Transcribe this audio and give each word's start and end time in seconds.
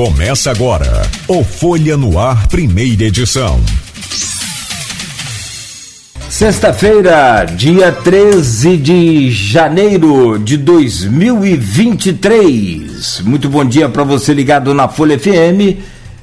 Começa 0.00 0.50
agora 0.50 1.02
o 1.28 1.44
Folha 1.44 1.94
no 1.94 2.18
Ar, 2.18 2.48
primeira 2.48 3.04
edição. 3.04 3.60
Sexta-feira, 6.30 7.44
dia 7.44 7.92
13 7.92 8.78
de 8.78 9.30
janeiro 9.30 10.38
de 10.38 10.56
2023. 10.56 13.20
Muito 13.26 13.50
bom 13.50 13.62
dia 13.62 13.90
para 13.90 14.02
você 14.02 14.32
ligado 14.32 14.72
na 14.72 14.88
Folha 14.88 15.18
FM. 15.18 15.76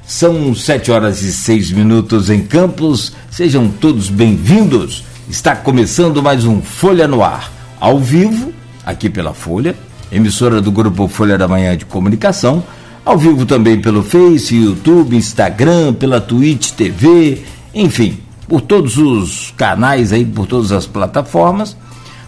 São 0.08 0.56
sete 0.56 0.92
horas 0.92 1.22
e 1.22 1.32
seis 1.32 1.72
minutos 1.72 2.32
em 2.32 2.44
Campos. 2.44 3.14
Sejam 3.30 3.70
todos 3.70 4.10
bem-vindos. 4.10 5.04
Está 5.30 5.56
começando 5.56 6.24
mais 6.24 6.46
um 6.46 6.64
Folha 6.64 7.08
no 7.08 7.24
Ar, 7.24 7.52
ao 7.80 8.00
vivo, 8.00 8.52
aqui 8.84 9.08
pela 9.08 9.36
Folha, 9.36 9.76
emissora 10.12 10.64
do 10.64 10.72
Grupo 10.72 11.08
Folha 11.08 11.38
da 11.38 11.48
Manhã 11.48 11.78
de 11.78 11.86
Comunicação, 11.86 12.64
ao 13.08 13.18
vivo 13.18 13.46
também 13.46 13.80
pelo 13.80 14.04
Face, 14.04 14.54
YouTube, 14.54 15.16
Instagram, 15.16 15.94
pela 15.94 16.20
Twitch 16.20 16.72
TV, 16.72 17.42
enfim, 17.74 18.20
por 18.50 18.60
todos 18.60 18.98
os 18.98 19.54
canais 19.56 20.12
aí, 20.12 20.26
por 20.26 20.46
todas 20.46 20.74
as 20.74 20.86
plataformas. 20.86 21.78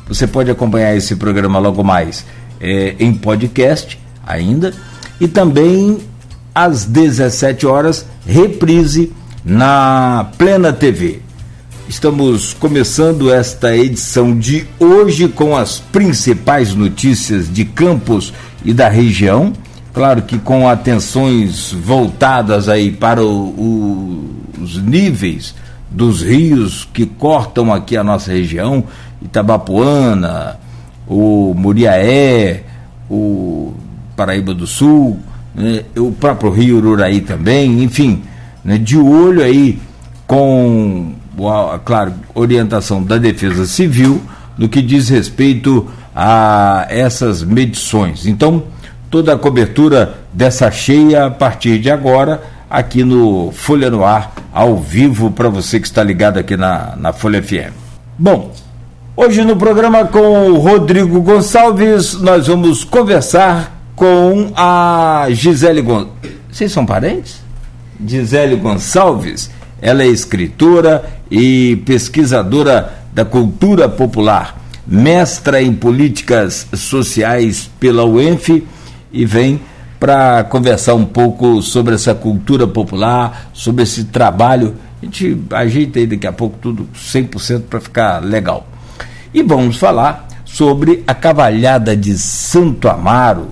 Você 0.07 0.25
pode 0.25 0.49
acompanhar 0.49 0.95
esse 0.95 1.17
programa 1.17 1.59
logo 1.59 1.83
mais 1.83 2.25
é, 2.61 2.95
em 2.97 3.13
podcast 3.13 3.99
ainda 4.25 4.73
e 5.19 5.27
também 5.27 5.97
às 6.55 6.85
17 6.85 7.67
horas 7.67 8.05
reprise 8.25 9.11
na 9.43 10.31
Plena 10.37 10.71
TV. 10.71 11.19
Estamos 11.89 12.53
começando 12.53 13.29
esta 13.33 13.75
edição 13.75 14.37
de 14.37 14.65
hoje 14.79 15.27
com 15.27 15.57
as 15.57 15.77
principais 15.77 16.73
notícias 16.73 17.53
de 17.53 17.65
Campos 17.65 18.31
e 18.63 18.73
da 18.73 18.87
região. 18.87 19.51
Claro 19.99 20.21
que 20.21 20.39
com 20.39 20.65
atenções 20.65 21.73
voltadas 21.73 22.69
aí 22.69 22.89
para 22.89 23.21
o, 23.21 23.49
o, 23.49 24.29
os 24.61 24.81
níveis 24.81 25.53
dos 25.91 26.21
rios 26.21 26.87
que 26.93 27.05
cortam 27.05 27.73
aqui 27.73 27.97
a 27.97 28.03
nossa 28.03 28.31
região, 28.31 28.85
Itabapuana, 29.21 30.57
o 31.05 31.53
Muriaé, 31.53 32.63
o 33.09 33.73
Paraíba 34.15 34.53
do 34.53 34.65
Sul, 34.65 35.19
né, 35.53 35.83
o 35.97 36.13
próprio 36.13 36.49
Rio 36.49 36.77
Ururaí 36.77 37.19
também, 37.19 37.83
enfim, 37.83 38.23
né, 38.63 38.77
de 38.77 38.97
olho 38.97 39.43
aí 39.43 39.81
com 40.25 41.11
claro, 41.83 42.13
orientação 42.33 43.03
da 43.03 43.17
Defesa 43.17 43.65
Civil 43.65 44.21
no 44.57 44.69
que 44.69 44.81
diz 44.81 45.09
respeito 45.09 45.89
a 46.15 46.87
essas 46.89 47.43
medições. 47.43 48.25
Então, 48.25 48.63
toda 49.09 49.33
a 49.33 49.37
cobertura 49.37 50.19
dessa 50.31 50.69
cheia 50.69 51.25
a 51.25 51.31
partir 51.31 51.79
de 51.79 51.89
agora, 51.89 52.41
aqui 52.69 53.03
no 53.03 53.51
Folha 53.51 53.89
no 53.89 54.05
Ar, 54.05 54.33
ao 54.53 54.77
vivo, 54.77 55.31
para 55.31 55.49
você 55.49 55.79
que 55.79 55.87
está 55.87 56.03
ligado 56.03 56.37
aqui 56.37 56.55
na, 56.55 56.95
na 56.95 57.11
Folha 57.11 57.41
FM. 57.41 57.73
Bom, 58.17 58.53
hoje 59.15 59.43
no 59.43 59.55
programa 59.55 60.05
com 60.05 60.51
o 60.51 60.59
Rodrigo 60.59 61.19
Gonçalves, 61.21 62.13
nós 62.13 62.47
vamos 62.47 62.83
conversar 62.83 63.81
com 63.95 64.51
a 64.55 65.27
Gisele 65.31 65.81
Gonçalves. 65.81 66.31
Vocês 66.51 66.71
são 66.71 66.85
parentes? 66.85 67.41
Gisele 68.05 68.55
Gonçalves, 68.55 69.49
ela 69.81 70.03
é 70.03 70.07
escritora 70.07 71.03
e 71.29 71.77
pesquisadora 71.85 72.93
da 73.13 73.25
cultura 73.25 73.89
popular, 73.89 74.57
mestra 74.85 75.61
em 75.61 75.73
políticas 75.73 76.67
sociais 76.73 77.69
pela 77.79 78.05
UENF 78.05 78.63
e 79.11 79.25
vem 79.25 79.61
para 79.99 80.43
conversar 80.45 80.95
um 80.95 81.05
pouco 81.05 81.61
sobre 81.61 81.95
essa 81.95 82.15
cultura 82.15 82.67
popular, 82.67 83.49
sobre 83.53 83.83
esse 83.83 84.05
trabalho. 84.05 84.75
A 85.01 85.05
gente 85.05 85.37
ajeita 85.51 85.99
aí 85.99 86.07
daqui 86.07 86.27
a 86.27 86.31
pouco 86.31 86.57
tudo 86.61 86.87
100% 86.95 87.63
para 87.69 87.79
ficar 87.79 88.23
legal. 88.23 88.67
E 89.33 89.43
vamos 89.43 89.77
falar 89.77 90.27
sobre 90.45 91.03
a 91.05 91.13
cavalhada 91.13 91.95
de 91.95 92.17
Santo 92.17 92.87
Amaro, 92.87 93.49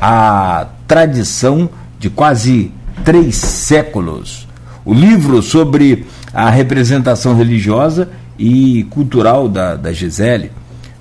a 0.00 0.66
tradição 0.86 1.68
de 1.98 2.08
quase 2.10 2.72
três 3.04 3.36
séculos 3.36 4.48
o 4.84 4.94
livro 4.94 5.42
sobre 5.42 6.06
a 6.32 6.50
representação 6.50 7.36
religiosa 7.36 8.08
e 8.38 8.84
cultural 8.90 9.48
da, 9.48 9.76
da 9.76 9.92
Gisele. 9.92 10.50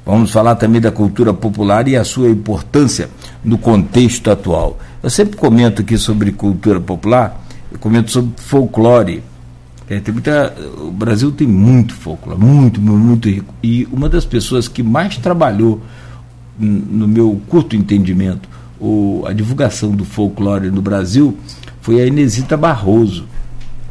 Vamos 0.05 0.31
falar 0.31 0.55
também 0.55 0.81
da 0.81 0.91
cultura 0.91 1.33
popular 1.33 1.87
e 1.87 1.95
a 1.95 2.03
sua 2.03 2.29
importância 2.29 3.09
no 3.43 3.57
contexto 3.57 4.29
atual. 4.29 4.79
Eu 5.01 5.09
sempre 5.09 5.37
comento 5.37 5.81
aqui 5.81 5.97
sobre 5.97 6.31
cultura 6.31 6.79
popular, 6.79 7.43
eu 7.71 7.79
comento 7.79 8.11
sobre 8.11 8.31
folclore. 8.41 9.23
É, 9.89 9.99
tem 9.99 10.13
muita, 10.13 10.53
o 10.77 10.91
Brasil 10.91 11.31
tem 11.31 11.47
muito 11.47 11.93
folclore, 11.95 12.39
muito, 12.39 12.79
muito 12.79 13.27
rico. 13.27 13.53
E 13.63 13.87
uma 13.91 14.07
das 14.07 14.25
pessoas 14.25 14.67
que 14.67 14.83
mais 14.83 15.17
trabalhou, 15.17 15.81
no 16.59 17.07
meu 17.07 17.41
curto 17.47 17.75
entendimento, 17.75 18.47
o, 18.79 19.23
a 19.25 19.33
divulgação 19.33 19.91
do 19.91 20.05
folclore 20.05 20.69
no 20.69 20.81
Brasil 20.81 21.37
foi 21.81 22.01
a 22.01 22.05
Inesita 22.05 22.55
Barroso 22.57 23.25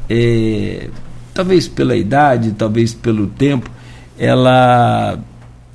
é, 0.09 0.89
talvez 1.35 1.69
pela 1.69 1.95
idade, 1.97 2.53
talvez 2.53 2.95
pelo 2.95 3.27
tempo, 3.27 3.71
ela 4.19 5.19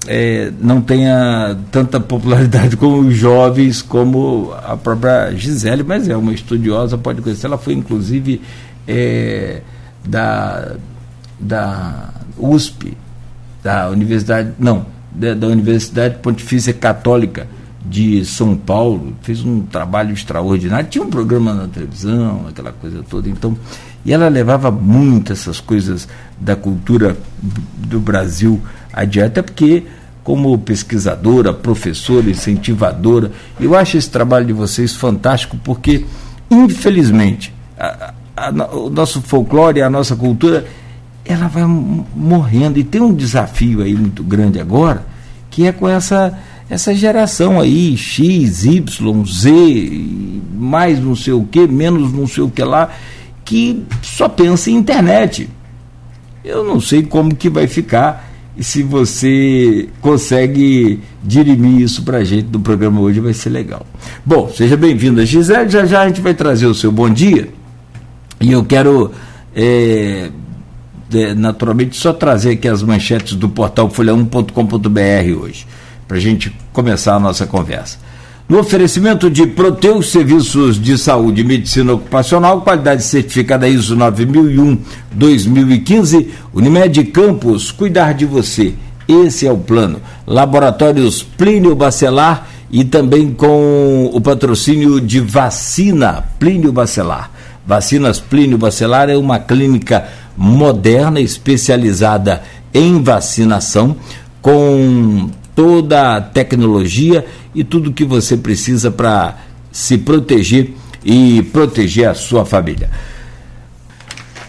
é, 0.08 0.52
não 0.60 0.82
tenha 0.82 1.58
tanta 1.72 2.00
popularidade 2.00 2.76
como 2.78 3.08
os 3.08 3.16
jovens, 3.16 3.82
como 3.82 4.54
a 4.64 4.76
própria 4.76 5.32
Gisele, 5.36 5.84
mas 5.84 6.08
é 6.08 6.16
uma 6.16 6.34
estudiosa, 6.34 6.98
pode 6.98 7.22
conhecer. 7.22 7.48
Ela 7.48 7.58
foi, 7.58 7.74
inclusive, 7.74 8.42
é, 8.88 9.62
da, 10.06 10.76
da 11.40 12.10
USP, 12.38 12.98
da 13.64 13.90
Universidade, 13.90 14.54
não, 14.60 14.86
da, 15.12 15.34
da 15.34 15.48
Universidade 15.48 16.20
Pontifícia 16.20 16.74
Católica 16.74 17.48
de 17.86 18.26
São 18.26 18.56
Paulo, 18.56 19.14
fez 19.22 19.44
um 19.44 19.62
trabalho 19.62 20.14
extraordinário. 20.14 20.90
Tinha 20.90 21.04
um 21.04 21.10
programa 21.10 21.54
na 21.54 21.68
televisão, 21.68 22.46
aquela 22.50 22.72
coisa 22.72 23.04
toda. 23.10 23.30
Então, 23.30 23.58
e 24.06 24.12
ela 24.12 24.28
levava 24.28 24.70
muito 24.70 25.32
essas 25.32 25.60
coisas 25.60 26.08
da 26.40 26.56
cultura 26.56 27.18
do 27.78 28.00
Brasil 28.00 28.62
adiante, 28.92 29.28
até 29.28 29.42
porque, 29.42 29.84
como 30.24 30.58
pesquisadora, 30.58 31.54
professora, 31.54 32.30
incentivadora, 32.30 33.32
eu 33.60 33.76
acho 33.76 33.98
esse 33.98 34.10
trabalho 34.10 34.46
de 34.46 34.54
vocês 34.54 34.94
fantástico, 34.94 35.58
porque, 35.64 36.06
infelizmente, 36.52 37.54
a, 37.80 38.14
a, 38.36 38.76
o 38.76 38.90
nosso 38.90 39.22
folclore, 39.22 39.82
a 39.82 39.90
nossa 39.90 40.16
cultura, 40.16 40.66
ela 41.26 41.48
vai 41.48 41.64
morrendo. 41.66 42.78
E 42.78 42.84
tem 42.84 43.02
um 43.02 43.14
desafio 43.14 43.82
aí 43.82 43.96
muito 43.96 44.24
grande 44.24 44.60
agora, 44.60 45.06
que 45.50 45.66
é 45.66 45.72
com 45.72 45.88
essa 45.88 46.38
essa 46.70 46.96
geração 46.96 47.60
aí, 47.60 47.96
X, 47.96 48.66
Y, 48.66 49.26
Z, 49.26 49.62
mais 50.56 51.00
não 51.00 51.16
sei 51.16 51.34
o 51.34 51.44
que, 51.44 51.68
menos 51.68 52.12
não 52.12 52.26
sei 52.26 52.44
o 52.44 52.50
que 52.50 52.64
lá, 52.64 52.90
que 53.44 53.84
só 54.02 54.28
pensa 54.28 54.70
em 54.70 54.76
internet. 54.76 55.50
Eu 56.44 56.64
não 56.64 56.80
sei 56.80 57.04
como 57.04 57.36
que 57.36 57.50
vai 57.50 57.68
ficar 57.68 58.32
e 58.56 58.64
se 58.64 58.84
você 58.84 59.90
consegue 60.00 61.00
dirimir 61.24 61.82
isso 61.82 62.04
para 62.04 62.18
a 62.18 62.24
gente 62.24 62.50
no 62.52 62.60
programa 62.60 63.02
hoje 63.02 63.20
vai 63.20 63.34
ser 63.34 63.50
legal. 63.50 63.86
Bom, 64.26 64.50
seja 64.50 64.78
bem-vinda, 64.78 65.26
Gisele. 65.26 65.70
Já 65.70 65.86
já 65.86 66.02
a 66.02 66.08
gente 66.08 66.22
vai 66.22 66.34
trazer 66.34 66.68
o 66.68 66.76
seu 66.76 66.92
bom 66.92 67.10
dia 67.10 67.50
e 68.40 68.52
eu 68.52 68.64
quero 68.64 69.12
é, 69.56 70.30
é, 71.14 71.34
naturalmente 71.34 71.96
só 71.96 72.14
trazer 72.14 72.52
aqui 72.52 72.68
as 72.68 72.84
manchetes 72.84 73.36
do 73.36 73.50
portal 73.50 73.90
folha1.com.br 73.90 75.42
hoje 75.42 75.66
para 76.08 76.18
a 76.18 76.20
gente 76.20 76.56
começar 76.72 77.16
a 77.16 77.20
nossa 77.20 77.48
conversa. 77.48 77.98
No 78.48 78.60
oferecimento 78.60 79.30
de 79.30 79.46
Proteus 79.48 80.12
Serviços 80.12 80.80
de 80.80 80.98
Saúde 80.98 81.42
e 81.42 81.46
Medicina 81.46 81.94
Ocupacional, 81.94 82.60
qualidade 82.60 83.02
certificada 83.04 83.70
ISO 83.70 83.96
9001-2015, 83.96 86.28
Unimed 86.54 87.06
Campos, 87.06 87.72
cuidar 87.72 88.14
de 88.14 88.26
você. 88.26 88.74
Esse 89.08 89.48
é 89.48 89.52
o 89.52 89.58
plano. 89.58 90.02
Laboratórios 90.28 91.24
Plínio 91.24 91.74
Bacelar 91.74 92.50
e 92.70 92.84
também 92.84 93.32
com 93.32 94.12
o 94.14 94.20
patrocínio 94.20 95.00
de 95.00 95.22
vacina 95.22 96.26
Plínio 96.38 96.74
Bacelar. 96.74 97.32
Vacinas 97.66 98.20
Plínio 98.20 98.58
Bacelar 98.58 99.10
é 99.10 99.16
uma 99.16 99.40
clínica 99.40 100.06
moderna 100.36 101.22
especializada 101.22 102.44
em 102.74 103.02
vacinação 103.02 103.96
com 104.42 105.30
toda 105.56 106.18
a 106.18 106.22
tecnologia 106.22 107.26
e 107.54 107.64
tudo 107.64 107.94
que 107.94 108.04
você 108.04 108.38
precisa 108.38 108.92
para 108.92 109.38
se 109.72 109.98
proteger 109.98 110.74
e 111.04 111.44
proteger 111.52 112.10
a 112.10 112.14
sua 112.14 112.46
família. 112.46 112.90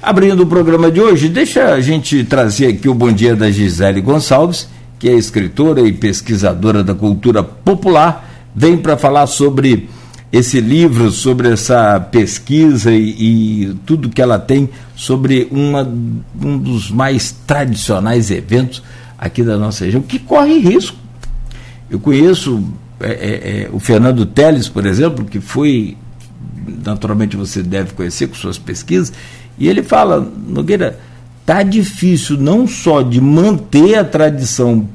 Abrindo 0.03 0.43
o 0.43 0.47
programa 0.47 0.91
de 0.91 1.01
hoje, 1.01 1.29
deixa 1.29 1.73
a 1.73 1.81
gente 1.81 2.25
trazer 2.25 2.67
aqui 2.67 2.89
o 2.89 2.95
bom 2.95 3.11
dia 3.11 3.35
da 3.35 3.51
Gisele 3.51 4.01
Gonçalves, 4.01 4.69
que 4.99 5.09
é 5.09 5.15
escritora 5.15 5.81
e 5.81 5.93
pesquisadora 5.93 6.85
da 6.85 6.95
cultura 6.95 7.43
popular, 7.43 8.31
vem 8.55 8.77
para 8.77 8.97
falar 8.97 9.27
sobre 9.27 9.89
esse 10.35 10.61
livro 10.61 11.13
sobre 11.13 11.53
essa 11.53 12.01
pesquisa 12.01 12.93
e, 12.93 13.11
e 13.69 13.75
tudo 13.87 14.09
que 14.09 14.21
ela 14.21 14.37
tem 14.37 14.69
sobre 14.97 15.47
uma, 15.49 15.89
um 16.43 16.59
dos 16.59 16.91
mais 16.91 17.31
tradicionais 17.47 18.33
eventos 18.33 18.83
aqui 19.19 19.43
da 19.43 19.57
nossa 19.57 19.85
região, 19.85 20.03
que 20.03 20.19
corre 20.19 20.59
risco. 20.59 20.97
Eu 21.91 22.01
conheço 22.01 22.63
é, 23.01 23.11
é, 23.11 23.63
é, 23.65 23.71
o 23.73 23.79
Fernando 23.79 24.25
Teles, 24.25 24.69
por 24.69 24.87
exemplo, 24.87 25.25
que 25.25 25.41
foi, 25.41 25.97
naturalmente 26.85 27.37
você 27.37 27.63
deve 27.63 27.93
conhecer 27.93 28.29
com 28.29 28.35
suas 28.35 28.59
pesquisas, 28.59 29.13
e 29.59 29.69
ele 29.69 29.83
fala, 29.83 30.21
Nogueira, 30.21 30.99
tá 31.45 31.63
difícil 31.63 32.39
não 32.39 32.67
só 32.67 33.03
de 33.03 33.21
manter 33.21 33.97
a 33.99 34.05
tradição 34.05 34.89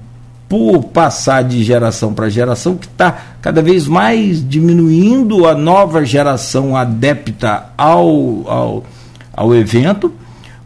por 0.47 0.85
passar 0.85 1.43
de 1.43 1.63
geração 1.63 2.13
para 2.13 2.27
geração, 2.27 2.75
que 2.75 2.87
está 2.87 3.35
cada 3.39 3.61
vez 3.61 3.87
mais 3.87 4.47
diminuindo 4.47 5.45
a 5.45 5.53
nova 5.53 6.03
geração 6.03 6.75
adepta 6.75 7.65
ao, 7.77 8.49
ao, 8.49 8.83
ao 9.31 9.55
evento, 9.55 10.11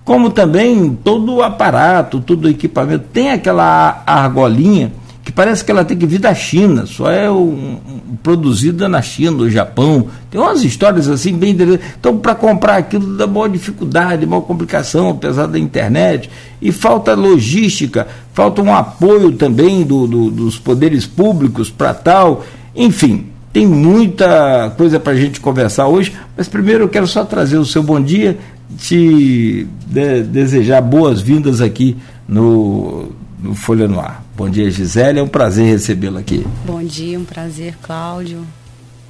como 0.03 0.29
também 0.29 0.97
todo 1.03 1.35
o 1.35 1.41
aparato, 1.41 2.19
todo 2.19 2.45
o 2.45 2.49
equipamento. 2.49 3.05
Tem 3.11 3.31
aquela 3.31 4.03
argolinha 4.05 4.91
que 5.23 5.31
parece 5.31 5.63
que 5.63 5.71
ela 5.71 5.85
tem 5.85 5.97
que 5.97 6.05
vir 6.05 6.19
da 6.19 6.35
China, 6.35 6.85
só 6.85 7.09
é 7.09 7.31
um, 7.31 7.77
um, 7.77 8.15
produzida 8.21 8.89
na 8.89 9.01
China, 9.01 9.31
no 9.31 9.49
Japão. 9.49 10.07
Tem 10.29 10.39
umas 10.39 10.63
histórias 10.65 11.07
assim 11.07 11.33
bem. 11.33 11.55
Então, 11.97 12.17
para 12.17 12.35
comprar 12.35 12.75
aquilo 12.75 13.15
dá 13.15 13.25
maior 13.25 13.47
dificuldade, 13.47 14.25
maior 14.25 14.41
complicação, 14.41 15.09
apesar 15.11 15.47
da 15.47 15.57
internet. 15.57 16.29
E 16.61 16.73
falta 16.73 17.13
logística, 17.13 18.05
falta 18.33 18.61
um 18.61 18.73
apoio 18.73 19.31
também 19.31 19.83
do, 19.83 20.05
do, 20.07 20.29
dos 20.29 20.59
poderes 20.59 21.05
públicos 21.05 21.69
para 21.69 21.93
tal. 21.93 22.43
Enfim, 22.75 23.27
tem 23.53 23.67
muita 23.67 24.73
coisa 24.75 24.99
para 24.99 25.13
a 25.13 25.15
gente 25.15 25.39
conversar 25.39 25.87
hoje, 25.87 26.11
mas 26.35 26.49
primeiro 26.49 26.85
eu 26.85 26.89
quero 26.89 27.05
só 27.05 27.23
trazer 27.23 27.57
o 27.57 27.65
seu 27.65 27.83
bom 27.83 28.01
dia, 28.01 28.39
te 28.77 29.67
de, 29.87 30.23
desejar 30.23 30.81
boas-vindas 30.81 31.61
aqui 31.61 31.97
no, 32.27 33.11
no 33.39 33.55
Folha 33.55 33.87
no 33.87 33.99
Ar. 33.99 34.23
Bom 34.35 34.49
dia, 34.49 34.69
Gisele. 34.69 35.19
É 35.19 35.23
um 35.23 35.27
prazer 35.27 35.65
recebê-la 35.65 36.19
aqui. 36.19 36.45
Bom 36.65 36.83
dia, 36.83 37.19
um 37.19 37.25
prazer, 37.25 37.77
Cláudio, 37.81 38.45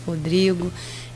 Rodrigo. 0.05 0.71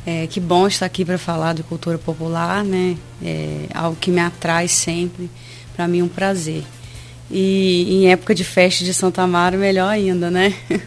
É, 0.05 0.25
que 0.25 0.39
bom 0.39 0.67
estar 0.67 0.85
aqui 0.85 1.03
para 1.03 1.17
falar 1.17 1.53
de 1.53 1.63
cultura 1.63 1.97
popular, 1.97 2.63
né? 2.63 2.95
É 3.21 3.65
algo 3.73 3.97
que 3.99 4.09
me 4.09 4.21
atrai 4.21 4.67
sempre. 4.67 5.29
Para 5.75 5.87
mim, 5.87 6.01
um 6.01 6.07
prazer. 6.07 6.63
E 7.29 7.85
em 7.89 8.09
época 8.09 8.33
de 8.33 8.43
festa 8.43 8.85
de 8.85 8.93
Santa 8.93 9.23
Amaro, 9.23 9.57
melhor 9.57 9.89
ainda, 9.89 10.31
né? 10.31 10.53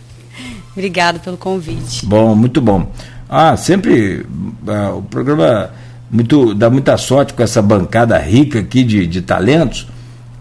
Obrigada 0.73 1.19
pelo 1.19 1.37
convite. 1.37 2.07
Bom, 2.07 2.35
muito 2.35 2.61
bom. 2.61 2.91
Ah, 3.29 3.57
sempre 3.57 4.25
ah, 4.67 4.95
o 4.95 5.03
programa 5.03 5.71
muito, 6.11 6.55
dá 6.55 6.69
muita 6.69 6.97
sorte 6.97 7.33
com 7.33 7.43
essa 7.43 7.63
bancada 7.63 8.19
rica 8.19 8.59
aqui 8.59 8.83
de, 8.83 9.07
de 9.07 9.23
talentos. 9.23 9.87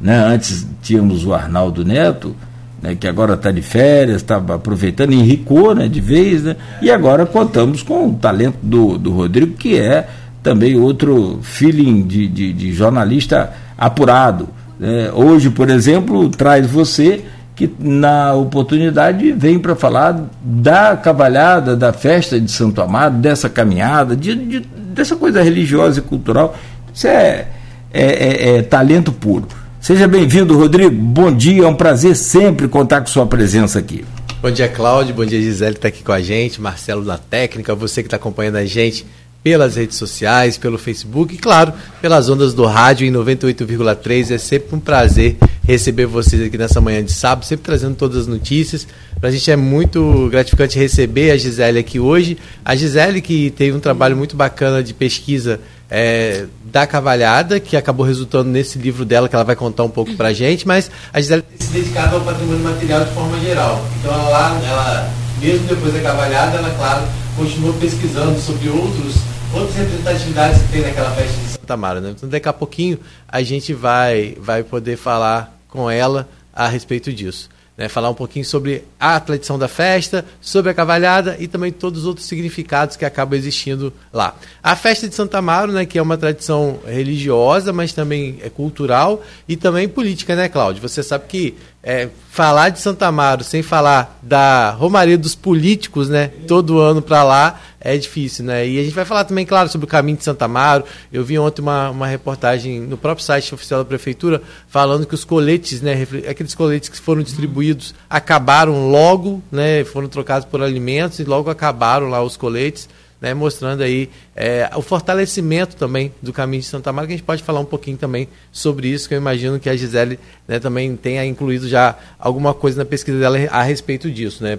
Né? 0.01 0.17
Antes 0.17 0.67
tínhamos 0.81 1.25
o 1.25 1.33
Arnaldo 1.33 1.85
Neto, 1.85 2.35
né, 2.81 2.95
que 2.95 3.07
agora 3.07 3.33
está 3.33 3.51
de 3.51 3.61
férias, 3.61 4.17
estava 4.17 4.55
aproveitando, 4.55 5.13
enricou 5.13 5.75
né, 5.75 5.87
de 5.87 5.99
vez, 5.99 6.43
né, 6.43 6.55
e 6.81 6.89
agora 6.89 7.25
contamos 7.25 7.83
com 7.83 8.07
o 8.07 8.13
talento 8.13 8.57
do, 8.63 8.97
do 8.97 9.11
Rodrigo, 9.11 9.55
que 9.55 9.77
é 9.77 10.07
também 10.41 10.77
outro 10.77 11.39
feeling 11.41 12.03
de, 12.07 12.27
de, 12.27 12.53
de 12.53 12.71
jornalista 12.71 13.51
apurado. 13.77 14.47
Né. 14.79 15.11
Hoje, 15.13 15.49
por 15.49 15.69
exemplo, 15.69 16.29
traz 16.29 16.65
você 16.65 17.25
que 17.55 17.69
na 17.77 18.33
oportunidade 18.33 19.33
vem 19.33 19.59
para 19.59 19.75
falar 19.75 20.17
da 20.41 20.95
cavalhada, 20.95 21.75
da 21.75 21.91
festa 21.91 22.39
de 22.39 22.49
Santo 22.49 22.81
Amado, 22.81 23.17
dessa 23.17 23.49
caminhada, 23.49 24.15
de, 24.15 24.33
de, 24.33 24.59
dessa 24.99 25.15
coisa 25.15 25.41
religiosa 25.41 25.99
e 25.99 26.01
cultural. 26.01 26.55
Isso 26.93 27.07
é, 27.07 27.47
é, 27.91 28.03
é, 28.03 28.57
é 28.57 28.61
talento 28.61 29.11
puro. 29.11 29.47
Seja 29.79 30.07
bem-vindo, 30.07 30.57
Rodrigo. 30.57 30.93
Bom 30.93 31.33
dia, 31.33 31.63
é 31.63 31.67
um 31.67 31.75
prazer 31.75 32.15
sempre 32.15 32.67
contar 32.67 33.01
com 33.01 33.07
sua 33.07 33.25
presença 33.25 33.79
aqui. 33.79 34.03
Bom 34.41 34.51
dia, 34.51 34.67
Cláudio. 34.67 35.15
Bom 35.15 35.25
dia, 35.25 35.41
Gisele, 35.41 35.71
que 35.71 35.77
está 35.77 35.87
aqui 35.87 36.03
com 36.03 36.11
a 36.11 36.21
gente. 36.21 36.61
Marcelo 36.61 37.03
da 37.03 37.17
técnica, 37.17 37.73
você 37.73 38.01
que 38.01 38.07
está 38.07 38.17
acompanhando 38.17 38.57
a 38.57 38.65
gente 38.65 39.05
pelas 39.41 39.77
redes 39.77 39.97
sociais, 39.97 40.57
pelo 40.57 40.77
Facebook 40.77 41.33
e, 41.33 41.37
claro, 41.37 41.73
pelas 42.01 42.29
ondas 42.29 42.53
do 42.53 42.65
rádio 42.65 43.07
em 43.07 43.11
98,3. 43.11 44.31
É 44.31 44.37
sempre 44.37 44.75
um 44.75 44.79
prazer 44.79 45.37
receber 45.63 46.07
vocês 46.07 46.41
aqui 46.41 46.57
nessa 46.57 46.81
manhã 46.81 47.01
de 47.01 47.13
sábado, 47.13 47.45
sempre 47.45 47.63
trazendo 47.63 47.95
todas 47.95 48.17
as 48.17 48.27
notícias. 48.27 48.85
Para 49.19 49.27
a 49.27 49.31
gente 49.33 49.51
é 49.51 49.55
muito 49.57 50.29
gratificante 50.31 50.79
receber 50.79 51.31
a 51.31 51.37
Gisele 51.37 51.77
aqui 51.77 51.99
hoje. 51.99 52.37
A 52.63 52.73
Gisele 52.73 53.21
que 53.21 53.51
teve 53.51 53.75
um 53.75 53.79
trabalho 53.79 54.15
muito 54.15 54.33
bacana 54.33 54.81
de 54.81 54.93
pesquisa 54.93 55.59
é, 55.91 56.45
da 56.63 56.87
Cavalhada, 56.87 57.59
que 57.59 57.75
acabou 57.75 58.05
resultando 58.05 58.49
nesse 58.49 58.79
livro 58.79 59.03
dela, 59.03 59.27
que 59.27 59.35
ela 59.35 59.43
vai 59.43 59.57
contar 59.57 59.83
um 59.83 59.89
pouco 59.89 60.15
pra 60.15 60.31
gente, 60.31 60.65
mas 60.65 60.89
a 61.11 61.19
Gisele 61.19 61.43
se 61.59 61.67
dedicado 61.67 62.15
ao 62.15 62.21
patrimônio 62.21 62.63
material 62.63 63.03
de 63.03 63.11
forma 63.11 63.37
geral. 63.41 63.85
Então 63.99 64.13
ela 64.13 64.29
lá, 64.29 64.61
ela, 64.65 65.13
mesmo 65.41 65.67
depois 65.67 65.93
da 65.93 65.99
Cavalhada, 65.99 66.57
ela, 66.57 66.69
claro, 66.77 67.05
continuou 67.35 67.73
pesquisando 67.73 68.39
sobre 68.39 68.69
outros, 68.69 69.15
outras 69.53 69.75
representatividades 69.75 70.61
que 70.61 70.67
tem 70.69 70.81
naquela 70.81 71.11
festa 71.11 71.41
de 71.41 71.49
Santa 71.49 71.75
Mara. 71.75 71.99
Né? 71.99 72.13
Então 72.15 72.29
daqui 72.29 72.47
a 72.47 72.53
pouquinho 72.53 72.97
a 73.27 73.41
gente 73.41 73.73
vai, 73.73 74.37
vai 74.39 74.63
poder 74.63 74.95
falar 74.95 75.59
com 75.67 75.91
ela 75.91 76.25
a 76.53 76.69
respeito 76.69 77.11
disso 77.11 77.49
né, 77.79 77.87
falar 77.87 78.09
um 78.09 78.13
pouquinho 78.13 78.43
sobre 78.43 78.83
a 78.99 79.17
tradição 79.21 79.57
da 79.57 79.69
festa, 79.69 80.25
sobre 80.41 80.69
a 80.69 80.73
cavalhada 80.73 81.37
e 81.39 81.47
também 81.47 81.71
todos 81.71 82.01
os 82.01 82.05
outros 82.05 82.27
significados 82.27 82.97
que 82.97 83.05
acabam 83.05 83.39
existindo 83.39 83.93
lá. 84.11 84.35
A 84.61 84.75
festa 84.75 85.07
de 85.07 85.15
Santa 85.15 85.37
Amaro, 85.37 85.71
né, 85.71 85.85
que 85.85 85.97
é 85.97 86.01
uma 86.01 86.17
tradição 86.17 86.77
religiosa, 86.85 87.71
mas 87.71 87.93
também 87.93 88.37
é 88.43 88.49
cultural 88.49 89.23
e 89.47 89.55
também 89.55 89.87
política, 89.87 90.35
né, 90.35 90.49
Cláudio? 90.49 90.81
Você 90.81 91.01
sabe 91.01 91.23
que 91.29 91.55
é, 91.81 92.09
falar 92.29 92.69
de 92.69 92.79
Santa 92.79 93.07
Amaro 93.07 93.43
sem 93.43 93.61
falar 93.61 94.19
da 94.21 94.71
Romaria 94.71 95.17
dos 95.17 95.35
políticos, 95.35 96.09
né, 96.09 96.27
todo 96.47 96.79
ano 96.79 97.01
para 97.01 97.23
lá, 97.23 97.59
é 97.81 97.97
difícil, 97.97 98.43
né? 98.43 98.67
E 98.67 98.77
a 98.77 98.83
gente 98.83 98.93
vai 98.93 99.05
falar 99.05 99.23
também, 99.23 99.45
claro, 99.45 99.69
sobre 99.69 99.85
o 99.85 99.87
caminho 99.87 100.17
de 100.17 100.23
Santa 100.25 100.45
Amaro. 100.45 100.83
Eu 101.13 101.23
vi 101.23 101.39
ontem 101.39 101.61
uma, 101.61 101.89
uma 101.89 102.07
reportagem 102.07 102.81
no 102.81 102.97
próprio 102.97 103.25
site 103.25 103.55
oficial 103.55 103.81
da 103.81 103.87
prefeitura 103.87 104.41
falando 104.67 105.05
que 105.05 105.15
os 105.15 105.23
coletes, 105.23 105.81
né, 105.81 106.05
aqueles 106.29 106.53
coletes 106.53 106.89
que 106.89 106.99
foram 106.99 107.23
distribuídos 107.23 107.95
acabaram 108.09 108.89
logo, 108.89 109.41
né, 109.49 109.85
foram 109.85 110.09
trocados 110.09 110.45
por 110.45 110.61
alimentos 110.61 111.19
e 111.19 111.23
logo 111.23 111.49
acabaram 111.49 112.09
lá 112.09 112.21
os 112.21 112.35
coletes. 112.35 112.89
Né, 113.21 113.33
mostrando 113.33 113.83
aí 113.83 114.09
é, 114.33 114.69
o 114.77 114.81
fortalecimento 114.81 115.75
também 115.75 116.13
do 116.21 116.31
caminho 116.31 116.61
de 116.61 116.67
Santa 116.69 116.89
Amaro, 116.89 117.05
que 117.05 117.13
a 117.13 117.17
gente 117.17 117.25
pode 117.25 117.43
falar 117.43 117.59
um 117.59 117.65
pouquinho 117.65 117.97
também 117.97 118.29
sobre 118.49 118.87
isso, 118.87 119.09
que 119.09 119.13
eu 119.13 119.17
imagino 119.17 119.59
que 119.59 119.69
a 119.69 119.75
Gisele 119.75 120.17
né, 120.47 120.57
também 120.57 120.95
tenha 120.95 121.25
incluído 121.25 121.67
já 121.67 121.97
alguma 122.17 122.53
coisa 122.53 122.77
na 122.77 122.85
pesquisa 122.85 123.19
dela 123.19 123.37
a 123.51 123.61
respeito 123.61 124.09
disso. 124.09 124.41
Né? 124.41 124.57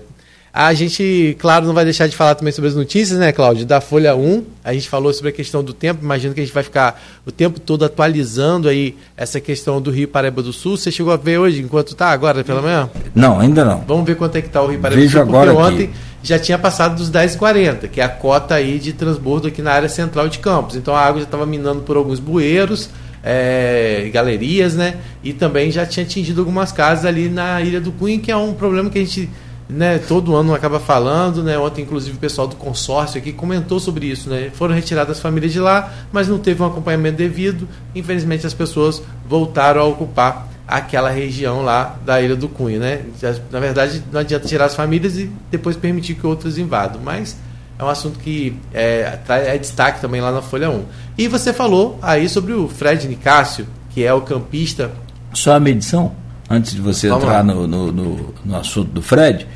A 0.53 0.75
gente, 0.75 1.37
claro, 1.39 1.65
não 1.65 1.73
vai 1.73 1.85
deixar 1.85 2.09
de 2.09 2.17
falar 2.17 2.35
também 2.35 2.53
sobre 2.53 2.69
as 2.69 2.75
notícias, 2.75 3.17
né, 3.21 3.31
Cláudio? 3.31 3.65
Da 3.65 3.81
Folha 3.81 4.17
1, 4.17 4.45
a 4.65 4.73
gente 4.73 4.89
falou 4.89 5.13
sobre 5.13 5.29
a 5.29 5.33
questão 5.33 5.63
do 5.63 5.73
tempo, 5.73 6.03
imagino 6.03 6.35
que 6.35 6.41
a 6.41 6.45
gente 6.45 6.53
vai 6.53 6.65
ficar 6.65 7.01
o 7.25 7.31
tempo 7.31 7.61
todo 7.61 7.85
atualizando 7.85 8.69
aí 8.69 8.97
essa 9.17 9.41
questão 9.41 9.81
do 9.81 9.93
Rio 9.93 10.09
Paraíba 10.09 10.43
do 10.43 10.53
Sul. 10.53 10.77
Você 10.77 10.91
chegou 10.91 11.13
a 11.13 11.17
ver 11.17 11.39
hoje, 11.39 11.63
enquanto 11.63 11.93
está 11.93 12.09
agora 12.09 12.43
pela 12.43 12.61
manhã? 12.61 12.91
Não, 13.15 13.39
ainda 13.39 13.65
não. 13.65 13.85
Vamos 13.87 14.05
ver 14.05 14.17
quanto 14.17 14.37
é 14.37 14.41
que 14.41 14.49
está 14.49 14.61
o 14.61 14.67
Rio 14.67 14.81
Paraíba 14.81 15.01
Vejo 15.01 15.19
do 15.19 15.21
Sul, 15.21 15.29
agora 15.29 15.55
porque 15.55 15.73
ontem 15.73 15.85
aqui. 15.85 15.95
já 16.21 16.37
tinha 16.37 16.59
passado 16.59 16.97
dos 16.97 17.13
10,40, 17.13 17.89
que 17.89 18.01
é 18.01 18.05
a 18.05 18.09
cota 18.09 18.57
aí 18.57 18.81
de 18.81 18.93
transbordo 18.93 19.47
aqui 19.47 19.63
na 19.63 19.71
área 19.71 19.89
central 19.89 20.29
de 20.29 20.41
Campos. 20.41 20.75
Então 20.75 20.97
a 20.97 21.01
água 21.01 21.21
já 21.21 21.27
estava 21.27 21.47
minando 21.47 21.83
por 21.83 21.97
alguns 21.97 22.19
bueiros, 22.19 22.91
é, 23.23 24.11
galerias, 24.13 24.75
né? 24.75 24.97
E 25.23 25.33
também 25.33 25.71
já 25.71 25.87
tinha 25.87 26.05
atingido 26.05 26.41
algumas 26.41 26.73
casas 26.73 27.05
ali 27.05 27.29
na 27.29 27.61
Ilha 27.61 27.81
do 27.81 27.93
Cunha, 27.93 28.19
que 28.19 28.33
é 28.33 28.37
um 28.37 28.53
problema 28.53 28.91
que 28.91 28.99
a 28.99 29.03
gente 29.03 29.31
né, 29.71 29.99
todo 29.99 30.35
ano 30.35 30.55
acaba 30.55 30.81
falando, 30.81 31.43
né? 31.43 31.59
Ontem, 31.59 31.83
inclusive, 31.83 32.17
o 32.17 32.21
pessoal 32.21 32.47
do 32.47 32.57
consórcio 32.57 33.19
aqui 33.19 33.33
comentou 33.33 33.79
sobre 33.81 34.07
isso, 34.07 34.29
né? 34.29 34.51
Foram 34.53 34.75
retiradas 34.75 35.17
as 35.17 35.23
famílias 35.23 35.53
de 35.53 35.61
lá, 35.61 35.93
mas 36.13 36.29
não 36.29 36.39
teve 36.39 36.63
um 36.63 36.67
acompanhamento 36.67 37.17
devido. 37.17 37.69
Infelizmente, 37.95 38.47
as 38.47 38.55
pessoas 38.55 39.03
voltaram 39.29 39.81
a 39.81 39.85
ocupar 39.85 40.49
aquela 40.67 41.11
região 41.11 41.63
lá 41.63 41.97
da 42.05 42.21
Ilha 42.21 42.37
do 42.37 42.49
Cunha, 42.49 42.79
né? 42.79 43.03
Na 43.51 43.59
verdade, 43.59 44.03
não 44.13 44.21
adianta 44.21 44.47
tirar 44.47 44.67
as 44.67 44.75
famílias 44.75 45.17
e 45.19 45.31
depois 45.51 45.77
permitir 45.77 46.15
que 46.15 46.27
outras 46.27 46.59
invadam, 46.59 47.01
mas 47.03 47.37
é 47.77 47.83
um 47.83 47.89
assunto 47.89 48.19
que 48.19 48.57
é, 48.73 49.19
é 49.29 49.59
destaque 49.59 50.01
também 50.01 50.21
lá 50.21 50.31
na 50.31 50.43
Folha 50.43 50.71
1. 50.71 50.85
E 51.19 51.27
você 51.27 51.53
falou 51.53 51.99
aí 52.01 52.29
sobre 52.29 52.53
o 52.53 52.69
Fred 52.69 53.09
Nicásio, 53.09 53.67
que 53.91 54.05
é 54.05 54.13
o 54.13 54.21
campista. 54.21 54.93
Só 55.33 55.55
a 55.55 55.61
medição, 55.61 56.13
antes 56.49 56.73
de 56.73 56.81
você 56.81 57.09
Vamos 57.09 57.25
entrar 57.25 57.43
no, 57.43 57.67
no, 57.67 57.91
no, 57.91 58.35
no 58.45 58.57
assunto 58.57 58.91
do 58.93 59.03
Fred, 59.03 59.47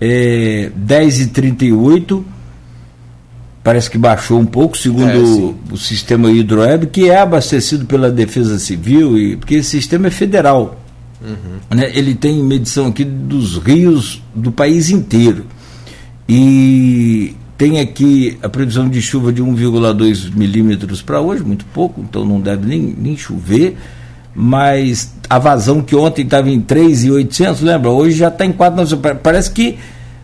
é, 0.00 0.70
10h38, 0.86 2.22
parece 3.62 3.90
que 3.90 3.98
baixou 3.98 4.38
um 4.38 4.46
pouco, 4.46 4.76
segundo 4.76 5.10
É, 5.10 5.72
o 5.72 5.76
sistema 5.76 6.30
hidroeb, 6.30 6.86
que 6.86 7.10
é 7.10 7.18
abastecido 7.18 7.86
pela 7.86 8.10
Defesa 8.10 8.58
Civil, 8.58 9.18
e, 9.18 9.36
porque 9.36 9.56
esse 9.56 9.70
sistema 9.70 10.08
é 10.08 10.10
federal. 10.10 10.80
Uhum. 11.20 11.76
Né? 11.76 11.90
Ele 11.94 12.14
tem 12.14 12.42
medição 12.42 12.86
aqui 12.86 13.04
dos 13.04 13.56
rios 13.56 14.22
do 14.34 14.52
país 14.52 14.90
inteiro. 14.90 15.46
E 16.28 17.34
tem 17.56 17.80
aqui 17.80 18.36
a 18.42 18.48
previsão 18.48 18.88
de 18.88 19.00
chuva 19.00 19.32
de 19.32 19.42
1,2 19.42 20.34
milímetros 20.34 21.00
para 21.00 21.20
hoje, 21.20 21.42
muito 21.42 21.64
pouco, 21.66 22.00
então 22.00 22.24
não 22.24 22.40
deve 22.40 22.66
nem, 22.66 22.94
nem 22.98 23.16
chover. 23.16 23.76
Mas 24.38 25.14
a 25.30 25.38
vazão 25.38 25.80
que 25.80 25.96
ontem 25.96 26.22
estava 26.22 26.50
em 26.50 26.60
3,800, 26.60 27.62
lembra? 27.62 27.90
Hoje 27.90 28.18
já 28.18 28.28
está 28.28 28.44
em 28.44 28.52
4, 28.52 28.98
parece 29.22 29.50
que 29.50 29.78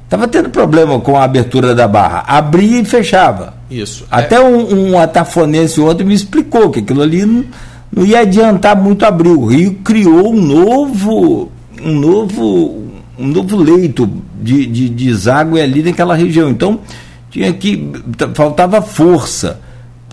estava 0.05 0.29
tendo 0.29 0.51
problema 0.51 1.01
com 1.01 1.17
a 1.17 1.25
abertura 1.25 1.75
da 1.75 1.89
barra. 1.89 2.23
Abria 2.27 2.81
e 2.81 2.85
fechava. 2.85 3.55
Isso. 3.71 4.05
Até 4.11 4.37
é... 4.37 4.41
um, 4.41 4.91
um 4.91 4.99
atafonense 4.99 5.81
ontem 5.81 6.05
me 6.05 6.13
explicou 6.13 6.71
que 6.71 6.81
aquilo 6.81 7.01
ali 7.01 7.25
não, 7.25 7.43
não 7.91 8.05
ia 8.05 8.21
adiantar 8.21 8.77
muito 8.77 9.07
abrir. 9.07 9.31
O 9.31 9.47
Rio 9.47 9.79
criou 9.83 10.31
um 10.31 10.43
novo, 10.43 11.51
um 11.83 11.99
novo, 11.99 12.83
um 13.19 13.27
novo 13.27 13.57
leito 13.57 14.07
de, 14.39 14.67
de, 14.67 14.89
de 14.91 15.07
deságue 15.07 15.59
ali 15.59 15.83
naquela 15.83 16.15
região. 16.15 16.51
Então, 16.51 16.81
tinha 17.31 17.51
que. 17.51 17.91
faltava 18.35 18.83
força. 18.83 19.59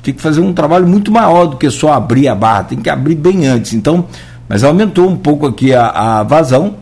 Tinha 0.01 0.13
que 0.13 0.21
fazer 0.21 0.41
um 0.41 0.53
trabalho 0.53 0.87
muito 0.87 1.11
maior 1.11 1.45
do 1.45 1.57
que 1.57 1.69
só 1.69 1.93
abrir 1.93 2.27
a 2.27 2.35
barra, 2.35 2.63
tem 2.63 2.79
que 2.79 2.89
abrir 2.89 3.15
bem 3.15 3.47
antes. 3.47 3.73
Então, 3.73 4.07
mas 4.47 4.63
aumentou 4.63 5.09
um 5.09 5.17
pouco 5.17 5.45
aqui 5.45 5.73
a, 5.73 5.89
a 5.89 6.23
vazão, 6.23 6.75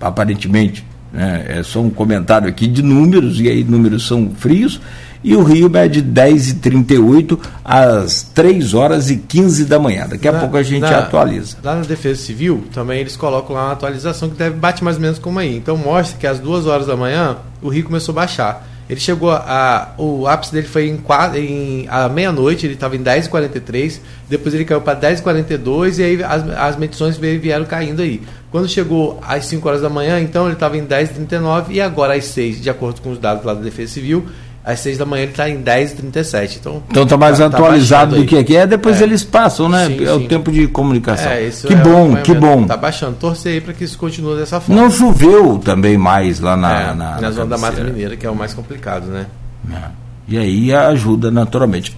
aparentemente 0.00 0.84
né? 1.14 1.44
É 1.48 1.62
só 1.62 1.80
um 1.80 1.88
comentário 1.88 2.48
aqui 2.48 2.66
de 2.66 2.82
números, 2.82 3.40
e 3.40 3.48
aí 3.48 3.62
números 3.62 4.06
são 4.06 4.30
frios. 4.36 4.80
E 5.22 5.34
o 5.34 5.42
Rio 5.42 5.70
mede 5.70 6.02
10h38 6.02 7.38
às 7.64 8.24
3 8.34 8.74
horas 8.74 9.08
e 9.08 9.16
15 9.16 9.64
da 9.64 9.78
manhã. 9.78 10.06
Daqui 10.06 10.28
a 10.28 10.32
na, 10.32 10.40
pouco 10.40 10.56
a 10.58 10.62
gente 10.62 10.82
na, 10.82 10.98
atualiza. 10.98 11.56
Lá 11.62 11.76
na 11.76 11.80
Defesa 11.80 12.20
Civil, 12.20 12.64
também 12.74 13.00
eles 13.00 13.16
colocam 13.16 13.56
lá 13.56 13.66
uma 13.66 13.72
atualização 13.72 14.28
que 14.28 14.36
deve 14.36 14.56
bate 14.56 14.84
mais 14.84 14.96
ou 14.96 15.02
menos 15.02 15.18
como 15.18 15.38
aí. 15.38 15.56
Então 15.56 15.78
mostra 15.78 16.18
que 16.18 16.26
às 16.26 16.38
2 16.40 16.66
horas 16.66 16.86
da 16.86 16.94
manhã 16.94 17.38
o 17.62 17.68
Rio 17.70 17.84
começou 17.84 18.12
a 18.12 18.16
baixar. 18.16 18.68
Ele 18.88 19.00
chegou 19.00 19.30
a. 19.30 19.94
O 19.96 20.26
ápice 20.26 20.52
dele 20.52 20.66
foi 20.66 20.88
em, 20.88 21.02
em 21.36 21.86
à 21.88 22.08
meia-noite, 22.08 22.66
ele 22.66 22.74
estava 22.74 22.96
em 22.96 23.02
10h43, 23.02 24.00
depois 24.28 24.54
ele 24.54 24.64
caiu 24.64 24.80
para 24.80 24.98
10h42 25.00 25.98
e 25.98 26.02
aí 26.02 26.22
as, 26.22 26.48
as 26.50 26.76
medições 26.76 27.16
vieram 27.16 27.64
caindo 27.64 28.02
aí. 28.02 28.20
Quando 28.50 28.68
chegou 28.68 29.18
às 29.26 29.46
5 29.46 29.66
horas 29.66 29.80
da 29.80 29.88
manhã, 29.88 30.20
então 30.20 30.44
ele 30.44 30.54
estava 30.54 30.76
em 30.76 30.86
10h39 30.86 31.70
e 31.70 31.80
agora 31.80 32.14
às 32.14 32.26
6, 32.26 32.60
de 32.60 32.70
acordo 32.70 33.00
com 33.00 33.10
os 33.10 33.18
dados 33.18 33.44
lá 33.44 33.54
da 33.54 33.60
Defesa 33.60 33.94
Civil, 33.94 34.26
às 34.64 34.80
6 34.80 34.96
da 34.96 35.04
manhã 35.04 35.24
ele 35.24 35.32
está 35.32 35.48
em 35.48 35.62
10h37. 35.62 36.56
Então 36.58 36.82
então 36.88 37.02
está 37.02 37.16
mais 37.18 37.38
tá, 37.38 37.50
tá 37.50 37.56
atualizado 37.58 38.14
tá 38.14 38.22
do 38.22 38.26
que 38.26 38.38
aqui. 38.38 38.56
É, 38.56 38.66
depois 38.66 39.00
é. 39.00 39.04
eles 39.04 39.22
passam, 39.22 39.68
né? 39.68 39.88
Sim, 39.88 40.04
é 40.04 40.12
o 40.12 40.20
sim. 40.20 40.26
tempo 40.26 40.50
de 40.50 40.66
comunicação. 40.66 41.30
É, 41.30 41.50
que 41.50 41.74
é 41.74 41.76
bom, 41.76 42.16
que 42.16 42.34
bom. 42.34 42.62
Está 42.62 42.76
baixando. 42.76 43.16
Torcer 43.16 43.52
aí 43.52 43.60
para 43.60 43.74
que 43.74 43.84
isso 43.84 43.98
continue 43.98 44.36
dessa 44.36 44.60
forma. 44.60 44.80
Não 44.80 44.90
choveu 44.90 45.58
também 45.58 45.98
mais 45.98 46.40
lá 46.40 46.56
na. 46.56 46.80
É, 46.80 46.94
na, 46.94 47.20
na, 47.20 47.30
zona 47.30 47.46
da 47.46 47.58
Mata 47.58 47.84
Mineira, 47.84 48.16
que 48.16 48.24
é 48.24 48.30
o 48.30 48.34
mais 48.34 48.54
complicado, 48.54 49.06
né? 49.06 49.26
É. 49.70 50.04
E 50.26 50.38
aí 50.38 50.72
ajuda 50.72 51.30
naturalmente. 51.30 51.94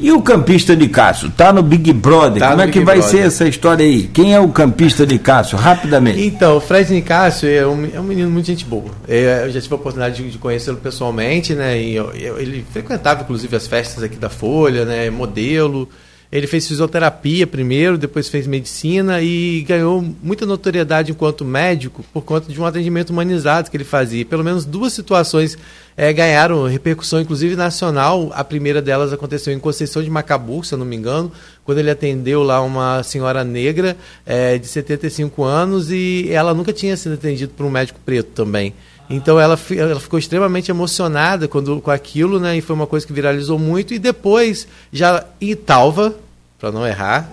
E 0.00 0.12
o 0.12 0.22
campista 0.22 0.76
de 0.76 0.88
Cássio? 0.88 1.30
Tá 1.30 1.52
no 1.52 1.62
Big 1.62 1.92
Brother. 1.92 2.38
Tá 2.40 2.50
Como 2.50 2.62
é 2.62 2.66
Big 2.66 2.78
que 2.78 2.84
vai 2.84 2.98
Brother. 2.98 3.18
ser 3.18 3.26
essa 3.26 3.48
história 3.48 3.84
aí? 3.84 4.04
Quem 4.04 4.32
é 4.32 4.38
o 4.38 4.48
campista 4.48 5.04
de 5.04 5.18
Cássio? 5.18 5.58
Rapidamente. 5.58 6.20
Então, 6.24 6.56
o 6.56 6.60
Fred 6.60 6.92
Nicásio 6.92 7.48
é 7.48 7.66
um, 7.66 7.88
é 7.92 7.98
um 7.98 8.04
menino 8.04 8.30
muito 8.30 8.46
gente 8.46 8.64
boa. 8.64 8.90
Eu, 9.08 9.50
já 9.50 9.60
tive 9.60 9.74
a 9.74 9.76
oportunidade 9.76 10.22
de, 10.22 10.30
de 10.30 10.38
conhecê-lo 10.38 10.76
pessoalmente, 10.76 11.52
né? 11.54 11.80
E 11.80 11.96
eu, 11.96 12.12
eu, 12.12 12.38
ele 12.38 12.64
frequentava, 12.72 13.22
inclusive, 13.22 13.56
as 13.56 13.66
festas 13.66 14.04
aqui 14.04 14.16
da 14.16 14.30
Folha, 14.30 14.84
né? 14.84 15.10
Modelo. 15.10 15.88
Ele 16.30 16.46
fez 16.46 16.68
fisioterapia 16.68 17.46
primeiro, 17.46 17.96
depois 17.96 18.28
fez 18.28 18.46
medicina 18.46 19.22
e 19.22 19.62
ganhou 19.62 20.04
muita 20.22 20.44
notoriedade 20.44 21.10
enquanto 21.10 21.42
médico 21.42 22.04
por 22.12 22.22
conta 22.22 22.52
de 22.52 22.60
um 22.60 22.66
atendimento 22.66 23.10
humanizado 23.10 23.70
que 23.70 23.76
ele 23.76 23.84
fazia. 23.84 24.26
Pelo 24.26 24.44
menos 24.44 24.66
duas 24.66 24.92
situações 24.92 25.56
é, 25.96 26.12
ganharam 26.12 26.66
repercussão, 26.66 27.18
inclusive 27.18 27.56
nacional. 27.56 28.30
A 28.34 28.44
primeira 28.44 28.82
delas 28.82 29.10
aconteceu 29.10 29.54
em 29.54 29.58
Conceição 29.58 30.02
de 30.02 30.10
Macabu, 30.10 30.62
se 30.62 30.74
eu 30.74 30.78
não 30.78 30.84
me 30.84 30.96
engano, 30.96 31.32
quando 31.64 31.78
ele 31.78 31.90
atendeu 31.90 32.42
lá 32.42 32.60
uma 32.60 33.02
senhora 33.02 33.42
negra 33.42 33.96
é, 34.26 34.58
de 34.58 34.66
75 34.66 35.42
anos 35.44 35.90
e 35.90 36.28
ela 36.30 36.52
nunca 36.52 36.74
tinha 36.74 36.94
sido 36.94 37.14
atendida 37.14 37.50
por 37.56 37.64
um 37.64 37.70
médico 37.70 37.98
preto 38.04 38.32
também. 38.32 38.74
Então 39.10 39.40
ela, 39.40 39.58
ela 39.76 40.00
ficou 40.00 40.18
extremamente 40.18 40.70
emocionada 40.70 41.48
quando, 41.48 41.80
com 41.80 41.90
aquilo, 41.90 42.38
né? 42.38 42.56
E 42.56 42.60
foi 42.60 42.76
uma 42.76 42.86
coisa 42.86 43.06
que 43.06 43.12
viralizou 43.12 43.58
muito. 43.58 43.94
E 43.94 43.98
depois, 43.98 44.68
já 44.92 45.24
em 45.40 45.56
Talva, 45.56 46.14
para 46.58 46.70
não 46.70 46.86
errar, 46.86 47.30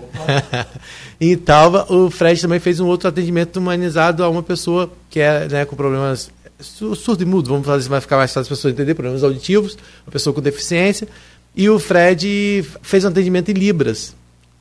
em 1.20 1.36
Talva, 1.36 1.86
o 1.91 2.10
Fred 2.10 2.41
também 2.41 2.60
fez 2.60 2.79
um 2.79 2.88
outro 2.88 3.10
atendimento 3.10 3.58
humanizado 3.58 4.24
a 4.24 4.29
uma 4.29 4.44
pessoa 4.44 4.89
que 5.10 5.20
é 5.20 5.48
né, 5.48 5.65
com 5.65 5.75
problemas 5.75 6.32
surdo 6.60 7.22
e 7.22 7.25
mudo, 7.25 7.50
vamos 7.50 7.67
fazer 7.67 7.89
vai 7.89 8.00
ficar 8.00 8.15
mais 8.15 8.32
fácil 8.32 8.44
as 8.44 8.48
pessoas 8.48 8.74
entender, 8.74 8.94
problemas 8.94 9.24
auditivos, 9.24 9.77
uma 10.05 10.12
pessoa 10.12 10.34
com 10.34 10.41
deficiência. 10.41 11.08
E 11.53 11.70
o 11.70 11.79
Fred 11.79 12.65
fez 12.82 13.03
um 13.03 13.10
atendimento 13.10 13.50
em 13.50 13.53
Libras 13.53 14.15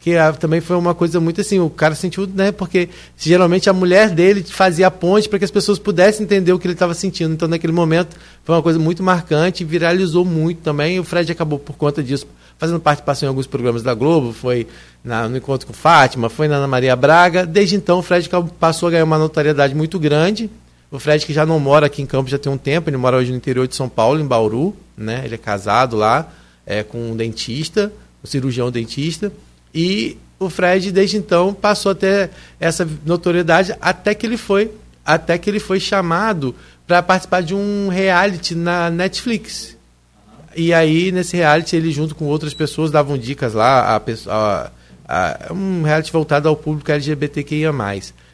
que 0.05 0.19
a, 0.19 0.35
também 0.35 0.61
foi 0.61 0.77
uma 0.77 0.95
coisa 0.95 1.19
muito 1.19 1.41
assim, 1.41 1.59
o 1.59 1.71
cara 1.71 1.95
sentiu, 1.95 2.27
né, 2.27 2.53
porque 2.53 2.91
geralmente 3.17 3.71
a 3.71 3.73
mulher 3.73 4.11
dele 4.11 4.43
fazia 4.43 4.89
a 4.89 4.91
ponte 4.91 5.31
para 5.31 5.39
que 5.39 5.47
as 5.47 5.51
pessoas 5.51 5.79
pudessem 5.79 6.25
entender 6.25 6.53
o 6.53 6.59
que 6.59 6.67
ele 6.67 6.75
estava 6.75 6.93
sentindo. 6.93 7.33
Então, 7.33 7.49
naquele 7.49 7.73
momento, 7.73 8.15
foi 8.45 8.55
uma 8.55 8.63
coisa 8.63 8.79
muito 8.79 9.03
marcante, 9.03 9.65
viralizou 9.65 10.23
muito 10.23 10.61
também. 10.61 10.97
E 10.97 11.01
o 11.01 11.05
Fred 11.05 11.33
acabou, 11.33 11.59
por 11.59 11.75
conta 11.77 12.03
disso, 12.03 12.27
fazendo 12.59 12.81
participação 12.81 13.27
em 13.27 13.31
alguns 13.31 13.47
programas 13.47 13.83
da 13.83 13.95
Globo, 13.95 14.35
foi 14.35 14.67
na, 15.03 15.27
no 15.27 15.39
Encontro 15.39 15.67
com 15.67 15.73
Fátima, 15.73 16.29
foi 16.29 16.49
na 16.49 16.57
Ana 16.57 16.69
Maria 16.69 16.95
Braga. 16.95 17.47
Desde 17.47 17.75
então, 17.75 18.01
o 18.01 18.03
Fred 18.03 18.29
passou 18.61 18.89
a 18.89 18.91
ganhar 18.91 19.05
uma 19.05 19.17
notoriedade 19.17 19.75
muito 19.75 19.99
grande. 19.99 20.51
O 20.91 20.99
Fred, 20.99 21.25
que 21.25 21.33
já 21.33 21.47
não 21.47 21.59
mora 21.59 21.87
aqui 21.87 22.03
em 22.03 22.07
Campos 22.07 22.31
já 22.31 22.39
tem 22.39 22.53
um 22.53 22.59
tempo, 22.59 22.91
ele 22.91 22.99
mora 22.99 23.17
hoje 23.17 23.31
no 23.31 23.39
interior 23.39 23.67
de 23.67 23.75
São 23.75 23.89
Paulo, 23.89 24.21
em 24.21 24.27
Bauru, 24.27 24.77
né? 24.99 25.23
Ele 25.25 25.37
é 25.37 25.39
casado 25.39 25.97
lá, 25.97 26.31
é, 26.67 26.83
com 26.83 27.13
um 27.13 27.17
dentista, 27.17 27.91
um 28.23 28.27
cirurgião 28.27 28.71
dentista. 28.71 29.33
E 29.75 30.17
o 30.39 30.49
Fred, 30.49 30.93
desde 30.93 31.17
então, 31.17 31.53
passou 31.53 31.93
a 31.93 31.95
ter 31.95 32.31
essa 32.61 32.89
notoriedade 33.05 33.75
até 33.81 34.15
que 34.15 34.27
ele 34.27 34.37
foi, 34.37 34.71
até 35.05 35.37
que 35.39 35.51
ele 35.51 35.59
foi 35.59 35.81
chamado 35.81 36.55
para 36.87 37.03
participar 37.03 37.43
de 37.43 37.55
um 37.55 37.89
reality 37.89 38.55
na 38.55 38.91
Netflix. 38.91 39.77
E 40.57 40.73
aí, 40.73 41.11
nesse 41.11 41.37
reality, 41.37 41.75
ele, 41.75 41.91
junto 41.91 42.15
com 42.15 42.27
outras 42.27 42.55
pessoas, 42.55 42.91
davam 42.91 43.19
dicas 43.19 43.55
lá, 43.55 43.97
a, 43.97 44.03
a, 44.29 44.71
a, 45.09 45.53
um 45.53 45.83
reality 45.83 46.13
voltado 46.13 46.49
ao 46.49 46.57
público 46.57 46.93
LGBTQIA, 46.93 47.73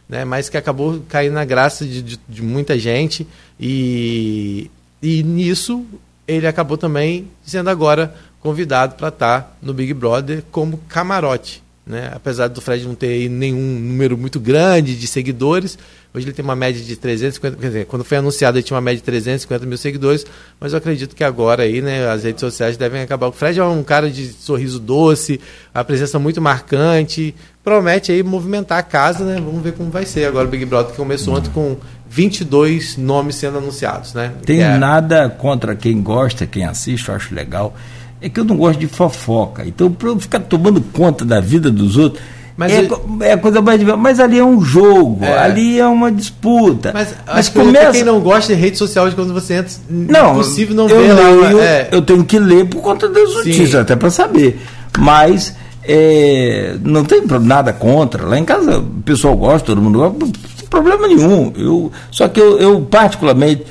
né? 0.09 0.25
mas 0.25 0.49
que 0.49 0.57
acabou 0.57 1.01
caindo 1.09 1.35
na 1.35 1.45
graça 1.45 1.85
de, 1.85 2.03
de, 2.03 2.21
de 2.29 2.43
muita 2.43 2.79
gente. 2.79 3.27
E, 3.59 4.71
e 5.03 5.23
nisso, 5.23 5.87
ele 6.29 6.47
acabou 6.47 6.77
também 6.77 7.29
sendo 7.43 7.71
agora 7.71 8.15
convidado 8.41 8.95
para 8.95 9.09
estar 9.09 9.41
tá 9.41 9.53
no 9.63 9.73
Big 9.75 9.93
Brother 9.95 10.43
como 10.51 10.79
camarote. 10.89 11.63
Né? 11.91 12.09
Apesar 12.15 12.47
do 12.49 12.61
Fred 12.61 12.87
não 12.87 12.95
ter 12.95 13.29
nenhum 13.29 13.81
número 13.81 14.17
muito 14.17 14.39
grande 14.39 14.95
de 14.95 15.07
seguidores, 15.09 15.77
hoje 16.15 16.27
ele 16.27 16.33
tem 16.33 16.45
uma 16.45 16.55
média 16.55 16.81
de 16.81 16.95
350, 16.95 17.57
quer 17.57 17.67
dizer, 17.67 17.87
quando 17.87 18.05
foi 18.05 18.19
anunciado 18.19 18.57
ele 18.57 18.63
tinha 18.63 18.77
uma 18.77 18.81
média 18.81 18.99
de 18.99 19.03
350 19.03 19.67
mil 19.67 19.77
seguidores, 19.77 20.25
mas 20.61 20.73
eu 20.73 20.79
acredito 20.79 21.17
que 21.17 21.25
agora 21.25 21.65
aí, 21.65 21.83
né, 21.83 22.07
as 22.09 22.23
redes 22.23 22.41
sociais 22.41 22.77
devem 22.77 23.03
acabar. 23.03 23.27
O 23.27 23.33
Fred 23.33 23.59
é 23.59 23.65
um 23.65 23.83
cara 23.83 24.09
de 24.09 24.29
sorriso 24.29 24.79
doce, 24.79 25.41
a 25.75 25.83
presença 25.83 26.17
muito 26.19 26.41
marcante, 26.41 27.35
promete 27.65 28.13
aí 28.13 28.23
movimentar 28.23 28.79
a 28.79 28.83
casa, 28.83 29.25
né? 29.25 29.35
Vamos 29.35 29.61
ver 29.63 29.73
como 29.73 29.91
vai 29.91 30.07
ser 30.07 30.27
agora 30.27 30.47
o 30.47 30.51
Big 30.51 30.65
Brother 30.65 30.93
que 30.93 30.97
começou 30.97 31.35
ontem 31.35 31.51
com 31.51 31.77
22 32.09 32.99
nomes 32.99 33.35
sendo 33.35 33.59
anunciados, 33.59 34.15
né? 34.15 34.33
Tem 34.45 34.63
é... 34.63 34.79
nada 34.79 35.29
contra 35.29 35.75
quem 35.75 36.01
gosta, 36.01 36.47
quem 36.47 36.65
assiste, 36.65 37.09
eu 37.09 37.17
acho 37.17 37.35
legal 37.35 37.75
é 38.21 38.29
que 38.29 38.39
eu 38.39 38.45
não 38.45 38.57
gosto 38.57 38.79
de 38.79 38.87
fofoca. 38.87 39.65
Então, 39.67 39.91
para 39.91 40.09
eu 40.09 40.21
ficar 40.21 40.41
tomando 40.41 40.81
conta 40.81 41.25
da 41.25 41.41
vida 41.41 41.71
dos 41.71 41.97
outros. 41.97 42.23
Mas 42.57 42.73
é, 42.73 42.83
eu... 42.83 43.19
é 43.23 43.33
a 43.33 43.39
coisa 43.39 43.63
mais 43.63 43.83
Mas 43.83 44.21
ali 44.21 44.39
é 44.39 44.45
um 44.45 44.61
jogo, 44.61 45.25
é. 45.25 45.39
ali 45.39 45.79
é 45.79 45.87
uma 45.87 46.13
disputa. 46.13 46.91
Mas, 46.93 47.15
mas 47.27 47.49
começa... 47.49 47.93
quem 47.93 48.05
não 48.05 48.21
gosta 48.21 48.55
de 48.55 48.61
rede 48.61 48.77
social 48.77 49.09
de 49.09 49.15
quando 49.15 49.33
você 49.33 49.55
entra, 49.55 49.73
não, 49.89 50.33
é 50.33 50.35
possível 50.35 50.77
não 50.77 50.87
ver 50.87 51.13
lá. 51.13 51.23
Eu, 51.23 51.61
é. 51.61 51.89
eu 51.91 52.03
tenho 52.03 52.23
que 52.23 52.39
ler 52.39 52.67
por 52.67 52.83
conta 52.83 53.09
das 53.09 53.35
notícias, 53.35 53.71
Sim. 53.71 53.77
até 53.79 53.97
para 53.97 54.11
saber. 54.11 54.61
Mas 54.99 55.55
é, 55.83 56.77
não 56.85 57.03
tem 57.05 57.23
nada 57.41 57.73
contra. 57.73 58.27
Lá 58.27 58.39
em 58.39 58.45
casa 58.45 58.79
o 58.79 59.03
pessoal 59.03 59.35
gosta, 59.37 59.67
todo 59.67 59.81
mundo 59.81 59.99
gosta, 59.99 60.27
problema 60.71 61.09
nenhum. 61.09 61.53
Eu, 61.57 61.93
só 62.11 62.29
que 62.29 62.41
eu, 62.41 62.59
eu 62.59 62.81
particularmente, 62.81 63.65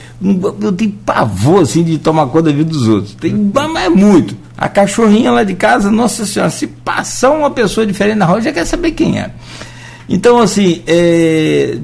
eu 0.61 0.71
tenho 0.73 0.91
pavor 1.05 1.63
assim, 1.63 1.83
de 1.83 1.97
tomar 1.97 2.27
conta 2.27 2.43
da 2.43 2.51
vida 2.51 2.69
dos 2.69 2.87
outros. 2.87 3.15
Tem, 3.15 3.33
mas 3.33 3.85
é 3.85 3.89
muito. 3.89 4.37
A 4.57 4.67
cachorrinha 4.67 5.31
lá 5.31 5.43
de 5.43 5.55
casa, 5.55 5.89
nossa 5.89 6.25
senhora, 6.25 6.51
se 6.51 6.67
passar 6.67 7.31
uma 7.31 7.49
pessoa 7.49 7.87
diferente 7.87 8.17
na 8.17 8.25
rua, 8.25 8.41
já 8.41 8.51
quer 8.51 8.65
saber 8.65 8.91
quem 8.91 9.19
é. 9.19 9.31
Então, 10.09 10.39
assim, 10.39 10.81
é, 10.85 11.77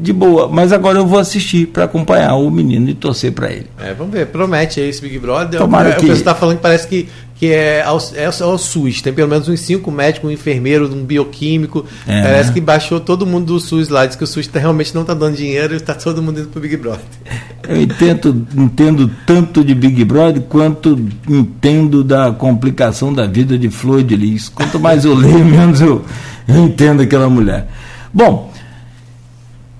de 0.00 0.12
boa. 0.12 0.48
Mas 0.48 0.72
agora 0.72 0.98
eu 0.98 1.06
vou 1.06 1.18
assistir 1.18 1.66
para 1.66 1.84
acompanhar 1.84 2.34
o 2.36 2.50
menino 2.50 2.88
e 2.88 2.94
torcer 2.94 3.32
para 3.32 3.50
ele. 3.50 3.66
É, 3.78 3.92
vamos 3.94 4.12
ver. 4.12 4.26
Promete 4.26 4.80
aí 4.80 4.88
esse 4.88 5.00
Big 5.00 5.18
Brother. 5.18 5.58
Tomara 5.58 5.90
é, 5.90 5.92
que... 5.94 6.06
Você 6.06 6.12
está 6.12 6.34
falando 6.34 6.56
que 6.56 6.62
parece 6.62 6.86
que 6.86 7.08
que 7.40 7.50
é 7.50 7.80
ao, 7.80 7.98
é 8.14 8.26
ao 8.26 8.58
SUS. 8.58 9.00
Tem 9.00 9.14
pelo 9.14 9.26
menos 9.26 9.48
uns 9.48 9.60
cinco 9.60 9.90
médicos, 9.90 10.28
um 10.28 10.30
enfermeiro, 10.30 10.94
um 10.94 11.02
bioquímico. 11.02 11.86
É. 12.06 12.20
Parece 12.20 12.52
que 12.52 12.60
baixou 12.60 13.00
todo 13.00 13.26
mundo 13.26 13.46
do 13.46 13.58
SUS 13.58 13.88
lá. 13.88 14.04
Diz 14.04 14.14
que 14.14 14.22
o 14.22 14.26
SUS 14.26 14.46
tá, 14.46 14.60
realmente 14.60 14.94
não 14.94 15.00
está 15.00 15.14
dando 15.14 15.36
dinheiro 15.36 15.72
e 15.72 15.78
está 15.78 15.94
todo 15.94 16.22
mundo 16.22 16.40
indo 16.40 16.48
para 16.48 16.58
o 16.58 16.60
Big 16.60 16.76
Brother. 16.76 17.00
Eu 17.66 17.80
entendo, 17.80 18.46
entendo 18.54 19.10
tanto 19.24 19.64
de 19.64 19.74
Big 19.74 20.04
Brother 20.04 20.42
quanto 20.42 21.00
entendo 21.26 22.04
da 22.04 22.30
complicação 22.30 23.10
da 23.10 23.26
vida 23.26 23.56
de 23.56 23.70
Flor 23.70 24.02
de 24.02 24.16
Lis. 24.16 24.50
Quanto 24.50 24.78
mais 24.78 25.06
eu 25.06 25.14
leio, 25.14 25.42
menos 25.42 25.80
eu, 25.80 26.04
eu 26.46 26.56
entendo 26.66 27.00
aquela 27.00 27.30
mulher. 27.30 27.68
Bom, 28.12 28.52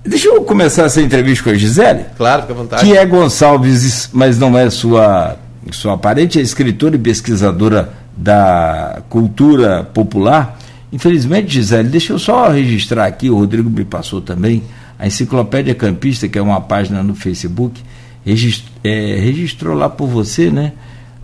deixa 0.02 0.28
eu 0.28 0.42
começar 0.44 0.84
essa 0.84 1.02
entrevista 1.02 1.44
com 1.44 1.50
a 1.50 1.54
Gisele. 1.54 2.06
Claro, 2.16 2.40
fica 2.40 2.54
à 2.54 2.56
vontade. 2.56 2.86
Que 2.86 2.96
é 2.96 3.04
Gonçalves, 3.04 4.08
mas 4.14 4.38
não 4.38 4.56
é 4.56 4.70
sua 4.70 5.36
sua 5.70 5.96
parente 5.96 6.38
é 6.38 6.42
escritora 6.42 6.96
e 6.96 6.98
pesquisadora 6.98 7.92
da 8.16 9.02
cultura 9.08 9.84
popular. 9.84 10.58
Infelizmente, 10.92 11.52
Gisele, 11.54 11.88
deixa 11.88 12.12
eu 12.12 12.18
só 12.18 12.48
registrar 12.48 13.06
aqui, 13.06 13.30
o 13.30 13.36
Rodrigo 13.36 13.70
me 13.70 13.84
passou 13.84 14.20
também, 14.20 14.62
a 14.98 15.06
Enciclopédia 15.06 15.74
Campista, 15.74 16.28
que 16.28 16.38
é 16.38 16.42
uma 16.42 16.60
página 16.60 17.02
no 17.02 17.14
Facebook, 17.14 17.80
registrou, 18.24 18.72
é, 18.82 19.16
registrou 19.20 19.74
lá 19.74 19.88
por 19.88 20.08
você, 20.08 20.50
né? 20.50 20.72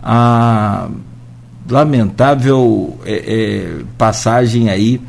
A 0.01 0.87
lamentável 1.69 2.97
é, 3.05 3.13
é, 3.13 3.83
passagem 3.97 4.69
aí 4.69 5.01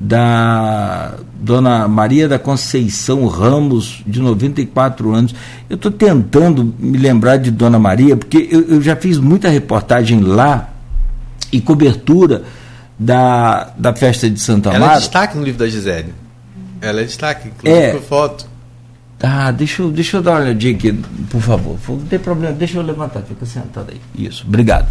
da 0.00 1.14
Dona 1.34 1.86
Maria 1.86 2.26
da 2.26 2.38
Conceição 2.38 3.26
Ramos, 3.26 4.02
de 4.06 4.18
94 4.18 5.12
anos. 5.12 5.34
Eu 5.68 5.76
estou 5.76 5.92
tentando 5.92 6.74
me 6.78 6.96
lembrar 6.96 7.36
de 7.36 7.50
Dona 7.50 7.78
Maria, 7.78 8.16
porque 8.16 8.48
eu, 8.50 8.62
eu, 8.62 8.82
já 8.82 8.96
fiz 8.96 9.18
muita 9.18 9.50
reportagem 9.50 10.20
lá 10.20 10.70
e 11.52 11.60
cobertura 11.60 12.44
da, 12.98 13.72
da 13.76 13.94
festa 13.94 14.28
de 14.30 14.40
Santa 14.40 14.70
Ela 14.70 14.94
é 14.94 14.98
destaque 14.98 15.36
no 15.36 15.44
livro 15.44 15.58
da 15.58 15.68
Gisele. 15.68 16.14
Ela 16.80 17.02
é 17.02 17.04
destaque, 17.04 17.48
inclusive 17.48 17.82
é. 17.82 17.92
por 17.92 18.02
foto. 18.02 18.46
Ah, 19.22 19.50
deixa 19.50 19.82
eu, 19.82 19.90
deixa 19.90 20.16
eu 20.16 20.22
dar 20.22 20.30
uma 20.32 20.40
olhadinha 20.40 20.74
aqui, 20.74 20.92
por 21.28 21.42
favor. 21.42 21.76
Não 21.88 22.06
tem 22.06 22.18
problema, 22.18 22.54
deixa 22.54 22.78
eu 22.78 22.82
levantar, 22.82 23.20
fica 23.20 23.44
sentado 23.44 23.90
aí. 23.90 24.00
Isso, 24.26 24.44
obrigado. 24.48 24.88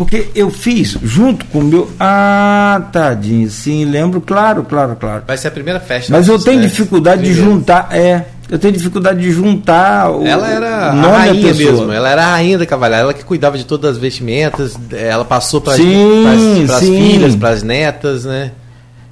Porque 0.00 0.28
eu 0.34 0.50
fiz 0.50 0.96
junto 1.02 1.44
com 1.44 1.58
o 1.58 1.62
meu. 1.62 1.90
Ah, 2.00 2.84
tadinho, 2.90 3.50
sim, 3.50 3.84
lembro, 3.84 4.18
claro, 4.18 4.64
claro, 4.64 4.96
claro. 4.98 5.24
Vai 5.26 5.36
ser 5.36 5.48
a 5.48 5.50
primeira 5.50 5.78
festa. 5.78 6.10
Mas 6.10 6.26
eu 6.26 6.38
tenho 6.38 6.62
dificuldade 6.62 7.22
de 7.22 7.34
juntar. 7.34 7.88
É, 7.92 8.24
eu 8.48 8.58
tenho 8.58 8.72
dificuldade 8.72 9.20
de 9.20 9.30
juntar 9.30 10.10
o 10.10 10.26
Ela 10.26 10.48
era 10.48 10.92
nome 10.94 11.14
a 11.14 11.18
rainha 11.18 11.52
mesmo, 11.52 11.92
ela 11.92 12.08
era 12.08 12.22
a 12.22 12.30
rainha 12.30 12.56
da 12.56 12.64
cavalhada, 12.64 13.02
ela 13.02 13.12
que 13.12 13.22
cuidava 13.22 13.58
de 13.58 13.66
todas 13.66 13.90
as 13.90 13.98
vestimentas, 13.98 14.74
ela 14.90 15.22
passou 15.22 15.60
para 15.60 15.74
as 15.74 15.78
filhas, 16.78 17.36
para 17.36 17.50
as 17.50 17.62
netas, 17.62 18.24
né? 18.24 18.52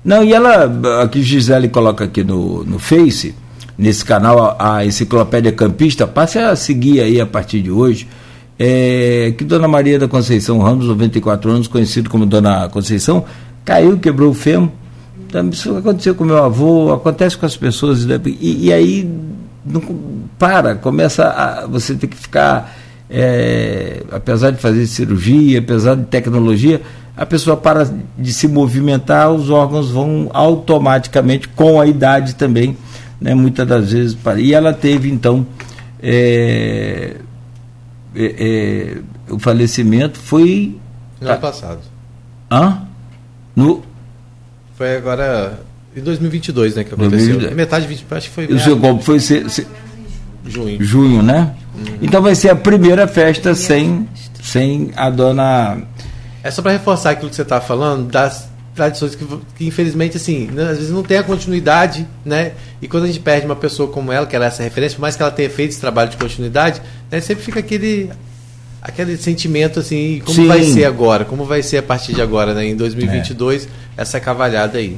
Não, 0.02 0.24
e 0.24 0.32
ela, 0.32 0.72
aqui 1.02 1.20
Gisele 1.20 1.68
coloca 1.68 2.04
aqui 2.04 2.24
no, 2.24 2.64
no 2.64 2.78
Face, 2.78 3.34
nesse 3.76 4.02
canal, 4.02 4.56
a, 4.58 4.76
a 4.76 4.86
Enciclopédia 4.86 5.52
Campista, 5.52 6.06
passe 6.06 6.38
a 6.38 6.56
seguir 6.56 7.02
aí 7.02 7.20
a 7.20 7.26
partir 7.26 7.60
de 7.60 7.70
hoje 7.70 8.08
é, 8.58 9.32
que 9.36 9.44
Dona 9.44 9.68
Maria 9.68 9.98
da 9.98 10.08
Conceição 10.08 10.58
Ramos, 10.58 10.86
94 10.86 11.50
anos, 11.50 11.68
conhecido 11.68 12.10
como 12.10 12.26
Dona 12.26 12.68
Conceição, 12.68 13.24
caiu, 13.64 13.98
quebrou 13.98 14.30
o 14.30 14.34
fêmur. 14.34 14.70
Então, 15.26 15.48
isso 15.50 15.76
aconteceu 15.76 16.14
com 16.14 16.24
meu 16.24 16.42
avô, 16.42 16.92
acontece 16.92 17.36
com 17.36 17.46
as 17.46 17.56
pessoas. 17.56 18.04
Né? 18.04 18.18
E, 18.24 18.66
e 18.66 18.72
aí 18.72 19.08
não, 19.64 19.82
para, 20.38 20.74
começa 20.74 21.24
a 21.24 21.66
você 21.66 21.94
ter 21.94 22.06
que 22.06 22.16
ficar, 22.16 22.74
é, 23.10 24.02
apesar 24.10 24.50
de 24.50 24.58
fazer 24.58 24.86
cirurgia, 24.86 25.58
apesar 25.58 25.94
de 25.94 26.04
tecnologia, 26.04 26.80
a 27.16 27.26
pessoa 27.26 27.56
para 27.56 27.88
de 28.16 28.32
se 28.32 28.48
movimentar, 28.48 29.30
os 29.30 29.50
órgãos 29.50 29.90
vão 29.90 30.30
automaticamente, 30.32 31.48
com 31.48 31.80
a 31.80 31.86
idade 31.86 32.34
também, 32.34 32.76
né, 33.20 33.34
muitas 33.34 33.66
das 33.66 33.92
vezes. 33.92 34.14
Para, 34.14 34.40
e 34.40 34.54
ela 34.54 34.72
teve, 34.72 35.10
então, 35.10 35.46
é, 36.02 37.16
é, 38.14 38.34
é, 38.38 39.32
o 39.32 39.38
falecimento 39.38 40.18
foi. 40.18 40.78
No 41.20 41.28
ano 41.28 41.40
passado. 41.40 41.80
Hã? 42.50 42.82
No. 43.54 43.82
Foi 44.76 44.96
agora. 44.96 45.60
Em 45.96 46.00
2022, 46.00 46.76
né? 46.76 46.84
Que 46.84 46.94
aconteceu. 46.94 47.38
2022. 47.38 47.56
Metade 47.56 47.86
de 47.86 47.94
20, 47.94 48.06
acho 48.10 48.28
que 48.28 48.34
foi. 48.34 48.46
O 48.46 48.60
seu 48.60 48.76
golpe 48.76 49.04
foi 49.04 49.20
ser, 49.20 49.46
junho. 50.46 50.82
Junho, 50.82 51.22
né? 51.22 51.54
Uhum. 51.74 51.98
Então 52.02 52.22
vai 52.22 52.34
ser 52.34 52.50
a 52.50 52.56
primeira 52.56 53.06
festa 53.06 53.54
sem, 53.54 54.08
sem 54.42 54.92
a 54.96 55.10
dona. 55.10 55.78
É 56.42 56.50
só 56.50 56.62
para 56.62 56.72
reforçar 56.72 57.10
aquilo 57.10 57.30
que 57.30 57.36
você 57.36 57.42
está 57.42 57.60
falando, 57.60 58.10
das 58.10 58.48
tradições 58.78 59.16
que, 59.16 59.26
que 59.56 59.66
infelizmente, 59.66 60.16
assim, 60.16 60.46
né, 60.46 60.62
às 60.70 60.78
vezes 60.78 60.90
não 60.92 61.02
tem 61.02 61.18
a 61.18 61.22
continuidade, 61.24 62.06
né? 62.24 62.52
E 62.80 62.86
quando 62.86 63.04
a 63.04 63.06
gente 63.08 63.18
perde 63.18 63.44
uma 63.44 63.56
pessoa 63.56 63.90
como 63.90 64.12
ela, 64.12 64.24
que 64.24 64.36
era 64.36 64.46
essa 64.46 64.62
referência, 64.62 64.94
por 64.96 65.02
mais 65.02 65.16
que 65.16 65.22
ela 65.22 65.32
tenha 65.32 65.50
feito 65.50 65.70
esse 65.70 65.80
trabalho 65.80 66.08
de 66.10 66.16
continuidade, 66.16 66.80
né, 67.10 67.20
sempre 67.20 67.42
fica 67.42 67.58
aquele 67.58 68.10
aquele 68.80 69.16
sentimento 69.16 69.80
assim, 69.80 70.22
como 70.24 70.36
Sim. 70.36 70.46
vai 70.46 70.62
ser 70.62 70.84
agora? 70.84 71.24
Como 71.24 71.44
vai 71.44 71.60
ser 71.60 71.78
a 71.78 71.82
partir 71.82 72.14
de 72.14 72.22
agora, 72.22 72.54
né? 72.54 72.66
Em 72.66 72.76
2022, 72.76 73.64
é. 73.64 73.68
essa 73.96 74.20
cavalhada 74.20 74.78
aí. 74.78 74.96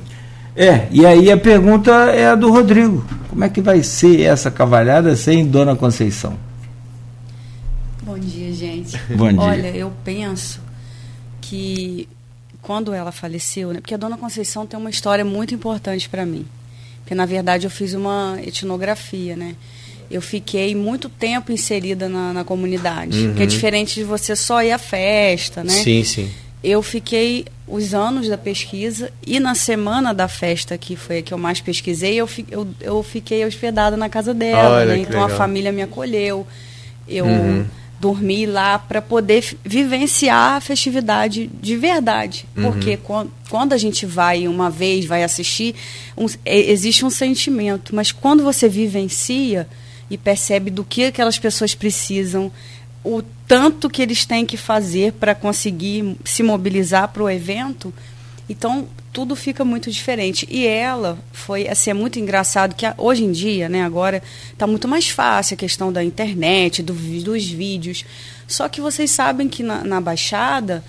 É, 0.54 0.86
e 0.90 1.06
aí 1.06 1.30
a 1.32 1.38
pergunta 1.38 1.90
é 2.10 2.26
a 2.26 2.34
do 2.34 2.50
Rodrigo. 2.50 3.04
Como 3.30 3.42
é 3.42 3.48
que 3.48 3.62
vai 3.62 3.82
ser 3.82 4.20
essa 4.20 4.50
cavalhada 4.50 5.16
sem 5.16 5.46
Dona 5.46 5.74
Conceição? 5.74 6.36
Bom 8.02 8.18
dia, 8.18 8.52
gente. 8.52 9.00
Bom 9.16 9.32
dia. 9.32 9.40
Olha, 9.40 9.68
eu 9.68 9.90
penso 10.04 10.60
que 11.40 12.06
quando 12.70 12.94
ela 12.94 13.10
faleceu, 13.10 13.72
né, 13.72 13.80
porque 13.80 13.94
a 13.94 13.96
Dona 13.96 14.16
Conceição 14.16 14.64
tem 14.64 14.78
uma 14.78 14.90
história 14.90 15.24
muito 15.24 15.52
importante 15.52 16.08
para 16.08 16.24
mim. 16.24 16.46
Porque, 17.00 17.16
na 17.16 17.26
verdade, 17.26 17.66
eu 17.66 17.70
fiz 17.70 17.94
uma 17.94 18.38
etnografia, 18.46 19.34
né? 19.34 19.56
Eu 20.08 20.22
fiquei 20.22 20.72
muito 20.72 21.08
tempo 21.08 21.50
inserida 21.50 22.08
na, 22.08 22.32
na 22.32 22.44
comunidade. 22.44 23.26
Uhum. 23.26 23.34
Que 23.34 23.42
é 23.42 23.46
diferente 23.46 23.96
de 23.96 24.04
você 24.04 24.36
só 24.36 24.62
ir 24.62 24.70
à 24.70 24.78
festa, 24.78 25.64
né? 25.64 25.72
Sim, 25.72 26.04
sim. 26.04 26.30
Eu 26.62 26.80
fiquei 26.80 27.44
os 27.66 27.92
anos 27.92 28.28
da 28.28 28.38
pesquisa 28.38 29.10
e 29.26 29.40
na 29.40 29.56
semana 29.56 30.14
da 30.14 30.28
festa, 30.28 30.78
que 30.78 30.94
foi 30.94 31.18
a 31.18 31.22
que 31.22 31.34
eu 31.34 31.38
mais 31.38 31.60
pesquisei, 31.60 32.14
eu, 32.14 32.28
eu, 32.48 32.68
eu 32.80 33.02
fiquei 33.02 33.44
hospedada 33.44 33.96
na 33.96 34.08
casa 34.08 34.32
dela. 34.32 34.84
Né? 34.84 34.98
Então 34.98 35.20
legal. 35.22 35.34
a 35.34 35.36
família 35.36 35.72
me 35.72 35.82
acolheu. 35.82 36.46
Eu. 37.08 37.24
Uhum 37.24 37.79
dormir 38.00 38.46
lá 38.46 38.78
para 38.78 39.02
poder 39.02 39.44
vivenciar 39.62 40.56
a 40.56 40.60
festividade 40.60 41.50
de 41.60 41.76
verdade. 41.76 42.46
Uhum. 42.56 42.64
Porque 42.64 42.96
quando, 42.96 43.30
quando 43.50 43.72
a 43.74 43.76
gente 43.76 44.06
vai 44.06 44.48
uma 44.48 44.70
vez, 44.70 45.04
vai 45.04 45.22
assistir, 45.22 45.74
um, 46.16 46.26
existe 46.44 47.04
um 47.04 47.10
sentimento. 47.10 47.94
Mas 47.94 48.10
quando 48.10 48.42
você 48.42 48.68
vivencia 48.68 49.68
e 50.08 50.16
percebe 50.16 50.70
do 50.70 50.82
que 50.82 51.04
aquelas 51.04 51.38
pessoas 51.38 51.74
precisam, 51.74 52.50
o 53.04 53.22
tanto 53.46 53.90
que 53.90 54.00
eles 54.00 54.24
têm 54.24 54.46
que 54.46 54.56
fazer 54.56 55.12
para 55.12 55.34
conseguir 55.34 56.16
se 56.24 56.42
mobilizar 56.42 57.08
para 57.08 57.22
o 57.22 57.28
evento, 57.28 57.92
então 58.48 58.88
tudo 59.12 59.34
fica 59.34 59.64
muito 59.64 59.90
diferente. 59.90 60.46
E 60.50 60.66
ela 60.66 61.18
foi, 61.32 61.68
assim, 61.68 61.90
é 61.90 61.94
muito 61.94 62.18
engraçado 62.18 62.74
que 62.74 62.86
hoje 62.96 63.24
em 63.24 63.32
dia, 63.32 63.68
né, 63.68 63.82
agora 63.82 64.22
está 64.52 64.66
muito 64.66 64.86
mais 64.86 65.08
fácil 65.08 65.54
a 65.54 65.56
questão 65.56 65.92
da 65.92 66.02
internet, 66.02 66.82
do, 66.82 66.92
dos 66.92 67.46
vídeos. 67.48 68.04
Só 68.46 68.68
que 68.68 68.80
vocês 68.80 69.10
sabem 69.10 69.48
que 69.48 69.62
na, 69.62 69.84
na 69.84 70.00
Baixada 70.00 70.84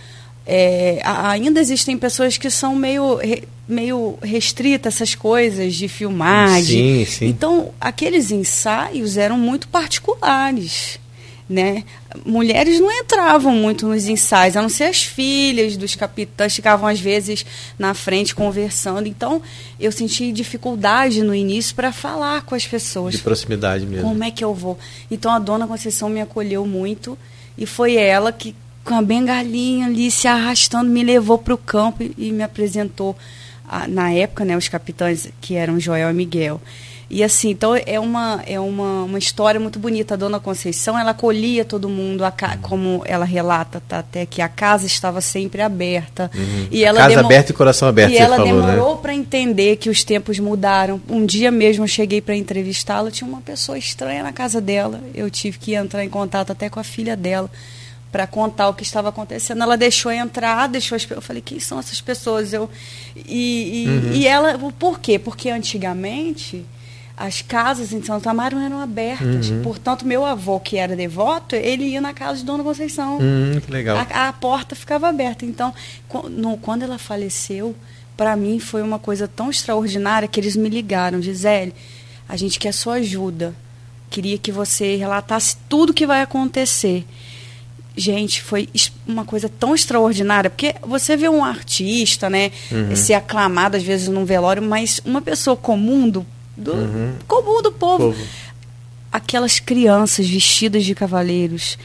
é, 0.46 1.02
ainda 1.04 1.60
existem 1.60 1.98
pessoas 1.98 2.38
que 2.38 2.50
são 2.50 2.76
meio, 2.76 3.20
meio 3.68 4.18
restritas 4.22 4.96
essas 4.96 5.16
coisas 5.16 5.74
de 5.76 5.88
filmagem. 5.88 7.06
Sim, 7.06 7.12
sim. 7.12 7.26
Então, 7.28 7.72
aqueles 7.80 8.32
ensaios 8.32 9.18
eram 9.18 9.38
muito 9.38 9.68
particulares 9.68 11.00
né? 11.50 11.84
Mulheres 12.26 12.80
não 12.80 12.92
entravam 12.92 13.54
muito 13.54 13.88
nos 13.88 14.08
ensaios, 14.08 14.56
a 14.56 14.62
não 14.62 14.70
ser 14.70 14.86
as 14.86 15.04
filhas 15.04 15.76
dos 15.78 15.96
capitães 15.96 16.56
ficavam 16.56 16.88
às 16.88 17.00
vezes 17.00 17.46
na 17.78 17.94
frente 17.94 18.34
conversando. 18.34 19.08
Então, 19.08 19.42
eu 19.80 19.92
senti 19.92 20.32
dificuldade 20.32 21.22
no 21.22 21.36
início 21.36 21.76
para 21.76 21.92
falar 21.92 22.42
com 22.44 22.56
as 22.56 22.66
pessoas. 22.66 23.16
De 23.16 23.22
proximidade 23.22 23.86
mesmo. 23.86 24.08
Como 24.08 24.24
é 24.24 24.32
que 24.32 24.44
eu 24.44 24.54
vou? 24.54 24.78
Então, 25.10 25.32
a 25.32 25.40
dona 25.40 25.68
Conceição 25.68 26.10
me 26.10 26.22
acolheu 26.22 26.66
muito 26.66 27.18
e 27.58 27.66
foi 27.66 27.96
ela 27.96 28.32
que 28.32 28.56
com 28.84 28.96
a 28.96 29.02
bengalinha 29.02 29.86
ali 29.86 30.10
se 30.10 30.28
arrastando 30.28 30.90
me 30.90 31.04
levou 31.04 31.38
para 31.38 31.54
o 31.54 31.58
campo 31.58 32.04
e, 32.04 32.14
e 32.18 32.32
me 32.32 32.44
apresentou 32.44 33.16
a, 33.68 33.88
na 33.88 34.12
época, 34.12 34.44
né, 34.44 34.58
os 34.58 34.68
capitães 34.68 35.30
que 35.40 35.56
eram 35.56 35.80
Joel 35.80 36.10
e 36.10 36.14
Miguel. 36.14 36.60
E 37.14 37.26
assim, 37.26 37.50
então 37.50 37.76
é 37.76 38.00
uma, 38.00 38.42
é 38.48 38.58
uma, 38.58 39.04
uma 39.04 39.20
história 39.20 39.60
muito 39.60 39.78
bonita. 39.78 40.14
A 40.14 40.18
dona 40.18 40.40
Conceição, 40.40 40.98
ela 40.98 41.12
acolhia 41.12 41.66
todo 41.66 41.90
mundo, 41.90 42.24
ca... 42.38 42.58
como 42.62 43.02
ela 43.06 43.26
relata 43.26 43.84
tá, 43.86 44.00
até 44.00 44.26
que 44.26 44.42
a 44.42 44.48
casa 44.48 44.86
estava 44.86 45.20
sempre 45.20 45.62
aberta. 45.62 46.32
Uhum. 46.34 46.68
E 46.72 46.86
ela 46.86 47.00
casa 47.00 47.20
aberta 47.20 47.52
e 47.52 47.54
coração 47.54 47.90
aberto, 47.90 48.14
E 48.14 48.18
ela 48.18 48.38
falou, 48.38 48.62
né? 48.62 48.72
demorou 48.72 48.96
né? 48.96 49.02
para 49.02 49.14
entender 49.14 49.76
que 49.76 49.90
os 49.90 50.06
tempos 50.06 50.40
mudaram. 50.40 51.02
Um 51.10 51.26
dia 51.26 51.52
mesmo 51.52 51.84
eu 51.84 51.88
cheguei 51.88 52.22
para 52.22 52.34
entrevistá-la, 52.34 53.12
tinha 53.12 53.28
uma 53.28 53.42
pessoa 53.42 53.78
estranha 53.78 54.24
na 54.24 54.32
casa 54.32 54.62
dela. 54.62 55.02
Eu 55.14 55.30
tive 55.30 55.58
que 55.58 55.74
entrar 55.74 56.06
em 56.06 56.10
contato 56.10 56.54
até 56.54 56.70
com 56.70 56.80
a 56.80 56.84
filha 56.84 57.18
dela 57.18 57.52
para 58.10 58.26
contar 58.26 58.70
o 58.70 58.74
que 58.74 58.84
estava 58.84 59.10
acontecendo. 59.10 59.62
Ela 59.62 59.76
deixou 59.76 60.14
entrar, 60.14 60.70
deixou 60.70 60.96
as, 60.96 61.06
eu 61.12 61.22
falei, 61.22 61.42
quem 61.42 61.60
são 61.60 61.78
essas 61.78 62.00
pessoas? 62.00 62.54
Eu 62.54 62.70
e, 63.18 63.84
e, 63.84 63.88
uhum. 63.90 64.14
e 64.14 64.28
ela, 64.28 64.58
por 64.80 64.98
quê? 64.98 65.20
Porque 65.20 65.50
antigamente 65.50 66.66
as 67.22 67.42
casas 67.42 67.94
em 67.94 68.02
Santo 68.02 68.28
Amaro 68.28 68.58
eram 68.58 68.80
abertas. 68.82 69.50
Uhum. 69.50 69.62
Portanto, 69.62 70.06
meu 70.06 70.26
avô, 70.26 70.60
que 70.60 70.78
era 70.78 70.96
devoto, 70.96 71.56
ele 71.56 71.84
ia 71.84 72.02
na 72.02 72.14
casa 72.14 72.40
de 72.40 72.46
Dona 72.46 72.64
Conceição. 72.64 73.20
Uhum, 73.20 73.62
que 73.64 73.72
legal. 73.72 73.98
A, 73.98 74.30
a, 74.30 74.34
porta 74.34 74.76
ficava 74.76 75.08
aberta. 75.08 75.46
Então, 75.46 75.72
no, 76.32 76.58
quando 76.58 76.82
ela 76.82 76.98
faleceu, 76.98 77.76
para 78.18 78.36
mim 78.36 78.60
foi 78.60 78.82
uma 78.82 78.98
coisa 78.98 79.28
tão 79.28 79.52
extraordinária 79.52 80.28
que 80.28 80.40
eles 80.40 80.56
me 80.56 80.68
ligaram, 80.68 81.22
Gisele, 81.22 81.76
a 82.28 82.36
gente 82.36 82.58
quer 82.58 82.74
sua 82.74 82.96
ajuda. 82.96 83.54
Queria 84.10 84.38
que 84.40 84.52
você 84.52 84.96
relatasse 84.96 85.58
tudo 85.70 85.94
que 85.94 86.08
vai 86.08 86.22
acontecer. 86.22 87.06
Gente, 87.96 88.42
foi 88.42 88.68
uma 89.06 89.26
coisa 89.26 89.48
tão 89.48 89.76
extraordinária, 89.76 90.50
porque 90.50 90.74
você 90.82 91.16
vê 91.16 91.30
um 91.30 91.44
artista, 91.44 92.32
né, 92.32 92.52
uhum. 92.72 92.96
ser 92.96 93.14
aclamado 93.14 93.78
às 93.78 93.84
vezes 93.84 94.08
num 94.08 94.26
velório, 94.26 94.64
mas 94.64 95.02
uma 95.06 95.22
pessoa 95.22 95.56
comum 95.56 96.10
do, 96.10 96.26
do 96.56 96.74
uhum. 96.74 97.16
comum 97.28 97.62
do 97.62 97.72
povo. 97.72 98.12
povo. 98.12 98.28
Aquelas 99.12 99.60
crianças 99.60 100.30
vestidas 100.30 100.86
de 100.86 100.96
cavaleiros 100.96 101.78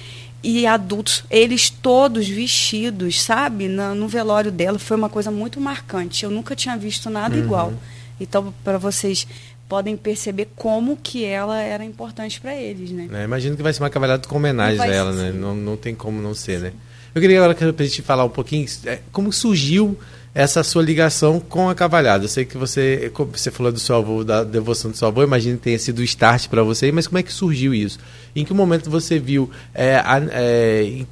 e 0.42 0.66
adultos, 0.66 1.24
eles 1.30 1.70
todos 1.70 2.28
vestidos, 2.28 3.20
sabe? 3.20 3.66
No, 3.68 3.94
no 3.94 4.06
velório 4.06 4.52
dela 4.52 4.78
foi 4.78 4.96
uma 4.96 5.08
coisa 5.08 5.30
muito 5.30 5.60
marcante. 5.60 6.24
Eu 6.24 6.30
nunca 6.30 6.54
tinha 6.54 6.76
visto 6.76 7.10
nada 7.10 7.34
uhum. 7.34 7.42
igual. 7.42 7.72
Então, 8.20 8.54
para 8.62 8.78
vocês 8.78 9.26
podem 9.68 9.96
perceber 9.96 10.48
como 10.54 10.96
que 10.96 11.24
ela 11.24 11.60
era 11.60 11.84
importante 11.84 12.40
para 12.40 12.54
eles, 12.54 12.90
né? 12.90 13.08
É, 13.12 13.24
imagino 13.24 13.56
que 13.56 13.62
vai 13.62 13.72
ser 13.72 13.82
uma 13.82 13.90
cavalhada 13.90 14.26
com 14.28 14.36
homenagem 14.36 14.80
a 14.80 14.86
ela, 14.86 15.12
né? 15.12 15.32
Não, 15.32 15.54
não 15.54 15.76
tem 15.76 15.94
como 15.94 16.22
não 16.22 16.34
ser, 16.34 16.60
né? 16.60 16.72
Eu 17.14 17.20
queria 17.20 17.42
agora 17.42 17.54
para 17.54 17.84
a 17.84 17.86
gente 17.86 18.02
falar 18.02 18.24
um 18.24 18.30
pouquinho 18.30 18.66
é, 18.84 19.00
como 19.10 19.32
surgiu 19.32 19.98
essa 20.36 20.62
sua 20.62 20.82
ligação 20.82 21.40
com 21.40 21.70
a 21.70 21.74
cavalhada. 21.74 22.24
Eu 22.24 22.28
sei 22.28 22.44
que 22.44 22.58
você, 22.58 23.10
você 23.32 23.50
falou 23.50 23.72
do 23.72 23.80
seu 23.80 23.96
avô, 23.96 24.22
da 24.22 24.44
devoção 24.44 24.90
do 24.90 24.96
seu 24.96 25.08
avô, 25.08 25.22
imagino 25.22 25.56
que 25.56 25.62
tenha 25.62 25.78
sido 25.78 26.00
o 26.00 26.02
start 26.02 26.48
para 26.48 26.62
você, 26.62 26.92
mas 26.92 27.06
como 27.06 27.16
é 27.16 27.22
que 27.22 27.32
surgiu 27.32 27.72
isso? 27.72 27.98
Em 28.36 28.44
que 28.44 28.52
momento 28.52 28.90
você 28.90 29.18
viu 29.18 29.50
é, 29.72 29.96
a, 29.96 30.20
é, 30.30 31.06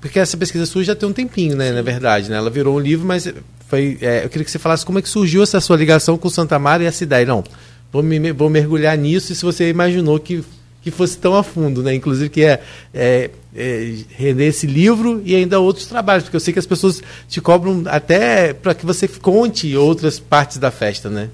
porque 0.00 0.18
essa 0.18 0.34
pesquisa 0.38 0.64
sua 0.64 0.82
já 0.82 0.94
tem 0.94 1.06
um 1.06 1.12
tempinho, 1.12 1.56
né, 1.56 1.72
na 1.72 1.82
verdade, 1.82 2.30
né? 2.30 2.38
Ela 2.38 2.48
virou 2.48 2.76
um 2.76 2.80
livro, 2.80 3.06
mas 3.06 3.30
foi, 3.68 3.98
é, 4.00 4.24
eu 4.24 4.30
queria 4.30 4.46
que 4.46 4.50
você 4.50 4.58
falasse 4.58 4.86
como 4.86 4.98
é 4.98 5.02
que 5.02 5.10
surgiu 5.10 5.42
essa 5.42 5.60
sua 5.60 5.76
ligação 5.76 6.16
com 6.16 6.30
Santa 6.30 6.58
Mara 6.58 6.82
e 6.82 6.86
essa 6.86 7.04
ideia. 7.04 7.26
Não, 7.26 7.44
vou, 7.92 8.02
me, 8.02 8.32
vou 8.32 8.48
mergulhar 8.48 8.96
nisso 8.96 9.30
e 9.30 9.36
se 9.36 9.44
você 9.44 9.68
imaginou 9.68 10.18
que, 10.18 10.42
que 10.80 10.90
fosse 10.90 11.18
tão 11.18 11.34
a 11.34 11.42
fundo, 11.42 11.82
né? 11.82 11.94
Inclusive 11.94 12.30
que 12.30 12.42
é, 12.42 12.62
é, 12.94 13.30
é 13.58 14.04
render 14.16 14.46
esse 14.46 14.66
livro 14.66 15.20
e 15.24 15.34
ainda 15.34 15.58
outros 15.58 15.86
trabalhos, 15.86 16.24
porque 16.24 16.36
eu 16.36 16.40
sei 16.40 16.52
que 16.52 16.58
as 16.58 16.66
pessoas 16.66 17.02
te 17.28 17.40
cobram 17.40 17.82
até 17.86 18.52
para 18.52 18.74
que 18.74 18.86
você 18.86 19.08
conte 19.08 19.76
outras 19.76 20.20
partes 20.20 20.58
da 20.58 20.70
festa, 20.70 21.10
né? 21.10 21.28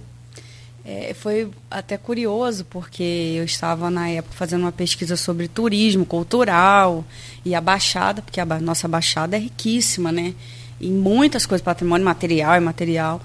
É, 0.87 1.15
foi 1.15 1.49
até 1.71 1.97
curioso, 1.97 2.65
porque 2.65 3.35
eu 3.37 3.45
estava 3.45 3.91
na 3.91 4.09
época 4.09 4.35
fazendo 4.35 4.63
uma 4.63 4.73
pesquisa 4.73 5.17
sobre 5.17 5.49
turismo 5.49 6.05
cultural 6.05 7.05
e 7.45 7.55
a 7.55 7.61
Baixada, 7.61 8.21
porque 8.21 8.41
a 8.41 8.45
nossa 8.45 8.87
Baixada 8.89 9.37
é 9.37 9.41
riquíssima, 9.41 10.13
né? 10.13 10.35
em 10.81 10.93
muitas 10.93 11.47
coisas, 11.47 11.65
patrimônio 11.65 12.05
material 12.05 12.57
e 12.57 12.61
material. 12.61 13.21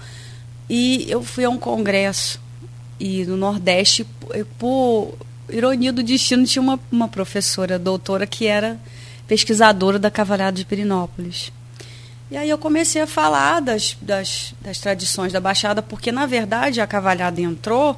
E 0.68 1.06
eu 1.08 1.22
fui 1.22 1.44
a 1.44 1.50
um 1.50 1.58
congresso 1.58 2.40
e 2.98 3.24
no 3.24 3.36
Nordeste, 3.36 4.06
por 4.58 5.14
ironia 5.52 5.92
do 5.92 6.02
destino, 6.02 6.44
tinha 6.44 6.62
uma, 6.62 6.78
uma 6.90 7.08
professora, 7.08 7.78
doutora, 7.78 8.26
que 8.26 8.46
era 8.46 8.78
pesquisadora 9.26 9.98
da 9.98 10.10
Cavalhada 10.10 10.56
de 10.56 10.64
Pirinópolis. 10.64 11.52
E 12.30 12.36
aí 12.36 12.48
eu 12.48 12.58
comecei 12.58 13.02
a 13.02 13.06
falar 13.06 13.60
das, 13.60 13.96
das, 14.00 14.54
das 14.60 14.78
tradições 14.78 15.32
da 15.32 15.40
Baixada, 15.40 15.82
porque 15.82 16.12
na 16.12 16.26
verdade 16.26 16.80
a 16.80 16.86
cavalhada 16.86 17.40
entrou 17.40 17.96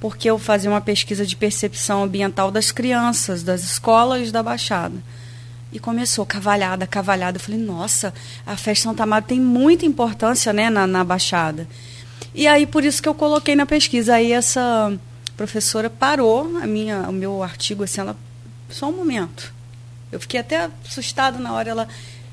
porque 0.00 0.30
eu 0.30 0.38
fazia 0.38 0.70
uma 0.70 0.80
pesquisa 0.80 1.26
de 1.26 1.36
percepção 1.36 2.04
ambiental 2.04 2.50
das 2.50 2.70
crianças, 2.70 3.42
das 3.42 3.62
escolas 3.64 4.30
da 4.30 4.42
Baixada. 4.42 4.94
E 5.72 5.78
começou 5.78 6.24
cavalhada, 6.24 6.86
cavalhada. 6.86 7.36
Eu 7.36 7.42
falei, 7.42 7.60
nossa, 7.60 8.14
a 8.46 8.56
festa 8.56 8.88
Santa 8.88 9.02
Amaro 9.02 9.24
tem 9.26 9.40
muita 9.40 9.84
importância 9.84 10.52
né, 10.52 10.70
na, 10.70 10.86
na 10.86 11.04
Baixada. 11.04 11.68
E 12.34 12.46
aí, 12.46 12.66
por 12.66 12.84
isso 12.84 13.02
que 13.02 13.08
eu 13.08 13.14
coloquei 13.14 13.54
na 13.54 13.66
pesquisa. 13.66 14.14
Aí 14.14 14.32
essa 14.32 14.98
professora 15.38 15.88
parou 15.88 16.58
a 16.60 16.66
minha, 16.66 17.08
o 17.08 17.12
meu 17.12 17.42
artigo, 17.42 17.84
assim, 17.84 18.00
ela. 18.00 18.16
Só 18.68 18.90
um 18.90 18.92
momento. 18.92 19.54
Eu 20.12 20.20
fiquei 20.20 20.40
até 20.40 20.68
assustada 20.84 21.38
na 21.38 21.54
hora. 21.54 21.70
Ela. 21.70 21.88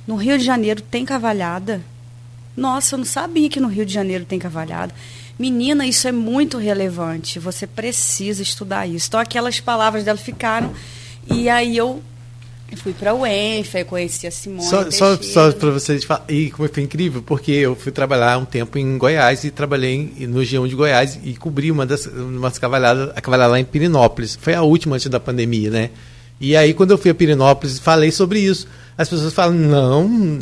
No 0.06 0.16
Rio 0.16 0.38
de 0.38 0.44
Janeiro 0.44 0.82
tem 0.82 1.06
cavalhada? 1.06 1.82
Nossa, 2.58 2.96
eu 2.96 2.98
não 2.98 3.06
sabia 3.06 3.50
que 3.50 3.60
no 3.60 3.68
Rio 3.68 3.86
de 3.86 3.94
Janeiro 3.94 4.26
tem 4.26 4.40
cavalhada. 4.40 4.94
Menina, 5.38 5.86
isso 5.86 6.08
é 6.08 6.12
muito 6.12 6.58
relevante. 6.58 7.40
Você 7.40 7.68
precisa 7.68 8.42
estudar 8.42 8.88
isso. 8.88 9.08
Então, 9.08 9.20
aquelas 9.20 9.60
palavras 9.60 10.04
dela 10.04 10.18
ficaram. 10.18 10.74
E 11.30 11.48
aí 11.48 11.78
eu 11.78 11.88
eu 11.88 12.04
fui 12.76 12.94
para 12.94 13.14
o 13.14 13.26
ENF, 13.26 13.84
conheci 13.86 14.28
a 14.28 14.32
Simone. 14.32 14.68
Só, 14.68 14.90
só, 14.90 15.18
só 15.22 15.52
para 15.52 15.72
vocês 15.72 16.04
falar, 16.04 16.26
e 16.28 16.50
como 16.50 16.68
foi 16.68 16.84
incrível, 16.84 17.22
porque 17.22 17.52
eu 17.52 17.76
fui 17.76 17.92
trabalhar 17.92 18.38
um 18.38 18.46
tempo 18.46 18.78
em 18.78 18.98
Goiás 18.98 19.44
e 19.44 19.52
trabalhei 19.52 20.28
no 20.28 20.42
G1 20.42 20.68
de 20.68 20.76
Goiás 20.76 21.20
e 21.24 21.36
cobri 21.36 21.72
uma 21.72 21.86
das 21.86 22.06
umas 22.06 22.58
cavalhadas, 22.58 23.12
a 23.16 23.22
cavalhada 23.22 23.52
lá 23.52 23.60
em 23.60 23.66
Pirinópolis. 23.66 24.38
Foi 24.40 24.54
a 24.54 24.62
última 24.62 24.96
antes 24.96 25.08
da 25.10 25.20
pandemia, 25.20 25.70
né? 25.70 25.90
E 26.40 26.56
aí, 26.56 26.74
quando 26.74 26.92
eu 26.92 26.98
fui 26.98 27.12
a 27.12 27.16
Pirinópolis, 27.16 27.80
falei 27.80 28.12
sobre 28.12 28.40
isso 28.40 28.68
as 28.98 29.10
pessoas 29.10 29.34
falam, 29.34 29.54
não, 29.56 30.40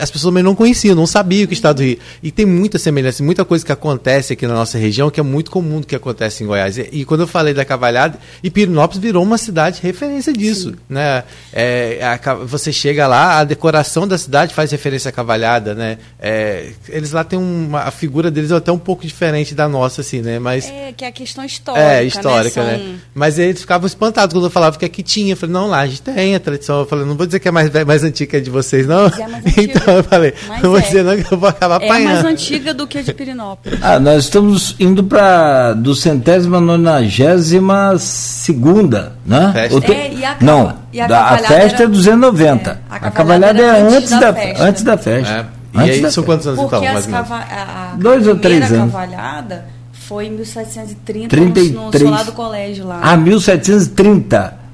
as 0.00 0.10
pessoas 0.10 0.30
também 0.30 0.42
não 0.42 0.54
conheciam, 0.54 0.94
não 0.94 1.06
sabiam 1.06 1.46
que 1.46 1.52
o 1.52 1.54
estado 1.54 1.76
do 1.76 1.82
Rio. 1.82 1.98
E 2.22 2.30
tem 2.30 2.44
muita 2.44 2.78
semelhança, 2.78 3.22
muita 3.22 3.44
coisa 3.44 3.64
que 3.64 3.72
acontece 3.72 4.34
aqui 4.34 4.46
na 4.46 4.54
nossa 4.54 4.76
região 4.76 5.10
que 5.10 5.18
é 5.18 5.22
muito 5.22 5.50
comum 5.50 5.80
do 5.80 5.86
que 5.86 5.96
acontece 5.96 6.44
em 6.44 6.46
Goiás. 6.46 6.76
E, 6.76 6.88
e 6.92 7.04
quando 7.04 7.20
eu 7.20 7.26
falei 7.26 7.54
da 7.54 7.64
cavalhada, 7.64 8.18
e 8.42 8.50
Pirinópolis 8.50 9.02
virou 9.02 9.22
uma 9.22 9.38
cidade 9.38 9.80
referência 9.82 10.32
disso. 10.32 10.74
Né? 10.88 11.24
É, 11.52 11.98
a, 12.02 12.34
você 12.34 12.72
chega 12.72 13.06
lá, 13.06 13.38
a 13.38 13.44
decoração 13.44 14.06
da 14.06 14.18
cidade 14.18 14.54
faz 14.54 14.70
referência 14.70 15.08
à 15.08 15.12
cavalhada, 15.12 15.74
né? 15.74 15.98
É, 16.18 16.72
eles 16.88 17.12
lá 17.12 17.24
têm 17.24 17.38
uma. 17.38 17.82
A 17.82 17.90
figura 17.90 18.30
deles 18.30 18.50
é 18.50 18.56
até 18.56 18.70
um 18.70 18.78
pouco 18.78 19.06
diferente 19.06 19.54
da 19.54 19.68
nossa, 19.68 20.00
assim, 20.00 20.20
né? 20.20 20.38
Mas, 20.38 20.68
é, 20.68 20.92
que 20.92 21.04
é 21.04 21.08
a 21.08 21.12
questão 21.12 21.44
histórica. 21.44 21.86
É, 21.86 22.04
histórica, 22.04 22.62
né? 22.62 22.76
né? 22.76 22.98
Mas 23.14 23.38
eles 23.38 23.60
ficavam 23.60 23.86
espantados 23.86 24.34
quando 24.34 24.44
eu 24.44 24.50
falava 24.50 24.78
que 24.78 24.84
aqui 24.84 25.02
tinha. 25.02 25.32
Eu 25.32 25.36
falei, 25.36 25.52
não, 25.52 25.68
lá 25.68 25.80
a 25.80 25.86
gente 25.86 26.02
tem 26.02 26.34
a 26.34 26.40
tradição. 26.40 26.80
Eu 26.80 26.86
falei, 26.86 27.04
não 27.04 27.16
vou 27.16 27.26
dizer 27.26 27.40
que 27.40 27.48
é 27.48 27.50
mais, 27.50 27.70
mais 27.94 28.04
antiga 28.04 28.40
de 28.40 28.50
vocês, 28.50 28.86
não? 28.86 29.06
É. 29.06 29.34
Então 29.64 29.94
eu 29.94 30.04
falei, 30.04 30.34
mas 30.48 30.62
não 30.62 30.70
vou 30.70 30.78
é. 30.78 30.82
dizer 30.82 31.04
não 31.04 31.16
que 31.16 31.32
eu 31.32 31.38
vou 31.38 31.48
acabar 31.48 31.76
apanhando. 31.76 32.10
É 32.10 32.22
mais 32.22 32.24
antiga 32.24 32.74
do 32.74 32.86
que 32.86 32.98
a 32.98 33.02
de 33.02 33.14
Pirinópolis. 33.14 33.78
Ah, 33.80 34.00
nós 34.00 34.24
estamos 34.24 34.74
indo 34.80 35.04
para 35.04 35.74
do 35.74 35.94
centésima 35.94 36.60
nonagésima 36.60 37.96
segunda, 37.98 39.12
né? 39.24 39.50
Festa. 39.52 39.92
É, 39.92 40.12
e 40.12 40.24
a, 40.24 40.36
não, 40.40 40.76
e 40.92 41.00
a, 41.00 41.06
da, 41.06 41.24
a 41.24 41.38
festa 41.38 41.82
era, 41.82 41.84
é 41.84 41.86
290. 41.86 42.70
É, 42.70 42.78
a, 42.90 42.96
a 42.96 43.10
cavalhada 43.10 43.62
é 43.62 43.80
antes 43.82 44.10
da, 44.10 44.18
da 44.18 44.34
festa. 44.34 44.64
Antes 44.64 44.82
da 44.82 44.98
festa. 44.98 45.32
É. 45.32 45.46
E 45.74 45.80
antes 45.80 46.04
aí 46.04 46.12
são 46.12 46.24
quantos 46.24 46.46
anos 46.46 46.60
Porque 46.60 46.76
então? 46.76 46.92
Mais 46.92 47.06
cava 47.06 47.36
a, 47.36 47.94
Dois 47.96 48.26
ou 48.26 48.36
três 48.36 48.72
anos. 48.72 48.92
cavalhada 48.92 49.66
foi 49.92 50.26
em 50.26 50.30
1730 50.32 51.36
no, 51.36 51.86
no 51.86 51.98
solar 51.98 52.24
do 52.24 52.32
colégio 52.32 52.86
lá. 52.86 53.00
Ah, 53.02 53.16
1730. 53.16 54.64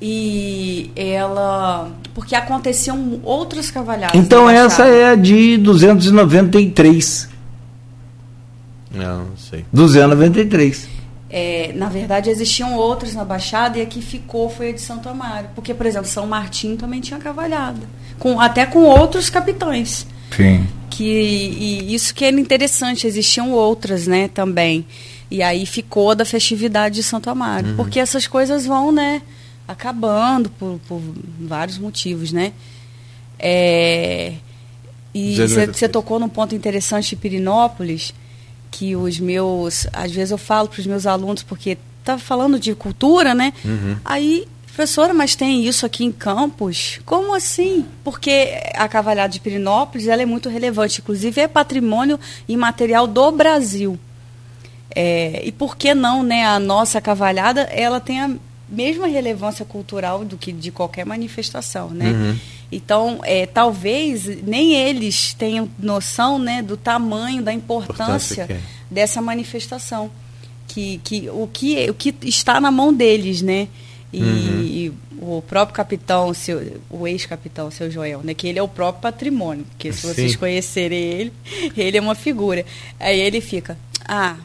E 0.00 0.90
ela. 0.94 1.90
Porque 2.18 2.34
aconteciam 2.34 3.20
outras 3.22 3.70
cavalhadas. 3.70 4.20
Então 4.20 4.50
essa 4.50 4.88
é 4.88 5.10
a 5.10 5.14
de 5.14 5.56
293. 5.58 7.28
Não, 8.90 9.26
não 9.26 9.36
sei. 9.36 9.64
293. 9.72 10.88
É, 11.30 11.70
na 11.76 11.88
verdade, 11.88 12.28
existiam 12.28 12.74
outras 12.74 13.14
na 13.14 13.24
Baixada 13.24 13.78
e 13.78 13.82
a 13.82 13.86
que 13.86 14.02
ficou 14.02 14.50
foi 14.50 14.70
a 14.70 14.72
de 14.72 14.80
Santo 14.80 15.08
Amaro. 15.08 15.46
Porque, 15.54 15.72
por 15.72 15.86
exemplo, 15.86 16.08
São 16.08 16.26
Martim 16.26 16.74
também 16.74 17.00
tinha 17.00 17.20
cavalhada. 17.20 17.86
Com, 18.18 18.40
até 18.40 18.66
com 18.66 18.80
outros 18.80 19.30
capitães. 19.30 20.04
Sim. 20.36 20.66
Que, 20.90 21.04
e 21.04 21.94
isso 21.94 22.12
que 22.12 22.24
era 22.24 22.40
interessante, 22.40 23.06
existiam 23.06 23.52
outras, 23.52 24.08
né, 24.08 24.26
também. 24.26 24.84
E 25.30 25.40
aí 25.40 25.64
ficou 25.66 26.16
da 26.16 26.24
festividade 26.24 26.96
de 26.96 27.04
Santo 27.04 27.30
Amaro. 27.30 27.68
Uhum. 27.68 27.76
Porque 27.76 28.00
essas 28.00 28.26
coisas 28.26 28.66
vão, 28.66 28.90
né? 28.90 29.22
Acabando 29.68 30.48
por, 30.48 30.80
por 30.88 31.00
vários 31.38 31.76
motivos, 31.76 32.32
né? 32.32 32.54
É, 33.38 34.32
e 35.14 35.36
você 35.36 35.88
tocou 35.88 36.18
num 36.18 36.28
ponto 36.28 36.54
interessante 36.54 37.10
de 37.10 37.16
Pirinópolis, 37.16 38.14
que 38.70 38.96
os 38.96 39.20
meus, 39.20 39.86
às 39.92 40.10
vezes 40.10 40.30
eu 40.30 40.38
falo 40.38 40.68
para 40.68 40.80
os 40.80 40.86
meus 40.86 41.06
alunos, 41.06 41.42
porque 41.42 41.76
tá 42.02 42.18
falando 42.18 42.58
de 42.58 42.74
cultura, 42.74 43.34
né? 43.34 43.52
Uhum. 43.64 43.96
Aí, 44.04 44.46
professora, 44.66 45.12
mas 45.12 45.34
tem 45.34 45.66
isso 45.66 45.84
aqui 45.84 46.04
em 46.04 46.12
Campos? 46.12 47.00
Como 47.04 47.34
assim? 47.34 47.84
Porque 48.02 48.58
a 48.74 48.88
cavalhada 48.88 49.32
de 49.32 49.40
Pirinópolis 49.40 50.08
ela 50.08 50.22
é 50.22 50.26
muito 50.26 50.48
relevante, 50.48 51.00
inclusive 51.00 51.40
é 51.40 51.48
patrimônio 51.48 52.18
imaterial 52.48 53.06
do 53.06 53.30
Brasil. 53.32 53.98
É, 54.94 55.42
e 55.44 55.52
por 55.52 55.76
que 55.76 55.94
não, 55.94 56.22
né? 56.22 56.46
A 56.46 56.58
nossa 56.58 57.00
cavalhada, 57.00 57.62
ela 57.62 58.00
tem 58.00 58.20
a 58.20 58.30
mesma 58.68 59.06
relevância 59.06 59.64
cultural 59.64 60.24
do 60.24 60.36
que 60.36 60.52
de 60.52 60.70
qualquer 60.70 61.06
manifestação, 61.06 61.90
né? 61.90 62.10
Uhum. 62.10 62.38
Então, 62.70 63.20
é, 63.24 63.46
talvez 63.46 64.26
nem 64.42 64.74
eles 64.74 65.32
tenham 65.32 65.68
noção 65.78 66.38
né, 66.38 66.60
do 66.60 66.76
tamanho, 66.76 67.42
da 67.42 67.52
importância, 67.52 68.42
importância 68.42 68.46
é. 68.50 68.60
dessa 68.90 69.22
manifestação. 69.22 70.10
Que, 70.66 71.00
que, 71.02 71.30
o, 71.30 71.48
que, 71.50 71.88
o 71.88 71.94
que 71.94 72.14
está 72.24 72.60
na 72.60 72.70
mão 72.70 72.92
deles, 72.92 73.40
né? 73.40 73.68
E, 74.12 74.22
uhum. 74.22 74.62
e 74.62 74.92
o 75.20 75.42
próprio 75.42 75.74
capitão, 75.74 76.32
seu, 76.34 76.80
o 76.90 77.06
ex-capitão, 77.06 77.70
seu 77.70 77.90
Joel, 77.90 78.20
né? 78.22 78.34
Que 78.34 78.48
ele 78.48 78.58
é 78.58 78.62
o 78.62 78.68
próprio 78.68 79.00
patrimônio. 79.00 79.64
Porque 79.64 79.90
se 79.92 80.06
vocês 80.06 80.36
conhecerem 80.36 80.98
ele, 80.98 81.32
ele 81.74 81.96
é 81.96 82.00
uma 82.00 82.14
figura. 82.14 82.66
Aí 83.00 83.18
ele 83.18 83.40
fica, 83.40 83.78
ah, 84.06 84.36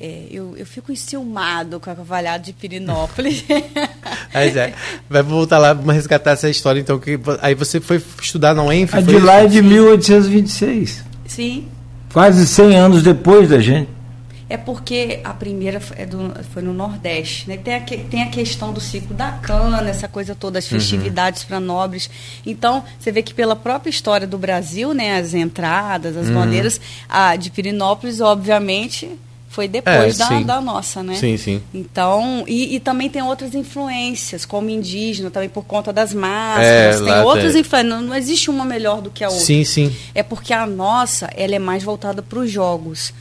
é, 0.00 0.26
eu, 0.30 0.56
eu 0.56 0.64
fico 0.64 0.90
enciumado 0.90 1.78
com 1.78 1.90
a 1.90 1.94
cavalhada 1.94 2.42
de 2.42 2.54
Pirinópolis. 2.54 3.44
Mas 4.32 4.56
é, 4.56 4.72
vai 5.08 5.22
voltar 5.22 5.58
lá 5.58 5.74
para 5.74 5.92
resgatar 5.92 6.30
essa 6.30 6.48
história, 6.48 6.80
então, 6.80 6.98
que 6.98 7.20
aí 7.42 7.54
você 7.54 7.80
foi 7.80 8.02
estudar 8.20 8.54
na 8.54 8.64
UENF? 8.64 8.94
A 8.94 9.00
de 9.02 9.18
lá 9.18 9.42
é 9.42 9.46
de 9.46 9.60
1826. 9.60 11.04
Sim. 11.26 11.68
Quase 12.12 12.46
100 12.46 12.76
anos 12.76 13.02
depois 13.02 13.50
da 13.50 13.60
gente. 13.60 14.00
É 14.48 14.56
porque 14.56 15.20
a 15.22 15.32
primeira 15.32 15.80
é 15.94 16.04
do, 16.04 16.32
foi 16.52 16.60
no 16.60 16.72
Nordeste, 16.72 17.48
né? 17.48 17.56
Tem 17.56 17.76
a, 17.76 17.80
tem 17.80 18.22
a 18.22 18.30
questão 18.30 18.72
do 18.72 18.80
ciclo 18.80 19.14
da 19.14 19.30
cana, 19.32 19.88
essa 19.88 20.08
coisa 20.08 20.34
toda, 20.34 20.58
as 20.58 20.64
uhum. 20.64 20.78
festividades 20.80 21.42
uhum. 21.42 21.48
para 21.48 21.60
nobres. 21.60 22.10
Então, 22.44 22.82
você 22.98 23.12
vê 23.12 23.22
que 23.22 23.32
pela 23.32 23.54
própria 23.54 23.90
história 23.90 24.26
do 24.26 24.36
Brasil, 24.36 24.92
né? 24.92 25.18
As 25.18 25.34
entradas, 25.34 26.16
as 26.16 26.26
uhum. 26.26 26.34
bandeiras, 26.34 26.80
a 27.08 27.36
de 27.36 27.48
Pirinópolis, 27.48 28.20
obviamente, 28.20 29.08
foi 29.50 29.66
depois 29.66 30.20
é, 30.20 30.24
da, 30.24 30.40
da, 30.42 30.60
nossa, 30.60 31.02
né? 31.02 31.16
Sim, 31.16 31.36
sim. 31.36 31.60
Então, 31.74 32.44
e, 32.46 32.76
e, 32.76 32.80
também 32.80 33.10
tem 33.10 33.20
outras 33.20 33.52
influências, 33.52 34.44
como 34.44 34.70
indígena, 34.70 35.28
também 35.28 35.48
por 35.48 35.64
conta 35.64 35.92
das 35.92 36.14
máscaras. 36.14 37.00
É, 37.00 37.04
tem 37.04 37.22
outras 37.24 37.52
tem... 37.52 37.60
influências. 37.60 37.90
Não, 37.92 38.00
não, 38.00 38.14
existe 38.14 38.48
uma 38.48 38.64
melhor 38.64 39.02
do 39.02 39.10
que 39.10 39.24
a 39.24 39.28
outra. 39.28 39.44
Sim, 39.44 39.64
sim. 39.64 39.92
É 40.14 40.22
porque 40.22 40.52
a 40.54 40.64
nossa, 40.68 41.28
ela 41.34 41.56
é 41.56 41.58
mais 41.58 41.82
voltada 41.82 42.22
para 42.22 42.38
os 42.38 42.48
jogos. 42.48 43.12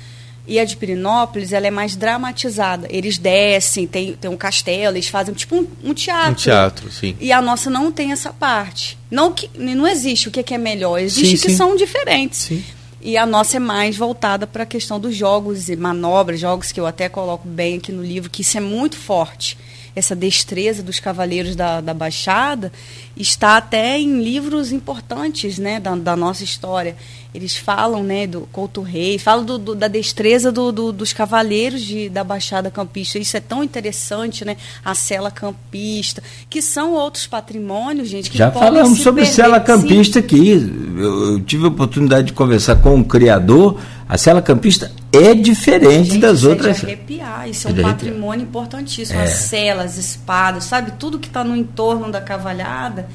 E 0.48 0.60
a 0.60 0.66
de 0.66 0.78
Pirinópolis, 0.78 1.52
ela 1.52 1.66
é 1.66 1.72
mais 1.72 1.96
dramatizada. 1.96 2.88
Eles 2.92 3.18
descem, 3.18 3.88
tem, 3.88 4.14
tem 4.14 4.30
um 4.30 4.38
castelo, 4.38 4.98
eles 4.98 5.08
fazem 5.08 5.34
tipo 5.34 5.56
um, 5.56 5.68
um 5.84 5.96
teatro. 5.96 6.32
Um 6.32 6.36
teatro, 6.36 6.92
sim. 6.92 7.16
E 7.20 7.32
a 7.32 7.42
nossa 7.42 7.72
não 7.72 7.92
tem 7.92 8.12
essa 8.12 8.32
parte. 8.32 9.00
Não, 9.10 9.34
que, 9.34 9.50
não 9.58 9.88
existe 9.88 10.28
o 10.28 10.32
que 10.32 10.54
é, 10.54 10.58
melhor, 10.60 11.00
existe 11.00 11.38
sim, 11.38 11.44
que 11.44 11.52
sim. 11.52 11.58
são 11.58 11.76
diferentes. 11.76 12.40
Sim. 12.40 12.64
E 13.02 13.18
a 13.18 13.26
nossa 13.26 13.58
é 13.58 13.60
mais 13.60 13.96
voltada 13.96 14.46
para 14.46 14.64
a 14.64 14.66
questão 14.66 15.00
dos 15.00 15.16
jogos 15.16 15.70
e 15.70 15.76
manobras, 15.76 16.40
jogos 16.40 16.72
que 16.72 16.80
eu 16.80 16.86
até 16.86 17.08
coloco 17.08 17.48
bem 17.48 17.78
aqui 17.78 17.92
no 17.92 18.04
livro, 18.04 18.30
que 18.30 18.42
isso 18.42 18.58
é 18.58 18.62
muito 18.62 18.98
forte. 18.98 19.58
Essa 19.96 20.16
destreza 20.16 20.84
dos 20.84 21.00
cavaleiros 21.00 21.56
da, 21.56 21.82
da 21.82 21.94
Baixada 21.94 22.72
está 23.16 23.58
até 23.58 23.98
em 23.98 24.22
livros 24.22 24.72
importantes 24.72 25.58
né, 25.58 25.80
da, 25.80 25.96
da 25.96 26.16
nossa 26.16 26.44
história 26.44 26.96
eles 27.34 27.56
falam 27.56 28.04
né, 28.04 28.26
do 28.26 28.42
Couto 28.52 28.82
Rei, 28.82 29.20
falam 29.20 29.46
do, 29.46 29.58
do, 29.60 29.76
da 29.76 29.88
destreza 29.88 30.52
do, 30.52 30.72
dos 30.92 31.14
cavaleiros 31.14 31.82
de, 31.82 32.10
da 32.10 32.24
Baixada 32.24 32.72
Campista. 32.72 33.20
Isso 33.20 33.38
é 33.38 33.40
tão 33.40 33.64
interessante, 33.64 34.44
né? 34.44 34.58
A 34.84 34.96
cela 34.96 35.30
campista, 35.30 36.24
que 36.50 36.60
são 36.60 36.94
outros 36.94 37.28
patrimônios, 37.28 38.10
gente. 38.10 38.36
Já 38.36 38.52
falamos 38.52 39.02
sobre 39.02 39.22
perder. 39.22 39.36
cela 39.36 39.60
campista 39.60 40.20
Sim. 40.20 40.26
aqui. 40.26 40.52
Eu, 40.98 41.34
eu, 41.34 41.40
tive 41.42 41.66
a 41.66 41.68
oportunidade 41.68 42.28
de 42.28 42.34
conversar 42.34 42.78
com 42.78 43.00
o 43.00 43.06
criador. 43.06 43.80
A 44.08 44.18
cela 44.18 44.42
campista 44.42 44.92
é 45.14 45.36
diferente 45.36 46.14
gente, 46.14 46.22
das 46.22 46.44
outras. 46.44 46.78
É 46.78 46.80
de 46.80 46.86
arrepiar. 46.88 47.48
Isso 47.48 47.68
é 47.68 47.72
um 47.72 47.82
patrimônio 47.84 48.44
importantíssimo. 48.44 49.20
É. 49.20 49.26
As 49.26 49.30
celas, 49.30 50.00
espadas, 50.00 50.64
sabe? 50.64 50.94
Tudo 50.98 51.20
que 51.20 51.28
está 51.28 51.44
no 51.44 51.56
entorno 51.56 52.12
da 52.12 52.22
cavalhada 52.22 53.08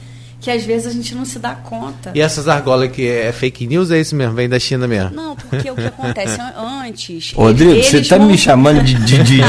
que 0.45 0.51
às 0.51 0.63
vezes 0.63 0.87
a 0.87 0.91
gente 0.91 1.15
não 1.15 1.25
se 1.25 1.39
dá 1.39 1.55
conta. 1.55 2.13
E 2.15 2.21
essas 2.21 2.49
argolas 2.49 2.93
que 2.93 3.09
é 3.09 3.33
fake 3.33 3.67
news 3.67 3.91
é 3.91 3.99
isso 3.99 4.15
mesmo? 4.15 4.35
Vem 4.35 4.47
da 4.47 4.59
China 4.59 4.87
mesmo? 4.87 5.17
Não, 5.17 5.35
porque 5.35 5.71
o 5.71 5.75
que 5.75 5.87
acontece 5.87 6.39
antes. 6.85 7.33
Rodrigo, 7.33 7.83
você 7.83 7.97
está 7.97 8.19
vão... 8.19 8.27
me 8.27 8.37
chamando 8.37 8.83
de, 8.83 8.95
de, 8.95 9.23
de, 9.23 9.37
de, 9.39 9.43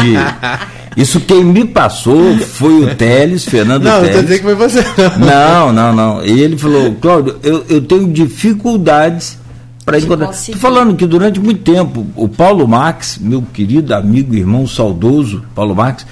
Isso 0.96 1.20
quem 1.20 1.44
me 1.44 1.66
passou 1.66 2.38
foi 2.38 2.86
o 2.86 2.96
Teles, 2.96 3.44
Fernando 3.44 3.84
não, 3.84 4.00
Teles. 4.00 4.08
Não, 4.08 4.16
não 4.16 4.24
dizer 4.24 4.38
que 4.38 4.44
foi 4.46 4.56
você. 4.56 4.86
Não, 5.20 5.74
não, 5.74 5.94
não. 5.94 6.26
E 6.26 6.40
ele 6.40 6.58
falou, 6.58 6.96
Cláudio, 6.96 7.38
eu, 7.44 7.66
eu 7.68 7.82
tenho 7.82 8.08
dificuldades 8.14 9.38
para 9.84 10.00
encontrar. 10.00 10.32
Estou 10.32 10.56
falando 10.56 10.96
que 10.96 11.06
durante 11.06 11.42
muito 11.42 11.62
tempo 11.62 12.08
o 12.16 12.30
Paulo 12.30 12.66
Marx, 12.66 13.18
meu 13.20 13.42
querido 13.42 13.94
amigo, 13.94 14.34
irmão 14.34 14.66
saudoso, 14.66 15.44
Paulo 15.54 15.76
Marx, 15.76 16.06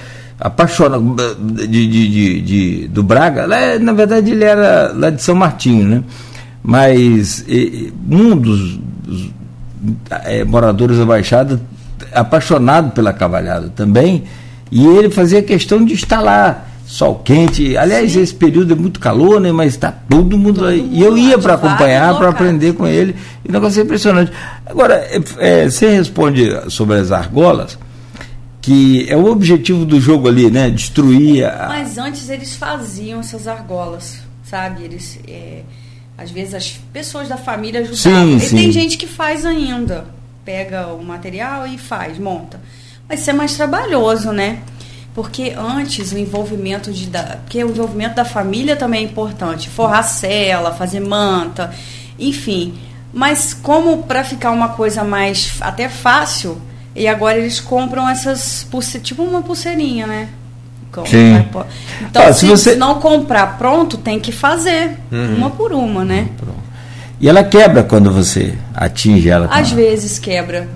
apaixonado 0.43 1.15
de, 1.39 1.67
de, 1.67 1.87
de, 1.87 2.41
de, 2.41 2.87
do 2.89 3.01
Braga, 3.01 3.45
lá, 3.45 3.79
na 3.79 3.93
verdade 3.93 4.31
ele 4.31 4.43
era 4.43 4.91
lá 4.93 5.09
de 5.09 5.23
São 5.23 5.33
Martinho, 5.33 5.87
né? 5.87 6.03
Mas 6.61 7.45
e, 7.47 7.93
um 8.11 8.35
dos, 8.35 8.77
dos 9.05 9.29
é, 10.25 10.43
moradores 10.43 10.97
da 10.97 11.05
Baixada, 11.05 11.61
apaixonado 12.13 12.91
pela 12.91 13.13
cavalhada 13.13 13.71
também, 13.73 14.25
e 14.69 14.85
ele 14.85 15.09
fazia 15.09 15.41
questão 15.41 15.85
de 15.85 15.93
estar 15.93 16.19
lá, 16.19 16.65
sol 16.85 17.21
quente. 17.23 17.77
Aliás, 17.77 18.11
Sim. 18.11 18.21
esse 18.21 18.35
período 18.35 18.73
é 18.73 18.75
muito 18.75 18.99
calor, 18.99 19.39
né? 19.39 19.51
Mas 19.53 19.73
está 19.73 19.93
todo 20.09 20.37
mundo 20.37 20.55
todo 20.55 20.65
lá. 20.65 20.71
Mundo 20.71 20.89
e 20.91 21.01
eu 21.01 21.17
ia 21.17 21.37
para 21.37 21.53
acompanhar, 21.53 22.17
para 22.17 22.29
aprender 22.29 22.73
com 22.73 22.85
ele. 22.85 23.15
E 23.45 23.49
o 23.49 23.51
negócio 23.53 23.79
é 23.79 23.83
impressionante. 23.83 24.31
Agora, 24.65 24.95
é, 24.95 25.21
é, 25.37 25.69
você 25.69 25.89
responde 25.89 26.51
sobre 26.69 26.97
as 26.97 27.13
argolas 27.13 27.77
que 28.63 29.05
é 29.09 29.17
o 29.17 29.25
objetivo 29.25 29.85
do 29.85 29.99
jogo 29.99 30.29
ali, 30.29 30.49
né? 30.49 30.69
Destruir 30.69 31.45
a... 31.45 31.67
Mas 31.67 31.97
antes 31.97 32.29
eles 32.29 32.55
faziam 32.55 33.19
essas 33.19 33.45
argolas, 33.45 34.19
sabe? 34.41 34.83
Eles, 34.83 35.19
é, 35.27 35.63
às 36.17 36.31
vezes 36.31 36.53
as 36.53 36.69
pessoas 36.93 37.27
da 37.27 37.35
família 37.35 37.81
ajudavam. 37.81 38.29
Sim, 38.29 38.37
e 38.37 38.39
sim. 38.39 38.55
tem 38.55 38.71
gente 38.71 38.97
que 38.97 39.05
faz 39.05 39.45
ainda. 39.45 40.05
Pega 40.45 40.87
o 40.87 41.03
material 41.03 41.67
e 41.67 41.77
faz, 41.77 42.17
monta. 42.17 42.61
Mas 43.07 43.19
isso 43.19 43.31
é 43.31 43.33
mais 43.33 43.53
trabalhoso, 43.53 44.31
né? 44.31 44.59
Porque 45.13 45.53
antes 45.57 46.13
o 46.13 46.17
envolvimento 46.17 46.89
de 46.89 47.07
da, 47.07 47.39
porque 47.43 47.61
o 47.61 47.69
envolvimento 47.69 48.15
da 48.15 48.23
família 48.23 48.77
também 48.77 49.01
é 49.01 49.03
importante, 49.03 49.69
forrar 49.69 50.03
cela, 50.03 50.71
fazer 50.71 51.01
manta, 51.01 51.73
enfim. 52.17 52.75
Mas 53.11 53.53
como 53.53 54.03
para 54.03 54.23
ficar 54.23 54.51
uma 54.51 54.69
coisa 54.69 55.03
mais 55.03 55.51
até 55.59 55.89
fácil, 55.89 56.61
e 56.95 57.07
agora 57.07 57.37
eles 57.37 57.59
compram 57.59 58.07
essas 58.07 58.65
pulseiras, 58.69 59.07
tipo 59.07 59.23
uma 59.23 59.41
pulseirinha, 59.41 60.07
né? 60.07 60.29
Sim. 61.07 61.43
Então, 62.01 62.21
ah, 62.21 62.31
se, 62.31 62.41
se, 62.41 62.47
você 62.47 62.75
não 62.75 62.99
comprar 62.99 63.57
pronto, 63.57 63.97
tem 63.97 64.19
que 64.19 64.31
fazer 64.31 64.99
uhum. 65.11 65.37
uma 65.37 65.49
por 65.49 65.73
uma, 65.73 66.05
né? 66.05 66.27
E 67.19 67.29
ela 67.29 67.43
quebra 67.43 67.83
quando 67.83 68.11
você 68.11 68.53
atinge 68.75 69.29
ela. 69.29 69.47
Às 69.49 69.71
vezes 69.71 70.19
quebra. 70.19 70.67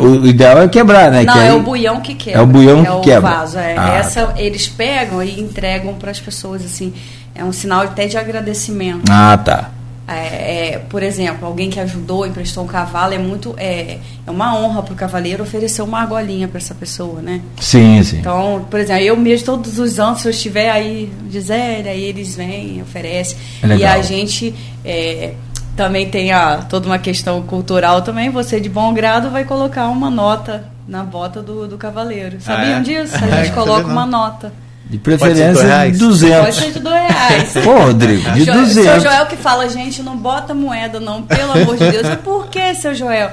O 0.00 0.26
ideal 0.26 0.60
é 0.60 0.68
quebrar, 0.68 1.10
né? 1.10 1.24
Não, 1.24 1.32
que 1.32 1.38
é 1.38 1.48
aí... 1.48 1.56
o 1.56 1.62
buião 1.62 2.00
que 2.00 2.14
quebra. 2.14 2.40
É 2.40 2.42
o 2.42 2.46
buião 2.46 2.80
é 2.80 2.84
que 2.84 2.90
o 2.90 3.00
quebra. 3.00 3.30
Vaso, 3.30 3.58
é. 3.58 3.74
Ah, 3.76 3.94
Essa 3.94 4.26
tá. 4.26 4.34
eles 4.36 4.68
pegam 4.68 5.22
e 5.22 5.40
entregam 5.40 5.94
para 5.94 6.10
as 6.10 6.20
pessoas 6.20 6.64
assim. 6.64 6.92
É 7.34 7.42
um 7.42 7.52
sinal 7.52 7.82
até 7.82 8.06
de 8.06 8.16
agradecimento. 8.16 9.10
Ah, 9.10 9.38
tá. 9.42 9.70
É, 10.08 10.72
é, 10.74 10.78
por 10.78 11.02
exemplo, 11.02 11.46
alguém 11.46 11.68
que 11.68 11.78
ajudou, 11.78 12.26
emprestou 12.26 12.64
um 12.64 12.66
cavalo, 12.66 13.12
é 13.12 13.18
muito 13.18 13.54
é, 13.58 13.98
é 14.26 14.30
uma 14.30 14.58
honra 14.58 14.82
para 14.82 14.94
o 14.94 14.96
cavaleiro 14.96 15.42
oferecer 15.42 15.82
uma 15.82 16.00
argolinha 16.00 16.48
para 16.48 16.56
essa 16.56 16.74
pessoa, 16.74 17.20
né? 17.20 17.42
Sim, 17.60 18.02
sim. 18.02 18.18
Então, 18.20 18.66
por 18.70 18.80
exemplo, 18.80 19.02
eu 19.02 19.16
mesmo 19.16 19.44
todos 19.44 19.78
os 19.78 20.00
anos, 20.00 20.22
se 20.22 20.28
eu 20.28 20.30
estiver 20.30 20.70
aí, 20.70 21.12
Gisele, 21.30 21.88
aí 21.90 22.02
eles 22.04 22.34
vêm, 22.34 22.80
oferecem. 22.80 23.36
É 23.62 23.76
e 23.76 23.84
a 23.84 24.00
gente 24.00 24.54
é, 24.82 25.34
também 25.76 26.08
tem 26.08 26.32
a, 26.32 26.56
toda 26.56 26.86
uma 26.86 26.98
questão 26.98 27.42
cultural 27.42 28.00
também, 28.00 28.30
você 28.30 28.58
de 28.58 28.68
bom 28.70 28.94
grado 28.94 29.30
vai 29.30 29.44
colocar 29.44 29.88
uma 29.88 30.08
nota 30.08 30.64
na 30.88 31.04
bota 31.04 31.42
do, 31.42 31.68
do 31.68 31.76
cavaleiro. 31.76 32.40
Sabiam 32.40 32.76
ah, 32.76 32.78
é? 32.78 32.80
disso? 32.80 33.14
A 33.22 33.44
gente 33.44 33.52
coloca 33.52 33.86
uma 33.86 34.06
nota. 34.06 34.52
De 34.88 34.96
preferência 34.96 35.90
de 35.90 35.98
200. 35.98 36.38
Pode 36.38 36.54
ser 36.54 36.72
de 36.72 36.80
2 36.80 36.94
reais. 36.94 37.52
Pô, 37.62 37.78
Rodrigo, 37.78 38.30
de 38.32 38.44
jo 38.44 38.52
200. 38.52 38.72
Seu 38.72 39.00
Joel 39.00 39.26
que 39.26 39.36
fala, 39.36 39.68
gente, 39.68 40.02
não 40.02 40.16
bota 40.16 40.54
moeda 40.54 40.98
não, 40.98 41.22
pelo 41.22 41.52
amor 41.52 41.76
de 41.76 41.90
Deus. 41.90 42.16
Por 42.24 42.48
que, 42.48 42.74
seu 42.74 42.94
Joel? 42.94 43.30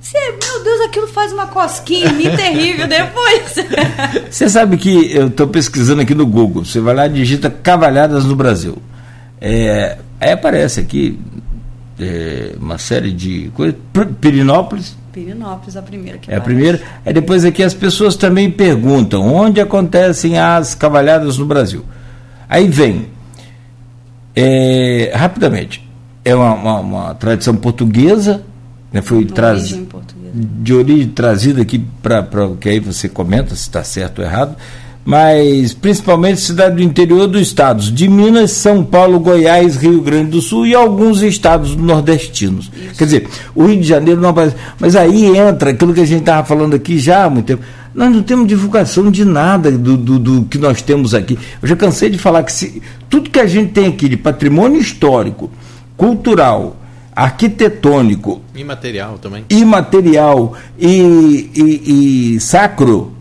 Você, 0.00 0.18
meu 0.18 0.64
Deus, 0.64 0.80
aquilo 0.80 1.06
faz 1.08 1.32
uma 1.32 1.46
cosquinha 1.46 2.08
em 2.08 2.14
mim 2.14 2.36
terrível 2.36 2.88
depois. 2.88 3.54
Você 4.30 4.48
sabe 4.48 4.76
que 4.76 5.12
eu 5.12 5.28
estou 5.28 5.46
pesquisando 5.46 6.02
aqui 6.02 6.14
no 6.14 6.26
Google. 6.26 6.64
Você 6.64 6.80
vai 6.80 6.94
lá 6.94 7.06
e 7.06 7.10
digita 7.10 7.48
cavalhadas 7.48 8.24
no 8.24 8.34
Brasil. 8.34 8.78
É, 9.40 9.98
aí 10.20 10.32
aparece 10.32 10.80
aqui 10.80 11.18
é, 12.00 12.54
uma 12.60 12.78
série 12.78 13.12
de 13.12 13.50
coisas. 13.54 13.76
Pirinópolis, 14.20 14.96
Pirinópolis, 15.12 15.76
a 15.76 15.82
primeira 15.82 16.18
que 16.18 16.32
É 16.32 16.36
a 16.36 16.40
primeira. 16.40 16.80
Aí 17.04 17.12
depois 17.12 17.44
aqui 17.44 17.62
as 17.62 17.74
pessoas 17.74 18.16
também 18.16 18.50
perguntam 18.50 19.22
onde 19.32 19.60
acontecem 19.60 20.38
as 20.38 20.74
cavalhadas 20.74 21.38
no 21.38 21.44
Brasil. 21.44 21.84
Aí 22.48 22.68
vem, 22.68 23.08
é, 24.34 25.12
rapidamente, 25.14 25.86
é 26.24 26.34
uma, 26.34 26.54
uma, 26.54 26.80
uma, 26.80 27.14
tradição 27.14 27.54
portuguesa, 27.56 28.42
né, 28.92 29.02
foi 29.02 29.24
trazida 29.24 29.86
de 30.34 30.72
origem 30.72 31.08
trazida 31.08 31.60
aqui 31.60 31.78
para 32.02 32.26
que 32.58 32.68
aí 32.68 32.80
você 32.80 33.08
comenta 33.08 33.54
se 33.54 33.62
está 33.62 33.84
certo 33.84 34.20
ou 34.20 34.24
errado, 34.24 34.56
mas 35.04 35.74
principalmente 35.74 36.40
cidades 36.40 36.76
do 36.76 36.82
interior 36.82 37.26
dos 37.26 37.42
estados 37.42 37.92
de 37.92 38.08
Minas, 38.08 38.52
São 38.52 38.84
Paulo, 38.84 39.18
Goiás, 39.18 39.76
Rio 39.76 40.00
Grande 40.00 40.30
do 40.30 40.40
Sul 40.40 40.66
e 40.66 40.74
alguns 40.74 41.22
estados 41.22 41.74
nordestinos. 41.74 42.70
Isso. 42.74 42.98
Quer 42.98 43.04
dizer, 43.04 43.28
o 43.54 43.64
Rio 43.64 43.80
de 43.80 43.86
Janeiro 43.86 44.20
não 44.20 44.28
aparece. 44.28 44.56
Mas 44.78 44.94
aí 44.94 45.36
entra 45.36 45.70
aquilo 45.70 45.92
que 45.92 46.00
a 46.00 46.06
gente 46.06 46.20
estava 46.20 46.46
falando 46.46 46.74
aqui 46.74 46.98
já 46.98 47.24
há 47.24 47.30
muito 47.30 47.46
tempo. 47.46 47.62
Nós 47.94 48.10
não 48.10 48.22
temos 48.22 48.46
divulgação 48.46 49.10
de 49.10 49.24
nada 49.24 49.70
do, 49.70 49.96
do, 49.96 50.18
do, 50.18 50.44
que 50.44 50.56
nós 50.56 50.80
temos 50.80 51.14
aqui. 51.14 51.38
Eu 51.60 51.68
já 51.68 51.76
cansei 51.76 52.08
de 52.08 52.16
falar 52.16 52.42
que 52.42 52.52
se, 52.52 52.80
tudo 53.10 53.28
que 53.28 53.40
a 53.40 53.46
gente 53.46 53.72
tem 53.72 53.88
aqui 53.88 54.08
de 54.08 54.16
patrimônio 54.16 54.80
histórico, 54.80 55.50
cultural, 55.96 56.76
arquitetônico. 57.14 58.40
Imaterial 58.54 59.18
também. 59.18 59.44
Imaterial 59.50 60.54
e, 60.78 61.50
e, 61.54 62.34
e 62.36 62.40
sacro 62.40 63.12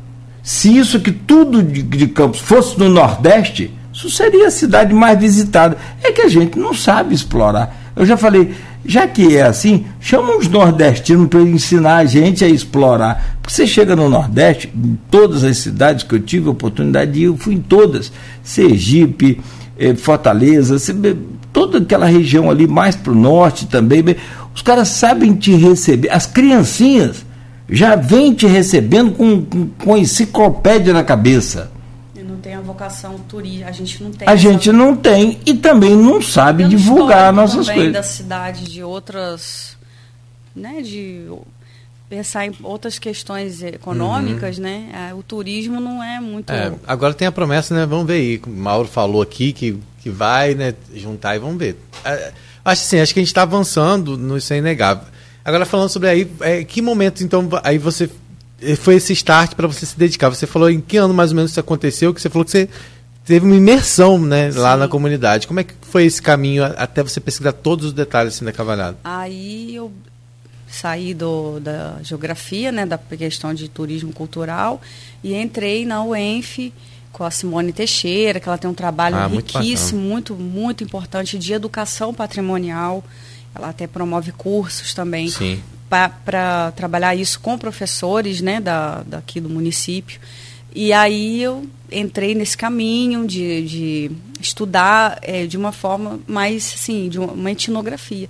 se 0.43 0.75
isso 0.75 0.99
que 0.99 1.12
tudo 1.12 1.62
de, 1.62 1.82
de 1.84 2.08
Campos 2.08 2.39
fosse 2.39 2.77
no 2.80 2.89
Nordeste, 2.89 3.71
isso 3.93 4.10
seria 4.10 4.47
a 4.47 4.51
cidade 4.51 4.93
mais 4.93 5.19
visitada. 5.19 5.77
É 6.01 6.12
que 6.12 6.21
a 6.21 6.30
gente 6.30 6.58
não 6.58 6.73
sabe 6.73 7.13
explorar. 7.13 7.91
Eu 7.95 8.06
já 8.06 8.17
falei, 8.17 8.54
já 8.86 9.08
que 9.08 9.36
é 9.36 9.43
assim, 9.43 9.86
chama 9.99 10.36
os 10.38 10.47
nordestinos 10.47 11.27
para 11.27 11.41
ensinar 11.41 11.97
a 11.97 12.06
gente 12.06 12.43
a 12.43 12.47
explorar. 12.47 13.38
Porque 13.41 13.54
você 13.54 13.67
chega 13.67 13.95
no 13.95 14.10
Nordeste, 14.10 14.71
em 14.73 14.97
todas 15.10 15.43
as 15.43 15.58
cidades 15.58 16.04
que 16.04 16.15
eu 16.15 16.19
tive 16.19 16.47
a 16.47 16.51
oportunidade 16.51 17.12
de 17.12 17.21
ir, 17.21 17.25
eu 17.25 17.38
fui 17.38 17.56
em 17.56 17.62
todas. 17.62 18.12
Sergipe, 18.41 19.39
eh, 19.77 19.93
Fortaleza, 19.93 20.77
toda 21.54 21.77
aquela 21.77 22.06
região 22.06 22.49
ali 22.49 22.65
mais 22.65 22.95
para 22.95 23.12
o 23.12 23.15
norte 23.15 23.67
também. 23.67 24.04
Os 24.56 24.62
caras 24.62 24.88
sabem 24.88 25.36
te 25.36 25.54
receber. 25.54 26.10
As 26.10 26.25
criancinhas 26.25 27.25
já 27.71 27.95
vem 27.95 28.34
te 28.34 28.45
recebendo 28.45 29.13
com, 29.13 29.45
com, 29.45 29.67
com 29.69 29.97
enciclopédia 29.97 30.93
na 30.93 31.05
cabeça. 31.05 31.71
Eu 32.13 32.25
não 32.25 32.38
tenho 32.38 32.60
a 32.60 32.62
vocação 32.62 33.17
turística, 33.19 33.69
a 33.69 33.71
gente 33.71 34.03
não 34.03 34.12
tem. 34.12 34.27
A 34.27 34.34
essa... 34.34 34.41
gente 34.41 34.71
não 34.73 34.95
tem 34.95 35.39
e 35.45 35.53
também 35.53 35.95
não 35.95 36.21
sabe 36.21 36.65
divulgar 36.65 37.31
nossas 37.31 37.67
também 37.67 37.86
coisas. 37.86 37.93
da 37.93 38.03
cidade, 38.03 38.65
de 38.65 38.84
outras, 38.84 39.77
né, 40.53 40.81
de 40.81 41.25
pensar 42.10 42.45
em 42.45 42.53
outras 42.62 42.99
questões 42.99 43.63
econômicas, 43.63 44.57
uhum. 44.57 44.63
né? 44.63 45.10
É, 45.10 45.13
o 45.13 45.23
turismo 45.23 45.79
não 45.79 46.03
é 46.03 46.19
muito. 46.19 46.51
É, 46.51 46.73
agora 46.86 47.13
tem 47.13 47.25
a 47.25 47.31
promessa, 47.31 47.73
né? 47.73 47.86
Vamos 47.86 48.05
ver 48.05 48.15
aí. 48.15 48.41
O 48.45 48.49
Mauro 48.49 48.88
falou 48.89 49.21
aqui 49.21 49.53
que, 49.53 49.79
que 50.01 50.10
vai, 50.10 50.53
né? 50.53 50.73
Juntar 50.93 51.38
e 51.38 51.39
vamos 51.39 51.57
ver. 51.57 51.77
É, 52.03 52.34
acho 52.65 52.81
assim, 52.84 52.99
acho 52.99 53.13
que 53.13 53.21
a 53.21 53.23
gente 53.23 53.29
está 53.29 53.43
avançando, 53.43 54.17
não 54.17 54.36
isso 54.36 54.51
é 54.53 54.57
inegável. 54.57 55.05
Agora 55.43 55.65
falando 55.65 55.89
sobre 55.89 56.10
aí, 56.10 56.32
é, 56.41 56.63
que 56.63 56.82
momento 56.82 57.23
então 57.23 57.47
aí 57.63 57.77
você 57.77 58.10
eh, 58.62 58.75
foi 58.75 58.95
esse 58.95 59.13
start 59.13 59.56
para 59.56 59.67
você 59.67 59.86
se 59.86 59.97
dedicar? 59.97 60.30
Você 60.30 60.45
falou 60.45 60.69
em 60.69 60.80
que 60.80 60.97
ano 60.97 61.13
mais 61.13 61.32
ou 61.32 61.36
menos 61.36 61.51
isso 61.51 61.60
aconteceu? 61.60 62.13
Que 62.13 62.21
você 62.21 62.30
falou 62.30 62.45
que 62.45 62.51
você 62.51 62.69
teve 63.25 63.45
uma 63.45 63.56
imersão, 63.56 64.19
né, 64.19 64.51
Sim. 64.51 64.60
lá 64.60 64.77
na 64.77 64.88
comunidade. 64.88 65.47
Como 65.47 65.60
é 65.60 65.63
que 65.63 65.73
foi 65.82 66.06
esse 66.06 66.21
caminho 66.21 66.63
até 66.63 67.01
você 67.01 67.19
pesquisar 67.19 67.54
todos 67.54 67.88
os 67.88 67.93
detalhes 67.93 68.36
assim 68.36 68.45
da 68.45 68.51
cavalhada? 68.51 68.97
Aí 69.04 69.75
eu 69.75 69.91
saí 70.67 71.13
do, 71.13 71.60
da 71.60 71.97
geografia, 72.01 72.71
né, 72.71 72.86
da 72.86 72.97
questão 72.97 73.54
de 73.54 73.67
turismo 73.67 74.13
cultural 74.13 74.82
e 75.23 75.34
entrei 75.34 75.86
na 75.86 76.04
UENF 76.04 76.71
com 77.12 77.25
a 77.25 77.32
Simone 77.32 77.73
Teixeira, 77.73 78.39
que 78.39 78.47
ela 78.47 78.58
tem 78.58 78.69
um 78.69 78.73
trabalho 78.73 79.17
ah, 79.17 79.27
riquíssimo, 79.27 79.99
muito, 79.99 80.34
muito, 80.34 80.56
muito 80.60 80.84
importante 80.84 81.38
de 81.38 81.51
educação 81.54 82.13
patrimonial. 82.13 83.04
Ela 83.54 83.70
até 83.70 83.88
promove 83.88 84.32
cursos 84.32 84.94
também 84.94 85.30
para 85.90 86.72
trabalhar 86.72 87.16
isso 87.16 87.40
com 87.40 87.58
professores 87.58 88.40
né, 88.40 88.62
da, 88.62 89.04
daqui 89.04 89.42
do 89.42 89.50
município. 89.50 90.20
E 90.74 90.94
aí 90.94 91.44
eu 91.44 91.68
entrei 91.92 92.34
nesse 92.34 92.56
caminho 92.56 93.28
de, 93.28 93.66
de 93.66 94.12
estudar 94.40 95.20
é, 95.22 95.46
de 95.46 95.58
uma 95.58 95.74
forma 95.74 96.22
mais, 96.26 96.74
assim, 96.76 97.10
de 97.10 97.20
uma, 97.20 97.52
etnografia. 97.52 98.30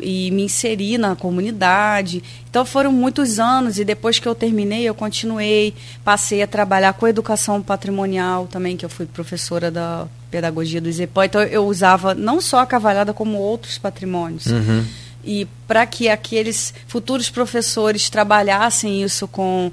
E 0.00 0.30
me 0.30 0.44
inseri 0.44 0.96
na 0.96 1.14
comunidade. 1.14 2.22
Então 2.48 2.64
foram 2.64 2.90
muitos 2.90 3.38
anos 3.38 3.78
e 3.78 3.84
depois 3.84 4.18
que 4.18 4.26
eu 4.26 4.34
terminei, 4.34 4.84
eu 4.84 4.94
continuei. 4.94 5.74
Passei 6.02 6.42
a 6.42 6.46
trabalhar 6.46 6.94
com 6.94 7.06
educação 7.06 7.60
patrimonial 7.60 8.46
também, 8.46 8.74
que 8.74 8.86
eu 8.86 8.90
fui 8.90 9.04
professora 9.04 9.70
da 9.70 10.08
pedagogia 10.32 10.80
do 10.80 10.88
IZEPO. 10.88 11.22
Então 11.22 11.42
eu 11.42 11.66
usava 11.66 12.14
não 12.14 12.40
só 12.40 12.60
a 12.60 12.66
cavalhada, 12.66 13.12
como 13.12 13.36
outros 13.36 13.76
patrimônios. 13.76 14.46
Uhum. 14.46 14.84
E 15.22 15.46
para 15.68 15.86
que 15.86 16.08
aqueles 16.08 16.74
futuros 16.88 17.30
professores 17.30 18.10
trabalhassem 18.10 19.02
isso 19.04 19.28
com, 19.28 19.70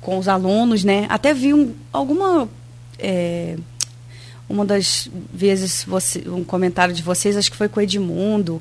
com 0.00 0.18
os 0.18 0.28
alunos, 0.28 0.84
né? 0.84 1.06
Até 1.08 1.32
vi 1.32 1.54
um, 1.54 1.72
alguma. 1.92 2.48
É, 2.98 3.56
uma 4.48 4.66
das 4.66 5.08
vezes, 5.32 5.82
você, 5.84 6.22
um 6.28 6.44
comentário 6.44 6.92
de 6.92 7.02
vocês, 7.02 7.38
acho 7.38 7.50
que 7.50 7.56
foi 7.56 7.70
com 7.70 7.80
o 7.80 7.82
Edmundo, 7.82 8.60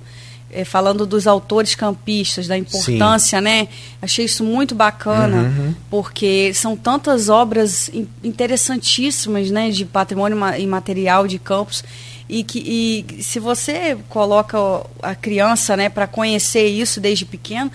é, 0.51 0.63
falando 0.65 1.05
dos 1.05 1.27
autores 1.27 1.75
campistas, 1.75 2.47
da 2.47 2.57
importância, 2.57 3.39
Sim. 3.39 3.43
né? 3.43 3.67
Achei 4.01 4.25
isso 4.25 4.43
muito 4.43 4.75
bacana, 4.75 5.43
uhum. 5.43 5.75
porque 5.89 6.53
são 6.53 6.75
tantas 6.75 7.29
obras 7.29 7.89
interessantíssimas, 8.23 9.49
né, 9.49 9.69
de 9.69 9.85
patrimônio 9.85 10.37
imaterial 10.57 11.27
de 11.27 11.39
campos 11.39 11.83
e 12.27 12.43
que 12.43 12.59
e 12.59 13.21
se 13.21 13.39
você 13.39 13.97
coloca 14.07 14.57
a 15.01 15.13
criança, 15.13 15.75
né, 15.75 15.89
para 15.89 16.07
conhecer 16.07 16.65
isso 16.67 16.99
desde 16.99 17.25
pequeno, 17.25 17.69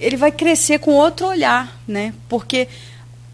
ele 0.00 0.16
vai 0.16 0.32
crescer 0.32 0.78
com 0.78 0.92
outro 0.92 1.26
olhar, 1.26 1.78
né? 1.86 2.12
Porque 2.28 2.68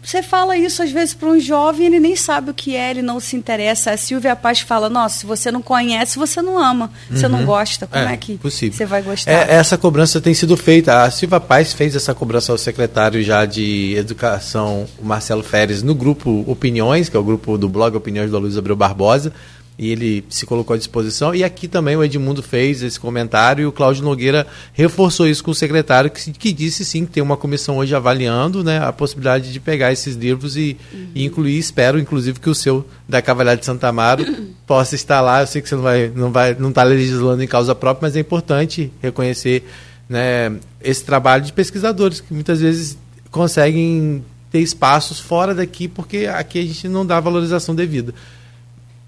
você 0.01 0.23
fala 0.23 0.55
isso 0.55 0.81
às 0.81 0.91
vezes 0.91 1.13
para 1.13 1.27
um 1.27 1.39
jovem, 1.39 1.87
ele 1.87 1.99
nem 1.99 2.15
sabe 2.15 2.51
o 2.51 2.53
que 2.53 2.75
é, 2.75 2.89
ele 2.89 3.01
não 3.01 3.19
se 3.19 3.35
interessa. 3.35 3.91
A 3.91 3.97
Silvia 3.97 4.35
Paz 4.35 4.61
fala: 4.61 4.89
Nossa, 4.89 5.19
se 5.19 5.25
você 5.25 5.51
não 5.51 5.61
conhece, 5.61 6.17
você 6.17 6.41
não 6.41 6.57
ama, 6.57 6.89
você 7.09 7.25
uhum. 7.25 7.31
não 7.31 7.45
gosta. 7.45 7.85
Como 7.85 8.05
é, 8.05 8.13
é 8.13 8.17
que 8.17 8.37
possível. 8.37 8.77
você 8.77 8.85
vai 8.85 9.01
gostar? 9.01 9.31
É, 9.31 9.55
essa 9.55 9.77
cobrança 9.77 10.21
tem 10.21 10.33
sido 10.33 10.55
feita. 10.55 11.03
A 11.03 11.11
Silvia 11.11 11.39
Paz 11.39 11.73
fez 11.73 11.95
essa 11.95 12.13
cobrança 12.15 12.51
ao 12.51 12.57
secretário 12.57 13.21
já 13.21 13.45
de 13.45 13.93
Educação, 13.95 14.87
o 14.97 15.05
Marcelo 15.05 15.43
Feres, 15.43 15.83
no 15.83 15.93
grupo 15.93 16.43
Opiniões, 16.47 17.09
que 17.09 17.17
é 17.17 17.19
o 17.19 17.23
grupo 17.23 17.57
do 17.57 17.67
blog 17.67 17.95
Opiniões 17.95 18.31
da 18.31 18.37
Luiz 18.37 18.57
Abreu 18.57 18.75
Barbosa 18.75 19.33
e 19.79 19.93
ele 19.93 20.25
se 20.29 20.45
colocou 20.45 20.73
à 20.73 20.77
disposição. 20.77 21.33
E 21.33 21.41
aqui 21.41 21.65
também 21.65 21.95
o 21.95 22.03
Edmundo 22.03 22.43
fez 22.43 22.83
esse 22.83 22.99
comentário 22.99 23.63
e 23.63 23.65
o 23.65 23.71
Cláudio 23.71 24.03
Nogueira 24.03 24.45
reforçou 24.73 25.25
isso 25.25 25.41
com 25.41 25.51
o 25.51 25.55
secretário, 25.55 26.11
que, 26.11 26.31
que 26.31 26.51
disse 26.51 26.83
sim 26.83 27.05
que 27.05 27.13
tem 27.13 27.23
uma 27.23 27.37
comissão 27.37 27.77
hoje 27.77 27.95
avaliando 27.95 28.61
né, 28.61 28.83
a 28.83 28.91
possibilidade 28.91 29.53
de 29.53 29.59
pegar 29.61 29.93
esses 29.93 30.17
livros 30.17 30.57
e, 30.57 30.75
uhum. 30.91 31.07
e 31.15 31.23
incluir. 31.23 31.57
Espero, 31.57 31.97
inclusive, 31.97 32.41
que 32.41 32.49
o 32.49 32.53
seu 32.53 32.85
da 33.07 33.21
Cavalhada 33.21 33.57
de 33.57 33.65
Santa 33.65 33.87
Amaro 33.87 34.25
possa 34.67 34.95
estar 34.95 35.21
lá. 35.21 35.39
Eu 35.39 35.47
sei 35.47 35.61
que 35.61 35.69
você 35.69 35.75
não 35.75 35.81
vai 35.81 36.11
não 36.13 36.29
vai 36.29 36.53
não 36.59 36.69
está 36.69 36.83
legislando 36.83 37.41
em 37.41 37.47
causa 37.47 37.73
própria, 37.73 38.09
mas 38.09 38.17
é 38.17 38.19
importante 38.19 38.91
reconhecer 39.01 39.63
né, 40.09 40.57
esse 40.83 41.05
trabalho 41.05 41.45
de 41.45 41.53
pesquisadores 41.53 42.19
que 42.19 42.33
muitas 42.33 42.59
vezes 42.59 42.97
conseguem 43.31 44.25
ter 44.51 44.59
espaços 44.59 45.21
fora 45.21 45.55
daqui 45.55 45.87
porque 45.87 46.25
aqui 46.25 46.59
a 46.59 46.63
gente 46.63 46.89
não 46.89 47.05
dá 47.05 47.17
valorização 47.21 47.73
devida. 47.73 48.13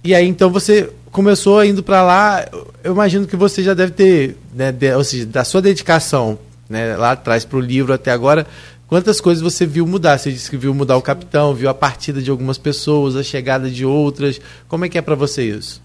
E 0.04 0.16
aí 0.16 0.28
então 0.28 0.50
você 0.50 0.90
começou 1.12 1.64
indo 1.64 1.84
para 1.84 2.02
lá, 2.02 2.48
eu 2.84 2.94
imagino 2.94 3.28
que 3.28 3.36
você 3.36 3.62
já 3.62 3.74
deve 3.74 3.92
ter, 3.92 4.38
né, 4.54 4.72
de, 4.72 4.94
ou 4.96 5.04
seja, 5.04 5.26
da 5.26 5.44
sua 5.44 5.62
dedicação 5.62 6.40
né, 6.70 6.96
lá 6.96 7.12
atrás 7.12 7.44
para 7.44 7.58
o 7.58 7.62
livro 7.62 7.94
até 7.94 8.12
agora, 8.12 8.48
quantas 8.88 9.20
coisas 9.20 9.44
você 9.44 9.66
viu 9.66 9.86
mudar? 9.86 10.18
Você 10.18 10.32
disse 10.32 10.50
que 10.50 10.58
viu 10.58 10.74
mudar 10.74 10.98
o 10.98 11.02
capitão, 11.02 11.54
viu 11.54 11.70
a 11.70 11.74
partida 11.74 12.22
de 12.22 12.32
algumas 12.32 12.58
pessoas, 12.58 13.16
a 13.16 13.24
chegada 13.24 13.70
de 13.70 13.86
outras. 13.86 14.40
Como 14.68 14.86
é 14.86 14.90
que 14.90 14.98
é 14.98 15.02
para 15.02 15.16
você 15.16 15.44
isso? 15.44 15.82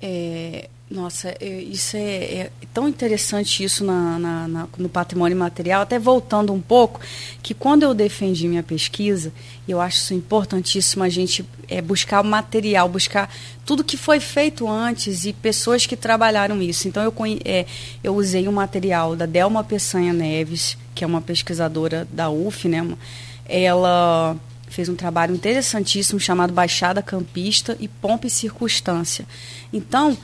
É, 0.00 0.68
nossa, 0.90 1.34
isso 1.42 1.96
é, 1.96 2.00
é, 2.00 2.50
tão 2.72 2.86
interessante 2.86 3.64
isso 3.64 3.82
na, 3.84 4.18
na, 4.18 4.48
na, 4.48 4.68
no 4.76 4.88
patrimônio 4.88 5.36
material, 5.36 5.80
até 5.82 5.98
voltando 5.98 6.52
um 6.52 6.60
pouco, 6.60 7.00
que 7.42 7.54
quando 7.54 7.84
eu 7.84 7.94
defendi 7.94 8.46
minha 8.46 8.62
pesquisa, 8.62 9.32
eu 9.66 9.80
acho 9.80 9.96
isso 9.96 10.14
importantíssimo 10.14 11.02
a 11.02 11.08
gente 11.08 11.44
é, 11.68 11.80
buscar 11.80 12.20
o 12.20 12.24
material, 12.24 12.86
buscar 12.88 13.34
tudo 13.64 13.82
que 13.82 13.96
foi 13.96 14.20
feito 14.20 14.68
antes 14.68 15.24
e 15.24 15.32
pessoas 15.32 15.86
que 15.86 15.96
trabalharam 15.96 16.60
isso. 16.60 16.86
Então 16.86 17.02
eu, 17.02 17.14
é, 17.44 17.64
eu 18.02 18.14
usei 18.14 18.46
o 18.46 18.52
material 18.52 19.16
da 19.16 19.24
Delma 19.24 19.64
Peçanha 19.64 20.12
Neves, 20.12 20.76
que 20.94 21.02
é 21.02 21.06
uma 21.06 21.22
pesquisadora 21.22 22.06
da 22.12 22.28
UF, 22.28 22.68
né? 22.68 22.86
Ela 23.46 24.36
fez 24.68 24.88
um 24.88 24.94
trabalho 24.94 25.34
interessantíssimo 25.34 26.20
chamado 26.20 26.52
Baixada 26.52 27.02
Campista 27.02 27.76
e 27.80 27.88
Pompa 27.88 28.26
e 28.26 28.30
Circunstância. 28.30 29.24
Então, 29.72 30.16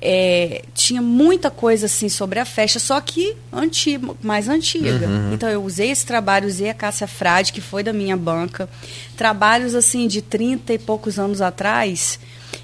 é, 0.00 0.62
tinha 0.74 1.02
muita 1.02 1.50
coisa 1.50 1.86
assim 1.86 2.08
sobre 2.08 2.38
a 2.38 2.44
festa, 2.44 2.78
só 2.78 3.00
que 3.00 3.36
antiga, 3.52 4.14
mais 4.22 4.48
antiga. 4.48 5.06
Uhum. 5.06 5.32
Então 5.34 5.48
eu 5.48 5.62
usei 5.62 5.90
esse 5.90 6.06
trabalho, 6.06 6.46
usei 6.46 6.70
a 6.70 6.74
Cássia 6.74 7.06
Frade, 7.06 7.52
que 7.52 7.60
foi 7.60 7.82
da 7.82 7.92
minha 7.92 8.16
banca, 8.16 8.68
trabalhos 9.16 9.74
assim 9.74 10.06
de 10.06 10.22
30 10.22 10.74
e 10.74 10.78
poucos 10.78 11.18
anos 11.18 11.40
atrás. 11.40 12.18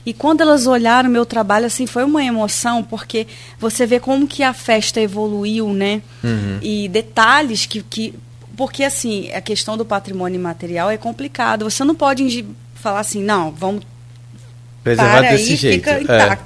E 0.06 0.12
quando 0.12 0.42
elas 0.42 0.66
olharam 0.66 1.08
meu 1.10 1.24
trabalho, 1.24 1.66
assim, 1.66 1.86
foi 1.86 2.04
uma 2.04 2.22
emoção, 2.22 2.82
porque 2.82 3.26
você 3.58 3.86
vê 3.86 3.98
como 3.98 4.26
que 4.26 4.42
a 4.42 4.52
festa 4.52 5.00
evoluiu, 5.00 5.72
né? 5.72 6.02
Uhum. 6.22 6.58
E 6.62 6.88
detalhes 6.88 7.66
que, 7.66 7.82
que. 7.82 8.14
Porque, 8.56 8.84
assim, 8.84 9.30
a 9.32 9.40
questão 9.40 9.76
do 9.76 9.84
patrimônio 9.84 10.38
imaterial 10.38 10.90
é 10.90 10.96
complicado. 10.96 11.68
Você 11.68 11.84
não 11.84 11.94
pode 11.94 12.44
falar 12.74 13.00
assim, 13.00 13.22
não, 13.22 13.50
vamos 13.50 13.82
Preservar 14.84 15.20
para 15.20 15.30
desse 15.30 15.52
aí, 15.52 15.56
jeito. 15.56 15.90
fica 15.90 16.12
é. 16.12 16.38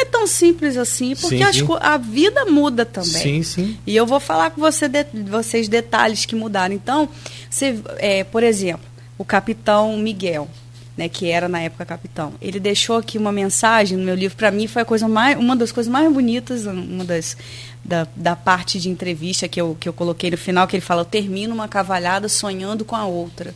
Não 0.00 0.06
é 0.06 0.10
tão 0.10 0.26
simples 0.26 0.76
assim, 0.76 1.14
porque 1.14 1.36
Sim, 1.52 1.52
sim. 1.52 1.66
a 1.80 1.96
vida 1.98 2.46
muda 2.46 2.84
também. 2.86 3.10
Sim, 3.10 3.42
sim. 3.42 3.78
E 3.86 3.94
eu 3.94 4.06
vou 4.06 4.18
falar 4.20 4.50
com 4.50 4.60
você 4.60 4.88
de- 4.88 5.04
vocês 5.28 5.68
detalhes 5.68 6.24
que 6.24 6.34
mudaram. 6.34 6.74
Então, 6.74 7.08
você, 7.50 7.78
é, 7.98 8.24
por 8.24 8.42
exemplo, 8.42 8.86
o 9.18 9.24
capitão 9.24 9.96
Miguel, 9.98 10.48
né, 10.96 11.08
que 11.08 11.30
era 11.30 11.48
na 11.48 11.60
época 11.60 11.84
capitão, 11.84 12.32
ele 12.40 12.58
deixou 12.58 12.96
aqui 12.96 13.18
uma 13.18 13.30
mensagem 13.32 13.98
no 13.98 14.04
meu 14.04 14.14
livro. 14.14 14.36
Para 14.36 14.50
mim, 14.50 14.66
foi 14.66 14.82
a 14.82 14.84
coisa 14.84 15.06
mais, 15.06 15.38
uma 15.38 15.54
das 15.54 15.70
coisas 15.70 15.90
mais 15.92 16.10
bonitas, 16.12 16.64
uma 16.66 17.04
das 17.04 17.36
da, 17.84 18.06
da 18.16 18.34
parte 18.36 18.78
de 18.78 18.88
entrevista 18.90 19.48
que 19.48 19.60
eu, 19.60 19.76
que 19.78 19.88
eu 19.88 19.92
coloquei 19.92 20.30
no 20.30 20.36
final, 20.38 20.66
que 20.66 20.76
ele 20.76 20.80
fala: 20.82 21.02
Eu 21.02 21.06
termino 21.06 21.54
uma 21.54 21.68
cavalhada 21.68 22.28
sonhando 22.28 22.84
com 22.84 22.96
a 22.96 23.04
outra. 23.04 23.54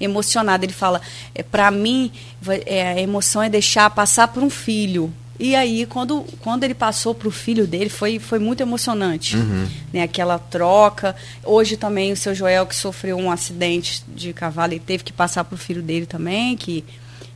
Emocionado. 0.00 0.64
Ele 0.64 0.72
fala: 0.72 1.00
é, 1.34 1.42
Para 1.42 1.70
mim, 1.70 2.10
é, 2.66 2.88
a 2.88 3.00
emoção 3.00 3.42
é 3.42 3.48
deixar 3.48 3.88
passar 3.90 4.28
por 4.28 4.42
um 4.42 4.50
filho. 4.50 5.12
E 5.38 5.56
aí, 5.56 5.84
quando, 5.86 6.24
quando 6.40 6.62
ele 6.62 6.74
passou 6.74 7.14
para 7.14 7.26
o 7.26 7.30
filho 7.30 7.66
dele, 7.66 7.90
foi, 7.90 8.18
foi 8.20 8.38
muito 8.38 8.60
emocionante. 8.60 9.36
Né, 9.92 10.02
aquela 10.02 10.38
troca. 10.38 11.16
Hoje 11.42 11.76
também 11.76 12.12
o 12.12 12.16
seu 12.16 12.34
Joel, 12.34 12.66
que 12.66 12.76
sofreu 12.76 13.16
um 13.16 13.30
acidente 13.30 14.04
de 14.14 14.32
cavalo, 14.32 14.74
e 14.74 14.78
teve 14.78 15.02
que 15.02 15.12
passar 15.12 15.42
para 15.44 15.54
o 15.54 15.58
filho 15.58 15.82
dele 15.82 16.06
também, 16.06 16.56
que 16.56 16.84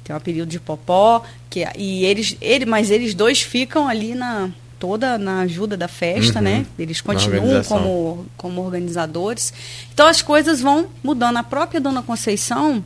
tem 0.04 0.14
um 0.14 0.20
período 0.20 0.48
de 0.48 0.60
popó. 0.60 1.22
Que, 1.50 1.66
e 1.76 2.04
eles, 2.04 2.36
ele, 2.40 2.64
mas 2.66 2.90
eles 2.90 3.14
dois 3.14 3.42
ficam 3.42 3.88
ali 3.88 4.14
na 4.14 4.50
toda 4.78 5.18
na 5.18 5.40
ajuda 5.40 5.76
da 5.76 5.88
festa, 5.88 6.38
Uhum. 6.38 6.44
né? 6.44 6.66
Eles 6.78 7.00
continuam 7.00 7.64
como, 7.64 8.26
como 8.36 8.60
organizadores. 8.62 9.52
Então 9.92 10.06
as 10.06 10.22
coisas 10.22 10.60
vão 10.60 10.86
mudando. 11.02 11.36
A 11.38 11.42
própria 11.42 11.80
Dona 11.80 12.00
Conceição 12.00 12.84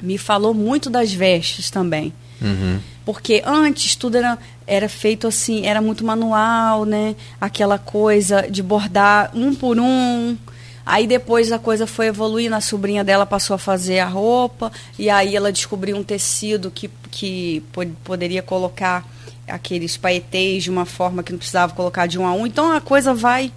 me 0.00 0.18
falou 0.18 0.52
muito 0.52 0.90
das 0.90 1.12
vestes 1.12 1.70
também. 1.70 2.12
Uhum. 2.42 2.80
Porque 3.04 3.42
antes 3.44 3.96
tudo 3.96 4.16
era, 4.16 4.38
era 4.66 4.88
feito 4.88 5.26
assim, 5.26 5.66
era 5.66 5.80
muito 5.80 6.04
manual, 6.04 6.84
né? 6.84 7.16
Aquela 7.40 7.78
coisa 7.78 8.42
de 8.50 8.62
bordar 8.62 9.30
um 9.34 9.54
por 9.54 9.78
um. 9.78 10.36
Aí 10.84 11.06
depois 11.06 11.52
a 11.52 11.58
coisa 11.58 11.86
foi 11.86 12.06
evoluindo, 12.06 12.54
a 12.56 12.60
sobrinha 12.60 13.04
dela 13.04 13.24
passou 13.24 13.54
a 13.54 13.58
fazer 13.58 14.00
a 14.00 14.06
roupa, 14.06 14.70
e 14.98 15.08
aí 15.08 15.36
ela 15.36 15.52
descobriu 15.52 15.96
um 15.96 16.02
tecido 16.02 16.70
que, 16.72 16.90
que 17.10 17.62
po- 17.72 17.86
poderia 18.02 18.42
colocar 18.42 19.04
aqueles 19.48 19.96
paetês 19.96 20.64
de 20.64 20.70
uma 20.70 20.84
forma 20.84 21.22
que 21.22 21.30
não 21.32 21.38
precisava 21.38 21.72
colocar 21.74 22.06
de 22.06 22.18
um 22.18 22.26
a 22.26 22.32
um. 22.32 22.46
Então 22.46 22.72
a 22.72 22.80
coisa 22.80 23.14
vai 23.14 23.52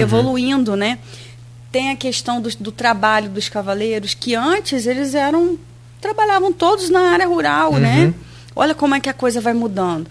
evoluindo, 0.00 0.76
né? 0.76 0.98
Tem 1.72 1.90
a 1.90 1.96
questão 1.96 2.40
do, 2.40 2.48
do 2.58 2.70
trabalho 2.72 3.28
dos 3.30 3.48
cavaleiros, 3.48 4.14
que 4.14 4.34
antes 4.34 4.86
eles 4.86 5.14
eram. 5.14 5.58
trabalhavam 6.00 6.52
todos 6.52 6.90
na 6.90 7.10
área 7.12 7.26
rural, 7.26 7.72
né? 7.74 8.12
Olha 8.54 8.74
como 8.74 8.94
é 8.94 9.00
que 9.00 9.08
a 9.08 9.14
coisa 9.14 9.40
vai 9.40 9.52
mudando. 9.52 10.08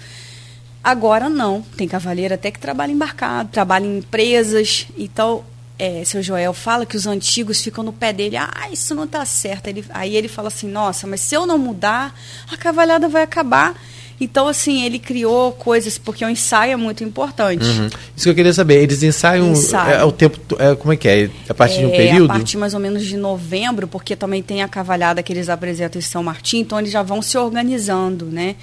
Agora 0.84 1.30
não. 1.30 1.62
Tem 1.76 1.88
cavaleiro 1.88 2.34
até 2.34 2.52
que 2.52 2.60
trabalha 2.60 2.92
embarcado, 2.92 3.50
trabalha 3.52 3.86
em 3.86 3.98
empresas. 3.98 4.88
Então, 4.98 5.44
é, 5.80 6.04
seu 6.06 6.24
Joel 6.24 6.54
fala 6.54 6.86
que 6.86 6.98
os 6.98 7.06
antigos 7.06 7.62
ficam 7.62 7.84
no 7.84 7.94
pé 7.94 8.12
dele. 8.12 8.38
Ah, 8.38 8.70
isso 8.72 8.96
não 8.96 9.04
está 9.04 9.24
certo. 9.26 9.68
Ele, 9.68 9.86
aí 9.90 10.16
ele 10.16 10.28
fala 10.28 10.48
assim: 10.48 10.68
nossa, 10.68 11.06
mas 11.06 11.22
se 11.22 11.36
eu 11.36 11.46
não 11.46 11.58
mudar, 11.58 12.16
a 12.52 12.58
cavalhada 12.58 13.08
vai 13.08 13.24
acabar. 13.24 13.76
Então, 14.20 14.48
assim, 14.48 14.84
ele 14.84 14.98
criou 14.98 15.52
coisas, 15.52 15.98
porque 16.00 16.26
o 16.26 16.30
ensaio 16.30 16.72
é 16.72 16.76
muito 16.76 17.04
importante. 17.04 17.64
Uhum. 17.64 17.86
Isso 18.16 18.24
que 18.24 18.30
eu 18.30 18.36
queria 18.36 18.52
saber. 18.54 18.82
Eles 18.82 19.04
ensaiam, 19.04 19.52
Ensaiam. 19.52 20.00
é, 20.00 20.04
o 20.04 20.12
tempo. 20.12 20.40
É, 20.58 20.74
como 20.76 20.92
é 20.94 20.98
que 20.98 21.08
é? 21.08 21.30
A 21.48 21.54
partir 21.54 21.80
de 21.80 21.86
um 21.86 21.94
É, 21.94 21.98
período? 21.98 22.32
A 22.32 22.36
partir 22.36 22.58
mais 22.58 22.74
ou 22.74 22.80
menos 22.80 23.06
de 23.06 23.16
novembro, 23.16 23.88
porque 23.88 24.16
também 24.16 24.42
tem 24.42 24.64
a 24.64 24.68
cavalhada 24.68 25.22
que 25.22 25.32
eles 25.32 25.50
apresentam 25.50 26.00
em 26.00 26.02
São 26.02 26.24
Martim, 26.24 26.60
então 26.60 26.80
eles 26.80 26.92
já 26.92 27.04
vão 27.04 27.22
se 27.22 27.38
organizando, 27.38 28.26
né? 28.26 28.56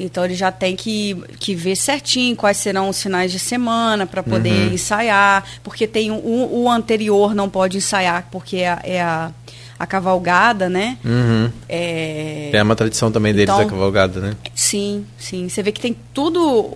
Então 0.00 0.24
eles 0.24 0.36
já 0.38 0.50
tem 0.50 0.74
que, 0.74 1.14
que 1.38 1.54
ver 1.54 1.76
certinho 1.76 2.34
quais 2.34 2.56
serão 2.56 2.88
os 2.88 3.00
finais 3.00 3.30
de 3.30 3.38
semana 3.38 4.06
para 4.06 4.22
poder 4.24 4.68
Uhum. 4.68 4.74
ensaiar, 4.74 5.44
porque 5.62 5.86
tem 5.86 6.10
o, 6.10 6.16
o 6.52 6.68
anterior 6.68 7.32
não 7.32 7.48
pode 7.48 7.76
ensaiar, 7.76 8.26
porque 8.32 8.56
é, 8.56 8.76
é 8.82 9.02
a, 9.02 9.30
a 9.78 9.86
cavalgada, 9.86 10.68
né? 10.68 10.96
Uhum. 11.04 11.50
É, 11.68 12.50
É 12.52 12.62
uma 12.62 12.76
tradição 12.76 13.10
também 13.10 13.32
deles, 13.34 13.52
Então- 13.52 13.66
a 13.66 13.68
cavalgada, 13.70 14.20
né? 14.20 14.34
Sim, 14.54 15.04
sim. 15.18 15.48
Você 15.48 15.62
vê 15.62 15.72
que 15.72 15.80
tem 15.80 15.96
tudo, 16.12 16.72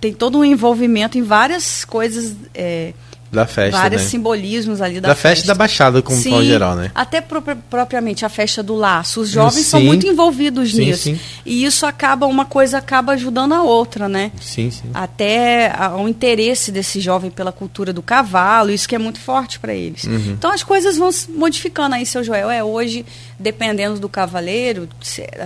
tem 0.00 0.12
todo 0.12 0.38
um 0.38 0.44
envolvimento 0.44 1.16
em 1.16 1.22
várias 1.22 1.84
coisas, 1.84 2.34
é, 2.54 2.92
Da 3.32 3.46
festa, 3.46 3.80
vários 3.80 4.02
né? 4.02 4.08
simbolismos 4.08 4.82
ali 4.82 5.00
da, 5.00 5.08
Da 5.08 5.14
festa 5.14 5.46
e 5.46 5.48
da 5.48 5.54
Baixada, 5.54 6.02
como 6.02 6.18
Sim, 6.18 6.44
geral, 6.44 6.76
né? 6.76 6.90
Até 6.94 7.22
pro- 7.22 7.40
propriamente 7.40 8.26
a 8.26 8.28
festa 8.28 8.62
do 8.62 8.74
laço. 8.76 9.22
Os 9.22 9.30
jovens 9.30 9.64
Sim. 9.64 9.70
são 9.70 9.80
muito 9.80 10.06
envolvidos 10.06 10.72
Sim, 10.72 10.84
nisso. 10.84 11.18
E 11.46 11.64
isso 11.64 11.86
acaba, 11.86 12.26
uma 12.26 12.44
coisa 12.44 12.76
acaba 12.76 13.12
ajudando 13.12 13.54
a 13.54 13.62
outra, 13.62 14.06
né? 14.06 14.30
Sim, 14.38 14.70
sim. 14.70 14.90
Até 14.92 15.72
o 15.98 16.06
interesse 16.06 16.70
desse 16.70 17.00
jovem 17.00 17.30
pela 17.30 17.50
cultura 17.50 17.90
do 17.90 18.02
cavalo, 18.02 18.70
isso 18.70 18.86
que 18.86 18.94
é 18.94 18.98
muito 18.98 19.18
forte 19.18 19.58
para 19.58 19.72
eles. 19.72 20.04
Uhum. 20.04 20.32
Então 20.32 20.52
as 20.52 20.62
coisas 20.62 20.98
vão 20.98 21.10
se 21.10 21.30
modificando 21.30 21.94
aí, 21.94 22.04
seu 22.04 22.22
Joel. 22.22 22.50
É 22.50 22.62
hoje, 22.62 23.06
dependendo 23.38 23.98
do 23.98 24.10
cavaleiro, 24.10 24.86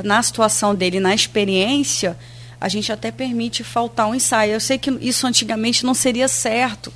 na 0.02 0.20
situação 0.24 0.74
dele, 0.74 0.98
na 0.98 1.14
experiência, 1.14 2.16
a 2.60 2.68
gente 2.68 2.90
até 2.90 3.12
permite 3.12 3.62
faltar 3.62 4.08
um 4.08 4.14
ensaio. 4.14 4.54
Eu 4.54 4.60
sei 4.60 4.76
que 4.76 4.90
isso 5.00 5.24
antigamente 5.24 5.86
não 5.86 5.94
seria 5.94 6.26
certo. 6.26 6.92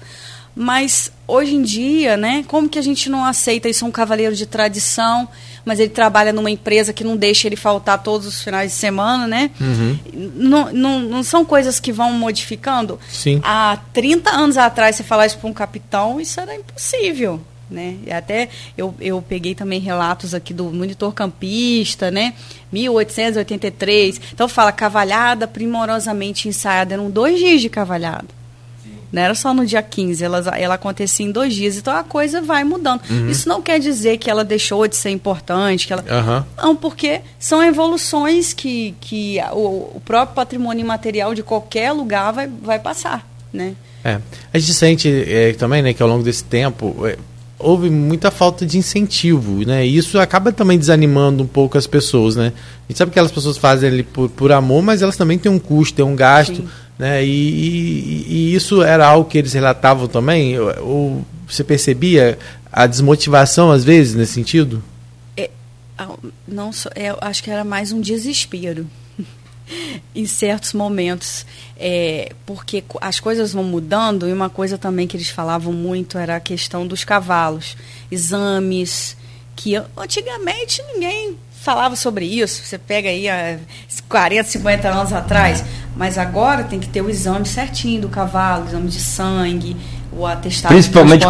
Mas 0.54 1.12
hoje 1.26 1.54
em 1.54 1.62
dia, 1.62 2.16
né, 2.16 2.44
como 2.48 2.68
que 2.68 2.78
a 2.78 2.82
gente 2.82 3.08
não 3.08 3.24
aceita 3.24 3.68
isso? 3.68 3.84
É 3.84 3.88
um 3.88 3.92
cavaleiro 3.92 4.34
de 4.34 4.46
tradição, 4.46 5.28
mas 5.64 5.78
ele 5.78 5.90
trabalha 5.90 6.32
numa 6.32 6.50
empresa 6.50 6.92
que 6.92 7.04
não 7.04 7.16
deixa 7.16 7.46
ele 7.46 7.56
faltar 7.56 8.02
todos 8.02 8.26
os 8.26 8.42
finais 8.42 8.72
de 8.72 8.76
semana, 8.76 9.26
né? 9.26 9.50
Uhum. 9.60 9.98
Não, 10.34 10.72
não, 10.72 11.00
não 11.00 11.22
são 11.22 11.44
coisas 11.44 11.78
que 11.78 11.92
vão 11.92 12.12
modificando? 12.12 12.98
Sim. 13.08 13.40
Há 13.44 13.78
30 13.92 14.30
anos 14.30 14.56
atrás, 14.56 14.96
você 14.96 15.02
falar 15.02 15.26
isso 15.26 15.38
para 15.38 15.48
um 15.48 15.52
capitão, 15.52 16.20
isso 16.20 16.40
era 16.40 16.54
impossível. 16.54 17.40
Né? 17.70 17.98
E 18.04 18.12
até 18.12 18.48
eu, 18.76 18.92
eu 19.00 19.22
peguei 19.22 19.54
também 19.54 19.78
relatos 19.78 20.34
aqui 20.34 20.52
do 20.52 20.64
monitor 20.64 21.12
campista, 21.14 22.10
né? 22.10 22.34
1883. 22.72 24.20
Então 24.34 24.48
fala, 24.48 24.72
cavalhada 24.72 25.46
primorosamente 25.46 26.48
ensaiada. 26.48 26.94
Eram 26.94 27.08
dois 27.08 27.38
dias 27.38 27.60
de 27.60 27.68
cavalhada. 27.68 28.39
Não 29.12 29.22
era 29.22 29.34
só 29.34 29.52
no 29.52 29.66
dia 29.66 29.82
15, 29.82 30.22
ela, 30.24 30.38
ela 30.56 30.74
acontecia 30.74 31.26
em 31.26 31.30
dois 31.30 31.54
dias. 31.54 31.76
Então 31.76 31.94
a 31.94 32.04
coisa 32.04 32.40
vai 32.40 32.62
mudando. 32.64 33.00
Isso 33.28 33.48
não 33.48 33.60
quer 33.60 33.80
dizer 33.80 34.18
que 34.18 34.30
ela 34.30 34.44
deixou 34.44 34.86
de 34.86 34.96
ser 34.96 35.10
importante, 35.10 35.86
que 35.86 35.92
ela. 35.92 36.04
Aham. 36.08 36.46
Não, 36.56 36.76
porque 36.76 37.20
são 37.38 37.62
evoluções 37.62 38.52
que, 38.52 38.94
que 39.00 39.38
o, 39.52 39.96
o 39.96 40.02
próprio 40.04 40.34
patrimônio 40.34 40.82
imaterial 40.82 41.34
de 41.34 41.42
qualquer 41.42 41.92
lugar 41.92 42.32
vai, 42.32 42.46
vai 42.46 42.78
passar, 42.78 43.26
né? 43.52 43.74
É. 44.04 44.18
A 44.52 44.58
gente 44.58 44.72
sente 44.74 45.08
é, 45.08 45.52
também, 45.52 45.82
né, 45.82 45.92
que 45.92 46.02
ao 46.02 46.08
longo 46.08 46.22
desse 46.22 46.44
tempo 46.44 47.06
é, 47.06 47.18
houve 47.58 47.90
muita 47.90 48.30
falta 48.30 48.64
de 48.64 48.78
incentivo, 48.78 49.64
né? 49.66 49.86
E 49.86 49.96
isso 49.96 50.18
acaba 50.18 50.50
também 50.50 50.78
desanimando 50.78 51.42
um 51.42 51.46
pouco 51.46 51.76
as 51.76 51.86
pessoas, 51.86 52.34
né? 52.34 52.52
A 52.56 52.92
gente 52.92 52.98
sabe 52.98 53.10
que 53.10 53.18
aquelas 53.18 53.30
pessoas 53.30 53.58
fazem 53.58 53.90
ali 53.90 54.02
por, 54.02 54.30
por 54.30 54.50
amor, 54.50 54.82
mas 54.82 55.02
elas 55.02 55.16
também 55.16 55.38
têm 55.38 55.52
um 55.52 55.58
custo, 55.58 55.96
têm 55.96 56.04
um 56.04 56.16
gasto, 56.16 56.56
Sim. 56.56 56.68
Né? 57.00 57.24
E, 57.24 57.28
e- 57.30 58.24
e 58.28 58.54
isso 58.54 58.82
era 58.82 59.06
algo 59.08 59.28
que 59.28 59.38
eles 59.38 59.54
relatavam 59.54 60.06
também? 60.06 60.58
Ou, 60.58 61.24
você 61.48 61.64
percebia 61.64 62.38
a 62.70 62.86
desmotivação 62.86 63.72
às 63.72 63.82
vezes 63.82 64.14
nesse 64.14 64.34
sentido? 64.34 64.82
Ah, 65.98 66.08
Não, 66.48 66.70
é, 66.94 67.10
eu 67.10 67.18
acho 67.20 67.42
que 67.42 67.50
era 67.50 67.62
mais 67.64 67.90
um 67.92 68.00
desespero 68.00 68.86
em 70.14 70.24
certos 70.26 70.72
momentos, 70.72 71.44
é, 71.78 72.32
porque 72.46 72.82
as 73.00 73.18
coisas 73.20 73.52
vão 73.52 73.64
mudando 73.64 74.26
e 74.28 74.32
uma 74.32 74.48
coisa 74.48 74.78
também 74.78 75.06
que 75.06 75.16
eles 75.16 75.28
falavam 75.28 75.72
muito 75.72 76.16
era 76.16 76.36
a 76.36 76.40
questão 76.40 76.86
dos 76.86 77.04
cavalos, 77.04 77.76
exames 78.10 79.16
que 79.56 79.74
an- 79.76 79.84
antigamente 79.96 80.82
ninguém 80.94 81.36
falava 81.60 81.94
sobre 81.94 82.24
isso. 82.24 82.62
Você 82.64 82.78
pega 82.78 83.08
aí 83.08 83.28
há 83.28 83.58
40, 84.08 84.48
50 84.48 84.88
anos 84.88 85.12
atrás, 85.12 85.64
mas 85.96 86.16
agora 86.18 86.64
tem 86.64 86.80
que 86.80 86.88
ter 86.88 87.02
o 87.02 87.10
exame 87.10 87.46
certinho 87.46 88.02
do 88.02 88.08
cavalo, 88.08 88.66
exame 88.66 88.88
de 88.88 89.00
sangue, 89.00 89.76
o 90.12 90.26
atestado. 90.26 90.72
Principalmente 90.72 91.26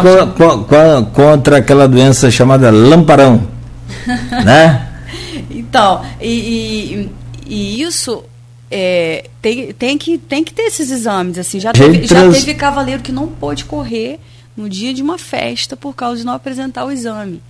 contra 1.13 1.57
aquela 1.57 1.87
doença 1.87 2.31
chamada 2.31 2.71
lamparão. 2.71 3.47
né? 4.45 4.87
Então, 5.49 6.03
e, 6.19 6.29
e- 6.29 7.09
e 7.45 7.81
isso 7.81 8.23
é, 8.69 9.25
tem, 9.41 9.73
tem, 9.73 9.97
que, 9.97 10.17
tem 10.17 10.43
que 10.43 10.53
ter 10.53 10.63
esses 10.63 10.89
exames. 10.89 11.37
Assim, 11.37 11.59
já, 11.59 11.73
teve, 11.73 12.07
já 12.07 12.31
teve 12.31 12.53
cavaleiro 12.53 13.03
que 13.03 13.11
não 13.11 13.27
pôde 13.27 13.65
correr 13.65 14.19
no 14.55 14.69
dia 14.69 14.93
de 14.93 15.01
uma 15.01 15.17
festa 15.17 15.75
por 15.75 15.93
causa 15.93 16.17
de 16.21 16.25
não 16.25 16.33
apresentar 16.33 16.85
o 16.85 16.91
exame. 16.91 17.41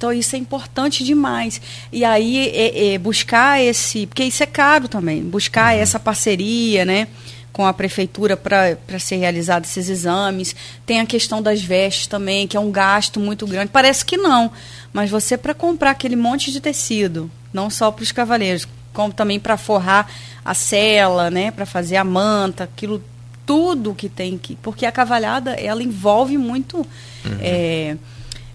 Então 0.00 0.10
isso 0.10 0.34
é 0.34 0.38
importante 0.38 1.04
demais. 1.04 1.60
E 1.92 2.06
aí 2.06 2.48
é, 2.48 2.94
é, 2.94 2.98
buscar 2.98 3.62
esse. 3.62 4.06
Porque 4.06 4.24
isso 4.24 4.42
é 4.42 4.46
caro 4.46 4.88
também, 4.88 5.22
buscar 5.22 5.76
essa 5.76 6.00
parceria, 6.00 6.86
né? 6.86 7.06
Com 7.52 7.66
a 7.66 7.72
prefeitura 7.74 8.34
para 8.34 8.98
ser 8.98 9.16
realizados 9.16 9.68
esses 9.68 9.90
exames. 9.90 10.56
Tem 10.86 11.00
a 11.00 11.06
questão 11.06 11.42
das 11.42 11.60
vestes 11.60 12.06
também, 12.06 12.48
que 12.48 12.56
é 12.56 12.60
um 12.60 12.70
gasto 12.70 13.20
muito 13.20 13.46
grande. 13.46 13.68
Parece 13.70 14.02
que 14.02 14.16
não, 14.16 14.50
mas 14.90 15.10
você 15.10 15.36
para 15.36 15.52
comprar 15.52 15.90
aquele 15.90 16.16
monte 16.16 16.50
de 16.50 16.62
tecido, 16.62 17.30
não 17.52 17.68
só 17.68 17.90
para 17.90 18.02
os 18.02 18.10
cavaleiros, 18.10 18.66
como 18.94 19.12
também 19.12 19.38
para 19.38 19.58
forrar 19.58 20.10
a 20.42 20.54
cela, 20.54 21.30
né, 21.30 21.50
para 21.50 21.66
fazer 21.66 21.96
a 21.96 22.04
manta, 22.04 22.64
aquilo 22.64 23.04
tudo 23.44 23.94
que 23.94 24.08
tem 24.08 24.38
que, 24.38 24.56
porque 24.56 24.86
a 24.86 24.92
cavalhada 24.92 25.50
ela 25.52 25.82
envolve 25.82 26.38
muito, 26.38 26.78
uhum. 26.78 27.38
é, 27.42 27.96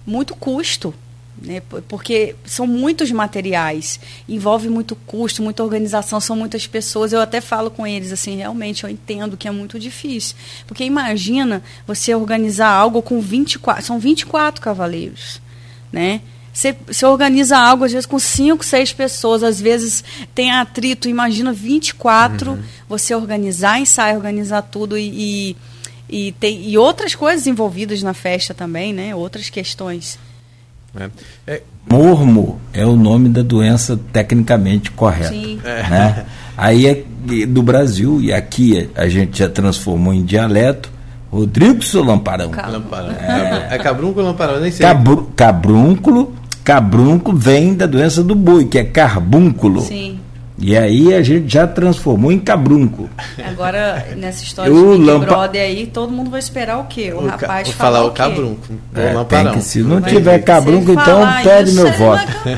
muito 0.08 0.36
custo, 0.36 0.92
né? 1.42 1.62
Porque 1.88 2.36
são 2.46 2.66
muitos 2.66 3.12
materiais, 3.12 4.00
envolve 4.28 4.70
muito 4.70 4.96
custo, 4.96 5.42
muita 5.42 5.64
organização, 5.64 6.20
são 6.20 6.36
muitas 6.36 6.66
pessoas. 6.66 7.14
Eu 7.14 7.22
até 7.22 7.42
falo 7.42 7.70
com 7.70 7.86
eles 7.86 8.12
assim, 8.12 8.38
realmente 8.38 8.84
eu 8.84 8.90
entendo 8.90 9.38
que 9.38 9.48
é 9.48 9.52
muito 9.52 9.80
difícil. 9.80 10.36
Porque 10.66 10.84
imagina 10.84 11.62
você 11.86 12.16
organizar 12.16 12.70
algo 12.70 13.02
com 13.02 13.20
24, 13.20 13.86
são 13.86 14.00
24 14.00 14.62
cavaleiros, 14.62 15.42
né? 15.92 16.22
Você, 16.54 16.74
você 16.88 17.06
organiza 17.06 17.58
algo, 17.58 17.84
às 17.84 17.92
vezes, 17.92 18.06
com 18.06 18.18
5, 18.18 18.64
6 18.64 18.94
pessoas, 18.94 19.44
às 19.44 19.60
vezes 19.60 20.06
tem 20.34 20.52
atrito, 20.52 21.10
imagina 21.10 21.52
24, 21.52 22.52
uhum. 22.52 22.64
você 22.88 23.14
organizar, 23.14 23.78
ensaiar, 23.78 24.16
organizar 24.16 24.62
tudo 24.62 24.98
e, 24.98 25.52
e, 26.10 26.28
e, 26.28 26.32
tem, 26.32 26.70
e 26.70 26.78
outras 26.78 27.14
coisas 27.14 27.46
envolvidas 27.46 28.02
na 28.02 28.14
festa 28.14 28.54
também, 28.54 28.94
né? 28.94 29.14
Outras 29.14 29.50
questões. 29.50 30.18
É. 30.98 31.10
É, 31.48 31.62
mormo 31.90 32.60
é 32.74 32.86
o 32.86 32.96
nome 32.96 33.30
da 33.30 33.42
doença 33.42 34.00
tecnicamente 34.12 34.92
correta. 34.92 35.30
Sim. 35.30 35.60
Né? 35.64 36.26
Aí 36.58 36.88
é 36.88 37.04
do 37.46 37.62
Brasil, 37.62 38.22
e 38.22 38.32
aqui 38.32 38.90
a 38.96 39.08
gente 39.08 39.40
já 39.40 39.50
transformou 39.50 40.14
em 40.14 40.24
dialeto. 40.24 40.92
Rodrigo 41.32 41.84
seu 41.84 42.04
Lamparão. 42.04 42.52
Lamparão. 42.52 43.12
É, 43.12 43.76
é 43.76 43.78
cabrúnculo 43.78 44.26
ou 44.26 44.32
lamparão? 44.32 44.62
Nem 44.62 44.72
sei. 44.72 44.86
Cabru, 44.86 45.30
cabrúnculo, 45.36 46.34
cabrúnculo 46.64 47.38
vem 47.38 47.74
da 47.74 47.86
doença 47.86 48.24
do 48.24 48.36
boi, 48.36 48.66
que 48.66 48.80
é 48.80 48.84
carbúnculo. 48.86 49.82
Sim. 49.82 50.20
E 50.58 50.78
aí 50.78 51.14
a 51.14 51.22
gente 51.22 51.52
já 51.52 51.68
transformou 51.68 52.32
em 52.32 52.40
cabrunco. 52.40 53.10
Agora, 53.44 54.08
nessa 54.16 54.44
história 54.44 54.72
o 54.72 54.94
de 54.94 54.98
Big 55.00 55.04
lampa... 55.04 55.26
Brother 55.26 55.62
aí, 55.62 55.86
todo 55.88 56.12
mundo 56.12 56.30
vai 56.30 56.40
esperar 56.40 56.80
o 56.80 56.86
quê? 56.86 57.12
O, 57.14 57.24
o 57.24 57.28
rapaz 57.28 57.68
ca... 57.68 57.74
falar 57.74 58.04
o, 58.04 58.08
o 58.08 58.12
cabrunco. 58.12 58.74
É, 58.94 59.24
tem 59.26 59.52
que, 59.52 59.62
se 59.62 59.80
não 59.80 60.02
tiver 60.02 60.40
cabrunco, 60.40 60.92
então 60.92 61.22
pede 61.44 61.72
meu 61.74 61.92
voto. 61.94 62.26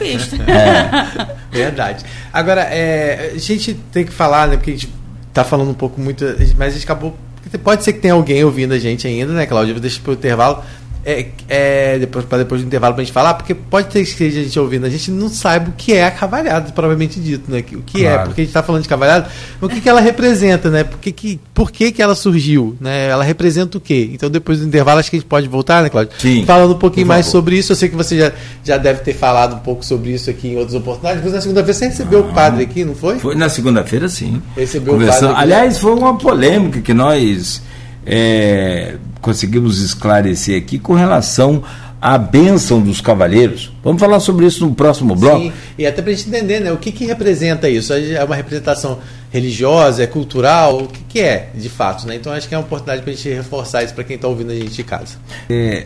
É, 0.48 1.38
Verdade. 1.52 2.06
Agora, 2.32 2.62
é, 2.62 3.32
a 3.36 3.40
gente 3.40 3.74
tem 3.92 4.06
que 4.06 4.12
falar, 4.12 4.48
né? 4.48 4.58
Porque 4.58 4.72
a 4.72 4.74
gente 4.74 4.94
tá 5.34 5.44
falando 5.44 5.72
um 5.72 5.74
pouco 5.74 6.00
muito, 6.00 6.24
mas 6.58 6.74
a 6.74 6.78
gente 6.78 6.84
acabou. 6.84 7.18
Pode 7.64 7.84
ser 7.84 7.94
que 7.94 8.00
tenha 8.00 8.14
alguém 8.14 8.44
ouvindo 8.44 8.74
a 8.74 8.80
gente 8.80 9.08
ainda, 9.08 9.34
né, 9.34 9.46
Cláudia? 9.46 9.74
Vou 9.74 9.82
deixar 9.82 10.02
pro 10.02 10.14
intervalo 10.14 10.64
é, 11.10 11.28
é, 11.48 12.00
depois, 12.00 12.26
para 12.26 12.40
depois 12.40 12.60
do 12.60 12.68
intervalo 12.68 12.94
para 12.94 13.02
a 13.02 13.06
gente 13.06 13.14
falar, 13.14 13.36
porque 13.36 13.56
pode 13.56 13.88
ter 13.88 14.04
que 14.04 14.26
a 14.26 14.30
gente 14.30 14.60
ouvindo, 14.60 14.86
a 14.86 14.90
gente 14.90 15.10
não 15.10 15.30
sabe 15.30 15.70
o 15.70 15.74
que 15.74 15.94
é 15.94 16.04
a 16.04 16.12
cavalhada, 16.12 16.70
provavelmente 16.74 17.18
dito, 17.18 17.50
né? 17.50 17.60
O 17.60 17.82
que 17.82 18.06
é, 18.06 18.10
claro. 18.10 18.22
é, 18.22 18.26
porque 18.26 18.42
a 18.42 18.44
gente 18.44 18.50
está 18.50 18.62
falando 18.62 18.82
de 18.82 18.90
cavalhada, 18.90 19.30
o 19.62 19.70
que, 19.70 19.80
que 19.80 19.88
ela 19.88 20.02
representa, 20.02 20.70
né? 20.70 20.84
Por 20.84 21.00
que, 21.00 21.14
que, 21.14 21.40
por 21.54 21.72
que, 21.72 21.94
que 21.94 22.02
ela 22.02 22.14
surgiu, 22.14 22.76
né? 22.82 23.08
Ela 23.08 23.24
representa 23.24 23.78
o 23.78 23.82
quê? 23.82 24.10
Então 24.12 24.30
depois 24.30 24.60
do 24.60 24.68
intervalo 24.68 25.00
acho 25.00 25.10
que 25.10 25.16
a 25.16 25.20
gente 25.20 25.30
pode 25.30 25.48
voltar, 25.48 25.82
né, 25.82 25.88
Cláudio? 25.88 26.12
Sim. 26.20 26.44
Falando 26.46 26.74
um 26.74 26.80
pouquinho 26.80 27.08
mais 27.08 27.28
sobre 27.28 27.58
isso, 27.58 27.72
eu 27.72 27.78
sei 27.78 27.88
que 27.88 27.96
você 27.96 28.18
já, 28.18 28.34
já 28.62 28.78
deve 28.78 29.00
ter 29.00 29.14
falado 29.14 29.56
um 29.56 29.60
pouco 29.60 29.86
sobre 29.86 30.12
isso 30.12 30.30
aqui 30.30 30.50
em 30.50 30.58
outras 30.58 30.76
oportunidades, 30.76 31.24
mas 31.24 31.32
na 31.32 31.40
segunda-feira 31.40 31.74
você 31.74 31.86
recebeu 31.86 32.20
ah, 32.20 32.30
o 32.30 32.34
padre 32.34 32.64
aqui, 32.64 32.84
não 32.84 32.96
foi? 32.96 33.18
Foi 33.18 33.34
na 33.34 33.48
segunda-feira, 33.48 34.10
sim. 34.10 34.42
Recebeu 34.58 34.96
o 34.96 35.00
padre. 35.00 35.26
Aqui, 35.26 35.36
Aliás, 35.42 35.80
foi 35.80 35.94
uma 35.94 36.18
polêmica 36.18 36.82
que 36.82 36.94
nós 36.94 37.62
é, 38.08 38.96
conseguimos 39.22 39.82
esclarecer 39.82 40.58
aqui 40.58 40.80
com 40.80 40.94
relação 40.94 41.62
à 42.02 42.18
bênção 42.18 42.80
dos 42.80 43.02
cavaleiros. 43.02 43.74
Vamos 43.84 44.00
falar 44.00 44.22
sobre 44.22 44.46
isso 44.46 44.66
no 44.66 44.74
próximo 44.74 45.14
bloco. 45.14 45.42
Sim, 45.42 45.54
e 45.78 45.86
até 45.86 46.02
para 46.02 46.12
a 46.12 46.16
gente 46.16 46.30
entender, 46.30 46.62
né, 46.62 46.72
o 46.72 46.78
que, 46.78 46.92
que 46.92 47.06
representa 47.06 47.70
isso? 47.70 47.92
É 47.92 48.24
uma 48.24 48.36
representação 48.36 49.00
religiosa, 49.30 50.04
é 50.04 50.08
cultural? 50.08 50.84
O 50.84 50.88
que, 50.88 51.04
que 51.04 51.20
é, 51.20 51.50
de 51.54 51.68
fato? 51.68 52.08
Né? 52.08 52.16
Então 52.16 52.32
acho 52.32 52.48
que 52.48 52.56
é 52.56 52.58
uma 52.58 52.64
oportunidade 52.64 53.02
para 53.02 53.12
a 53.12 53.16
gente 53.16 53.30
reforçar 53.30 53.84
isso 53.84 53.94
para 53.94 54.06
quem 54.06 54.16
está 54.16 54.28
ouvindo 54.28 54.52
a 54.52 54.56
gente 54.56 54.72
de 54.72 54.84
casa. 54.84 55.18
É, 55.50 55.86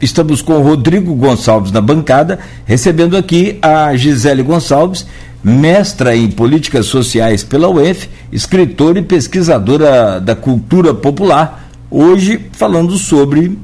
estamos 0.00 0.40
com 0.42 0.54
o 0.54 0.62
Rodrigo 0.62 1.14
Gonçalves 1.14 1.72
na 1.72 1.80
bancada, 1.80 2.38
recebendo 2.64 3.16
aqui 3.16 3.58
a 3.60 3.94
Gisele 3.96 4.42
Gonçalves, 4.42 5.06
mestra 5.42 6.16
em 6.16 6.30
políticas 6.30 6.86
sociais 6.86 7.42
pela 7.42 7.68
UF, 7.68 8.08
escritora 8.32 8.98
e 8.98 9.02
pesquisadora 9.02 10.20
da 10.20 10.34
cultura 10.34 10.92
popular, 10.94 11.68
hoje 11.90 12.48
falando 12.52 12.96
sobre 12.96 13.58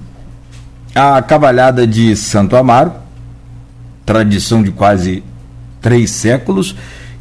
a 0.95 1.21
cavalhada 1.23 1.87
de 1.87 2.15
Santo 2.17 2.57
Amaro, 2.57 2.93
tradição 4.07 4.63
de 4.63 4.71
quase 4.71 5.23
três 5.81 6.11
séculos, 6.11 6.75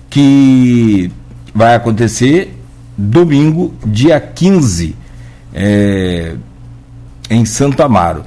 que 0.09 1.11
vai 1.53 1.75
acontecer 1.75 2.55
domingo, 2.97 3.73
dia 3.85 4.19
15, 4.19 4.95
é, 5.53 6.35
em 7.29 7.45
Santo 7.45 7.81
Amaro. 7.81 8.23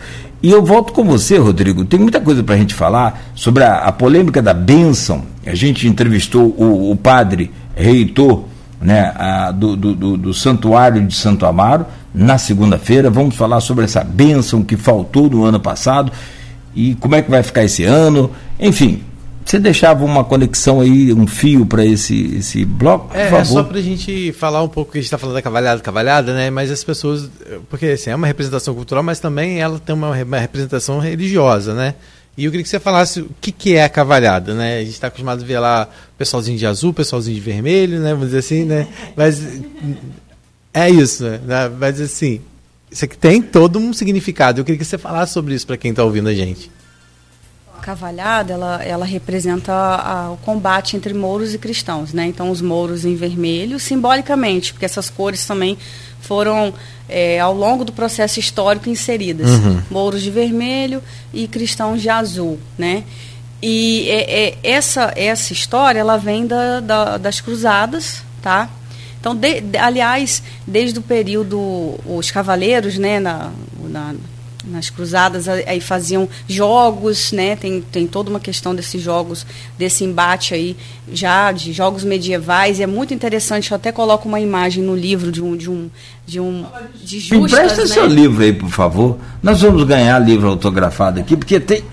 E 0.46 0.50
eu 0.52 0.64
volto 0.64 0.92
com 0.92 1.02
você, 1.02 1.38
Rodrigo. 1.38 1.84
Tem 1.84 1.98
muita 1.98 2.20
coisa 2.20 2.40
para 2.40 2.54
a 2.54 2.58
gente 2.58 2.72
falar 2.72 3.20
sobre 3.34 3.64
a, 3.64 3.78
a, 3.78 3.90
polêmica 3.90 4.40
da 4.40 4.54
bênção. 4.54 5.24
A 5.44 5.56
gente 5.56 5.88
entrevistou 5.88 6.54
o, 6.56 6.92
o 6.92 6.94
padre 6.94 7.50
reitor 7.74 8.44
né, 8.80 9.12
a, 9.16 9.50
do, 9.50 9.74
do, 9.74 10.16
do, 10.16 10.32
Santuário 10.32 11.04
de 11.04 11.16
Santo 11.16 11.46
Amaro 11.46 11.84
na 12.14 12.38
segunda-feira. 12.38 13.10
Vamos 13.10 13.34
falar 13.34 13.60
sobre 13.60 13.86
essa 13.86 14.04
bênção 14.04 14.62
que 14.62 14.76
faltou 14.76 15.28
no 15.28 15.44
ano 15.44 15.58
passado 15.58 16.12
e 16.76 16.94
como 16.94 17.16
é 17.16 17.22
que 17.22 17.30
vai 17.30 17.42
ficar 17.42 17.64
esse 17.64 17.82
ano. 17.82 18.30
Enfim, 18.60 19.02
você 19.46 19.60
deixava 19.60 20.04
uma 20.04 20.24
conexão 20.24 20.80
aí, 20.80 21.12
um 21.12 21.24
fio 21.24 21.64
para 21.64 21.84
esse, 21.84 22.34
esse 22.36 22.64
bloco? 22.64 23.10
Por 23.10 23.16
é, 23.16 23.30
favor. 23.30 23.40
é 23.40 23.44
só 23.44 23.62
para 23.62 23.78
a 23.78 23.82
gente 23.82 24.32
falar 24.32 24.60
um 24.60 24.68
pouco 24.68 24.90
que 24.90 24.98
a 24.98 25.00
gente 25.00 25.06
está 25.06 25.16
falando 25.16 25.36
da 25.36 25.42
cavalhada, 25.42 25.80
cavalhada, 25.80 26.34
né? 26.34 26.50
Mas 26.50 26.68
as 26.68 26.82
pessoas, 26.82 27.30
porque 27.70 27.86
assim, 27.86 28.10
é 28.10 28.14
uma 28.16 28.26
representação 28.26 28.74
cultural, 28.74 29.04
mas 29.04 29.20
também 29.20 29.60
ela 29.60 29.78
tem 29.78 29.94
uma, 29.94 30.10
uma 30.10 30.38
representação 30.38 30.98
religiosa, 30.98 31.74
né? 31.74 31.94
E 32.36 32.44
eu 32.44 32.50
queria 32.50 32.64
que 32.64 32.68
você 32.68 32.80
falasse 32.80 33.20
o 33.20 33.30
que, 33.40 33.52
que 33.52 33.76
é 33.76 33.84
a 33.84 33.88
cavalhada, 33.88 34.52
né? 34.52 34.78
A 34.78 34.80
gente 34.80 34.94
está 34.94 35.06
acostumado 35.06 35.42
a 35.42 35.46
ver 35.46 35.60
lá 35.60 35.88
pessoalzinho 36.18 36.58
de 36.58 36.66
azul, 36.66 36.92
pessoalzinho 36.92 37.36
de 37.36 37.40
vermelho, 37.40 38.00
né? 38.00 38.10
Vamos 38.10 38.26
dizer 38.26 38.38
assim, 38.38 38.64
né? 38.64 38.88
Mas 39.16 39.40
é 40.74 40.90
isso, 40.90 41.22
né? 41.22 41.70
Mas 41.78 42.00
assim, 42.00 42.40
isso 42.90 43.04
aqui 43.04 43.16
tem 43.16 43.40
todo 43.40 43.78
um 43.78 43.92
significado. 43.92 44.60
Eu 44.60 44.64
queria 44.64 44.78
que 44.78 44.84
você 44.84 44.98
falasse 44.98 45.32
sobre 45.32 45.54
isso 45.54 45.68
para 45.68 45.76
quem 45.76 45.92
está 45.92 46.02
ouvindo 46.02 46.28
a 46.28 46.34
gente 46.34 46.68
cavalhada 47.76 48.52
ela, 48.52 48.82
ela 48.82 49.04
representa 49.04 49.72
a, 49.72 50.30
o 50.32 50.36
combate 50.38 50.96
entre 50.96 51.14
mouros 51.14 51.54
e 51.54 51.58
cristãos, 51.58 52.12
né? 52.12 52.26
Então 52.26 52.50
os 52.50 52.60
mouros 52.60 53.04
em 53.04 53.14
vermelho, 53.14 53.78
simbolicamente, 53.78 54.72
porque 54.72 54.84
essas 54.84 55.08
cores 55.08 55.46
também 55.46 55.78
foram 56.20 56.74
é, 57.08 57.38
ao 57.38 57.54
longo 57.54 57.84
do 57.84 57.92
processo 57.92 58.40
histórico 58.40 58.88
inseridas, 58.88 59.48
uhum. 59.48 59.82
mouros 59.90 60.22
de 60.22 60.30
vermelho 60.30 61.02
e 61.32 61.46
cristãos 61.46 62.02
de 62.02 62.08
azul, 62.08 62.58
né? 62.76 63.04
E 63.62 64.08
é, 64.08 64.48
é, 64.48 64.58
essa 64.62 65.12
essa 65.16 65.52
história 65.52 66.00
ela 66.00 66.16
vem 66.16 66.46
da, 66.46 66.80
da, 66.80 67.16
das 67.16 67.40
cruzadas, 67.40 68.22
tá? 68.42 68.68
Então, 69.18 69.34
de, 69.34 69.60
de, 69.60 69.78
aliás, 69.78 70.42
desde 70.66 70.98
o 70.98 71.02
período 71.02 71.58
os 72.06 72.30
cavaleiros, 72.30 72.96
né, 72.96 73.18
na, 73.18 73.50
na 73.82 74.14
nas 74.66 74.90
cruzadas 74.90 75.48
aí 75.48 75.80
faziam 75.80 76.28
jogos, 76.48 77.32
né? 77.32 77.56
Tem, 77.56 77.80
tem 77.80 78.06
toda 78.06 78.30
uma 78.30 78.40
questão 78.40 78.74
desses 78.74 79.00
jogos, 79.00 79.46
desse 79.78 80.04
embate 80.04 80.54
aí 80.54 80.76
já 81.10 81.52
de 81.52 81.72
jogos 81.72 82.04
medievais. 82.04 82.78
E 82.78 82.82
é 82.82 82.86
muito 82.86 83.14
interessante. 83.14 83.70
Eu 83.70 83.76
até 83.76 83.92
coloco 83.92 84.28
uma 84.28 84.40
imagem 84.40 84.82
no 84.82 84.96
livro 84.96 85.30
de 85.30 85.42
um 85.42 85.56
de 85.56 85.70
um 85.70 85.90
de 86.26 86.40
um 86.40 86.66
de 87.02 87.20
justas, 87.20 87.52
Empresta 87.52 87.80
né? 87.82 87.86
seu 87.86 88.06
livro 88.06 88.42
aí, 88.42 88.52
por 88.52 88.70
favor. 88.70 89.18
Nós 89.42 89.60
vamos 89.60 89.84
ganhar 89.84 90.18
livro 90.18 90.48
autografado 90.48 91.20
aqui, 91.20 91.36
porque 91.36 91.60
tem 91.60 91.84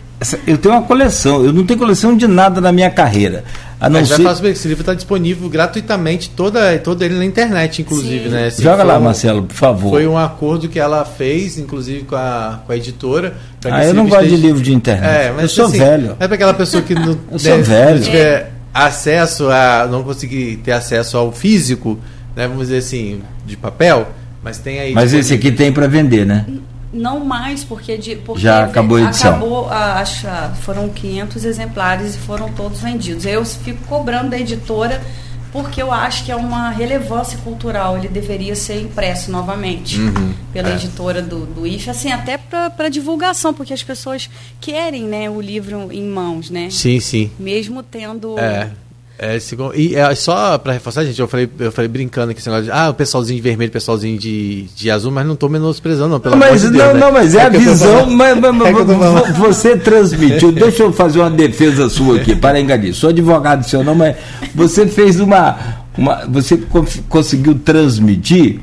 eu 0.48 0.58
tenho 0.58 0.76
uma 0.76 0.84
coleção, 0.84 1.44
eu 1.44 1.52
não 1.52 1.66
tenho 1.66 1.80
coleção 1.80 2.16
de 2.16 2.28
nada 2.28 2.62
na 2.62 2.72
minha 2.72 2.90
carreira. 2.90 3.44
A 3.80 3.90
não 3.90 4.06
ser... 4.06 4.22
já 4.22 4.50
esse 4.50 4.66
livro 4.68 4.82
está 4.82 4.94
disponível 4.94 5.50
gratuitamente, 5.50 6.30
toda, 6.30 6.78
todo 6.80 7.02
ele 7.04 7.16
na 7.16 7.26
internet, 7.26 7.82
inclusive, 7.82 8.26
Sim. 8.26 8.30
né? 8.30 8.48
Esse 8.48 8.64
Joga 8.64 8.82
lá, 8.82 8.98
um, 8.98 9.02
Marcelo, 9.02 9.44
por 9.44 9.56
favor. 9.56 9.90
Foi 9.90 10.08
um 10.08 10.18
acordo 10.18 10.70
que 10.70 10.80
ela 10.80 11.04
fez, 11.04 11.58
inclusive, 11.58 12.06
com 12.06 12.16
a, 12.16 12.62
com 12.66 12.72
a 12.72 12.78
editora. 12.78 13.36
Ah, 13.66 13.84
eu 13.84 13.94
não 13.94 14.08
gosto 14.08 14.30
de 14.30 14.38
livro 14.38 14.62
de 14.62 14.74
internet. 14.74 15.06
É, 15.06 15.32
mas, 15.34 15.42
eu 15.44 15.50
sou 15.50 15.66
assim, 15.66 15.80
velho. 15.80 16.16
É 16.18 16.28
para 16.28 16.36
aquela 16.36 16.54
pessoa 16.54 16.82
que 16.82 16.96
não, 16.96 17.18
eu 17.30 17.40
sou 17.40 17.62
velho. 17.62 17.96
não 17.96 18.04
tiver 18.04 18.54
acesso 18.74 19.50
a. 19.50 19.86
não 19.92 20.02
conseguir 20.02 20.62
ter 20.64 20.72
acesso 20.72 21.18
ao 21.18 21.34
físico, 21.34 22.00
né? 22.36 22.48
Vamos 22.48 22.68
dizer 22.68 22.78
assim, 22.78 23.22
de 23.46 23.58
papel, 23.58 24.08
mas 24.42 24.60
tem 24.60 24.80
aí. 24.80 24.94
Mas 24.94 25.14
esse 25.14 25.34
aqui 25.34 25.52
tem 25.52 25.74
para 25.74 25.88
vender, 25.88 26.26
né? 26.26 26.46
Não 26.94 27.26
mais, 27.26 27.64
porque, 27.64 27.98
de, 27.98 28.16
porque 28.18 28.42
já 28.42 28.66
acabou 28.66 28.98
a 28.98 29.02
edição. 29.02 29.32
Acabou, 29.32 29.70
acho, 29.70 30.28
foram 30.62 30.90
500 30.90 31.44
exemplares 31.44 32.16
e 32.16 32.18
foram 32.20 32.52
todos 32.54 32.80
vendidos. 32.80 33.26
Eu 33.26 33.44
fico 33.44 33.84
cobrando 33.86 34.30
da 34.30 34.40
editora 34.40 35.02
porque 35.54 35.82
eu 35.82 35.92
acho 35.92 36.26
que 36.26 36.32
é 36.32 36.36
uma 36.36 36.72
relevância 36.72 37.38
cultural. 37.44 37.98
Ele 37.98 38.08
deveria 38.08 38.56
ser 38.56 38.82
impresso 38.82 39.32
novamente 39.32 40.00
Uhum, 40.00 40.34
pela 40.52 40.70
é. 40.70 40.74
editora 40.74 41.22
do, 41.22 41.46
do 41.46 41.68
IF, 41.68 41.90
assim, 41.90 42.12
até 42.12 42.38
para 42.38 42.90
divulgação, 42.90 43.54
porque 43.54 43.72
as 43.72 43.84
pessoas 43.84 44.30
querem 44.60 45.04
né, 45.04 45.30
o 45.30 45.40
livro 45.40 45.92
em 45.92 46.04
mãos, 46.04 46.50
né? 46.50 46.70
Sim, 46.72 47.00
sim. 47.00 47.32
Mesmo 47.40 47.84
tendo. 47.84 48.38
É. 48.40 48.72
É, 49.24 49.38
e 49.74 49.96
é, 49.96 50.14
só 50.16 50.58
pra 50.58 50.74
reforçar, 50.74 51.06
gente, 51.06 51.18
eu 51.18 51.30
falei, 51.30 51.50
eu 51.58 51.72
falei 51.72 51.88
brincando 51.88 52.32
aqui 52.32 52.42
esse 52.42 52.50
negócio 52.50 52.66
de, 52.66 52.72
ah, 52.72 52.90
o 52.90 52.94
pessoalzinho 52.94 53.38
de 53.38 53.42
vermelho, 53.42 53.70
o 53.70 53.72
pessoalzinho 53.72 54.20
de, 54.20 54.64
de 54.76 54.92
azul, 54.92 55.14
mas 55.14 55.26
não 55.26 55.34
tô 55.34 55.48
menosprezando, 55.48 56.10
não, 56.10 56.20
pelo 56.20 56.36
mas 56.36 56.60
de 56.62 56.68
não, 56.68 56.74
Deus, 56.74 56.94
né? 56.94 57.00
não, 57.00 57.12
mas 57.14 57.34
é, 57.34 57.44
a 57.44 57.46
eu 57.46 57.52
tô 57.54 57.60
visão. 57.60 58.10
Mas, 58.10 58.38
mas- 58.38 58.62
é 58.62 58.72
mas 58.74 59.38
você 59.38 59.78
transmitiu. 59.78 60.52
Deixa 60.52 60.84
eu 60.84 60.92
fazer 60.92 61.20
uma 61.20 61.30
defesa 61.32 61.88
sua 61.88 62.18
aqui, 62.18 62.36
para 62.36 62.60
enganar. 62.60 62.94
Sou 62.94 63.12
advogado 63.12 63.64
seu 63.66 63.82
não, 63.82 63.96
mas 63.96 64.18
você 64.54 64.88
fez 64.88 65.22
uma. 65.22 65.58
uma 65.98 66.26
você 66.28 66.58
conseguiu 67.08 67.56
transmitir. 67.56 68.60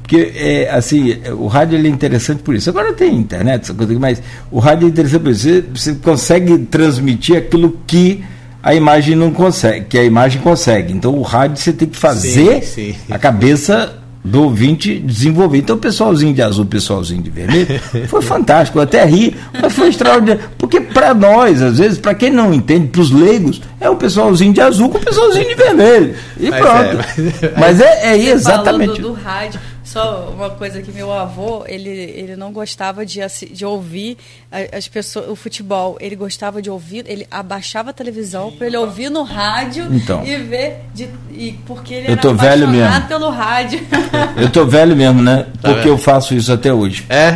Porque, 0.00 0.32
é, 0.36 0.70
assim, 0.70 1.16
o 1.32 1.48
rádio 1.48 1.76
é 1.78 1.88
interessante 1.88 2.42
por 2.42 2.54
isso. 2.54 2.70
Agora 2.70 2.92
tem 2.92 3.16
internet, 3.16 3.72
mas 3.98 4.22
o 4.50 4.60
rádio 4.60 4.86
é 4.86 4.90
interessante 4.90 5.22
por 5.22 5.32
isso. 5.32 5.42
Você, 5.42 5.64
você 5.74 5.94
consegue 5.94 6.58
transmitir 6.58 7.36
aquilo 7.36 7.80
que 7.86 8.22
a 8.64 8.74
imagem 8.74 9.14
não 9.14 9.30
consegue, 9.30 9.84
que 9.86 9.98
a 9.98 10.02
imagem 10.04 10.40
consegue. 10.40 10.92
Então, 10.92 11.14
o 11.14 11.22
rádio 11.22 11.58
você 11.58 11.72
tem 11.72 11.86
que 11.88 11.96
fazer 11.98 12.62
Sim, 12.64 12.92
sim. 12.92 12.96
a 13.10 13.18
cabeça 13.18 13.96
do 14.24 14.44
ouvinte 14.44 14.98
desenvolver. 15.00 15.58
Então, 15.58 15.76
o 15.76 15.78
pessoalzinho 15.78 16.32
de 16.32 16.40
azul, 16.40 16.64
o 16.64 16.66
pessoalzinho 16.66 17.20
de 17.22 17.28
vermelho, 17.28 17.78
foi 18.08 18.22
fantástico. 18.22 18.78
Eu 18.78 18.82
até 18.84 19.04
ri, 19.04 19.36
mas 19.60 19.70
foi 19.74 19.88
extraordinário. 19.90 20.40
Porque, 20.56 20.80
para 20.80 21.12
nós, 21.12 21.60
às 21.60 21.76
vezes, 21.78 21.98
para 21.98 22.14
quem 22.14 22.30
não 22.30 22.54
entende, 22.54 22.88
para 22.88 23.02
os 23.02 23.10
leigos, 23.10 23.60
é 23.78 23.90
o 23.90 23.96
pessoalzinho 23.96 24.54
de 24.54 24.62
azul 24.62 24.88
com 24.88 24.96
o 24.96 25.00
pessoalzinho 25.04 25.46
de 25.46 25.54
vermelho. 25.54 26.14
E 26.40 26.48
Mas 26.48 26.58
pronto. 26.60 26.78
é, 26.80 26.94
mas- 26.94 27.50
Mas 27.58 27.80
é, 27.82 28.06
é 28.14 28.16
exatamente. 28.30 28.96
falou 28.96 29.12
do, 29.12 29.16
do 29.18 29.22
rádio. 29.22 29.60
Só 29.84 30.30
uma 30.34 30.48
coisa 30.48 30.80
que 30.80 30.90
meu 30.90 31.12
avô, 31.12 31.62
ele, 31.66 31.90
ele 31.90 32.36
não 32.36 32.50
gostava 32.52 33.04
de, 33.04 33.20
de 33.52 33.66
ouvir 33.66 34.16
as 34.72 34.88
pessoas, 34.88 35.28
o 35.28 35.36
futebol. 35.36 35.98
Ele 36.00 36.16
gostava 36.16 36.62
de 36.62 36.70
ouvir, 36.70 37.04
ele 37.06 37.26
abaixava 37.30 37.90
a 37.90 37.92
televisão 37.92 38.50
para 38.52 38.66
ele 38.66 38.78
ouvir 38.78 39.10
no 39.10 39.22
rádio 39.22 39.86
Então. 39.92 40.24
e 40.24 40.36
ver. 40.38 40.80
De, 40.94 41.08
e 41.30 41.52
porque 41.66 41.92
ele 41.94 42.06
Eu 42.08 42.12
era 42.12 42.20
tô 42.22 42.34
velho 42.34 42.64
apaixonado 42.64 42.92
mesmo. 42.92 43.08
pelo 43.08 43.30
rádio. 43.30 43.80
Eu 44.36 44.50
tô 44.50 44.64
velho 44.64 44.96
mesmo, 44.96 45.22
né? 45.22 45.46
Porque 45.60 45.74
vendo? 45.80 45.88
eu 45.88 45.98
faço 45.98 46.34
isso 46.34 46.50
até 46.52 46.72
hoje. 46.72 47.04
É? 47.08 47.32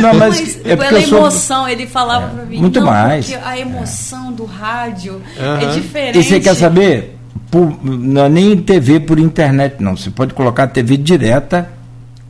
Não, 0.00 0.12
mas, 0.14 0.40
Mas 0.40 0.56
é 0.66 0.74
porque 0.76 0.88
pela 0.88 1.00
eu 1.00 1.08
sou. 1.08 1.18
emoção, 1.18 1.68
ele 1.68 1.86
falava 1.86 2.28
pra 2.34 2.44
mim. 2.44 2.58
muito 2.58 2.80
não, 2.80 2.86
mais. 2.86 3.26
Porque 3.30 3.40
a 3.44 3.58
emoção 3.58 4.32
do 4.32 4.44
rádio 4.44 5.22
Aham. 5.38 5.60
é 5.62 5.66
diferente. 5.66 6.18
E 6.18 6.24
você 6.24 6.40
quer 6.40 6.54
saber? 6.56 7.16
Por- 7.50 7.78
não 7.84 8.24
é 8.24 8.28
nem 8.28 8.56
TV 8.56 8.98
por 9.00 9.18
internet, 9.18 9.76
não. 9.80 9.96
Você 9.96 10.10
pode 10.10 10.34
colocar 10.34 10.64
a 10.64 10.66
TV 10.66 10.96
direta 10.96 11.68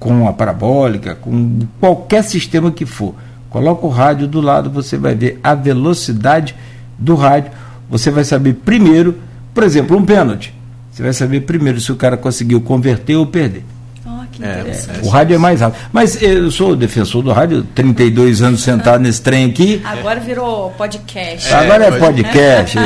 com 0.02 0.26
a 0.26 0.32
parabólica, 0.32 1.14
com 1.14 1.60
qualquer 1.78 2.24
sistema 2.24 2.72
que 2.72 2.84
for. 2.84 3.14
Coloca 3.48 3.86
o 3.86 3.88
rádio 3.88 4.26
do 4.26 4.40
lado, 4.40 4.68
você 4.68 4.96
vai 4.98 5.14
ver 5.14 5.38
a 5.44 5.54
velocidade 5.54 6.54
do 6.98 7.14
rádio. 7.14 7.52
Você 7.88 8.10
vai 8.10 8.24
saber 8.24 8.54
primeiro, 8.54 9.16
por 9.54 9.62
exemplo, 9.62 9.96
um 9.96 10.04
pênalti. 10.04 10.52
Você 10.90 11.02
vai 11.02 11.12
saber 11.12 11.42
primeiro 11.42 11.80
se 11.80 11.92
o 11.92 11.96
cara 11.96 12.16
conseguiu 12.16 12.60
converter 12.60 13.14
ou 13.16 13.26
perder. 13.26 13.62
Oh, 14.04 14.10
que 14.32 14.42
É, 14.44 14.60
interessante. 14.60 15.06
O 15.06 15.08
rádio 15.08 15.34
é 15.36 15.38
mais 15.38 15.60
rápido. 15.60 15.80
Mas 15.92 16.20
eu 16.20 16.50
sou 16.50 16.74
defensor 16.74 17.22
do 17.22 17.30
rádio, 17.32 17.62
32 17.74 18.42
anos 18.42 18.62
sentado 18.62 19.00
nesse 19.02 19.22
trem 19.22 19.44
aqui. 19.44 19.80
Agora 19.84 20.18
virou 20.18 20.70
podcast. 20.70 21.52
Agora 21.54 21.84
é 21.84 21.90
pode- 21.92 22.22
podcast. 22.22 22.76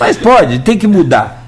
Mas 0.00 0.16
pode, 0.16 0.60
tem 0.60 0.78
que 0.78 0.86
mudar. 0.86 1.46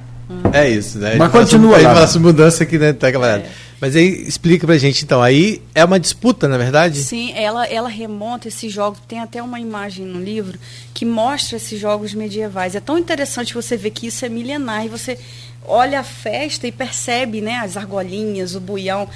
É 0.53 0.69
isso, 0.69 0.99
né? 0.99 1.15
Mas 1.17 1.31
continua 1.31 1.79
lá. 1.79 2.07
mudança 2.19 2.65
aqui, 2.65 2.79
né? 2.79 2.93
Tá 2.93 3.09
aquela... 3.09 3.43
Mas 3.81 3.97
aí 3.97 4.27
explica 4.27 4.67
pra 4.67 4.77
gente, 4.77 5.05
então. 5.05 5.23
Aí 5.23 5.63
é 5.75 5.83
uma 5.85 5.99
disputa, 5.99 6.47
na 6.47 6.59
verdade? 6.59 6.99
Sim, 6.99 7.33
ela, 7.35 7.67
ela 7.67 7.89
remonta 7.89 8.49
esses 8.49 8.71
jogos. 8.71 9.01
Tem 9.09 9.21
até 9.21 9.43
uma 9.43 9.59
imagem 9.59 10.05
no 10.05 10.23
livro 10.23 10.59
que 10.93 11.07
mostra 11.07 11.57
esses 11.57 11.81
jogos 11.81 12.13
medievais. 12.13 12.75
É 12.75 12.81
tão 12.81 12.99
interessante 12.99 13.55
você 13.55 13.79
ver 13.79 13.91
que 13.91 14.09
isso 14.09 14.25
é 14.25 14.29
milenar 14.29 14.85
e 14.85 14.89
você 14.89 15.19
olha 15.65 16.01
a 16.01 16.05
festa 16.05 16.67
e 16.67 16.73
percebe 16.73 17.41
né, 17.41 17.55
as 17.57 17.77
argolinhas, 17.77 18.55
o 18.55 18.61
buião. 18.61 19.09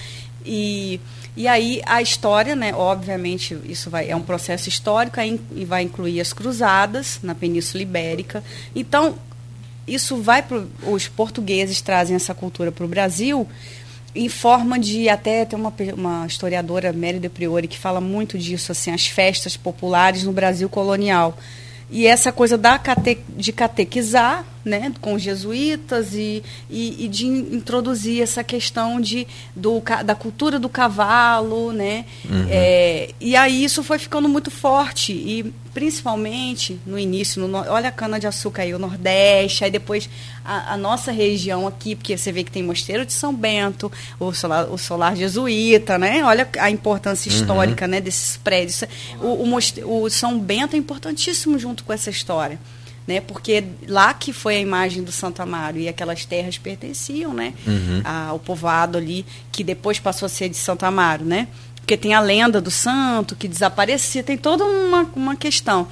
E, 0.47 0.99
e 1.37 1.47
aí 1.47 1.83
a 1.85 2.01
história, 2.01 2.57
né, 2.57 2.73
obviamente, 2.75 3.59
isso 3.65 3.91
vai, 3.91 4.09
é 4.09 4.17
um 4.17 4.23
processo 4.23 4.67
histórico 4.71 5.21
e 5.55 5.65
vai 5.67 5.83
incluir 5.83 6.23
as 6.23 6.33
cruzadas 6.33 7.19
na 7.23 7.35
Península 7.35 7.83
Ibérica. 7.83 8.43
Então, 8.75 9.17
isso 9.87 10.17
vai 10.17 10.43
os 10.87 11.07
portugueses 11.09 11.83
trazem 11.83 12.17
essa 12.17 12.35
cultura 12.35 12.73
para 12.73 12.87
o 12.87 12.89
Brasil 12.89 13.47
em 14.15 14.29
forma 14.29 14.79
de 14.79 15.09
até 15.09 15.45
tem 15.45 15.59
uma, 15.59 15.73
uma 15.95 16.27
historiadora 16.27 16.93
Mérida 16.93 17.29
Priori 17.29 17.67
que 17.67 17.79
fala 17.79 18.01
muito 18.01 18.39
disso 18.39 18.73
assim 18.73 18.93
as 18.93 19.07
festas 19.07 19.57
populares 19.57 20.23
no 20.23 20.33
Brasil 20.33 20.69
colonial. 20.69 21.37
E 21.91 22.07
essa 22.07 22.33
coisa 22.33 22.57
da 22.57 22.79
cate, 22.79 23.19
de 23.37 23.53
catequizar 23.53 24.45
né 24.65 24.93
com 25.01 25.15
os 25.15 25.23
jesuítas 25.23 26.15
e, 26.15 26.43
e, 26.71 27.05
e 27.05 27.09
de 27.09 27.27
in- 27.27 27.55
introduzir 27.57 28.23
essa 28.23 28.43
questão 28.43 29.01
de 29.01 29.27
do, 29.55 29.83
da 30.05 30.15
cultura 30.15 30.59
do 30.59 30.69
cavalo 30.69 31.73
né? 31.73 32.05
É, 32.51 33.11
e 33.21 33.37
aí 33.37 33.63
isso 33.65 33.83
foi 33.83 33.99
ficando 33.99 34.29
muito 34.29 34.51
forte 34.51 35.13
e 35.13 35.53
principalmente 35.75 36.79
no 36.87 36.99
início 36.99 37.47
no, 37.47 37.59
olha 37.59 37.89
a 37.89 37.93
cana 37.93 38.19
de 38.19 38.27
açúcar 38.27 38.63
aí 38.63 38.73
o 38.75 38.79
nordeste 38.79 39.65
aí 39.65 39.71
depois 39.71 40.09
a, 40.45 40.75
a 40.75 40.77
nossa 40.77 41.11
região 41.13 41.67
aqui 41.67 41.95
porque 41.95 42.17
você 42.17 42.33
vê 42.33 42.43
que 42.45 42.51
tem 42.51 42.63
mosteiro 42.63 43.05
de 43.05 43.13
São 43.13 43.35
Bento 43.35 43.91
o 44.19 44.33
solar, 44.33 44.71
o 44.71 44.79
solar 44.79 45.17
jesuíta 45.17 45.99
né? 45.99 46.25
Olha 46.25 46.49
a 46.59 46.71
importância 46.71 47.29
histórica 47.29 47.87
né 47.87 48.01
desses 48.01 48.37
prédios. 48.37 48.85
O, 49.21 49.27
o, 49.45 50.05
o 50.05 50.11
São 50.11 50.39
Bento 50.39 50.75
é 50.75 50.79
importantíssimo 50.79 51.59
junto 51.59 51.85
com 51.85 51.93
essa 51.93 52.09
história 52.11 52.59
né? 53.07 53.21
Porque 53.21 53.65
lá 53.87 54.15
que 54.15 54.33
foi 54.33 54.57
a 54.57 54.61
imagem 54.61 55.03
do 55.03 55.13
Santo 55.13 55.43
Amaro 55.43 55.79
e 55.79 55.89
aquelas 55.89 56.25
terras 56.25 56.59
pertenciam, 56.59 57.33
né? 57.33 57.55
Ao 58.05 58.39
povoado 58.39 58.99
ali 58.99 59.27
que 59.53 59.63
depois 59.63 59.99
passou 59.99 60.27
a 60.27 60.29
ser 60.29 60.49
de 60.49 60.57
Santo 60.57 60.85
Amaro, 60.85 61.25
né? 61.25 61.49
Porque 61.77 61.97
tem 61.97 62.15
a 62.15 62.21
lenda 62.21 62.61
do 62.61 62.71
santo 62.71 63.37
que 63.37 63.47
desaparecia, 63.47 64.23
tem 64.23 64.39
toda 64.39 64.65
uma, 64.65 65.03
uma 65.15 65.37
questão. 65.37 65.87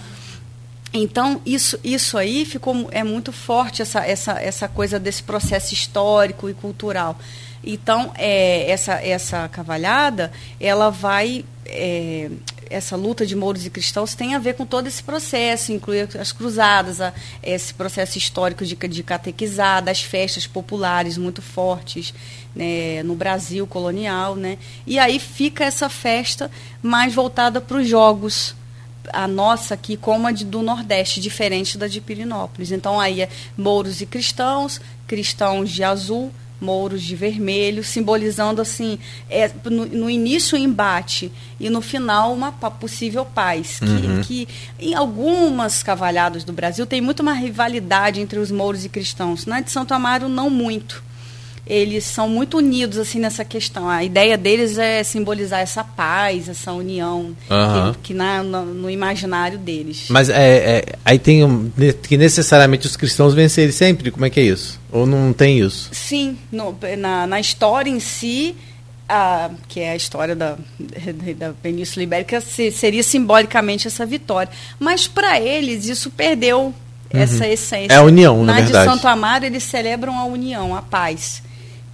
Então, 0.92 1.40
isso, 1.44 1.78
isso 1.82 2.18
aí 2.18 2.44
ficou 2.44 2.88
é 2.90 3.02
muito 3.02 3.32
forte, 3.32 3.80
essa, 3.82 4.04
essa, 4.04 4.32
essa 4.40 4.68
coisa 4.68 4.98
desse 4.98 5.22
processo 5.22 5.72
histórico 5.72 6.48
e 6.48 6.54
cultural. 6.54 7.18
Então, 7.64 8.12
é, 8.16 8.70
essa, 8.70 8.94
essa 8.94 9.48
cavalhada, 9.48 10.32
ela 10.60 10.90
vai. 10.90 11.44
é, 11.66 12.30
essa 12.72 12.96
luta 12.96 13.24
de 13.26 13.36
mouros 13.36 13.64
e 13.66 13.70
cristãos 13.70 14.14
tem 14.14 14.34
a 14.34 14.38
ver 14.38 14.54
com 14.54 14.64
todo 14.66 14.86
esse 14.86 15.02
processo, 15.02 15.72
inclui 15.72 16.00
as 16.18 16.32
cruzadas, 16.32 17.00
a- 17.00 17.12
esse 17.42 17.72
processo 17.74 18.18
histórico 18.18 18.64
de, 18.64 18.74
de 18.74 19.02
catequizar, 19.02 19.82
das 19.82 20.02
festas 20.02 20.46
populares 20.46 21.16
muito 21.18 21.42
fortes 21.42 22.12
né, 22.54 23.02
no 23.02 23.14
Brasil 23.14 23.66
colonial. 23.66 24.34
Né? 24.34 24.58
E 24.86 24.98
aí 24.98 25.18
fica 25.18 25.64
essa 25.64 25.88
festa 25.88 26.50
mais 26.82 27.14
voltada 27.14 27.60
para 27.60 27.76
os 27.76 27.88
jogos 27.88 28.54
a 29.12 29.26
nossa 29.26 29.74
aqui 29.74 29.96
como 29.96 30.26
a 30.26 30.32
de, 30.32 30.44
do 30.44 30.62
Nordeste, 30.62 31.20
diferente 31.20 31.76
da 31.76 31.86
de 31.88 32.00
Pirinópolis. 32.00 32.70
Então 32.70 33.00
aí 33.00 33.20
é 33.22 33.28
mouros 33.56 34.00
e 34.00 34.06
cristãos, 34.06 34.80
cristãos 35.06 35.70
de 35.70 35.82
azul, 35.82 36.32
mouros 36.62 37.02
de 37.02 37.16
vermelho, 37.16 37.82
simbolizando 37.82 38.62
assim, 38.62 38.98
é, 39.28 39.50
no, 39.64 39.84
no 39.84 40.08
início 40.08 40.56
o 40.56 40.60
embate 40.60 41.30
e 41.58 41.68
no 41.68 41.82
final 41.82 42.32
uma 42.32 42.52
possível 42.52 43.24
paz. 43.24 43.80
Que, 43.80 44.22
que 44.24 44.48
em 44.78 44.94
algumas 44.94 45.82
cavalhadas 45.82 46.44
do 46.44 46.52
Brasil 46.52 46.86
tem 46.86 47.00
muito 47.00 47.20
uma 47.20 47.32
rivalidade 47.32 48.20
entre 48.20 48.38
os 48.38 48.50
mouros 48.50 48.84
e 48.84 48.88
cristãos. 48.88 49.44
Na 49.44 49.60
de 49.60 49.70
Santo 49.70 49.92
Amaro, 49.92 50.28
não 50.28 50.48
muito 50.48 51.02
eles 51.66 52.04
são 52.04 52.28
muito 52.28 52.56
unidos 52.58 52.98
assim 52.98 53.20
nessa 53.20 53.44
questão. 53.44 53.88
A 53.88 54.02
ideia 54.02 54.36
deles 54.36 54.78
é 54.78 55.02
simbolizar 55.04 55.60
essa 55.60 55.84
paz, 55.84 56.48
essa 56.48 56.72
união 56.72 57.36
Aham. 57.48 57.92
que, 57.94 57.98
que 58.08 58.14
na, 58.14 58.42
no, 58.42 58.64
no 58.66 58.90
imaginário 58.90 59.58
deles. 59.58 60.06
Mas 60.08 60.28
é, 60.28 60.34
é, 60.34 60.84
aí 61.04 61.18
tem 61.18 61.44
um, 61.44 61.70
que 62.02 62.16
necessariamente 62.16 62.86
os 62.86 62.96
cristãos 62.96 63.32
vencerem 63.32 63.70
sempre? 63.70 64.10
Como 64.10 64.24
é 64.24 64.30
que 64.30 64.40
é 64.40 64.42
isso? 64.42 64.81
Ou 64.92 65.06
não 65.06 65.32
tem 65.32 65.58
isso? 65.58 65.88
Sim, 65.92 66.36
no- 66.52 66.76
na, 66.98 67.26
na 67.26 67.40
história 67.40 67.88
em 67.90 67.98
si, 67.98 68.54
a, 69.08 69.50
que 69.66 69.80
é 69.80 69.90
a 69.92 69.96
história 69.96 70.36
da, 70.36 70.56
da 71.36 71.52
Península 71.62 72.02
Ibérica, 72.04 72.40
se- 72.40 72.70
seria 72.70 73.02
simbolicamente 73.02 73.86
essa 73.88 74.04
vitória. 74.04 74.50
Mas 74.78 75.06
para 75.06 75.40
eles 75.40 75.86
isso 75.86 76.10
perdeu 76.10 76.74
essa 77.10 77.46
essência. 77.48 77.92
É 77.94 77.96
a 77.96 78.02
união, 78.02 78.44
na 78.44 78.54
na 78.54 78.60
verdade. 78.60 78.86
de 78.88 78.94
Santo 78.94 79.06
Amaro 79.08 79.44
eles 79.44 79.62
celebram 79.64 80.18
a 80.18 80.24
união, 80.24 80.74
a 80.76 80.82
paz. 80.82 81.42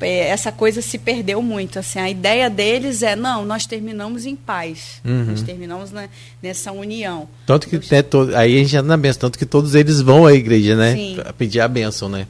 É, 0.01 0.29
Essa 0.29 0.53
coisa 0.53 0.81
se 0.81 0.97
perdeu 0.97 1.43
muito. 1.43 1.77
Assim, 1.81 1.99
a 1.99 2.09
ideia 2.09 2.49
deles 2.49 3.03
é 3.03 3.17
não, 3.17 3.45
nós 3.45 3.67
terminamos 3.67 4.27
em 4.27 4.37
paz, 4.37 5.01
Uhum. 5.05 5.25
nós 5.31 5.43
terminamos 5.43 5.91
na- 5.91 6.09
nessa 6.41 6.71
união. 6.71 7.29
Tanto 7.45 7.69
que 7.69 7.81
né, 7.93 8.03
to- 8.03 8.31
aí 8.37 8.55
a 8.55 8.59
gente 8.59 8.77
entra 8.77 8.87
na 8.89 8.97
benção, 8.97 9.23
tanto 9.23 9.37
que 9.39 9.45
todos 9.47 9.75
eles 9.75 10.01
vão 10.01 10.25
à 10.25 10.33
igreja, 10.33 10.77
né? 10.77 10.95
Sim. 10.95 11.15
Pra 11.17 11.33
pedir 11.33 11.61
a 11.61 11.67
benção, 11.67 12.09
né? 12.09 12.29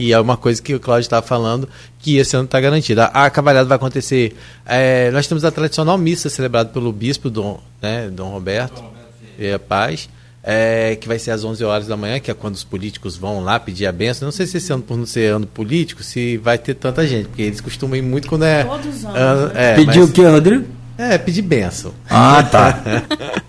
E 0.00 0.14
é 0.14 0.18
uma 0.18 0.38
coisa 0.38 0.62
que 0.62 0.74
o 0.74 0.80
Cláudio 0.80 1.02
estava 1.02 1.24
falando 1.24 1.68
que 1.98 2.16
esse 2.16 2.34
ano 2.34 2.46
está 2.46 2.58
garantida. 2.58 3.04
A, 3.04 3.26
a 3.26 3.30
cavalhada 3.30 3.68
vai 3.68 3.76
acontecer. 3.76 4.34
É, 4.64 5.10
nós 5.10 5.26
temos 5.26 5.44
a 5.44 5.50
tradicional 5.50 5.98
missa 5.98 6.30
celebrada 6.30 6.70
pelo 6.70 6.90
bispo 6.90 7.28
Dom, 7.28 7.60
né, 7.82 8.08
Dom 8.08 8.30
Roberto, 8.30 8.76
Dom 8.76 8.86
Roberto 8.86 9.10
e 9.38 9.52
a 9.52 9.58
Paz. 9.58 10.08
É, 10.42 10.96
que 10.96 11.06
vai 11.06 11.18
ser 11.18 11.32
às 11.32 11.44
11 11.44 11.62
horas 11.64 11.86
da 11.86 11.98
manhã, 11.98 12.18
que 12.18 12.30
é 12.30 12.34
quando 12.34 12.54
os 12.54 12.64
políticos 12.64 13.14
vão 13.14 13.44
lá 13.44 13.60
pedir 13.60 13.84
a 13.84 13.92
benção. 13.92 14.24
Não 14.24 14.32
sei 14.32 14.46
se 14.46 14.56
esse 14.56 14.72
ano, 14.72 14.82
por 14.82 14.96
não 14.96 15.04
ser 15.04 15.34
ano 15.34 15.46
político, 15.46 16.02
se 16.02 16.38
vai 16.38 16.56
ter 16.56 16.72
tanta 16.72 17.06
gente, 17.06 17.28
porque 17.28 17.42
eles 17.42 17.60
costumam 17.60 17.94
ir 17.94 18.00
muito 18.00 18.26
quando 18.26 18.46
é. 18.46 18.64
Todos 18.64 18.86
os 18.86 19.04
anos. 19.04 19.52
Né? 19.52 19.72
É, 19.72 19.74
Pediu 19.74 20.00
mas... 20.00 20.10
o 20.10 20.12
que, 20.14 20.24
Rodrigo? 20.24 20.79
É, 21.00 21.16
pedir 21.16 21.40
benção. 21.40 21.94
Ah, 22.10 22.42
tá. 22.42 22.82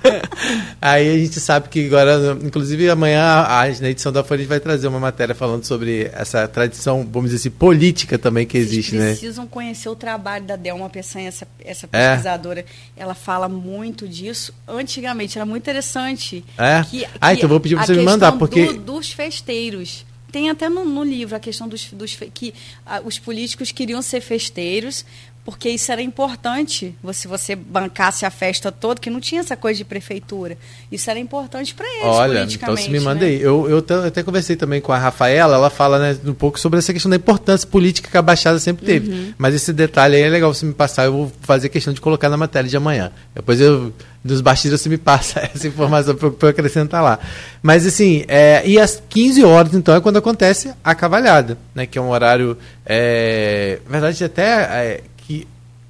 Aí 0.81 1.09
a 1.09 1.17
gente 1.17 1.37
sabe 1.41 1.67
que 1.67 1.85
agora, 1.85 2.37
inclusive 2.41 2.89
amanhã, 2.89 3.21
a, 3.21 3.67
na 3.81 3.89
edição 3.89 4.09
da 4.09 4.23
Folha, 4.23 4.39
a 4.39 4.41
gente 4.43 4.49
vai 4.49 4.59
trazer 4.61 4.87
uma 4.87 5.01
matéria 5.01 5.35
falando 5.35 5.65
sobre 5.65 6.09
essa 6.13 6.47
tradição, 6.47 7.05
vamos 7.11 7.31
dizer 7.31 7.41
assim, 7.41 7.49
política 7.49 8.17
também 8.17 8.45
que 8.45 8.57
Vocês 8.57 8.71
existe, 8.71 8.91
precisam 8.91 9.05
né? 9.05 9.11
precisam 9.11 9.47
conhecer 9.47 9.89
o 9.89 9.95
trabalho 9.95 10.45
da 10.45 10.55
Delma 10.55 10.89
Peçanha, 10.89 11.27
essa, 11.27 11.45
essa 11.59 11.89
é. 11.91 12.11
pesquisadora. 12.11 12.61
É. 12.61 12.65
Ela 12.95 13.13
fala 13.13 13.49
muito 13.49 14.07
disso. 14.07 14.53
Antigamente 14.65 15.37
era 15.37 15.45
muito 15.45 15.61
interessante. 15.61 16.45
É? 16.57 16.81
Que, 16.89 17.05
ah, 17.19 17.33
então 17.33 17.49
vou 17.49 17.59
pedir 17.59 17.75
para 17.75 17.85
você 17.85 17.95
me 17.95 18.03
mandar, 18.03 18.31
porque... 18.31 18.67
Do, 18.67 18.79
dos 18.79 19.11
festeiros 19.11 20.05
tem 20.31 20.49
até 20.49 20.69
no, 20.69 20.85
no, 20.85 21.03
livro 21.03 21.35
a 21.35 21.39
questão 21.39 21.67
dos, 21.67 21.91
dos 21.91 22.15
que 22.33 22.53
ah, 22.85 23.01
os 23.03 23.19
políticos 23.19 23.71
queriam 23.71 24.01
ser 24.01 24.21
festeiros, 24.21 25.05
porque 25.43 25.69
isso 25.69 25.91
era 25.91 26.01
importante. 26.01 26.95
Se 27.13 27.27
você 27.27 27.55
bancasse 27.55 28.25
a 28.25 28.29
festa 28.29 28.71
toda, 28.71 28.99
que 28.99 29.09
não 29.09 29.19
tinha 29.19 29.41
essa 29.41 29.55
coisa 29.55 29.77
de 29.77 29.83
prefeitura. 29.83 30.57
Isso 30.91 31.09
era 31.09 31.19
importante 31.19 31.73
para 31.73 31.87
eles, 31.87 32.03
Olha, 32.03 32.43
então 32.49 32.77
se 32.77 32.89
me 32.89 32.99
mandei. 32.99 33.39
Né? 33.39 33.45
Eu, 33.45 33.69
eu, 33.69 33.83
eu, 33.87 34.05
até 34.05 34.21
conversei 34.21 34.55
também 34.55 34.79
com 34.79 34.91
a 34.91 34.97
Rafaela, 34.97 35.55
ela 35.55 35.69
fala 35.69 35.97
né, 35.97 36.17
um 36.25 36.33
pouco 36.33 36.59
sobre 36.59 36.77
essa 36.77 36.93
questão 36.93 37.09
da 37.09 37.15
importância 37.15 37.67
política 37.67 38.09
que 38.09 38.17
a 38.17 38.21
Baixada 38.21 38.59
sempre 38.59 38.85
teve. 38.85 39.11
Uhum. 39.11 39.33
Mas 39.37 39.55
esse 39.55 39.73
detalhe 39.73 40.15
aí 40.15 40.21
é 40.21 40.29
legal 40.29 40.53
você 40.53 40.65
me 40.65 40.73
passar, 40.73 41.05
eu 41.05 41.13
vou 41.13 41.31
fazer 41.41 41.69
questão 41.69 41.93
de 41.93 42.01
colocar 42.01 42.29
na 42.29 42.37
matéria 42.37 42.69
de 42.69 42.77
amanhã. 42.77 43.11
Depois 43.33 43.59
eu, 43.59 43.91
dos 44.23 44.41
bastidores, 44.41 44.81
você 44.81 44.89
me 44.89 44.97
passa 44.97 45.39
essa 45.53 45.67
informação 45.67 46.15
para 46.15 46.29
eu 46.41 46.49
acrescentar 46.49 47.01
lá. 47.01 47.17
Mas 47.63 47.85
assim, 47.85 48.23
é, 48.27 48.61
e 48.65 48.79
às 48.79 49.01
15 49.09 49.43
horas, 49.43 49.73
então, 49.73 49.95
é 49.95 49.99
quando 49.99 50.17
acontece 50.17 50.71
a 50.83 50.93
cavalhada, 50.93 51.57
né? 51.73 51.85
Que 51.85 51.97
é 51.97 52.01
um 52.01 52.09
horário. 52.09 52.57
É, 52.85 53.79
na 53.85 53.91
verdade, 53.91 54.23
até. 54.23 54.43
É, 54.43 55.01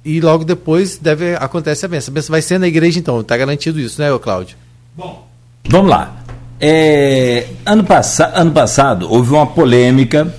e 0.04 0.20
logo 0.20 0.44
depois 0.44 0.98
deve 0.98 1.34
acontece 1.36 1.84
a 1.84 1.88
benção. 1.88 2.12
A 2.12 2.14
benção 2.14 2.32
vai 2.32 2.42
ser 2.42 2.58
na 2.58 2.66
igreja, 2.66 2.98
então, 2.98 3.20
está 3.20 3.36
garantido 3.36 3.78
isso, 3.78 4.00
né, 4.00 4.06
Cláudio? 4.18 4.56
Bom, 4.96 5.26
vamos 5.68 5.90
lá. 5.90 6.16
É, 6.60 7.46
ano, 7.66 7.82
pass 7.82 8.20
ano 8.20 8.52
passado 8.52 9.10
houve 9.10 9.32
uma 9.32 9.46
polêmica 9.46 10.32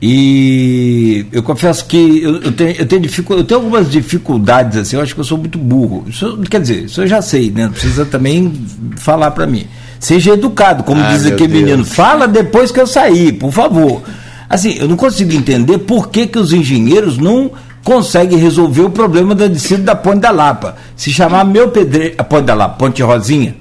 e 0.00 1.24
eu 1.32 1.42
confesso 1.42 1.86
que 1.86 2.22
eu, 2.22 2.42
eu, 2.42 2.52
tenho, 2.52 2.70
eu, 2.72 2.86
tenho, 2.86 3.04
eu 3.30 3.44
tenho 3.44 3.60
algumas 3.60 3.90
dificuldades, 3.90 4.76
assim, 4.76 4.96
eu 4.96 5.02
acho 5.02 5.14
que 5.14 5.20
eu 5.20 5.24
sou 5.24 5.38
muito 5.38 5.58
burro. 5.58 6.04
Isso, 6.06 6.38
quer 6.50 6.60
dizer, 6.60 6.84
isso 6.84 7.00
eu 7.00 7.06
já 7.06 7.22
sei, 7.22 7.50
né? 7.50 7.64
Não 7.64 7.72
precisa 7.72 8.04
também 8.04 8.52
falar 8.96 9.30
para 9.30 9.46
mim. 9.46 9.66
Seja 9.98 10.34
educado, 10.34 10.84
como 10.84 11.00
ah, 11.00 11.12
diz 11.12 11.24
aquele 11.24 11.54
menino. 11.54 11.84
Fala 11.84 12.28
depois 12.28 12.70
que 12.70 12.78
eu 12.78 12.86
sair, 12.86 13.32
por 13.32 13.50
favor. 13.50 14.02
Assim, 14.48 14.76
eu 14.78 14.86
não 14.86 14.96
consigo 14.96 15.32
entender 15.32 15.78
por 15.78 16.08
que, 16.08 16.26
que 16.26 16.38
os 16.38 16.52
engenheiros 16.52 17.16
não 17.16 17.50
consegue 17.86 18.34
resolver 18.34 18.82
o 18.82 18.90
problema 18.90 19.32
da 19.32 19.46
descida 19.46 19.84
da 19.84 19.94
Ponte 19.94 20.18
da 20.18 20.32
Lapa. 20.32 20.74
Se 20.96 21.12
chamar 21.12 21.44
meu 21.44 21.70
pedreiro, 21.70 22.16
a 22.18 22.24
Ponte 22.24 22.44
da 22.44 22.52
Lapa, 22.52 22.74
Ponte 22.74 23.00
Rosinha, 23.00 23.54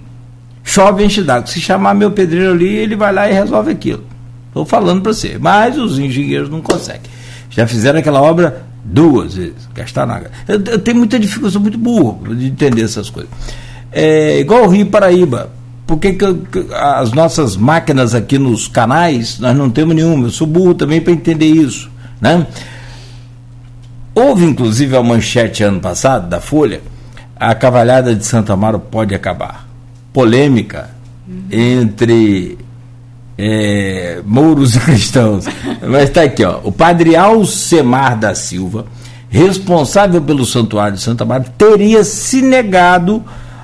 chove 0.64 1.06
enche 1.06 1.22
d'água. 1.22 1.46
Se 1.46 1.62
chamar 1.62 1.94
meu 1.94 2.10
pedreiro 2.10 2.54
ali, 2.54 2.76
ele 2.76 2.96
vai 2.96 3.14
lá 3.14 3.30
e 3.30 3.34
resolve 3.34 3.72
aquilo. 3.72 4.04
Estou 4.48 4.66
falando 4.66 5.04
para 5.04 5.14
você. 5.14 5.38
Mas 5.40 5.78
os 5.78 6.00
engenheiros 6.00 6.50
não 6.50 6.60
conseguem. 6.60 7.04
Já 7.52 7.68
fizeram 7.68 8.00
aquela 8.00 8.20
obra 8.20 8.64
duas 8.84 9.36
vezes. 9.36 9.70
Gastaram 9.76 10.16
água. 10.16 10.32
Eu, 10.48 10.56
eu 10.56 10.80
tenho 10.80 10.98
muita 10.98 11.20
dificuldade, 11.20 11.54
sou 11.54 11.62
muito 11.62 11.78
burro 11.78 12.20
de 12.34 12.48
entender 12.48 12.82
essas 12.82 13.12
coisas. 13.12 13.30
É 13.92 14.40
igual 14.40 14.64
o 14.64 14.70
Rio 14.70 14.88
Paraíba. 14.88 15.52
Por 15.86 16.00
que, 16.00 16.14
que, 16.14 16.34
que 16.34 16.66
as 16.74 17.12
nossas 17.12 17.56
máquinas 17.56 18.16
aqui 18.16 18.40
nos 18.40 18.68
canais, 18.68 19.38
nós 19.38 19.56
não 19.56 19.70
temos 19.70 19.96
nenhuma? 19.96 20.26
Eu 20.26 20.32
sou 20.32 20.48
burro 20.48 20.74
também 20.74 21.00
para 21.00 21.14
entender 21.14 21.46
isso. 21.46 21.92
Né? 22.20 22.48
Houve 24.16 24.46
inclusive 24.46 24.96
a 24.96 25.04
manchete 25.04 25.62
ano 25.62 25.82
passado 25.82 26.30
da 26.30 26.40
Folha, 26.40 26.82
a 27.36 27.54
cavalhada 27.54 28.16
de 28.16 28.26
Santa 28.26 28.54
Amaro 28.54 28.80
pode 28.80 29.14
acabar. 29.14 29.68
Polêmica 30.14 30.90
uhum. 31.28 31.44
entre 31.52 32.58
é, 33.38 34.22
mouros 34.26 34.74
e 34.76 34.80
cristãos. 34.82 35.44
Mas 35.86 36.04
está 36.04 36.24
aqui, 36.24 36.46
ó. 36.46 36.62
O 36.64 36.72
padre 36.72 37.18
Alcemar 37.18 38.18
da 38.18 38.34
Silva, 38.34 38.86
responsável 39.28 40.22
pelo 40.22 40.46
santuário 40.46 40.96
de 40.96 41.04
Santa 41.04 41.26
Amaro, 41.26 41.44
teria 41.58 42.02
se 42.06 42.42
negado 42.42 43.22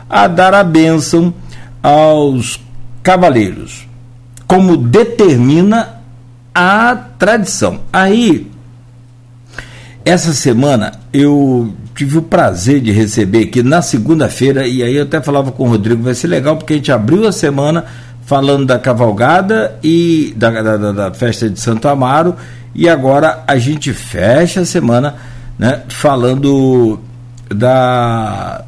a 0.09 0.27
dar 0.27 0.53
a 0.53 0.65
bênção 0.65 1.33
aos 1.81 2.59
cavaleiros, 3.01 3.87
como 4.45 4.75
determina 4.75 6.01
a 6.53 6.93
tradição. 7.17 7.79
Aí 7.93 8.50
essa 10.03 10.33
semana 10.33 10.93
eu 11.13 11.73
tive 11.95 12.17
o 12.17 12.21
prazer 12.21 12.81
de 12.81 12.91
receber 12.91 13.43
aqui 13.43 13.61
na 13.61 13.81
segunda-feira, 13.81 14.67
e 14.67 14.81
aí 14.81 14.95
eu 14.95 15.03
até 15.03 15.21
falava 15.21 15.51
com 15.51 15.63
o 15.63 15.69
Rodrigo, 15.69 16.01
vai 16.01 16.15
ser 16.15 16.27
legal 16.27 16.57
porque 16.57 16.73
a 16.73 16.75
gente 16.77 16.91
abriu 16.91 17.27
a 17.27 17.31
semana 17.31 17.85
falando 18.25 18.65
da 18.65 18.79
cavalgada 18.79 19.77
e 19.83 20.33
da, 20.35 20.49
da, 20.61 20.91
da 20.91 21.13
festa 21.13 21.49
de 21.49 21.59
Santo 21.59 21.87
Amaro, 21.87 22.35
e 22.73 22.87
agora 22.89 23.43
a 23.45 23.57
gente 23.57 23.93
fecha 23.93 24.61
a 24.61 24.65
semana 24.65 25.15
né, 25.59 25.83
falando 25.89 26.99
da, 27.49 28.63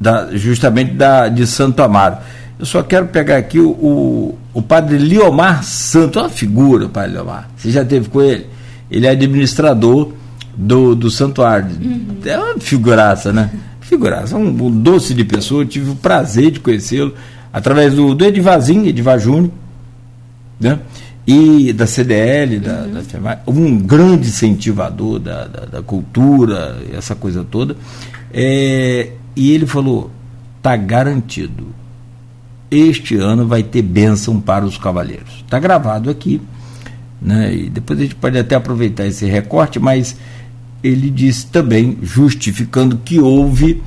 da 0.00 0.28
justamente 0.32 0.92
da, 0.92 1.28
de 1.28 1.46
Santo 1.46 1.82
Amaro. 1.82 2.16
Eu 2.58 2.64
só 2.64 2.82
quero 2.82 3.08
pegar 3.08 3.36
aqui 3.36 3.58
o, 3.58 3.70
o, 3.70 4.38
o 4.54 4.62
padre 4.62 4.96
Liomar 4.96 5.64
Santo, 5.64 6.20
uma 6.20 6.28
figura, 6.28 6.88
padre 6.88 7.12
Liomar. 7.12 7.50
Você 7.56 7.70
já 7.70 7.84
teve 7.84 8.08
com 8.08 8.22
ele? 8.22 8.46
Ele 8.90 9.06
é 9.06 9.10
administrador 9.10 10.12
do, 10.56 10.94
do 10.94 11.10
santuário. 11.10 11.68
Uhum. 11.80 12.18
É 12.24 12.38
uma 12.38 12.58
figuraça, 12.58 13.32
né? 13.32 13.50
Figuraça, 13.80 14.36
um, 14.36 14.48
um, 14.48 14.70
doce 14.70 15.14
de 15.14 15.24
pessoa. 15.24 15.62
Eu 15.62 15.68
tive 15.68 15.90
o 15.90 15.96
prazer 15.96 16.50
de 16.50 16.60
conhecê-lo 16.60 17.14
através 17.52 17.94
do, 17.94 18.14
do 18.14 18.24
Edivazinho, 18.24 18.86
Edivar 18.86 19.18
Júnior, 19.18 19.50
né? 20.58 20.78
e 21.26 21.72
da 21.72 21.86
CDL, 21.86 22.58
da, 22.58 22.82
uhum. 22.82 23.22
da 23.22 23.38
um 23.46 23.78
grande 23.78 24.28
incentivador 24.28 25.18
da, 25.18 25.46
da, 25.46 25.60
da, 25.66 25.82
cultura, 25.82 26.78
essa 26.92 27.14
coisa 27.14 27.44
toda. 27.44 27.76
É, 28.32 29.12
e 29.34 29.52
ele 29.52 29.66
falou: 29.66 30.10
está 30.58 30.76
garantido. 30.76 31.66
Este 32.70 33.16
ano 33.16 33.46
vai 33.46 33.62
ter 33.62 33.82
bênção 33.82 34.40
para 34.40 34.64
os 34.64 34.76
cavaleiros. 34.76 35.42
Está 35.44 35.58
gravado 35.58 36.10
aqui. 36.10 36.40
Né? 37.22 37.54
E 37.54 37.70
depois 37.70 37.98
a 37.98 38.02
gente 38.02 38.16
pode 38.16 38.36
até 38.36 38.54
aproveitar 38.54 39.06
esse 39.06 39.24
recorte, 39.26 39.78
mas 39.78 40.16
ele 40.84 41.08
disse 41.08 41.46
também, 41.46 41.96
justificando 42.02 43.00
que 43.02 43.18
houve 43.18 43.82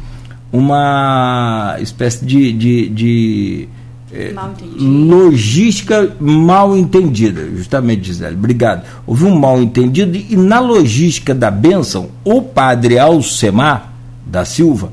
uma 0.51 1.77
espécie 1.79 2.25
de, 2.25 2.51
de, 2.51 2.89
de 2.89 3.69
é, 4.11 4.33
mal 4.33 4.51
logística 4.79 6.15
mal 6.19 6.75
entendida, 6.75 7.47
justamente, 7.55 8.07
Gisele. 8.07 8.35
Obrigado. 8.35 8.83
Houve 9.05 9.25
um 9.25 9.37
mal 9.37 9.61
entendido 9.61 10.17
e 10.17 10.35
na 10.35 10.59
logística 10.59 11.35
da 11.35 11.51
bênção, 11.51 12.09
o 12.23 12.41
padre 12.41 12.97
Alcemar 12.97 13.93
da 14.25 14.43
Silva 14.43 14.91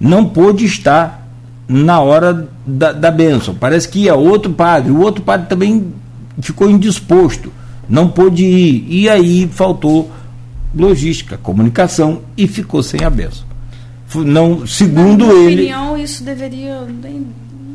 não 0.00 0.24
pôde 0.24 0.64
estar 0.64 1.28
na 1.68 2.00
hora 2.00 2.48
da, 2.66 2.92
da 2.92 3.10
bênção. 3.10 3.54
Parece 3.54 3.88
que 3.88 4.04
ia 4.04 4.14
outro 4.14 4.52
padre, 4.52 4.90
o 4.90 5.00
outro 5.00 5.22
padre 5.22 5.48
também 5.48 5.92
ficou 6.40 6.70
indisposto, 6.70 7.52
não 7.86 8.08
pôde 8.08 8.42
ir. 8.42 8.86
E 8.88 9.08
aí 9.08 9.48
faltou 9.52 10.10
logística, 10.74 11.36
comunicação 11.36 12.22
e 12.36 12.46
ficou 12.46 12.82
sem 12.82 13.04
a 13.04 13.10
benção. 13.10 13.44
Não, 14.14 14.66
segundo 14.66 15.26
Na 15.26 15.32
minha 15.32 15.46
ele. 15.46 15.62
opinião, 15.62 15.96
isso 15.96 16.22
deveria 16.22 16.82
nem, 16.82 17.26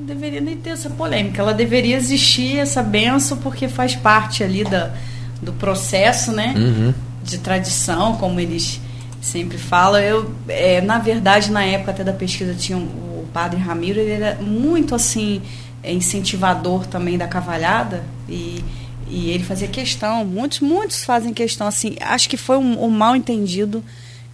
deveria 0.05 0.41
nem 0.41 0.55
ter 0.55 0.71
essa 0.71 0.89
polêmica. 0.89 1.41
Ela 1.41 1.53
deveria 1.53 1.95
existir 1.95 2.57
essa 2.57 2.83
benção 2.83 3.37
porque 3.37 3.67
faz 3.67 3.95
parte 3.95 4.43
ali 4.43 4.63
da, 4.63 4.91
do 5.41 5.51
processo, 5.53 6.31
né? 6.31 6.53
Uhum. 6.55 6.93
De 7.23 7.39
tradição, 7.39 8.15
como 8.17 8.39
eles 8.39 8.79
sempre 9.19 9.57
falam. 9.57 9.99
Eu, 9.99 10.31
é, 10.47 10.79
na 10.81 10.99
verdade, 10.99 11.51
na 11.51 11.63
época 11.63 11.91
até 11.91 12.03
da 12.03 12.13
pesquisa 12.13 12.53
tinha 12.53 12.77
um, 12.77 12.83
o 12.83 13.27
padre 13.33 13.59
Ramiro, 13.59 13.99
ele 13.99 14.11
era 14.11 14.37
muito 14.41 14.93
assim 14.93 15.41
incentivador 15.83 16.85
também 16.85 17.17
da 17.17 17.27
cavalhada 17.27 18.03
e 18.27 18.63
e 19.09 19.29
ele 19.29 19.43
fazia 19.43 19.67
questão, 19.67 20.25
muitos, 20.25 20.59
muitos 20.59 21.03
fazem 21.03 21.33
questão, 21.33 21.67
assim, 21.67 21.95
acho 22.01 22.29
que 22.29 22.37
foi 22.37 22.57
um, 22.57 22.83
um 22.83 22.89
mal 22.89 23.15
entendido 23.15 23.83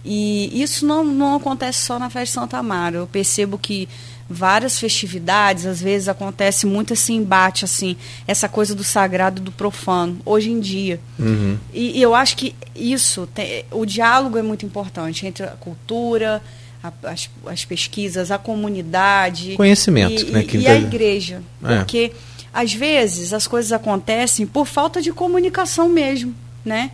E 0.04 0.62
isso 0.62 0.84
não, 0.84 1.04
não 1.04 1.36
acontece 1.36 1.80
só 1.80 1.98
na 1.98 2.10
festa 2.10 2.26
de 2.26 2.30
Santa 2.32 2.58
Amaro. 2.58 2.96
Eu 2.96 3.06
percebo 3.06 3.56
que 3.56 3.88
várias 4.28 4.78
festividades, 4.78 5.66
às 5.66 5.80
vezes 5.80 6.08
acontece 6.08 6.66
muito 6.66 6.92
esse 6.92 7.12
embate, 7.12 7.64
assim, 7.64 7.96
essa 8.26 8.48
coisa 8.48 8.74
do 8.74 8.82
sagrado 8.84 9.40
e 9.40 9.44
do 9.44 9.52
profano, 9.52 10.18
hoje 10.24 10.50
em 10.50 10.60
dia. 10.60 11.00
Uhum. 11.18 11.58
E, 11.72 11.98
e, 11.98 12.02
eu 12.02 12.14
acho 12.14 12.36
que 12.36 12.54
isso, 12.74 13.26
tem, 13.34 13.64
o 13.70 13.84
diálogo 13.84 14.38
é 14.38 14.42
muito 14.42 14.64
importante 14.64 15.26
entre 15.26 15.44
a 15.44 15.48
cultura, 15.48 16.42
a, 16.82 16.92
as, 17.04 17.30
as, 17.46 17.64
pesquisas, 17.64 18.30
a 18.30 18.38
comunidade. 18.38 19.54
Conhecimento, 19.56 20.22
e, 20.22 20.30
né? 20.30 20.44
E, 20.52 20.56
e 20.58 20.66
a 20.66 20.76
igreja. 20.76 21.42
É. 21.62 21.76
Porque, 21.76 22.12
às 22.54 22.72
vezes, 22.72 23.32
as 23.32 23.46
coisas 23.46 23.72
acontecem 23.72 24.46
por 24.46 24.66
falta 24.66 25.02
de 25.02 25.12
comunicação 25.12 25.88
mesmo, 25.88 26.34
né? 26.64 26.90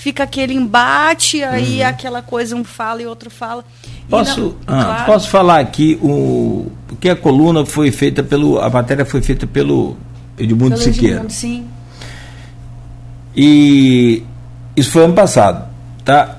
fica 0.00 0.24
aquele 0.24 0.54
embate, 0.54 1.42
aí 1.42 1.80
uhum. 1.80 1.86
aquela 1.86 2.22
coisa, 2.22 2.56
um 2.56 2.64
fala 2.64 3.02
e 3.02 3.06
outro 3.06 3.30
fala. 3.30 3.64
Posso, 4.08 4.40
não, 4.40 4.56
ah, 4.66 4.84
claro. 4.84 5.04
posso 5.06 5.28
falar 5.28 5.60
aqui 5.60 5.98
o 6.02 6.70
porque 6.88 7.08
a 7.08 7.14
coluna 7.14 7.64
foi 7.64 7.92
feita 7.92 8.22
pelo 8.22 8.58
a 8.58 8.68
matéria 8.68 9.04
foi 9.04 9.22
feita 9.22 9.46
pelo 9.46 9.96
Edmundo 10.36 10.76
pelo 10.76 10.82
Siqueira. 10.82 11.16
Edmundo, 11.16 11.32
sim. 11.32 11.66
E 13.36 14.24
isso 14.76 14.90
foi 14.90 15.04
ano 15.04 15.14
passado, 15.14 15.68
tá? 16.04 16.38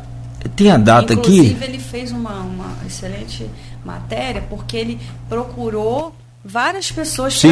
Tem 0.55 0.71
a 0.71 0.77
data 0.77 1.13
Inclusive, 1.13 1.39
aqui. 1.39 1.49
Inclusive 1.51 1.73
ele 1.73 1.83
fez 1.83 2.11
uma, 2.11 2.39
uma 2.41 2.75
excelente 2.85 3.45
matéria 3.85 4.43
porque 4.49 4.75
ele 4.75 4.99
procurou 5.29 6.13
várias 6.43 6.91
pessoas 6.91 7.39
para 7.39 7.51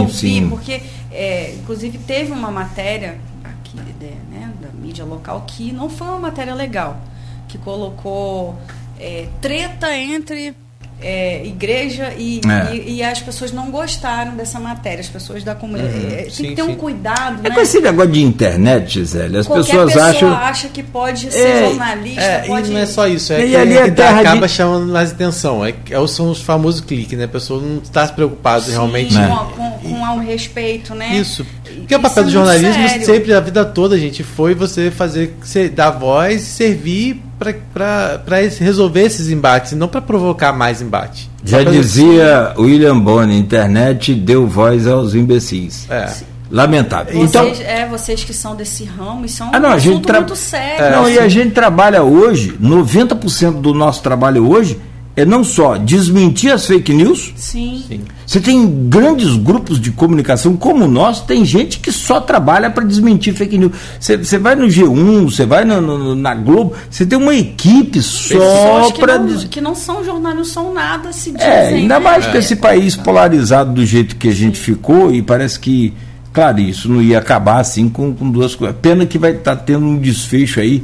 ouvir, 0.00 0.12
sim. 0.12 0.48
porque 0.48 0.82
é, 1.10 1.54
inclusive 1.54 1.98
teve 1.98 2.32
uma 2.32 2.50
matéria 2.50 3.18
aqui, 3.44 3.76
né, 3.76 4.52
mídia 4.74 5.04
local 5.04 5.44
que 5.46 5.72
não 5.72 5.88
foi 5.88 6.06
uma 6.08 6.18
matéria 6.18 6.54
legal, 6.54 7.00
que 7.48 7.56
colocou 7.58 8.58
é, 8.98 9.28
treta 9.40 9.96
entre 9.96 10.54
é, 11.00 11.44
igreja 11.44 12.14
e, 12.16 12.40
é. 12.46 12.74
e, 12.74 12.96
e, 12.96 13.02
as 13.02 13.20
pessoas 13.20 13.52
não 13.52 13.70
gostaram 13.70 14.34
dessa 14.36 14.58
matéria, 14.58 15.00
as 15.00 15.08
pessoas 15.08 15.44
da 15.44 15.54
comunidade. 15.54 15.94
Uhum. 15.94 16.12
É, 16.12 16.16
tem 16.22 16.30
sim, 16.30 16.42
que 16.44 16.54
ter 16.54 16.62
sim. 16.62 16.70
um 16.70 16.76
cuidado. 16.76 17.40
É 17.44 17.48
né? 17.48 17.54
com 17.54 17.60
esse 17.60 17.80
negócio 17.80 18.12
de 18.12 18.22
internet, 18.22 18.94
Gisele. 18.94 19.38
As 19.38 19.46
Qualquer 19.46 19.64
pessoas 19.64 19.92
pessoa 19.92 20.08
acham. 20.08 20.34
acha 20.34 20.68
que 20.68 20.82
pode 20.82 21.30
ser 21.30 21.38
é, 21.38 21.68
jornalista. 21.68 22.22
É, 22.22 22.38
pode... 22.46 22.70
E 22.70 22.72
não 22.72 22.80
é 22.80 22.86
só 22.86 23.06
isso, 23.06 23.32
é 23.32 23.44
e 23.44 23.50
que, 23.50 23.56
ali 23.56 23.76
é 23.76 23.90
que 23.90 24.02
acaba 24.02 24.46
de... 24.46 24.52
chamando 24.52 24.90
mais 24.90 25.12
atenção. 25.12 25.64
É, 25.64 25.74
é, 25.90 26.06
são 26.06 26.30
os 26.30 26.40
famosos 26.40 26.80
cliques, 26.80 27.18
né? 27.18 27.24
A 27.24 27.28
pessoa 27.28 27.60
não 27.60 27.78
está 27.78 28.06
se 28.06 28.12
preocupada 28.12 28.70
realmente. 28.70 29.14
Com, 29.14 29.20
né? 29.20 29.48
com, 29.56 29.70
com, 29.90 30.16
o 30.16 30.20
respeito, 30.20 30.94
né? 30.94 31.16
Isso. 31.16 31.44
Porque 31.64 31.94
o 31.94 32.00
papel 32.00 32.24
do 32.24 32.30
jornalismo 32.30 32.88
sempre, 33.04 33.34
a 33.34 33.40
vida 33.40 33.64
toda, 33.64 33.98
gente, 33.98 34.22
foi 34.22 34.54
você 34.54 34.90
fazer, 34.90 35.34
dar 35.74 35.90
voz 35.90 36.42
e 36.42 36.46
servir 36.46 37.22
para 37.38 38.36
resolver 38.58 39.02
esses 39.02 39.28
embates, 39.28 39.72
e 39.72 39.74
não 39.74 39.88
para 39.88 40.00
provocar 40.00 40.52
mais 40.52 40.80
embate. 40.80 41.30
Já 41.44 41.62
dizia 41.62 42.48
assim. 42.48 42.62
William 42.62 42.98
Bonner, 42.98 43.36
internet 43.36 44.14
deu 44.14 44.46
voz 44.46 44.86
aos 44.86 45.14
imbecis. 45.14 45.86
É. 45.90 46.10
Lamentável. 46.50 47.14
Vocês, 47.14 47.58
então, 47.58 47.66
é, 47.66 47.88
vocês 47.88 48.22
que 48.22 48.32
são 48.32 48.54
desse 48.54 48.84
ramo, 48.84 49.24
e 49.24 49.28
são 49.28 49.50
ah, 49.52 49.58
não, 49.58 49.70
um 49.70 49.72
a 49.72 49.78
gente 49.78 50.12
muito 50.12 50.36
sério. 50.36 50.84
É, 50.84 50.90
não, 50.90 51.04
assim. 51.04 51.14
e 51.14 51.18
a 51.18 51.28
gente 51.28 51.50
trabalha 51.50 52.02
hoje, 52.02 52.56
90% 52.62 53.60
do 53.60 53.74
nosso 53.74 54.02
trabalho 54.02 54.48
hoje 54.48 54.78
é 55.16 55.24
não 55.24 55.44
só 55.44 55.76
desmentir 55.76 56.52
as 56.52 56.66
fake 56.66 56.92
news. 56.92 57.32
Sim. 57.36 57.84
Sim. 57.86 58.00
Você 58.26 58.40
tem 58.40 58.88
grandes 58.88 59.36
grupos 59.36 59.80
de 59.80 59.92
comunicação 59.92 60.56
como 60.56 60.88
nós, 60.88 61.20
tem 61.20 61.44
gente 61.44 61.78
que 61.78 61.92
só 61.92 62.20
trabalha 62.20 62.70
para 62.70 62.84
desmentir 62.84 63.34
fake 63.34 63.56
news. 63.56 63.72
Você, 64.00 64.16
você 64.16 64.38
vai 64.38 64.56
no 64.56 64.66
G1, 64.66 65.24
você 65.24 65.46
vai 65.46 65.64
no, 65.64 65.80
no, 65.80 66.14
na 66.14 66.34
Globo, 66.34 66.74
você 66.90 67.06
tem 67.06 67.18
uma 67.18 67.34
equipe 67.34 68.02
só 68.02 68.90
para. 68.92 69.18
Que, 69.20 69.48
que 69.48 69.60
não 69.60 69.74
são 69.74 70.04
jornais, 70.04 70.36
não 70.36 70.44
são 70.44 70.72
nada, 70.72 71.12
se 71.12 71.30
dizem. 71.30 71.46
É, 71.46 71.66
ainda 71.68 71.98
né? 71.98 72.04
mais 72.04 72.26
é. 72.26 72.30
que 72.32 72.38
esse 72.38 72.56
país 72.56 72.96
polarizado 72.96 73.72
do 73.72 73.86
jeito 73.86 74.16
que 74.16 74.28
a 74.28 74.34
gente 74.34 74.58
ficou, 74.58 75.14
e 75.14 75.22
parece 75.22 75.60
que, 75.60 75.92
claro, 76.32 76.60
isso 76.60 76.90
não 76.90 77.00
ia 77.00 77.18
acabar 77.18 77.60
assim 77.60 77.88
com, 77.88 78.12
com 78.12 78.28
duas 78.30 78.54
coisas. 78.56 78.76
Pena 78.82 79.06
que 79.06 79.18
vai 79.18 79.32
estar 79.32 79.54
tá 79.54 79.62
tendo 79.62 79.84
um 79.84 79.96
desfecho 79.96 80.58
aí 80.58 80.82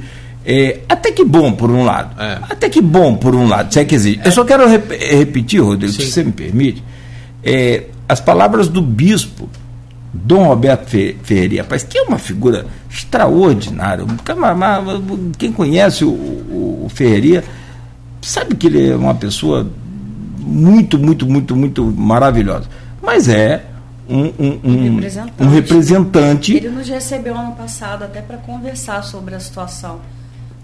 é, 0.53 0.81
até 0.89 1.13
que 1.13 1.25
bom 1.25 1.53
por 1.53 1.71
um 1.71 1.85
lado. 1.85 2.21
É. 2.21 2.39
Até 2.51 2.69
que 2.69 2.81
bom 2.81 3.15
por 3.15 3.37
um 3.37 3.47
lado, 3.47 3.73
se 3.73 3.79
é 3.79 3.85
que 3.85 3.95
existe. 3.95 4.21
Eu 4.25 4.33
só 4.33 4.45
quero 4.45 4.69
rep 4.69 4.91
repetir, 4.97 5.63
Rodrigo, 5.63 5.93
Sim. 5.93 6.01
se 6.01 6.11
você 6.11 6.25
me 6.25 6.33
permite, 6.33 6.83
é, 7.45 7.85
as 8.09 8.19
palavras 8.19 8.67
do 8.67 8.83
bispo 8.83 9.49
Dom 10.13 10.49
Roberto 10.49 10.89
Ferreira, 10.89 11.63
rapaz, 11.63 11.85
que 11.85 11.97
é 11.97 12.03
uma 12.03 12.19
figura 12.19 12.67
extraordinária. 12.91 14.05
Quem 15.39 15.53
conhece 15.53 16.05
o, 16.05 16.11
o, 16.11 16.83
o 16.87 16.89
Ferreira 16.89 17.45
sabe 18.21 18.57
que 18.57 18.67
ele 18.67 18.91
é 18.91 18.97
uma 18.97 19.15
pessoa 19.15 19.71
muito, 20.37 20.99
muito, 20.99 21.27
muito, 21.27 21.55
muito 21.55 21.85
maravilhosa. 21.97 22.69
Mas 23.01 23.29
é 23.29 23.67
um, 24.09 24.25
um, 24.37 24.61
um, 24.65 24.95
representante. 24.95 25.43
um 25.45 25.49
representante. 25.49 26.57
Ele 26.57 26.71
nos 26.71 26.89
recebeu 26.89 27.39
ano 27.39 27.53
passado 27.53 28.03
até 28.03 28.21
para 28.21 28.39
conversar 28.39 29.05
sobre 29.05 29.37
a 29.37 29.39
situação. 29.39 30.01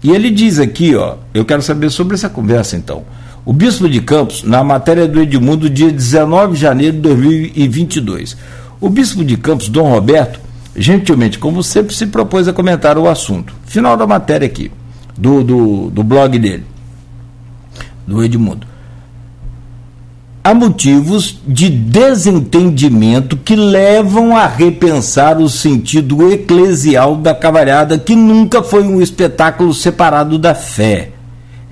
E 0.03 0.11
ele 0.11 0.29
diz 0.29 0.59
aqui, 0.59 0.95
ó, 0.95 1.15
eu 1.33 1.43
quero 1.43 1.61
saber 1.61 1.89
sobre 1.89 2.15
essa 2.15 2.29
conversa 2.29 2.75
então. 2.75 3.03
O 3.45 3.53
bispo 3.53 3.89
de 3.89 4.01
Campos, 4.01 4.43
na 4.43 4.63
matéria 4.63 5.07
do 5.07 5.21
Edmundo, 5.21 5.69
dia 5.69 5.91
19 5.91 6.53
de 6.53 6.59
janeiro 6.59 6.95
de 6.95 7.01
2022. 7.01 8.37
O 8.79 8.89
bispo 8.89 9.23
de 9.23 9.37
Campos, 9.37 9.69
Dom 9.69 9.89
Roberto, 9.89 10.39
gentilmente, 10.75 11.39
como 11.39 11.63
sempre, 11.63 11.95
se 11.95 12.05
propôs 12.07 12.47
a 12.47 12.53
comentar 12.53 12.97
o 12.97 13.07
assunto. 13.07 13.53
Final 13.65 13.97
da 13.97 14.05
matéria 14.05 14.45
aqui, 14.45 14.71
do, 15.17 15.43
do, 15.43 15.89
do 15.89 16.03
blog 16.03 16.37
dele, 16.37 16.65
do 18.05 18.23
Edmundo 18.23 18.76
há 20.47 20.53
motivos 20.53 21.41
de 21.45 21.69
desentendimento 21.69 23.35
que 23.35 23.53
levam 23.53 24.33
a 24.33 24.47
repensar 24.47 25.39
o 25.39 25.49
sentido 25.49 26.31
eclesial 26.31 27.17
da 27.17 27.35
cavalhada, 27.35 27.99
que 27.99 28.15
nunca 28.15 28.63
foi 28.63 28.81
um 28.81 29.01
espetáculo 29.01 29.73
separado 29.73 30.39
da 30.39 30.55
fé. 30.55 31.09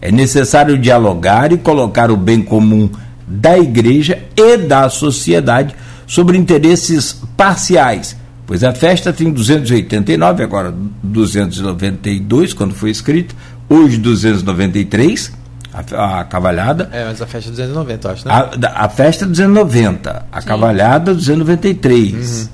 É 0.02 0.12
necessário 0.12 0.78
dialogar 0.78 1.54
e 1.54 1.58
colocar 1.58 2.12
o 2.12 2.18
bem 2.18 2.42
comum 2.42 2.90
da 3.26 3.58
igreja 3.58 4.22
e 4.36 4.58
da 4.58 4.90
sociedade 4.90 5.74
sobre 6.06 6.38
interesses 6.38 7.22
parciais, 7.38 8.18
pois 8.46 8.62
a 8.62 8.74
festa 8.74 9.14
tem 9.14 9.32
289, 9.32 10.44
agora 10.44 10.76
292, 11.02 12.52
quando 12.52 12.74
foi 12.74 12.90
escrita, 12.90 13.34
hoje 13.70 13.98
293 14.00 15.45
a, 15.92 16.20
a 16.22 16.24
cavalhada. 16.24 16.90
É, 16.92 17.06
mas 17.06 17.22
a 17.22 17.28
festa 17.28 17.50
é 17.50 17.52
290, 17.52 18.12
acho, 18.12 18.28
né? 18.28 18.34
A, 18.34 18.86
a 18.86 18.90
festa 18.90 19.26
é 19.26 19.28
290, 19.28 20.26
a 20.32 20.42
Sim. 20.42 20.48
cavalhada 20.48 21.14
293. 21.14 22.50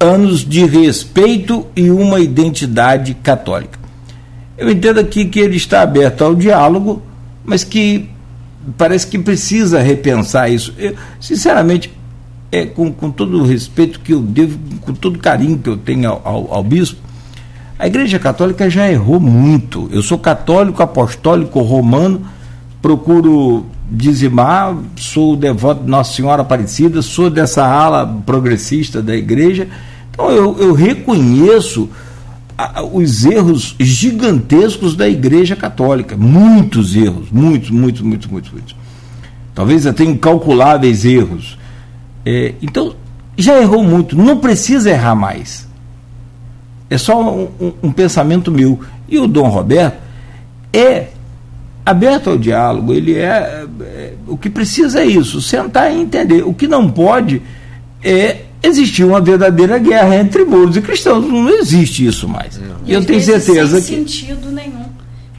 Uhum. 0.00 0.14
Anos 0.14 0.40
de 0.44 0.66
respeito 0.66 1.66
e 1.76 1.90
uma 1.90 2.18
identidade 2.18 3.14
católica. 3.14 3.78
Eu 4.58 4.70
entendo 4.70 5.00
aqui 5.00 5.24
que 5.26 5.38
ele 5.38 5.56
está 5.56 5.82
aberto 5.82 6.22
ao 6.22 6.34
diálogo, 6.34 7.02
mas 7.44 7.64
que 7.64 8.08
parece 8.76 9.06
que 9.06 9.18
precisa 9.18 9.80
repensar 9.80 10.48
isso. 10.48 10.74
Eu, 10.76 10.94
sinceramente, 11.20 11.92
é, 12.50 12.66
com, 12.66 12.92
com 12.92 13.10
todo 13.10 13.40
o 13.40 13.46
respeito 13.46 14.00
que 14.00 14.12
eu 14.12 14.20
devo, 14.20 14.58
com 14.80 14.92
todo 14.92 15.16
o 15.16 15.18
carinho 15.18 15.58
que 15.58 15.68
eu 15.68 15.76
tenho 15.76 16.10
ao, 16.10 16.22
ao, 16.24 16.54
ao 16.54 16.62
bispo, 16.64 17.00
a 17.78 17.86
Igreja 17.86 18.18
Católica 18.18 18.70
já 18.70 18.90
errou 18.90 19.18
muito. 19.18 19.88
Eu 19.92 20.02
sou 20.02 20.18
católico, 20.18 20.82
apostólico, 20.82 21.60
romano, 21.60 22.22
procuro 22.80 23.66
dizimar, 23.90 24.76
sou 24.96 25.36
devoto 25.36 25.82
de 25.84 25.90
Nossa 25.90 26.14
Senhora 26.14 26.42
Aparecida, 26.42 27.02
sou 27.02 27.28
dessa 27.28 27.64
ala 27.64 28.06
progressista 28.24 29.02
da 29.02 29.14
igreja. 29.14 29.68
Então 30.10 30.30
eu, 30.30 30.56
eu 30.58 30.72
reconheço 30.72 31.88
os 32.92 33.24
erros 33.24 33.74
gigantescos 33.80 34.94
da 34.94 35.08
Igreja 35.08 35.56
Católica. 35.56 36.16
Muitos 36.16 36.94
erros, 36.94 37.30
muitos, 37.30 37.70
muitos, 37.70 38.00
muitos, 38.00 38.28
muitos, 38.28 38.50
muitos. 38.52 38.76
Talvez 39.54 39.86
até 39.86 40.04
incalculáveis 40.04 41.04
erros. 41.04 41.58
É, 42.24 42.54
então, 42.62 42.94
já 43.36 43.60
errou 43.60 43.82
muito, 43.82 44.16
não 44.16 44.38
precisa 44.38 44.90
errar 44.90 45.14
mais. 45.14 45.68
É 46.88 46.98
só 46.98 47.20
um, 47.20 47.48
um, 47.60 47.72
um 47.84 47.92
pensamento 47.92 48.50
meu. 48.50 48.80
E 49.08 49.18
o 49.18 49.26
Dom 49.26 49.48
Roberto 49.48 49.98
é 50.72 51.08
aberto 51.84 52.30
ao 52.30 52.38
diálogo, 52.38 52.94
ele 52.94 53.14
é, 53.14 53.66
é, 53.82 54.12
o 54.26 54.36
que 54.36 54.48
precisa 54.48 55.00
é 55.00 55.06
isso, 55.06 55.40
sentar 55.42 55.92
e 55.92 56.00
entender. 56.00 56.42
O 56.42 56.54
que 56.54 56.66
não 56.66 56.90
pode 56.90 57.42
é 58.02 58.42
existir 58.62 59.04
uma 59.04 59.20
verdadeira 59.20 59.78
guerra 59.78 60.16
entre 60.16 60.44
muros 60.44 60.76
e 60.76 60.80
cristãos. 60.80 61.26
Não 61.26 61.48
existe 61.50 62.06
isso 62.06 62.26
mais. 62.26 62.58
Não. 62.58 62.76
E, 62.86 62.92
eu 62.92 63.04
tenho 63.04 63.20
certeza 63.20 63.80
sem 63.80 64.04
que 64.04 64.10
sentido 64.10 64.50
nenhum, 64.50 64.86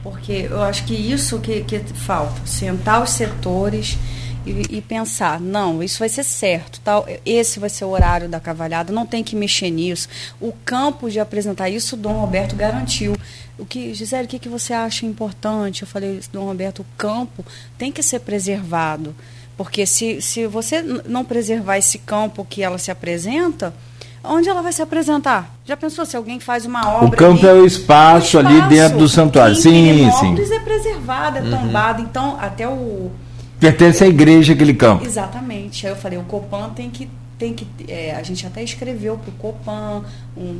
porque 0.02 0.46
eu 0.48 0.62
acho 0.62 0.84
que 0.84 0.94
isso 0.94 1.40
que, 1.40 1.62
que 1.62 1.80
falta, 1.94 2.40
sentar 2.44 3.02
os 3.02 3.10
setores 3.10 3.98
e, 4.46 4.76
e, 4.78 4.80
pensar, 4.80 5.40
não, 5.40 5.82
isso 5.82 5.98
vai 5.98 6.08
ser 6.08 6.22
certo, 6.22 6.80
tal, 6.84 7.06
esse 7.24 7.58
vai 7.58 7.68
ser 7.68 7.84
o 7.84 7.88
horário 7.88 8.28
da 8.28 8.38
cavalhada, 8.38 8.92
não 8.92 9.04
tem 9.04 9.24
que 9.24 9.34
mexer 9.34 9.70
nisso. 9.70 10.08
O 10.40 10.52
campo 10.64 11.10
de 11.10 11.18
apresentar 11.18 11.68
isso, 11.68 11.96
o 11.96 11.98
Dom 11.98 12.12
Roberto 12.20 12.54
garantiu. 12.54 13.16
O 13.58 13.66
que, 13.66 13.92
Gisele, 13.92 14.26
o 14.26 14.28
que, 14.28 14.38
que 14.38 14.48
você 14.48 14.72
acha 14.72 15.04
importante? 15.04 15.82
Eu 15.82 15.88
falei, 15.88 16.20
Dom 16.32 16.44
Roberto, 16.44 16.80
o 16.80 16.86
campo 16.96 17.44
tem 17.76 17.90
que 17.90 18.02
ser 18.02 18.20
preservado. 18.20 19.14
Porque 19.56 19.86
se, 19.86 20.20
se 20.20 20.46
você 20.46 20.82
não 20.82 21.24
preservar 21.24 21.78
esse 21.78 21.98
campo 21.98 22.44
que 22.44 22.62
ela 22.62 22.76
se 22.76 22.90
apresenta, 22.90 23.72
onde 24.22 24.48
ela 24.48 24.60
vai 24.60 24.72
se 24.72 24.82
apresentar? 24.82 25.56
Já 25.64 25.76
pensou 25.76 26.04
se 26.04 26.16
alguém 26.16 26.38
faz 26.38 26.66
uma 26.66 26.86
obra? 26.88 27.06
O 27.06 27.10
campo 27.10 27.46
ali, 27.46 27.58
é 27.58 27.62
o 27.62 27.66
espaço, 27.66 28.36
espaço 28.36 28.38
ali 28.38 28.60
dentro 28.68 28.98
do 28.98 29.08
santuário. 29.08 29.54
Sim, 29.54 30.10
sim. 30.12 30.54
é 30.54 30.60
preservado, 30.60 31.38
é 31.38 31.42
uhum. 31.42 31.50
tombado. 31.50 32.02
Então, 32.02 32.36
até 32.38 32.68
o. 32.68 33.10
Pertence 33.58 34.04
à 34.04 34.06
igreja 34.06 34.52
aquele 34.52 34.74
campo. 34.74 35.04
Exatamente. 35.04 35.86
Aí 35.86 35.92
eu 35.92 35.96
falei, 35.96 36.18
o 36.18 36.22
Copan 36.24 36.70
tem 36.70 36.90
que 36.90 37.08
tem 37.38 37.52
que 37.52 37.66
é, 37.86 38.14
a 38.14 38.22
gente 38.22 38.46
até 38.46 38.62
escreveu 38.62 39.18
para 39.18 39.28
o 39.28 39.32
Copan 39.32 40.02
um, 40.34 40.58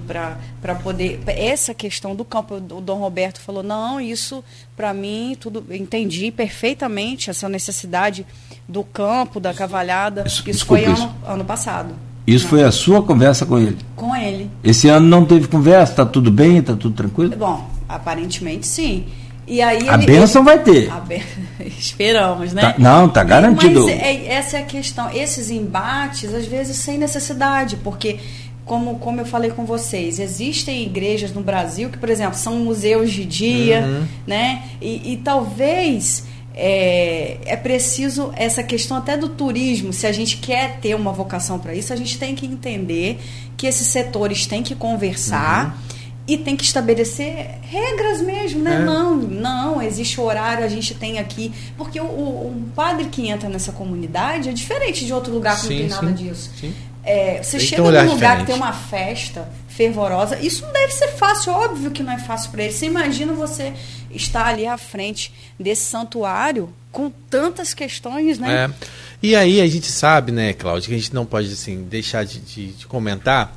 para 0.60 0.74
poder 0.74 1.20
essa 1.26 1.72
questão 1.72 2.14
do 2.14 2.22
campo 2.22 2.56
o 2.56 2.82
Dom 2.82 2.98
Roberto 2.98 3.40
falou 3.40 3.62
não 3.62 3.98
isso 3.98 4.44
para 4.76 4.92
mim 4.92 5.34
tudo 5.40 5.64
entendi 5.70 6.30
perfeitamente 6.30 7.30
essa 7.30 7.48
necessidade 7.48 8.26
do 8.68 8.84
campo 8.84 9.40
da 9.40 9.54
cavalhada. 9.54 10.24
Isso, 10.26 10.48
isso 10.50 10.66
foi 10.66 10.84
ano, 10.84 11.14
ano 11.26 11.44
passado. 11.46 11.94
Isso 12.26 12.44
não. 12.44 12.50
foi 12.50 12.64
a 12.64 12.70
sua 12.72 13.02
conversa 13.02 13.46
com 13.46 13.58
ele? 13.58 13.78
Com 13.94 14.14
ele. 14.14 14.50
Esse 14.62 14.88
ano 14.88 15.06
não 15.06 15.24
teve 15.24 15.48
conversa? 15.48 15.92
Está 15.92 16.04
tudo 16.04 16.30
bem? 16.30 16.58
Está 16.58 16.74
tudo 16.76 16.94
tranquilo? 16.94 17.34
Bom 17.36 17.76
aparentemente 17.88 18.66
sim 18.66 19.06
e 19.46 19.62
aí 19.62 19.88
a 19.88 19.94
ele, 19.94 20.06
bênção 20.06 20.42
vai 20.42 20.62
ter. 20.62 20.90
Ben... 21.06 21.22
Esperamos, 21.78 22.52
né? 22.52 22.62
Tá, 22.62 22.74
não, 22.78 23.08
tá 23.08 23.22
garantido. 23.22 23.84
Mas 23.84 24.00
é, 24.00 24.26
essa 24.26 24.58
é 24.58 24.60
a 24.60 24.64
questão. 24.64 25.10
Esses 25.12 25.50
embates, 25.50 26.34
às 26.34 26.46
vezes, 26.46 26.76
sem 26.76 26.98
necessidade, 26.98 27.76
porque 27.76 28.18
como, 28.64 28.98
como 28.98 29.20
eu 29.20 29.24
falei 29.26 29.50
com 29.50 29.64
vocês, 29.64 30.18
existem 30.18 30.82
igrejas 30.82 31.32
no 31.32 31.40
Brasil 31.40 31.88
que, 31.88 31.98
por 31.98 32.08
exemplo, 32.08 32.36
são 32.36 32.56
museus 32.56 33.12
de 33.12 33.24
dia, 33.24 33.82
uhum. 33.82 34.06
né? 34.26 34.64
E, 34.80 35.12
e 35.12 35.16
talvez 35.18 36.24
é, 36.52 37.38
é, 37.44 37.56
preciso 37.56 38.32
essa 38.34 38.62
questão 38.62 38.96
até 38.96 39.16
do 39.16 39.28
turismo. 39.28 39.92
Se 39.92 40.06
a 40.06 40.12
gente 40.12 40.38
quer 40.38 40.78
ter 40.80 40.96
uma 40.96 41.12
vocação 41.12 41.58
para 41.58 41.74
isso, 41.74 41.92
a 41.92 41.96
gente 41.96 42.18
tem 42.18 42.34
que 42.34 42.46
entender 42.46 43.18
que 43.56 43.66
esses 43.66 43.86
setores 43.86 44.46
têm 44.46 44.62
que 44.62 44.74
conversar. 44.74 45.66
Uhum 45.66 45.95
e 46.26 46.36
tem 46.36 46.56
que 46.56 46.64
estabelecer 46.64 47.58
regras 47.62 48.20
mesmo, 48.20 48.60
né? 48.60 48.76
É. 48.76 48.78
Não, 48.80 49.16
não, 49.16 49.80
existe 49.80 50.20
horário, 50.20 50.64
a 50.64 50.68
gente 50.68 50.94
tem 50.94 51.18
aqui. 51.18 51.52
Porque 51.76 52.00
o, 52.00 52.04
o, 52.04 52.48
um 52.48 52.68
padre 52.70 53.06
que 53.06 53.28
entra 53.28 53.48
nessa 53.48 53.70
comunidade 53.70 54.48
é 54.48 54.52
diferente 54.52 55.06
de 55.06 55.12
outro 55.12 55.32
lugar 55.32 55.54
que 55.54 55.66
sim, 55.66 55.68
não 55.68 55.76
tem 55.78 55.88
nada 55.88 56.06
sim, 56.08 56.14
disso. 56.14 56.50
Sim. 56.60 56.74
É, 57.04 57.40
você 57.40 57.60
chega 57.60 57.82
num 57.82 57.88
lugar 57.88 58.06
diferente. 58.14 58.38
que 58.40 58.46
tem 58.46 58.56
uma 58.56 58.72
festa 58.72 59.48
fervorosa, 59.68 60.40
isso 60.40 60.64
não 60.64 60.72
deve 60.72 60.92
ser 60.92 61.08
fácil, 61.08 61.52
óbvio 61.52 61.90
que 61.92 62.02
não 62.02 62.12
é 62.12 62.18
fácil 62.18 62.50
para 62.50 62.64
ele. 62.64 62.72
Você 62.72 62.86
imagina 62.86 63.32
você 63.32 63.72
estar 64.10 64.46
ali 64.46 64.66
à 64.66 64.76
frente 64.76 65.32
desse 65.60 65.82
santuário 65.82 66.74
com 66.90 67.08
tantas 67.30 67.72
questões, 67.72 68.38
né? 68.40 68.64
É. 68.64 68.86
E 69.22 69.36
aí 69.36 69.60
a 69.60 69.66
gente 69.68 69.86
sabe, 69.86 70.32
né, 70.32 70.52
Cláudia, 70.52 70.88
que 70.88 70.94
a 70.94 70.98
gente 70.98 71.14
não 71.14 71.24
pode 71.24 71.52
assim 71.52 71.84
deixar 71.84 72.24
de, 72.24 72.40
de, 72.40 72.72
de 72.72 72.86
comentar, 72.86 73.54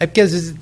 é 0.00 0.06
porque 0.06 0.20
às 0.20 0.32
vezes 0.32 0.56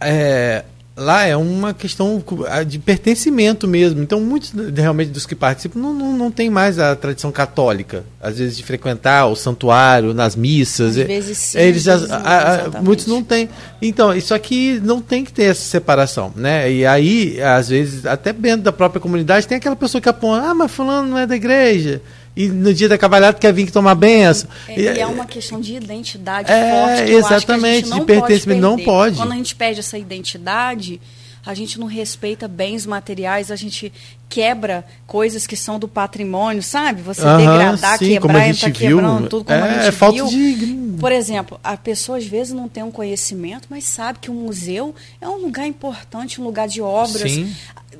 é, 0.00 0.64
lá 0.96 1.24
é 1.24 1.36
uma 1.36 1.72
questão 1.72 2.22
de 2.66 2.78
pertencimento 2.78 3.66
mesmo. 3.66 4.02
Então, 4.02 4.20
muitos 4.20 4.52
realmente 4.74 5.10
dos 5.10 5.26
que 5.26 5.34
participam 5.34 5.78
não, 5.78 5.94
não, 5.94 6.12
não 6.16 6.30
tem 6.30 6.50
mais 6.50 6.78
a 6.78 6.94
tradição 6.94 7.32
católica, 7.32 8.04
às 8.20 8.38
vezes 8.38 8.56
de 8.56 8.62
frequentar 8.62 9.26
o 9.26 9.36
santuário, 9.36 10.12
nas 10.12 10.36
missas. 10.36 10.98
Às 10.98 11.06
vezes 11.06 11.38
sim, 11.38 11.58
eles 11.58 11.84
vezes 11.84 12.10
a, 12.10 12.16
a, 12.16 12.66
a, 12.66 12.82
muitos 12.82 13.06
não 13.06 13.22
têm. 13.22 13.48
Então, 13.80 14.14
isso 14.14 14.34
aqui 14.34 14.80
não 14.84 15.00
tem 15.00 15.24
que 15.24 15.32
ter 15.32 15.44
essa 15.44 15.62
separação, 15.62 16.32
né? 16.36 16.70
E 16.70 16.86
aí, 16.86 17.40
às 17.40 17.68
vezes, 17.68 18.06
até 18.06 18.32
dentro 18.32 18.62
da 18.62 18.72
própria 18.72 19.00
comunidade, 19.00 19.46
tem 19.46 19.58
aquela 19.58 19.76
pessoa 19.76 20.00
que 20.00 20.08
aponta, 20.08 20.46
ah, 20.46 20.54
mas 20.54 20.70
fulano 20.70 21.08
não 21.08 21.18
é 21.18 21.26
da 21.26 21.36
igreja 21.36 22.02
e 22.34 22.48
no 22.48 22.72
dia 22.72 22.88
da 22.88 22.96
cavalhada 22.96 23.38
quer 23.38 23.52
vir 23.52 23.70
tomar 23.70 23.94
benção. 23.94 24.48
É, 24.68 24.80
e, 24.80 24.86
é 25.00 25.06
uma 25.06 25.26
questão 25.26 25.60
de 25.60 25.74
identidade 25.74 26.50
é, 26.50 26.70
forte. 26.70 27.12
exatamente, 27.12 27.90
de 27.90 28.00
pertencimento. 28.02 28.60
Não 28.60 28.78
pode. 28.78 29.16
Quando 29.16 29.32
a 29.32 29.36
gente 29.36 29.54
perde 29.54 29.80
essa 29.80 29.98
identidade, 29.98 31.00
a 31.44 31.54
gente 31.54 31.78
não 31.78 31.86
respeita 31.86 32.46
bens 32.46 32.86
materiais, 32.86 33.50
a 33.50 33.56
gente 33.56 33.92
quebra 34.28 34.84
coisas 35.06 35.46
que 35.46 35.56
são 35.56 35.78
do 35.78 35.86
patrimônio, 35.86 36.62
sabe? 36.62 37.02
Você 37.02 37.20
degradar, 37.20 37.98
sim, 37.98 38.10
quebrar, 38.10 38.48
entrar 38.48 38.70
quebrando 38.70 39.28
tudo 39.28 39.44
como 39.44 39.58
é, 39.58 39.62
a 39.62 39.74
gente 39.74 39.88
é 39.88 39.92
falta 39.92 40.24
viu. 40.24 40.26
De... 40.28 40.91
Por 41.02 41.10
exemplo, 41.10 41.58
a 41.64 41.76
pessoa 41.76 42.16
às 42.16 42.24
vezes 42.24 42.52
não 42.52 42.68
tem 42.68 42.84
um 42.84 42.90
conhecimento, 42.92 43.66
mas 43.68 43.82
sabe 43.82 44.20
que 44.20 44.30
um 44.30 44.34
museu 44.34 44.94
é 45.20 45.28
um 45.28 45.34
lugar 45.34 45.66
importante, 45.66 46.40
um 46.40 46.44
lugar 46.44 46.68
de 46.68 46.80
obras. 46.80 47.32
Sim. 47.32 47.52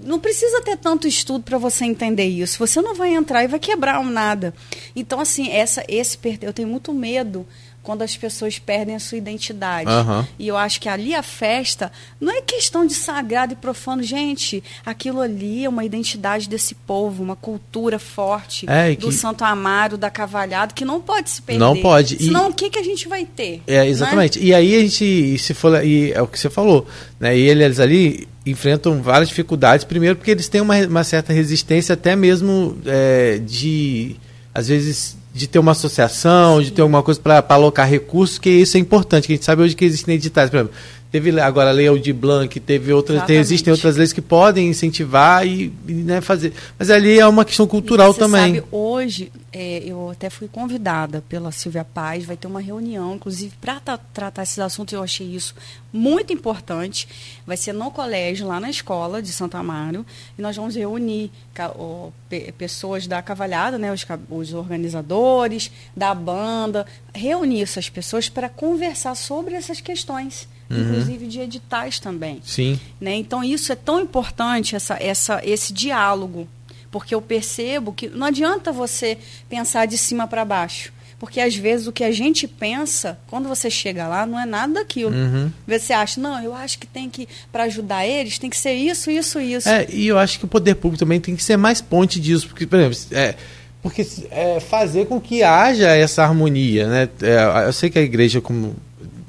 Não 0.05 0.21
precisa 0.21 0.63
ter 0.63 0.77
tanto 0.77 1.09
estudo 1.09 1.43
para 1.43 1.59
você 1.59 1.85
entender 1.85 2.27
isso. 2.27 2.61
Você 2.61 2.81
não 2.81 2.95
vai 2.95 3.13
entrar 3.13 3.43
e 3.43 3.49
vai 3.49 3.59
quebrar 3.59 4.01
nada. 4.05 4.55
Então, 4.95 5.19
assim, 5.19 5.51
essa, 5.51 5.85
esse 5.89 6.17
eu 6.41 6.53
tenho 6.53 6.69
muito 6.69 6.95
medo 6.95 7.45
quando 7.83 8.03
as 8.03 8.17
pessoas 8.17 8.59
perdem 8.59 8.95
a 8.95 9.01
sua 9.01 9.19
identidade. 9.19 9.91
Uhum. 9.91 10.25
E 10.39 10.49
eu 10.49 10.57
acho 10.57 10.81
que 10.81 10.89
ali 10.89 11.15
a 11.15 11.23
festa 11.23 11.91
não 12.21 12.33
é 12.33 12.41
questão 12.41 12.87
de 12.87 12.95
sagrado 12.95 13.53
e 13.55 13.57
profano. 13.57 14.03
Gente, 14.03 14.63
aquilo 14.87 15.21
ali 15.21 15.65
é 15.65 15.69
uma 15.69 15.85
identidade 15.85 16.49
desse 16.49 16.75
povo, 16.75 17.23
uma 17.23 17.35
cultura 17.35 17.99
forte 17.99 18.67
é, 18.69 18.95
do 18.95 19.11
Santo 19.11 19.45
Amaro, 19.45 19.99
da 19.99 20.11
Cavalhado, 20.11 20.75
que 20.75 20.85
não 20.85 21.01
pode 21.01 21.31
se 21.31 21.43
perder. 21.43 21.59
Não 21.59 21.77
pode. 21.77 22.23
Senão 22.23 22.49
e... 22.49 22.51
o 22.51 22.55
que, 22.55 22.71
que 22.71 22.79
a 22.79 22.85
gente 22.85 23.09
vai 23.09 23.25
ter? 23.25 23.63
É, 23.67 23.87
exatamente. 23.87 24.39
Né? 24.39 24.47
E 24.47 24.55
aí 24.55 24.77
a 24.77 24.81
gente, 24.81 25.39
se 25.39 25.53
for, 25.53 25.85
e 25.85 26.13
é 26.13 26.23
o 26.23 26.27
que 26.27 26.39
você 26.39 26.49
falou, 26.49 26.87
né? 27.19 27.37
E 27.37 27.49
eles 27.49 27.81
ali 27.81 28.29
enfrentam 28.47 29.03
várias 29.03 29.29
dificuldades. 29.29 29.85
Primeiro 29.85 30.17
porque 30.17 30.31
eles 30.31 30.49
têm 30.49 30.61
uma, 30.61 30.77
uma 30.87 31.05
certa 31.05 31.33
resistência 31.33 31.95
até 31.95 32.15
mesmo 32.15 32.79
é, 32.87 33.39
de, 33.39 34.17
às 34.55 34.69
vezes 34.69 35.17
de 35.35 35.47
ter 35.47 35.59
uma 35.59 35.73
associação, 35.73 36.59
Sim. 36.59 36.65
de 36.65 36.73
ter 36.73 36.83
alguma 36.83 37.03
coisa 37.03 37.21
para 37.21 37.45
alocar 37.49 37.89
recursos, 37.89 38.39
que 38.39 38.51
isso 38.51 38.77
é 38.77 38.81
importante, 38.81 39.27
que 39.27 39.33
a 39.33 39.37
gente 39.37 39.45
sabe 39.45 39.63
hoje 39.63 39.75
que 39.75 39.85
existem 39.85 40.15
editais, 40.15 40.51
por 40.51 40.57
exemplo, 40.57 40.75
teve 41.13 41.39
agora 41.39 41.69
a 41.69 41.73
lei 41.73 41.87
Aldir 41.87 42.15
Blanc, 42.15 42.59
teve 42.59 42.91
outras, 42.91 43.23
tem, 43.25 43.37
existem 43.37 43.71
outras 43.71 43.97
leis 43.97 44.15
que 44.15 44.23
podem 44.23 44.69
incentivar 44.69 45.47
e, 45.47 45.71
e 45.87 45.93
né, 45.93 46.23
fazer, 46.23 46.55
mas 46.79 46.89
ali 46.89 47.21
é 47.21 47.27
uma 47.27 47.45
questão 47.45 47.67
cultural 47.67 48.15
também. 48.15 48.55
Sabe, 48.55 48.67
hoje 48.73 49.31
é, 49.53 49.83
eu 49.85 50.09
até 50.09 50.31
fui 50.31 50.49
convidada 50.49 51.23
pela 51.29 51.53
Silvia 51.53 51.85
Paz, 51.85 52.25
vai 52.25 52.35
ter 52.35 52.47
uma 52.47 52.63
reunião, 52.63 53.15
inclusive, 53.15 53.55
para 53.61 53.79
tratar 53.79 54.43
esses 54.43 54.59
assuntos, 54.59 54.95
eu 54.95 55.03
achei 55.03 55.27
isso 55.27 55.55
muito 55.93 56.33
importante. 56.33 57.07
Vai 57.47 57.59
ser 57.59 57.75
no 57.75 57.91
colégio, 57.91 58.47
lá 58.47 58.59
na 58.59 58.71
escola 58.71 59.21
de 59.21 59.31
Santa 59.31 59.59
Amaro, 59.59 60.07
e 60.39 60.41
nós 60.41 60.57
vamos 60.57 60.75
reunir 60.75 61.31
o, 61.77 62.11
pessoas 62.57 63.07
da 63.07 63.21
cavalhada, 63.21 63.77
né, 63.77 63.93
os, 63.93 64.07
os 64.31 64.55
organizadores, 64.55 65.71
da 65.95 66.15
banda, 66.15 66.87
reunir 67.15 67.61
essas 67.61 67.91
pessoas 67.91 68.31
para 68.31 68.49
conversar 68.49 69.15
sobre 69.15 69.55
essas 69.55 69.83
questões. 69.83 70.49
Uhum. 70.73 70.81
Inclusive 70.81 71.27
de 71.27 71.41
editais 71.41 71.99
também. 71.99 72.41
Sim. 72.45 72.81
Né? 73.01 73.15
Então, 73.15 73.45
isso 73.45 73.73
é 73.73 73.77
tão 73.77 74.01
importante, 74.01 74.75
essa, 74.75 74.97
essa, 75.01 75.41
esse 75.45 75.73
diálogo 75.73 76.49
porque 76.93 77.15
eu 77.15 77.23
percebo 77.23 77.91
que 77.91 78.07
não 78.07 78.27
adianta 78.27 78.71
você 78.71 79.17
pensar 79.49 79.87
de 79.87 79.97
cima 79.97 80.29
para 80.29 80.45
baixo. 80.45 80.93
Porque 81.19 81.41
às 81.41 81.55
vezes 81.55 81.87
o 81.87 81.93
que 81.93 82.03
a 82.03 82.11
gente 82.11 82.47
pensa, 82.49 83.17
quando 83.29 83.49
você 83.49 83.71
chega 83.71 84.09
lá, 84.09 84.27
não 84.27 84.39
é 84.39 84.45
nada 84.45 84.75
daquilo. 84.75 85.13
Uhum. 85.13 85.53
Você 85.67 85.93
acha, 85.93 86.21
não, 86.21 86.43
eu 86.43 86.53
acho 86.53 86.79
que 86.81 86.87
tem 86.87 87.09
que, 87.09 87.29
para 87.51 87.63
ajudar 87.63 88.05
eles, 88.05 88.39
tem 88.39 88.51
que 88.51 88.57
ser 88.57 88.75
isso, 88.75 89.09
isso, 89.09 89.41
isso. 89.41 89.69
É, 89.69 89.87
e 89.89 90.09
eu 90.09 90.19
acho 90.19 90.39
que 90.39 90.45
o 90.45 90.49
poder 90.49 90.75
público 90.75 90.99
também 90.99 91.21
tem 91.21 91.37
que 91.37 91.43
ser 91.43 91.57
mais 91.57 91.81
ponte 91.81 92.21
disso. 92.21 92.49
Porque, 92.49 92.67
por 92.67 92.77
exemplo, 92.79 93.17
é, 93.17 93.37
porque 93.81 94.05
é, 94.33 94.59
fazer 94.59 95.07
com 95.07 95.21
que 95.21 95.45
haja 95.45 95.91
essa 95.91 96.25
harmonia, 96.25 96.89
né? 96.89 97.09
É, 97.23 97.69
eu 97.69 97.73
sei 97.73 97.89
que 97.89 98.01
a 98.01 98.03
igreja, 98.03 98.41
como 98.41 98.75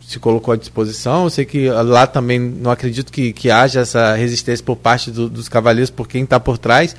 se 0.07 0.19
colocou 0.19 0.53
à 0.53 0.57
disposição, 0.57 1.23
eu 1.23 1.29
sei 1.29 1.45
que 1.45 1.69
lá 1.69 2.05
também 2.05 2.39
não 2.39 2.71
acredito 2.71 3.11
que, 3.11 3.33
que 3.33 3.49
haja 3.49 3.81
essa 3.81 4.15
resistência 4.15 4.63
por 4.63 4.75
parte 4.75 5.09
do, 5.09 5.29
dos 5.29 5.47
cavaleiros, 5.49 5.89
por 5.89 6.07
quem 6.07 6.23
está 6.23 6.39
por 6.39 6.57
trás. 6.57 6.95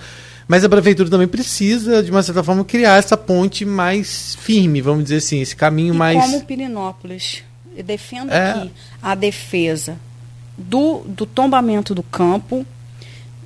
Mas 0.46 0.62
a 0.64 0.68
prefeitura 0.68 1.08
também 1.08 1.28
precisa, 1.28 2.02
de 2.02 2.10
uma 2.10 2.22
certa 2.22 2.42
forma, 2.42 2.64
criar 2.64 2.96
essa 2.96 3.16
ponte 3.16 3.64
mais 3.64 4.34
firme, 4.36 4.80
vamos 4.80 5.04
dizer 5.04 5.16
assim, 5.16 5.40
esse 5.40 5.56
caminho 5.56 5.94
e 5.94 5.96
mais. 5.96 6.22
Como 6.22 6.44
Pirinópolis. 6.44 7.42
Eu 7.76 7.82
defendo 7.82 8.30
é. 8.30 8.50
aqui 8.50 8.70
a 9.02 9.14
defesa 9.14 9.98
do, 10.56 11.02
do 11.06 11.26
tombamento 11.26 11.94
do 11.94 12.02
campo, 12.02 12.64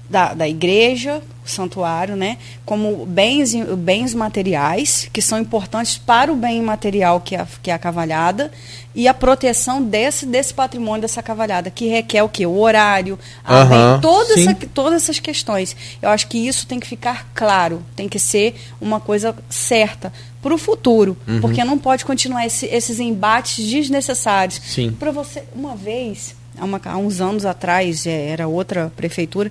da, 0.09 0.33
da 0.35 0.49
igreja, 0.49 1.23
o 1.45 1.49
santuário, 1.49 2.17
né, 2.17 2.39
como 2.65 3.05
bens, 3.07 3.55
bens 3.77 4.15
materiais, 4.15 5.09
que 5.13 5.21
são 5.21 5.39
importantes 5.39 5.99
para 5.99 6.33
o 6.33 6.37
bem 6.37 6.63
material 6.63 7.21
que 7.21 7.37
é, 7.37 7.47
que 7.63 7.71
é 7.71 7.75
a 7.75 7.79
cavalhada, 7.79 8.51
e 8.95 9.07
a 9.07 9.15
proteção 9.15 9.83
desse, 9.83 10.27
desse 10.27 10.53
patrimônio, 10.53 11.03
dessa 11.03 11.23
cavalhada, 11.23 11.71
que 11.71 11.87
requer 11.87 12.23
o 12.23 12.29
quê? 12.29 12.47
O 12.47 12.59
horário, 12.59 13.19
a 13.45 13.63
uhum, 13.63 13.69
bem, 13.69 14.01
toda 14.01 14.41
essa, 14.41 14.55
todas 14.75 15.03
essas 15.03 15.21
questões. 15.21 15.77
Eu 16.03 16.09
acho 16.09 16.27
que 16.27 16.37
isso 16.37 16.67
tem 16.67 16.81
que 16.81 16.87
ficar 16.87 17.29
claro, 17.35 17.83
tem 17.95 18.09
que 18.09 18.19
ser 18.19 18.57
uma 18.81 18.99
coisa 18.99 19.35
certa 19.49 20.13
para 20.43 20.55
o 20.55 20.59
futuro, 20.59 21.17
uhum. 21.27 21.41
porque 21.41 21.63
não 21.63 21.79
pode 21.79 22.05
continuar 22.05 22.47
esse, 22.47 22.67
esses 22.67 22.99
embates 22.99 23.65
desnecessários. 23.65 24.61
Para 24.99 25.13
você, 25.13 25.45
uma 25.55 25.77
vez, 25.77 26.35
há, 26.59 26.65
uma, 26.65 26.81
há, 26.85 26.97
uns 26.97 27.21
anos 27.21 27.45
atrás, 27.45 28.07
é, 28.07 28.31
era 28.31 28.49
outra 28.49 28.93
prefeitura, 28.97 29.51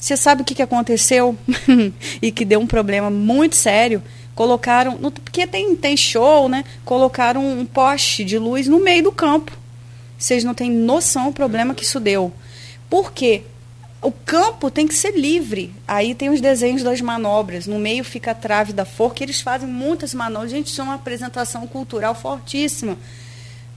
você 0.00 0.16
sabe 0.16 0.42
o 0.42 0.44
que, 0.44 0.54
que 0.54 0.62
aconteceu 0.62 1.36
e 2.22 2.32
que 2.32 2.44
deu 2.44 2.60
um 2.60 2.66
problema 2.66 3.10
muito 3.10 3.54
sério? 3.56 4.02
Colocaram, 4.34 4.96
porque 4.96 5.46
tem, 5.46 5.76
tem 5.76 5.96
show, 5.96 6.48
né? 6.48 6.64
Colocaram 6.84 7.46
um 7.46 7.66
poste 7.66 8.24
de 8.24 8.38
luz 8.38 8.66
no 8.66 8.80
meio 8.80 9.04
do 9.04 9.12
campo. 9.12 9.52
Vocês 10.18 10.42
não 10.42 10.54
têm 10.54 10.70
noção 10.70 11.26
do 11.26 11.32
problema 11.32 11.74
que 11.74 11.84
isso 11.84 12.00
deu. 12.00 12.32
Por 12.88 13.12
quê? 13.12 13.42
o 14.02 14.10
campo 14.10 14.70
tem 14.70 14.86
que 14.86 14.94
ser 14.94 15.16
livre. 15.16 15.72
Aí 15.86 16.14
tem 16.14 16.30
os 16.30 16.40
desenhos 16.40 16.82
das 16.82 17.00
manobras. 17.00 17.66
No 17.66 17.78
meio 17.78 18.02
fica 18.02 18.30
a 18.30 18.34
trave 18.34 18.72
da 18.72 18.84
forca. 18.84 19.22
Eles 19.22 19.40
fazem 19.40 19.68
muitas 19.68 20.14
manobras. 20.14 20.50
Gente, 20.50 20.68
isso 20.68 20.80
é 20.80 20.84
uma 20.84 20.94
apresentação 20.94 21.66
cultural 21.66 22.14
fortíssima. 22.14 22.96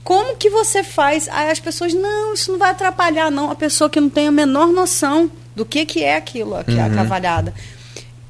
Como 0.04 0.36
que 0.36 0.50
você 0.50 0.84
faz? 0.84 1.28
Aí 1.30 1.50
as 1.50 1.58
pessoas, 1.58 1.94
não, 1.94 2.34
isso 2.34 2.52
não 2.52 2.58
vai 2.58 2.70
atrapalhar, 2.70 3.30
não. 3.30 3.50
A 3.50 3.54
pessoa 3.54 3.88
que 3.88 3.98
não 3.98 4.10
tem 4.10 4.28
a 4.28 4.30
menor 4.30 4.68
noção 4.68 5.30
do 5.56 5.64
que, 5.64 5.86
que 5.86 6.04
é 6.04 6.16
aquilo, 6.16 6.54
aqui, 6.54 6.74
uhum. 6.74 6.84
a 6.84 6.90
cavalhada. 6.90 7.54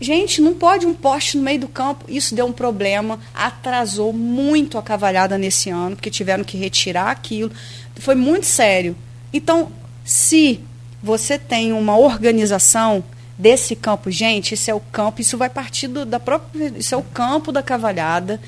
Gente, 0.01 0.41
não 0.41 0.55
pode 0.55 0.87
um 0.87 0.95
poste 0.95 1.37
no 1.37 1.43
meio 1.43 1.61
do 1.61 1.69
campo. 1.69 2.05
Isso 2.09 2.35
deu 2.35 2.47
um 2.47 2.53
problema, 2.53 3.19
atrasou 3.35 4.13
muito 4.13 4.79
a 4.79 4.83
cavalhada 4.83 5.37
nesse 5.37 5.69
ano, 5.71 5.97
porque 5.97 6.11
tiveram 6.11 6.45
que 6.45 6.57
retirar 6.57 7.11
aquilo. 7.11 7.51
Foi 7.97 8.15
muito 8.15 8.47
sério. 8.47 8.97
Então, 9.33 9.73
se 10.05 10.61
você 11.03 11.39
tem 11.39 11.73
uma 11.73 11.97
organização 11.97 13.03
desse 13.37 13.75
campo, 13.75 14.11
gente, 14.11 14.55
esse 14.55 14.71
é 14.71 14.75
o 14.75 14.81
campo, 14.81 15.21
isso 15.21 15.37
vai 15.37 15.49
partir 15.49 15.89
do, 15.89 16.05
da 16.05 16.21
própria, 16.21 16.73
isso 16.77 16.95
é 16.95 16.99
o 16.99 17.03
campo 17.03 17.51
da 17.51 17.63
cavalhada. 17.63 18.41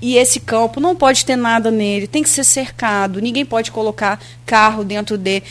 E 0.00 0.16
esse 0.16 0.38
campo 0.40 0.80
não 0.80 0.94
pode 0.94 1.24
ter 1.24 1.36
nada 1.36 1.70
nele, 1.70 2.06
tem 2.06 2.22
que 2.22 2.28
ser 2.28 2.44
cercado, 2.44 3.20
ninguém 3.20 3.44
pode 3.44 3.70
colocar 3.70 4.20
carro 4.46 4.84
dentro 4.84 5.18
dele. 5.18 5.42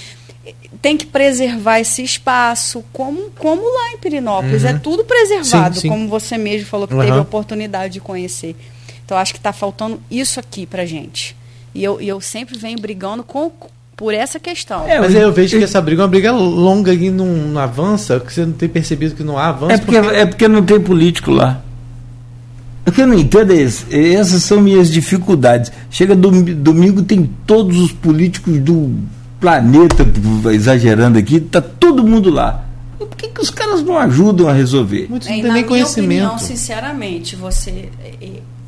Tem 0.81 0.95
que 0.95 1.05
preservar 1.05 1.79
esse 1.79 2.01
espaço, 2.01 2.83
como, 2.93 3.29
como 3.37 3.61
lá 3.61 3.91
em 3.93 3.97
Pirinópolis. 3.97 4.63
É 4.63 4.71
uhum. 4.71 4.75
É 4.75 4.79
tudo 4.79 5.03
preservado, 5.03 5.75
sim, 5.75 5.81
sim. 5.81 5.89
como 5.89 6.07
você 6.07 6.37
mesmo 6.37 6.67
falou 6.67 6.87
que 6.87 6.93
uhum. 6.93 7.01
teve 7.01 7.17
a 7.17 7.21
oportunidade 7.21 7.93
de 7.93 7.99
conhecer. 7.99 8.55
Então, 9.03 9.17
acho 9.17 9.33
que 9.33 9.39
está 9.39 9.51
faltando 9.51 10.01
isso 10.09 10.39
aqui 10.39 10.65
para 10.65 10.85
gente. 10.85 11.35
E 11.75 11.83
eu, 11.83 12.01
e 12.01 12.07
eu 12.07 12.21
sempre 12.21 12.57
venho 12.57 12.79
brigando 12.79 13.23
com, 13.23 13.51
por 13.95 14.13
essa 14.13 14.39
questão. 14.39 14.87
É, 14.87 14.99
mas 14.99 15.13
eu 15.13 15.33
vejo 15.33 15.57
que 15.57 15.63
essa 15.63 15.81
briga 15.81 16.01
é 16.01 16.03
uma 16.03 16.09
briga 16.09 16.31
longa 16.31 16.93
e 16.93 17.09
não, 17.09 17.25
não 17.25 17.59
avança, 17.61 18.19
que 18.19 18.33
você 18.33 18.45
não 18.45 18.53
tem 18.53 18.69
percebido 18.69 19.15
que 19.15 19.23
não 19.23 19.37
há 19.37 19.49
avanço. 19.49 19.73
É 19.73 19.77
porque, 19.77 20.01
porque... 20.01 20.15
É 20.15 20.25
porque 20.25 20.47
não 20.47 20.63
tem 20.63 20.79
político 20.79 21.31
lá. 21.31 21.61
O 22.87 22.91
que 22.91 23.01
eu 23.01 23.07
não 23.07 23.15
entendo 23.15 23.51
é 23.51 23.57
isso. 23.57 23.85
Essas 23.91 24.43
são 24.43 24.61
minhas 24.61 24.89
dificuldades. 24.89 25.73
Chega 25.91 26.15
domingo, 26.15 26.55
domingo 26.55 27.03
tem 27.03 27.29
todos 27.45 27.77
os 27.77 27.91
políticos 27.91 28.59
do 28.59 28.95
planeta, 29.41 30.05
exagerando 30.53 31.19
aqui, 31.19 31.41
tá 31.41 31.61
todo 31.61 32.01
mundo 32.01 32.29
lá. 32.29 32.63
Por 32.97 33.09
que, 33.09 33.27
que 33.27 33.41
os 33.41 33.49
caras 33.49 33.83
não 33.83 33.97
ajudam 33.99 34.47
a 34.47 34.53
resolver? 34.53 35.07
Muitos 35.09 35.27
não 35.27 35.41
têm 35.41 35.51
nem 35.51 35.63
conhecimento. 35.65 36.27
Opinião, 36.27 36.39
sinceramente, 36.39 37.35
você 37.35 37.89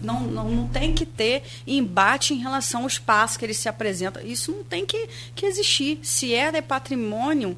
não, 0.02 0.22
não, 0.22 0.50
não 0.50 0.68
tem 0.68 0.94
que 0.94 1.06
ter 1.06 1.44
embate 1.66 2.34
em 2.34 2.38
relação 2.38 2.82
ao 2.82 2.88
espaço 2.88 3.40
que 3.40 3.46
ele 3.46 3.54
se 3.54 3.70
apresenta. 3.70 4.22
Isso 4.22 4.52
não 4.52 4.64
tem 4.66 4.86
que, 4.86 5.08
que 5.34 5.46
existir. 5.46 6.00
Se 6.04 6.34
é 6.34 6.52
de 6.52 6.62
patrimônio, 6.62 7.56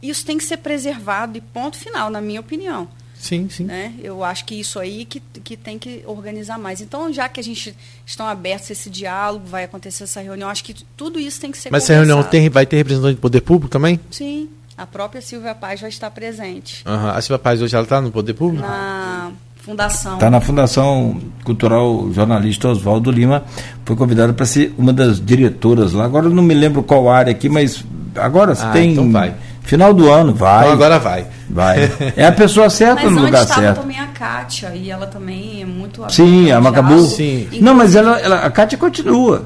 isso 0.00 0.24
tem 0.24 0.38
que 0.38 0.44
ser 0.44 0.58
preservado 0.58 1.36
e 1.36 1.40
ponto 1.40 1.76
final, 1.76 2.10
na 2.10 2.20
minha 2.20 2.40
opinião. 2.40 2.88
Sim, 3.18 3.48
sim. 3.48 3.64
Né? 3.64 3.94
Eu 4.02 4.22
acho 4.22 4.44
que 4.44 4.54
isso 4.54 4.78
aí 4.78 5.04
que, 5.04 5.20
que 5.42 5.56
tem 5.56 5.78
que 5.78 6.02
organizar 6.06 6.58
mais. 6.58 6.80
Então, 6.80 7.12
já 7.12 7.28
que 7.28 7.40
a 7.40 7.42
gente 7.42 7.74
estão 8.04 8.26
abertos 8.26 8.70
a 8.70 8.72
esse 8.72 8.90
diálogo, 8.90 9.46
vai 9.46 9.64
acontecer 9.64 10.04
essa 10.04 10.20
reunião, 10.20 10.48
acho 10.48 10.62
que 10.62 10.74
tudo 10.96 11.18
isso 11.18 11.40
tem 11.40 11.50
que 11.50 11.58
ser 11.58 11.70
Mas 11.70 11.84
essa 11.84 11.94
reunião 11.94 12.22
tem, 12.22 12.48
vai 12.48 12.66
ter 12.66 12.76
representante 12.76 13.16
do 13.16 13.20
poder 13.20 13.40
público 13.40 13.70
também? 13.70 13.98
Sim. 14.10 14.48
A 14.76 14.86
própria 14.86 15.22
Silvia 15.22 15.54
Paz 15.54 15.80
vai 15.80 15.88
estar 15.88 16.10
presente. 16.10 16.84
Uhum. 16.86 17.08
A 17.08 17.20
Silvia 17.22 17.38
Paz 17.38 17.62
hoje 17.62 17.74
ela 17.74 17.84
está 17.84 18.00
no 18.00 18.12
poder 18.12 18.34
público? 18.34 18.66
Na 18.66 19.32
Fundação. 19.66 20.14
Está 20.14 20.30
na 20.30 20.40
Fundação 20.40 21.20
Cultural 21.42 22.12
Jornalista 22.12 22.68
Oswaldo 22.68 23.10
Lima. 23.10 23.42
Foi 23.84 23.96
convidada 23.96 24.32
para 24.32 24.46
ser 24.46 24.72
uma 24.78 24.92
das 24.92 25.20
diretoras 25.20 25.92
lá. 25.92 26.04
Agora 26.04 26.26
eu 26.26 26.30
não 26.30 26.42
me 26.42 26.54
lembro 26.54 26.84
qual 26.84 27.10
área 27.10 27.32
aqui, 27.32 27.48
mas 27.48 27.84
agora 28.14 28.52
ah, 28.52 28.70
tem. 28.70 28.92
Então 28.92 29.10
vai. 29.10 29.34
Final 29.66 29.92
do 29.92 30.08
ano, 30.08 30.32
vai. 30.32 30.60
Então 30.60 30.72
agora 30.72 30.98
vai. 30.98 31.26
Vai. 31.50 31.90
É 32.16 32.24
a 32.24 32.32
pessoa 32.32 32.70
certa 32.70 33.02
mas 33.02 33.12
no 33.12 33.22
lugar 33.22 33.44
certo. 33.44 33.60
Mas 33.60 33.78
também 33.78 33.98
a 33.98 34.06
Kátia, 34.06 34.72
e 34.74 34.88
ela 34.88 35.08
também 35.08 35.62
é 35.62 35.66
muito 35.66 36.08
Sim, 36.08 36.52
a 36.52 36.60
Macabu. 36.60 37.02
Sim. 37.02 37.48
Não, 37.60 37.74
mas 37.74 37.96
ela, 37.96 38.18
ela, 38.20 38.36
a 38.46 38.50
Kátia 38.50 38.78
continua. 38.78 39.44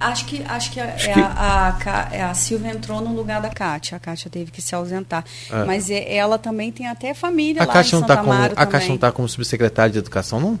Acho 0.00 0.24
que, 0.24 0.42
acho 0.42 0.72
que, 0.72 0.80
acho 0.80 1.10
é 1.10 1.12
que... 1.12 1.20
A, 1.20 1.76
a, 1.84 2.08
é 2.10 2.22
a, 2.22 2.34
Silvia 2.34 2.72
entrou 2.72 3.00
no 3.00 3.14
lugar 3.14 3.40
da 3.40 3.48
Kátia. 3.48 3.96
A 3.96 4.00
Kátia 4.00 4.28
teve 4.28 4.50
que 4.50 4.60
se 4.60 4.74
ausentar. 4.74 5.24
É. 5.50 5.64
Mas 5.64 5.88
é, 5.88 6.16
ela 6.16 6.36
também 6.36 6.72
tem 6.72 6.88
até 6.88 7.14
família 7.14 7.62
a 7.62 7.66
lá 7.66 7.72
Kátia 7.72 7.98
Santa 7.98 8.16
não 8.16 8.16
tá 8.16 8.16
como, 8.16 8.32
A 8.56 8.66
Kátia 8.66 8.88
não 8.88 8.94
está 8.96 9.12
como 9.12 9.28
subsecretária 9.28 9.92
de 9.92 9.98
Educação, 9.98 10.40
não? 10.40 10.58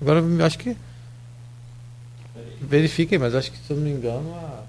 Agora, 0.00 0.20
eu 0.20 0.44
acho 0.44 0.58
que... 0.58 0.76
Verifiquem, 2.60 3.18
mas 3.18 3.34
acho 3.34 3.50
que, 3.50 3.58
se 3.58 3.70
eu 3.70 3.76
não 3.76 3.84
me 3.84 3.90
engano, 3.90 4.34
a... 4.34 4.63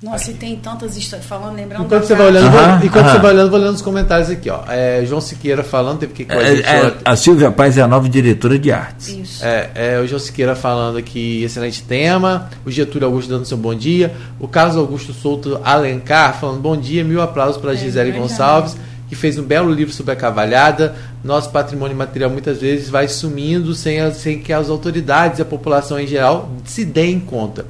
Nossa, 0.00 0.30
e 0.30 0.34
tem 0.34 0.54
tantas 0.54 0.96
histórias 0.96 1.26
falando, 1.26 1.56
lembrando. 1.56 1.84
Enquanto 1.84 2.04
você 2.04 2.14
vai 2.14 2.28
olhando, 2.28 2.50
vou, 2.52 2.86
enquanto 2.86 3.06
você 3.06 3.18
vai 3.18 3.32
olhando, 3.32 3.50
vou 3.50 3.58
olhando 3.58 3.74
os 3.74 3.82
comentários 3.82 4.30
aqui, 4.30 4.48
ó. 4.48 4.62
É, 4.68 5.04
João 5.04 5.20
Siqueira 5.20 5.64
falando, 5.64 5.98
teve 5.98 6.12
que 6.12 6.24
com 6.24 6.34
a 6.34 6.42
é. 6.42 6.60
É, 6.60 6.94
a 7.04 7.16
Silvia 7.16 7.50
Paz 7.50 7.76
é 7.76 7.82
a 7.82 7.88
nova 7.88 8.08
diretora 8.08 8.56
de 8.56 8.70
artes. 8.70 9.08
Isso. 9.08 9.44
É, 9.44 9.70
é, 9.74 9.98
o 9.98 10.06
João 10.06 10.20
Siqueira 10.20 10.54
falando 10.54 10.98
aqui, 10.98 11.42
excelente 11.42 11.82
tema. 11.82 12.48
O 12.64 12.70
Getúlio 12.70 13.08
Augusto 13.08 13.28
dando 13.28 13.44
seu 13.44 13.56
bom 13.56 13.74
dia. 13.74 14.14
O 14.38 14.46
Carlos 14.46 14.76
Augusto 14.76 15.12
Souto 15.12 15.60
Alencar 15.64 16.38
falando 16.38 16.60
bom 16.60 16.76
dia, 16.76 17.02
mil 17.02 17.20
aplausos 17.20 17.60
para 17.60 17.72
a 17.72 17.74
é, 17.74 17.76
Gisele 17.76 18.12
Gonçalves, 18.12 18.76
que 19.08 19.16
fez 19.16 19.36
um 19.36 19.42
belo 19.42 19.72
livro 19.72 19.92
sobre 19.92 20.12
a 20.12 20.16
cavalhada. 20.16 20.94
Nosso 21.24 21.50
patrimônio 21.50 21.96
material 21.96 22.30
muitas 22.30 22.60
vezes 22.60 22.88
vai 22.88 23.08
sumindo 23.08 23.74
sem, 23.74 24.14
sem 24.14 24.38
que 24.38 24.52
as 24.52 24.70
autoridades 24.70 25.40
e 25.40 25.42
a 25.42 25.44
população 25.44 25.98
em 25.98 26.06
geral 26.06 26.48
se 26.64 26.84
deem 26.84 27.18
conta. 27.18 27.66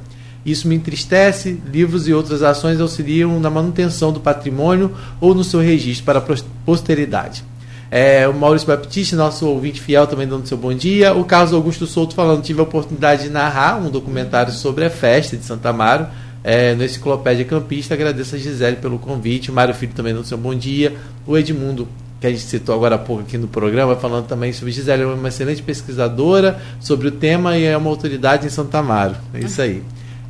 Isso 0.49 0.67
me 0.67 0.75
entristece. 0.75 1.59
Livros 1.71 2.07
e 2.07 2.13
outras 2.13 2.41
ações 2.41 2.79
auxiliam 2.79 3.39
na 3.39 3.49
manutenção 3.49 4.11
do 4.11 4.19
patrimônio 4.19 4.95
ou 5.19 5.35
no 5.35 5.43
seu 5.43 5.59
registro 5.59 6.05
para 6.05 6.19
a 6.19 6.37
posteridade. 6.65 7.43
É, 7.91 8.27
o 8.27 8.33
Maurício 8.33 8.67
Baptiste, 8.67 9.15
nosso 9.15 9.47
ouvinte 9.47 9.81
fiel, 9.81 10.05
também 10.05 10.27
dando 10.27 10.47
seu 10.47 10.57
bom 10.57 10.73
dia. 10.73 11.13
O 11.13 11.25
Carlos 11.25 11.53
Augusto 11.53 11.87
Souto 11.87 12.13
falando: 12.13 12.43
tive 12.43 12.59
a 12.59 12.63
oportunidade 12.63 13.23
de 13.23 13.29
narrar 13.29 13.77
um 13.77 13.89
documentário 13.89 14.53
sobre 14.53 14.85
a 14.85 14.89
festa 14.89 15.35
de 15.35 15.43
Santa 15.43 15.69
Amaro 15.69 16.07
é, 16.43 16.75
no 16.75 16.83
Enciclopédia 16.83 17.45
Campista. 17.45 17.95
Agradeço 17.95 18.35
a 18.35 18.37
Gisele 18.37 18.75
pelo 18.75 18.99
convite. 18.99 19.49
O 19.49 19.53
Mário 19.53 19.73
Filho 19.73 19.93
também 19.93 20.13
dando 20.13 20.25
seu 20.25 20.37
bom 20.37 20.53
dia. 20.53 20.95
O 21.25 21.35
Edmundo, 21.35 21.87
que 22.21 22.27
a 22.27 22.29
gente 22.29 22.43
citou 22.43 22.75
agora 22.75 22.93
há 22.95 22.99
pouco 22.99 23.23
aqui 23.23 23.39
no 23.39 23.47
programa, 23.47 23.95
falando 23.95 24.27
também 24.27 24.53
sobre 24.53 24.71
Gisele, 24.71 25.01
é 25.01 25.05
uma 25.07 25.27
excelente 25.27 25.63
pesquisadora 25.63 26.61
sobre 26.79 27.07
o 27.07 27.11
tema 27.11 27.57
e 27.57 27.65
é 27.65 27.75
uma 27.75 27.89
autoridade 27.89 28.45
em 28.45 28.49
Santa 28.49 28.77
Amaro. 28.79 29.15
É 29.33 29.39
isso 29.39 29.59
aí. 29.61 29.81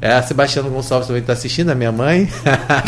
É, 0.01 0.13
a 0.13 0.23
Sebastiana 0.23 0.69
Gonçalves 0.69 1.07
também 1.07 1.21
está 1.21 1.33
assistindo, 1.33 1.69
a 1.69 1.75
minha 1.75 1.91
mãe, 1.91 2.29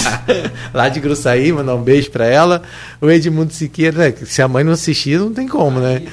lá 0.73 0.87
de 0.87 1.01
Gruçaí, 1.01 1.51
mandar 1.51 1.75
um 1.75 1.81
beijo 1.81 2.09
para 2.09 2.25
ela. 2.25 2.61
O 3.01 3.09
Edmundo 3.09 3.51
Siqueira, 3.51 3.97
né, 3.97 4.13
se 4.25 4.41
a 4.41 4.47
mãe 4.47 4.63
não 4.63 4.71
assistir, 4.71 5.19
não 5.19 5.33
tem 5.33 5.45
como, 5.45 5.81
né? 5.81 6.03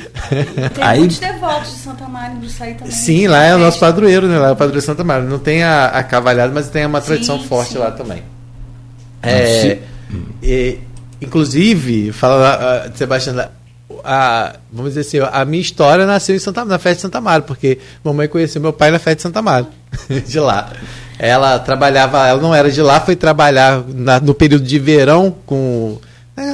Tem 0.74 0.82
Aí, 0.82 0.99
muitos 0.99 1.20
devotos 1.20 1.70
de 1.70 1.78
Santa 1.78 2.09
Maria 2.09 2.36
e 2.36 2.40
Gruçaí 2.40 2.74
também. 2.74 2.92
Sim, 2.92 3.28
lá 3.28 3.44
é 3.44 3.55
o 3.55 3.59
nosso 3.59 3.78
padroeiro, 3.78 4.26
né? 4.26 4.38
Lá 4.38 4.49
é 4.49 4.53
o 4.53 4.57
padroeiro 4.57 4.80
de 4.80 4.86
Santa 4.86 5.05
Maria. 5.05 5.28
Não 5.28 5.38
tem 5.38 5.62
a, 5.62 5.86
a 5.86 6.03
cavalhada, 6.03 6.53
mas 6.53 6.68
tem 6.68 6.84
uma 6.84 7.01
tradição 7.01 7.38
sim, 7.38 7.46
forte 7.46 7.74
sim. 7.74 7.78
lá 7.78 7.92
também. 7.92 8.24
É, 9.22 9.78
e, 10.42 10.78
inclusive, 11.22 12.11
fala, 12.12 12.88
uh, 12.88 12.99
Sebastiana, 12.99 13.53
a, 14.05 14.57
vamos 14.72 14.94
dizer 14.94 15.01
assim, 15.01 15.30
a 15.32 15.44
minha 15.44 15.61
história 15.61 16.07
nasceu 16.07 16.34
em 16.34 16.38
Santa, 16.38 16.64
na 16.64 16.78
festa 16.78 16.96
de 16.96 17.03
Santa 17.03 17.20
Maria, 17.20 17.42
porque 17.42 17.78
mamãe 18.03 18.28
conheceu 18.28 18.61
meu 18.61 18.72
pai 18.72 18.90
na 18.90 18.99
festa 18.99 19.16
de 19.16 19.22
Santa 19.22 19.42
Maria, 19.42 19.68
de 20.26 20.41
lá. 20.41 20.72
Ela 21.18 21.58
trabalhava, 21.58 22.26
ela 22.26 22.41
não 22.41 22.54
era 22.54 22.70
de 22.70 22.80
lá, 22.80 23.00
foi 23.00 23.16
trabalhar 23.16 23.83
na, 23.88 24.20
no 24.20 24.34
período 24.34 24.64
de 24.64 24.79
verão 24.79 25.34
com. 25.45 25.99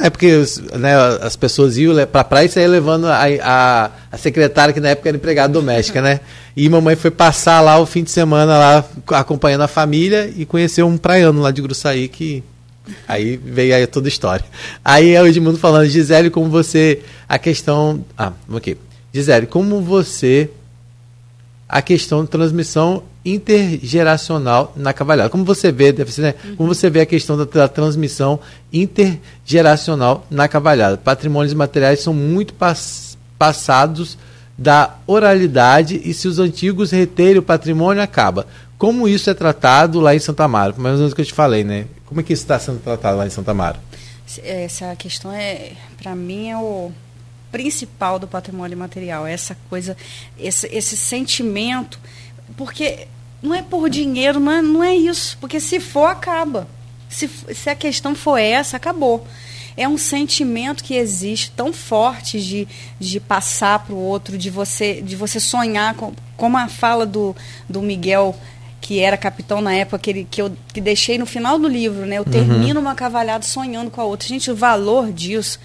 É 0.03 0.09
porque 0.09 0.43
né, 0.79 0.95
as 1.21 1.37
pessoas 1.37 1.77
iam 1.77 1.95
para 2.07 2.25
praia 2.25 2.47
e 2.47 2.49
saíam 2.49 2.71
levando 2.71 3.07
a, 3.07 3.21
a, 3.43 3.91
a, 4.11 4.17
secretária, 4.17 4.73
que 4.73 4.81
na 4.81 4.89
época 4.89 5.11
era 5.11 5.17
empregada 5.19 5.53
doméstica, 5.53 6.01
né? 6.01 6.21
E 6.57 6.67
mamãe 6.71 6.97
foi 6.97 7.11
passar 7.11 7.61
lá 7.61 7.79
o 7.79 7.85
fim 7.85 8.03
de 8.03 8.11
semana, 8.11 8.57
lá 8.57 8.85
acompanhando 9.19 9.61
a 9.61 9.69
família 9.69 10.33
e 10.35 10.47
conheceu 10.47 10.87
um 10.87 10.97
praiano 10.97 11.43
lá 11.43 11.51
de 11.51 11.61
Gruçaí 11.61 12.09
que 12.09 12.43
Aí 13.09 13.37
veio 13.37 13.75
aí 13.75 13.87
toda 13.87 14.07
a 14.07 14.09
história. 14.09 14.45
Aí 14.85 15.13
é 15.13 15.23
o 15.23 15.27
Edmundo 15.27 15.59
falando, 15.59 15.87
Gisele, 15.89 16.31
como 16.31 16.49
você. 16.49 17.03
A 17.29 17.39
questão. 17.39 18.05
Ah, 18.17 18.33
ok. 18.51 18.77
Gisele, 19.13 19.47
como 19.47 19.81
você. 19.81 20.51
A 21.69 21.81
questão 21.81 22.23
de 22.23 22.31
transmissão 22.31 23.03
intergeracional 23.25 24.73
na 24.77 24.93
cavalhada. 24.93 25.31
Como 25.31 25.45
você 25.45 25.73
vê, 25.73 25.93
deve 25.93 26.13
ser, 26.13 26.23
né? 26.23 26.35
Como 26.57 26.73
você 26.73 26.91
vê 26.91 27.01
a 27.01 27.07
questão 27.07 27.37
da, 27.37 27.45
da, 27.45 27.69
transmissão 27.69 28.39
intergeracional 28.73 30.27
na 30.31 30.47
cavalhada. 30.47 30.99
Patrimônios 30.99 31.55
materiais 31.55 32.01
são 32.01 32.13
muito 32.13 32.53
pass, 32.53 33.17
passados 33.39 34.19
da 34.57 34.99
oralidade 35.07 36.01
e 36.05 36.15
se 36.15 36.29
os 36.29 36.39
antigos 36.39 36.91
reterem 36.91 37.39
o 37.39 37.43
patrimônio, 37.43 38.03
acaba. 38.03 38.47
Como 38.85 39.09
isso 39.09 39.31
é 39.31 39.35
tratado 39.35 39.99
lá 39.99 40.15
em 40.15 40.19
Santa 40.19 40.45
Amaro? 40.45 40.75
Mais 40.77 40.93
ou 40.93 40.99
menos 40.99 41.13
o 41.13 41.17
que 41.17 41.23
eu 41.23 41.25
te 41.25 41.33
falei, 41.33 41.65
né? 41.65 41.87
Como 42.05 42.21
é 42.21 42.23
que 42.23 42.35
isso 42.35 42.43
está 42.43 42.59
sendo 42.59 42.81
tratado 42.81 43.17
lá 43.17 43.27
em 43.27 43.31
Santa 43.31 43.53
Amaro? 43.53 43.79
Essa 44.43 44.95
questão 44.95 45.33
é, 45.33 45.73
para 45.97 46.15
mim, 46.15 46.51
é 46.51 46.59
o 46.59 46.93
principal 47.51 48.19
do 48.19 48.29
patrimônio 48.29 48.77
material. 48.77 49.27
Essa 49.27 49.57
coisa, 49.71 49.97
esse, 50.39 50.67
esse 50.67 50.99
sentimento, 50.99 51.99
porque 52.59 53.09
não 53.43 53.55
é 53.55 53.63
por 53.63 53.89
dinheiro, 53.89 54.39
não 54.39 54.53
é, 54.53 54.61
não 54.61 54.85
é 54.85 54.95
isso. 54.95 55.39
Porque 55.41 55.61
se 55.61 55.81
for, 55.81 56.05
acaba. 56.05 56.69
Se, 57.09 57.27
se 57.27 57.71
a 57.71 57.75
questão 57.75 58.15
for 58.15 58.37
essa, 58.37 58.77
acabou 58.77 59.27
é 59.77 59.89
um 59.89 59.99
sentimento 59.99 60.85
que 60.85 60.95
existe 60.95 61.51
tão 61.51 61.73
forte 61.73 62.41
de, 62.41 62.69
de 62.99 63.19
passar 63.19 63.81
para 63.81 63.95
o 63.95 63.99
outro, 63.99 64.39
de 64.39 64.51
você, 64.51 65.03
de 65.03 65.17
você 65.17 65.41
sonhar, 65.41 65.95
com, 65.95 66.13
como 66.37 66.57
a 66.57 66.69
fala 66.69 67.05
do, 67.05 67.35
do 67.69 67.83
Miguel, 67.83 68.37
que 68.85 69.01
era 69.01 69.17
capitão 69.17 69.63
na 69.63 69.73
época, 69.73 69.99
que, 69.99 70.11
ele, 70.11 70.29
que 70.31 70.43
eu 70.43 70.53
que 70.71 70.79
deixei 70.79 71.17
no 71.17 71.25
final 71.25 71.59
do 71.59 71.67
livro, 71.67 72.05
né? 72.05 72.19
Eu 72.19 72.23
uhum. 72.23 72.31
termino 72.31 72.79
uma 72.79 72.95
cavalhada 72.95 73.43
sonhando 73.43 73.91
com 73.91 73.99
a 73.99 74.05
outra. 74.05 74.29
Gente, 74.29 74.51
o 74.51 74.55
valor 74.55 75.11
disso 75.11 75.59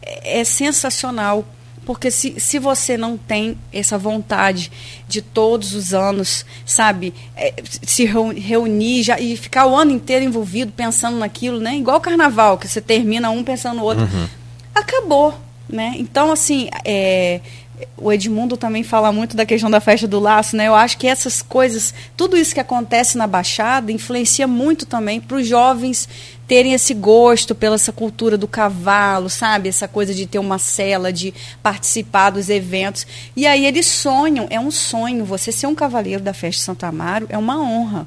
é, 0.00 0.38
é 0.38 0.44
sensacional. 0.44 1.44
Porque 1.84 2.12
se, 2.12 2.38
se 2.38 2.60
você 2.60 2.96
não 2.96 3.16
tem 3.16 3.58
essa 3.72 3.98
vontade 3.98 4.70
de 5.08 5.20
todos 5.20 5.74
os 5.74 5.92
anos, 5.92 6.46
sabe, 6.64 7.12
é, 7.36 7.52
se 7.82 8.04
reunir 8.04 9.02
já, 9.02 9.18
e 9.18 9.36
ficar 9.36 9.66
o 9.66 9.74
ano 9.74 9.90
inteiro 9.90 10.24
envolvido 10.24 10.70
pensando 10.70 11.18
naquilo, 11.18 11.58
né? 11.58 11.74
Igual 11.74 11.96
o 11.96 12.00
carnaval, 12.00 12.56
que 12.56 12.68
você 12.68 12.80
termina 12.80 13.30
um 13.30 13.42
pensando 13.42 13.78
no 13.78 13.82
outro. 13.82 14.04
Uhum. 14.04 14.28
Acabou, 14.72 15.34
né? 15.68 15.94
Então, 15.96 16.30
assim, 16.30 16.68
é, 16.84 17.40
o 17.96 18.12
Edmundo 18.12 18.56
também 18.56 18.82
fala 18.82 19.12
muito 19.12 19.36
da 19.36 19.46
questão 19.46 19.70
da 19.70 19.80
festa 19.80 20.06
do 20.06 20.18
laço, 20.18 20.56
né? 20.56 20.68
Eu 20.68 20.74
acho 20.74 20.98
que 20.98 21.06
essas 21.06 21.42
coisas, 21.42 21.92
tudo 22.16 22.36
isso 22.36 22.54
que 22.54 22.60
acontece 22.60 23.16
na 23.18 23.26
Baixada, 23.26 23.92
influencia 23.92 24.46
muito 24.46 24.86
também 24.86 25.20
para 25.20 25.36
os 25.36 25.46
jovens 25.46 26.08
terem 26.46 26.72
esse 26.72 26.92
gosto 26.94 27.54
pela 27.54 27.76
essa 27.76 27.92
cultura 27.92 28.36
do 28.36 28.48
cavalo, 28.48 29.30
sabe? 29.30 29.68
Essa 29.68 29.86
coisa 29.86 30.12
de 30.12 30.26
ter 30.26 30.38
uma 30.38 30.58
cela, 30.58 31.12
de 31.12 31.32
participar 31.62 32.30
dos 32.30 32.48
eventos. 32.48 33.06
E 33.36 33.46
aí 33.46 33.64
eles 33.64 33.86
sonham, 33.86 34.46
é 34.50 34.58
um 34.58 34.70
sonho. 34.70 35.24
Você 35.24 35.52
ser 35.52 35.66
um 35.66 35.74
cavaleiro 35.74 36.22
da 36.22 36.34
festa 36.34 36.58
de 36.58 36.64
Santa 36.64 36.88
Amaro 36.88 37.26
é 37.28 37.38
uma 37.38 37.60
honra 37.60 38.06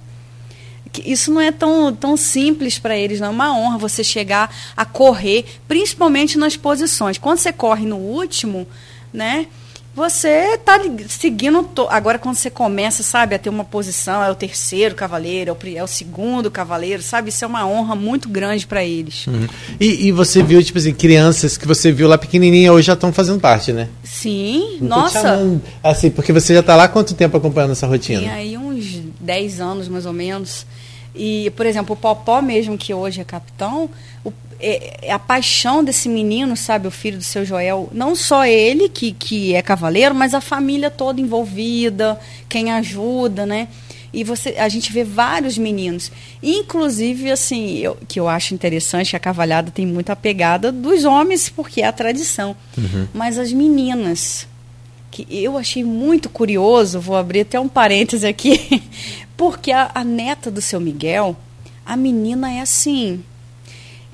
isso 1.05 1.31
não 1.31 1.41
é 1.41 1.51
tão, 1.51 1.95
tão 1.95 2.15
simples 2.15 2.77
para 2.77 2.95
eles, 2.95 3.19
não 3.19 3.27
é 3.27 3.31
uma 3.31 3.57
honra 3.57 3.77
você 3.77 4.03
chegar 4.03 4.53
a 4.75 4.85
correr, 4.85 5.45
principalmente 5.67 6.37
nas 6.37 6.55
posições. 6.55 7.17
Quando 7.17 7.39
você 7.39 7.51
corre 7.51 7.85
no 7.85 7.97
último, 7.97 8.67
né? 9.11 9.47
Você 9.95 10.55
está 10.55 10.79
seguindo. 11.07 11.63
To... 11.63 11.87
Agora, 11.89 12.17
quando 12.17 12.35
você 12.35 12.49
começa, 12.49 13.03
sabe, 13.03 13.35
a 13.35 13.39
ter 13.39 13.49
uma 13.49 13.63
posição, 13.63 14.23
é 14.23 14.31
o 14.31 14.35
terceiro 14.35 14.95
cavaleiro, 14.95 15.51
é 15.51 15.53
o, 15.53 15.77
é 15.77 15.83
o 15.83 15.87
segundo 15.87 16.49
cavaleiro, 16.49 17.01
sabe? 17.01 17.29
Isso 17.29 17.45
é 17.45 17.47
uma 17.47 17.65
honra 17.67 17.95
muito 17.95 18.27
grande 18.27 18.65
para 18.65 18.83
eles. 18.83 19.27
Uhum. 19.27 19.47
E, 19.79 20.07
e, 20.07 20.11
você 20.11 20.41
viu, 20.41 20.63
tipo 20.63 20.79
assim, 20.79 20.93
crianças 20.93 21.57
que 21.57 21.67
você 21.67 21.91
viu 21.91 22.07
lá 22.07 22.17
pequenininha 22.17 22.73
hoje 22.73 22.87
já 22.87 22.93
estão 22.93 23.13
fazendo 23.13 23.39
parte, 23.39 23.71
né? 23.71 23.89
Sim, 24.03 24.77
Não 24.81 25.01
nossa. 25.01 25.21
Chamando, 25.21 25.61
assim, 25.83 26.09
porque 26.09 26.33
você 26.33 26.53
já 26.53 26.61
está 26.61 26.75
lá 26.75 26.85
há 26.85 26.87
quanto 26.87 27.13
tempo 27.13 27.37
acompanhando 27.37 27.71
essa 27.71 27.85
rotina? 27.85 28.21
Tem 28.21 28.31
aí 28.31 28.57
uns 28.57 28.99
10 29.19 29.61
anos, 29.61 29.87
mais 29.87 30.05
ou 30.05 30.13
menos. 30.13 30.65
E, 31.15 31.51
por 31.55 31.65
exemplo, 31.65 31.93
o 31.93 31.97
Popó 31.97 32.41
mesmo, 32.41 32.77
que 32.77 32.93
hoje 32.93 33.21
é 33.21 33.23
capitão, 33.23 33.89
o, 34.23 34.33
é, 34.65 35.07
é, 35.07 35.11
a 35.11 35.19
paixão 35.19 35.83
desse 35.83 36.07
menino, 36.07 36.55
sabe, 36.55 36.87
o 36.87 36.91
filho 36.91 37.17
do 37.17 37.23
seu 37.23 37.43
Joel, 37.43 37.89
não 37.91 38.15
só 38.15 38.45
ele 38.45 38.87
que, 38.87 39.11
que 39.11 39.53
é 39.53 39.61
cavaleiro, 39.61 40.15
mas 40.15 40.33
a 40.33 40.39
família 40.39 40.89
toda 40.89 41.19
envolvida, 41.19 42.17
quem 42.47 42.71
ajuda, 42.71 43.45
né? 43.45 43.67
E 44.13 44.23
você, 44.23 44.55
a 44.57 44.69
gente 44.69 44.93
vê 44.93 45.03
vários 45.03 45.57
meninos, 45.57 46.09
inclusive 46.41 47.29
assim, 47.29 47.79
eu, 47.79 47.97
que 48.07 48.17
eu 48.17 48.29
acho 48.29 48.53
interessante, 48.53 49.17
a 49.17 49.19
cavalhada 49.19 49.69
tem 49.69 49.85
muita 49.85 50.15
pegada 50.15 50.71
dos 50.71 51.03
homens 51.03 51.49
porque 51.49 51.81
é 51.81 51.87
a 51.87 51.91
tradição, 51.91 52.55
uhum. 52.77 53.07
mas 53.13 53.37
as 53.37 53.51
meninas, 53.51 54.47
que 55.11 55.27
eu 55.29 55.57
achei 55.57 55.83
muito 55.83 56.29
curioso, 56.29 57.01
vou 57.01 57.17
abrir 57.17 57.41
até 57.41 57.59
um 57.59 57.67
parêntese 57.67 58.25
aqui, 58.25 58.81
porque 59.35 59.73
a, 59.73 59.91
a 59.93 60.05
neta 60.05 60.49
do 60.49 60.61
seu 60.61 60.79
Miguel, 60.79 61.35
a 61.85 61.97
menina 61.97 62.49
é 62.49 62.61
assim, 62.61 63.21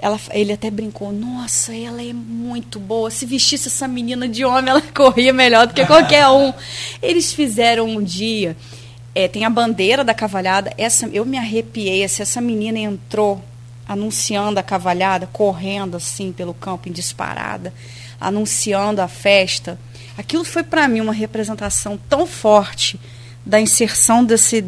ela, 0.01 0.19
ele 0.31 0.53
até 0.53 0.71
brincou, 0.71 1.11
nossa, 1.11 1.75
ela 1.75 2.01
é 2.01 2.13
muito 2.13 2.79
boa. 2.79 3.11
Se 3.11 3.25
vestisse 3.25 3.67
essa 3.67 3.87
menina 3.87 4.27
de 4.27 4.45
homem, 4.45 4.69
ela 4.69 4.81
corria 4.95 5.33
melhor 5.33 5.67
do 5.67 5.73
que 5.73 5.85
qualquer 5.85 6.27
um. 6.29 6.53
Eles 7.01 7.33
fizeram 7.33 7.85
um 7.87 8.03
dia, 8.03 8.55
é, 9.13 9.27
tem 9.27 9.45
a 9.45 9.49
bandeira 9.49 10.03
da 10.03 10.13
cavalhada. 10.13 10.73
Essa, 10.77 11.07
eu 11.07 11.25
me 11.25 11.37
arrepiei, 11.37 12.07
se 12.07 12.21
essa 12.21 12.39
menina 12.39 12.79
entrou 12.79 13.43
anunciando 13.87 14.59
a 14.59 14.63
cavalhada, 14.63 15.27
correndo 15.33 15.97
assim 15.97 16.31
pelo 16.31 16.53
campo 16.53 16.87
em 16.87 16.91
disparada, 16.91 17.73
anunciando 18.21 19.01
a 19.01 19.07
festa. 19.07 19.79
Aquilo 20.17 20.45
foi 20.45 20.63
para 20.63 20.87
mim 20.87 21.01
uma 21.01 21.13
representação 21.13 21.99
tão 22.07 22.27
forte 22.27 22.99
da 23.45 23.59
inserção 23.59 24.23
desse 24.23 24.63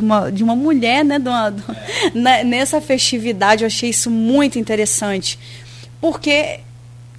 de 0.00 0.04
uma, 0.04 0.30
de 0.30 0.44
uma 0.44 0.56
mulher, 0.56 1.04
né? 1.04 1.18
De 1.18 1.28
uma, 1.28 1.54
é. 2.30 2.44
nessa 2.44 2.80
festividade, 2.80 3.64
eu 3.64 3.66
achei 3.66 3.90
isso 3.90 4.10
muito 4.10 4.58
interessante. 4.58 5.38
Porque 6.00 6.60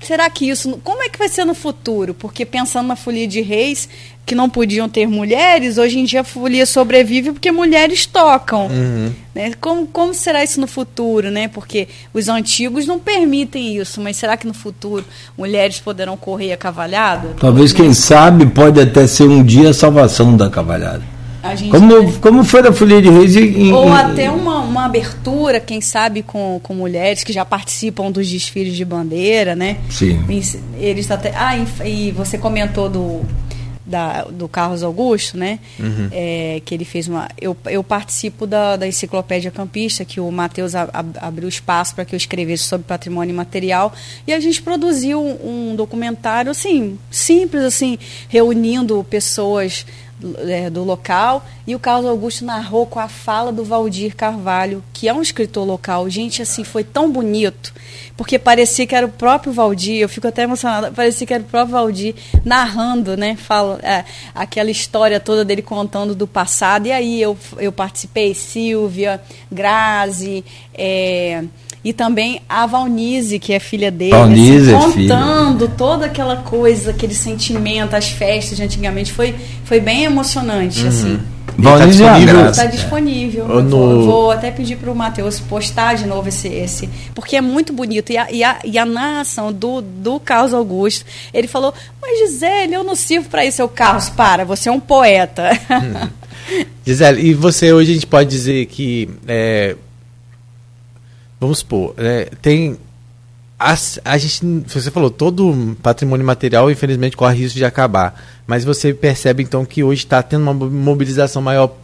será 0.01 0.30
que 0.30 0.49
isso. 0.49 0.80
Como 0.84 1.03
é 1.03 1.10
que 1.10 1.19
vai 1.19 1.27
ser 1.27 1.45
no 1.45 1.53
futuro? 1.53 2.14
Porque 2.14 2.45
pensando 2.45 2.88
na 2.88 2.95
folia 2.95 3.27
de 3.27 3.41
reis, 3.41 3.89
que 4.26 4.34
não 4.34 4.49
podiam 4.49 4.88
ter 4.88 5.07
mulheres, 5.07 5.77
hoje 5.77 5.99
em 5.99 6.06
dia 6.06 6.22
a 6.22 6.23
folia 6.23 6.65
sobrevive 6.65 7.34
porque 7.34 7.51
mulheres 7.51 8.06
tocam. 8.06 8.68
Uhum. 8.68 9.11
Né? 9.35 9.53
Como, 9.60 9.85
como 9.88 10.14
será 10.14 10.43
isso 10.43 10.61
no 10.61 10.68
futuro? 10.68 11.30
Né? 11.30 11.47
Porque 11.49 11.88
os 12.14 12.30
antigos 12.30 12.85
não 12.85 12.97
permitem 12.97 13.77
isso, 13.77 13.99
mas 13.99 14.15
será 14.15 14.38
que 14.38 14.47
no 14.47 14.53
futuro 14.53 15.03
mulheres 15.38 15.80
poderão 15.80 16.15
correr 16.15 16.53
a 16.53 16.57
cavalhada? 16.57 17.35
Talvez, 17.39 17.73
quem 17.73 17.93
sabe, 17.93 18.45
pode 18.45 18.80
até 18.80 19.06
ser 19.06 19.27
um 19.27 19.43
dia 19.43 19.72
a 19.72 19.73
salvação 19.73 20.38
da 20.38 20.49
cavalhada 20.49 21.19
como, 21.72 22.20
como 22.20 22.44
foi 22.44 22.61
da 22.61 22.74
Folia 22.74 23.02
de 23.02 23.10
Reis? 23.10 23.36
Em, 23.36 23.72
Ou 23.72 23.88
em... 23.88 23.94
até 23.94 24.30
uma, 24.30 24.60
uma 24.60 24.86
abertura, 24.86 25.60
quem 25.60 25.80
sabe, 25.82 26.22
com, 26.22 26.60
com 26.61 26.74
mulheres 26.74 27.24
que 27.24 27.32
já 27.32 27.45
participam 27.45 28.11
dos 28.11 28.30
desfiles 28.30 28.76
de 28.76 28.84
bandeira, 28.84 29.56
né? 29.56 29.78
Sim. 29.90 30.20
Eles 30.78 31.10
até. 31.10 31.34
Ah, 31.36 31.56
e 31.86 32.11
você 32.11 32.38
comentou 32.38 32.90
do, 32.90 33.22
da, 33.90 34.24
do 34.26 34.48
Carlos 34.48 34.84
Augusto, 34.84 35.38
né? 35.38 35.60
Uhum. 35.80 36.10
É, 36.11 36.61
que 36.64 36.76
ele 36.76 36.86
fez 36.86 37.07
uma. 37.07 37.28
Eu, 37.41 37.57
eu 37.66 37.84
participo 37.84 38.45
da, 38.45 38.76
da 38.76 38.88
enciclopédia 38.88 39.49
campista, 39.49 40.06
que 40.06 40.20
o 40.20 40.32
Matheus 40.32 40.74
abriu 40.76 41.49
espaço 41.49 41.95
para 41.95 42.06
que 42.06 42.14
eu 42.14 42.18
escrevesse 42.18 42.64
sobre 42.64 42.86
patrimônio 42.86 43.34
material. 43.34 43.91
E 44.28 44.34
a 44.34 44.40
gente 44.40 44.61
produziu 44.61 45.20
um, 45.20 45.72
um 45.72 45.76
documentário, 45.76 46.52
assim, 46.52 46.99
simples, 47.10 47.64
assim, 47.64 47.98
reunindo 48.28 49.03
pessoas 49.10 49.86
é, 50.48 50.70
do 50.70 50.84
local 50.84 51.46
e 51.66 51.76
o 51.76 51.80
Carlos 51.80 52.10
Augusto 52.10 52.44
narrou 52.44 52.86
com 52.86 53.00
a 53.00 53.08
fala 53.08 53.52
do 53.52 53.64
Valdir 53.64 54.16
Carvalho, 54.16 54.84
que 54.94 55.08
é 55.08 55.14
um 55.14 55.22
escritor 55.22 55.66
local. 55.66 56.10
Gente, 56.10 56.41
assim, 56.41 56.64
foi 56.64 56.84
tão 56.84 57.12
bonito, 57.12 57.74
porque 58.18 58.38
parecia 58.38 58.86
que 58.86 58.96
era 58.96 59.06
o 59.06 59.12
próprio 59.12 59.54
Valdir, 59.54 60.00
eu 60.00 60.10
fico 60.10 60.28
até 60.28 60.44
emocionada, 60.44 60.91
parecia 60.91 61.26
que 61.26 61.34
era 61.34 61.44
o 61.44 61.46
próprio 61.46 61.74
Valdir 61.74 62.16
narrando, 62.44 63.16
né, 63.16 63.36
fala, 63.36 63.80
é, 63.82 64.04
aquela 64.36 64.72
história 64.72 65.20
toda 65.20 65.46
dele 65.46 65.62
contando 65.62 66.14
do 66.14 66.28
passado. 66.28 66.88
E 66.88 66.91
aí 66.91 67.22
eu, 67.22 67.38
eu 67.58 67.72
participei, 67.72 68.34
Silvia, 68.34 69.22
Grazi, 69.52 70.44
é, 70.74 71.44
e 71.84 71.93
também 71.93 72.41
a 72.47 72.65
Valnise, 72.65 73.39
que 73.39 73.53
é 73.53 73.60
filha 73.60 73.89
dele, 73.89 74.11
Valnise 74.11 74.73
assim, 74.73 75.07
contando 75.07 75.65
é 75.65 75.68
toda 75.69 76.06
aquela 76.06 76.38
coisa, 76.38 76.91
aquele 76.91 77.14
sentimento, 77.14 77.95
as 77.95 78.10
festas 78.10 78.57
de 78.57 78.64
antigamente, 78.64 79.14
foi, 79.14 79.34
foi 79.64 79.80
bem 79.80 80.03
emocionante, 80.03 80.81
uhum. 80.81 80.89
assim. 80.89 81.19
Valnise 81.57 82.03
está 82.03 82.18
disponível. 82.18 82.49
Está 82.49 82.65
disponível. 82.65 83.47
No... 83.47 83.69
Vou, 83.69 84.03
vou, 84.03 84.31
até 84.31 84.51
pedir 84.51 84.77
para 84.77 84.91
o 84.91 84.95
Matheus 84.95 85.39
postar 85.39 85.95
de 85.95 86.06
novo 86.06 86.30
esse, 86.30 86.47
esse. 86.47 86.89
Porque 87.14 87.35
é 87.35 87.41
muito 87.41 87.73
bonito. 87.73 88.11
E 88.11 88.18
a, 88.18 88.31
e 88.31 88.43
a, 88.43 88.60
e 88.64 88.77
a 88.77 88.85
narração 88.85 89.51
do, 89.51 89.81
do 89.81 90.19
Carlos 90.19 90.53
Augusto, 90.53 91.06
ele 91.34 91.47
falou, 91.47 91.73
mas 92.01 92.19
Gisele, 92.19 92.73
eu 92.73 92.84
não 92.84 92.95
sirvo 92.95 93.30
para 93.30 93.45
isso. 93.45 93.61
Eu, 93.61 93.68
Carlos, 93.68 94.10
para, 94.10 94.45
você 94.45 94.69
é 94.69 94.72
um 94.72 94.80
poeta. 94.80 95.49
Hum. 95.69 96.10
Gisele, 96.85 97.30
e 97.30 97.34
você 97.34 97.73
hoje 97.73 97.91
a 97.91 97.93
gente 97.93 98.07
pode 98.07 98.30
dizer 98.30 98.65
que 98.68 99.10
é, 99.27 99.76
vamos 101.40 101.60
supor, 101.60 101.94
é, 101.98 102.26
tem. 102.41 102.78
A, 103.60 103.76
a 104.06 104.18
gente, 104.18 104.64
você 104.68 104.90
falou, 104.90 105.10
todo 105.10 105.76
patrimônio 105.82 106.26
material, 106.26 106.72
infelizmente, 106.72 107.18
corre 107.18 107.36
risco 107.36 107.57
de 107.57 107.66
acabar. 107.66 108.24
Mas 108.48 108.64
você 108.64 108.94
percebe, 108.94 109.44
então, 109.44 109.66
que 109.66 109.84
hoje 109.84 110.06
está 110.06 110.24
tendo 110.24 110.44
uma 110.44 110.53
mobilização 110.53 111.41
maior 111.41 111.76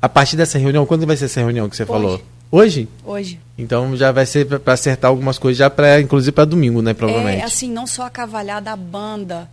a 0.00 0.08
partir 0.08 0.36
dessa 0.36 0.58
reunião. 0.58 0.86
Quando 0.86 1.06
vai 1.06 1.16
ser 1.16 1.26
essa 1.26 1.40
reunião 1.40 1.68
que 1.68 1.76
você 1.76 1.82
hoje. 1.82 1.92
falou? 1.92 2.22
Hoje? 2.50 2.88
Hoje. 3.04 3.40
Então 3.56 3.96
já 3.96 4.10
vai 4.10 4.26
ser 4.26 4.46
para 4.46 4.72
acertar 4.72 5.08
algumas 5.08 5.38
coisas, 5.38 5.58
já 5.58 5.70
para 5.70 6.00
inclusive 6.00 6.32
para 6.32 6.44
domingo, 6.44 6.82
né? 6.82 6.94
Provavelmente. 6.94 7.42
É 7.42 7.44
assim, 7.44 7.70
não 7.70 7.86
só 7.86 8.06
a 8.06 8.10
cavalhada, 8.10 8.72
a 8.72 8.76
banda 8.76 9.48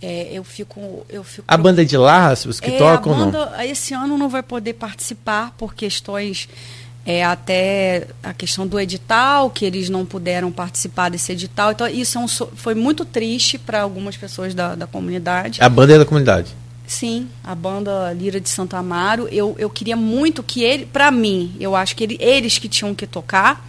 É, 0.00 0.28
eu 0.32 0.44
fico, 0.44 1.04
eu 1.10 1.24
fico. 1.24 1.44
A 1.46 1.56
banda 1.56 1.82
é 1.82 1.84
de 1.84 1.96
lá, 1.96 2.32
os 2.32 2.60
que 2.60 2.70
é, 2.70 2.78
tocam 2.78 3.12
a 3.12 3.16
banda, 3.16 3.50
não? 3.50 3.62
Esse 3.62 3.92
ano 3.92 4.16
não 4.16 4.28
vai 4.28 4.42
poder 4.42 4.74
participar 4.74 5.52
por 5.58 5.74
questões 5.74 6.48
é, 7.08 7.24
até 7.24 8.06
a 8.22 8.34
questão 8.34 8.66
do 8.66 8.78
edital, 8.78 9.48
que 9.48 9.64
eles 9.64 9.88
não 9.88 10.04
puderam 10.04 10.52
participar 10.52 11.08
desse 11.08 11.32
edital. 11.32 11.72
Então, 11.72 11.88
isso 11.88 12.18
é 12.18 12.20
um, 12.20 12.28
foi 12.28 12.74
muito 12.74 13.02
triste 13.02 13.56
para 13.56 13.80
algumas 13.80 14.14
pessoas 14.14 14.54
da, 14.54 14.74
da 14.74 14.86
comunidade. 14.86 15.58
A 15.62 15.70
banda 15.70 15.94
é 15.94 15.98
da 15.98 16.04
comunidade? 16.04 16.54
Sim, 16.86 17.26
a 17.42 17.54
banda 17.54 18.12
Lira 18.12 18.38
de 18.38 18.50
Santo 18.50 18.76
Amaro. 18.76 19.26
Eu, 19.32 19.56
eu 19.58 19.70
queria 19.70 19.96
muito 19.96 20.42
que 20.42 20.62
ele, 20.62 20.84
para 20.84 21.10
mim, 21.10 21.56
eu 21.58 21.74
acho 21.74 21.96
que 21.96 22.04
ele, 22.04 22.18
eles 22.20 22.58
que 22.58 22.68
tinham 22.68 22.94
que 22.94 23.06
tocar 23.06 23.66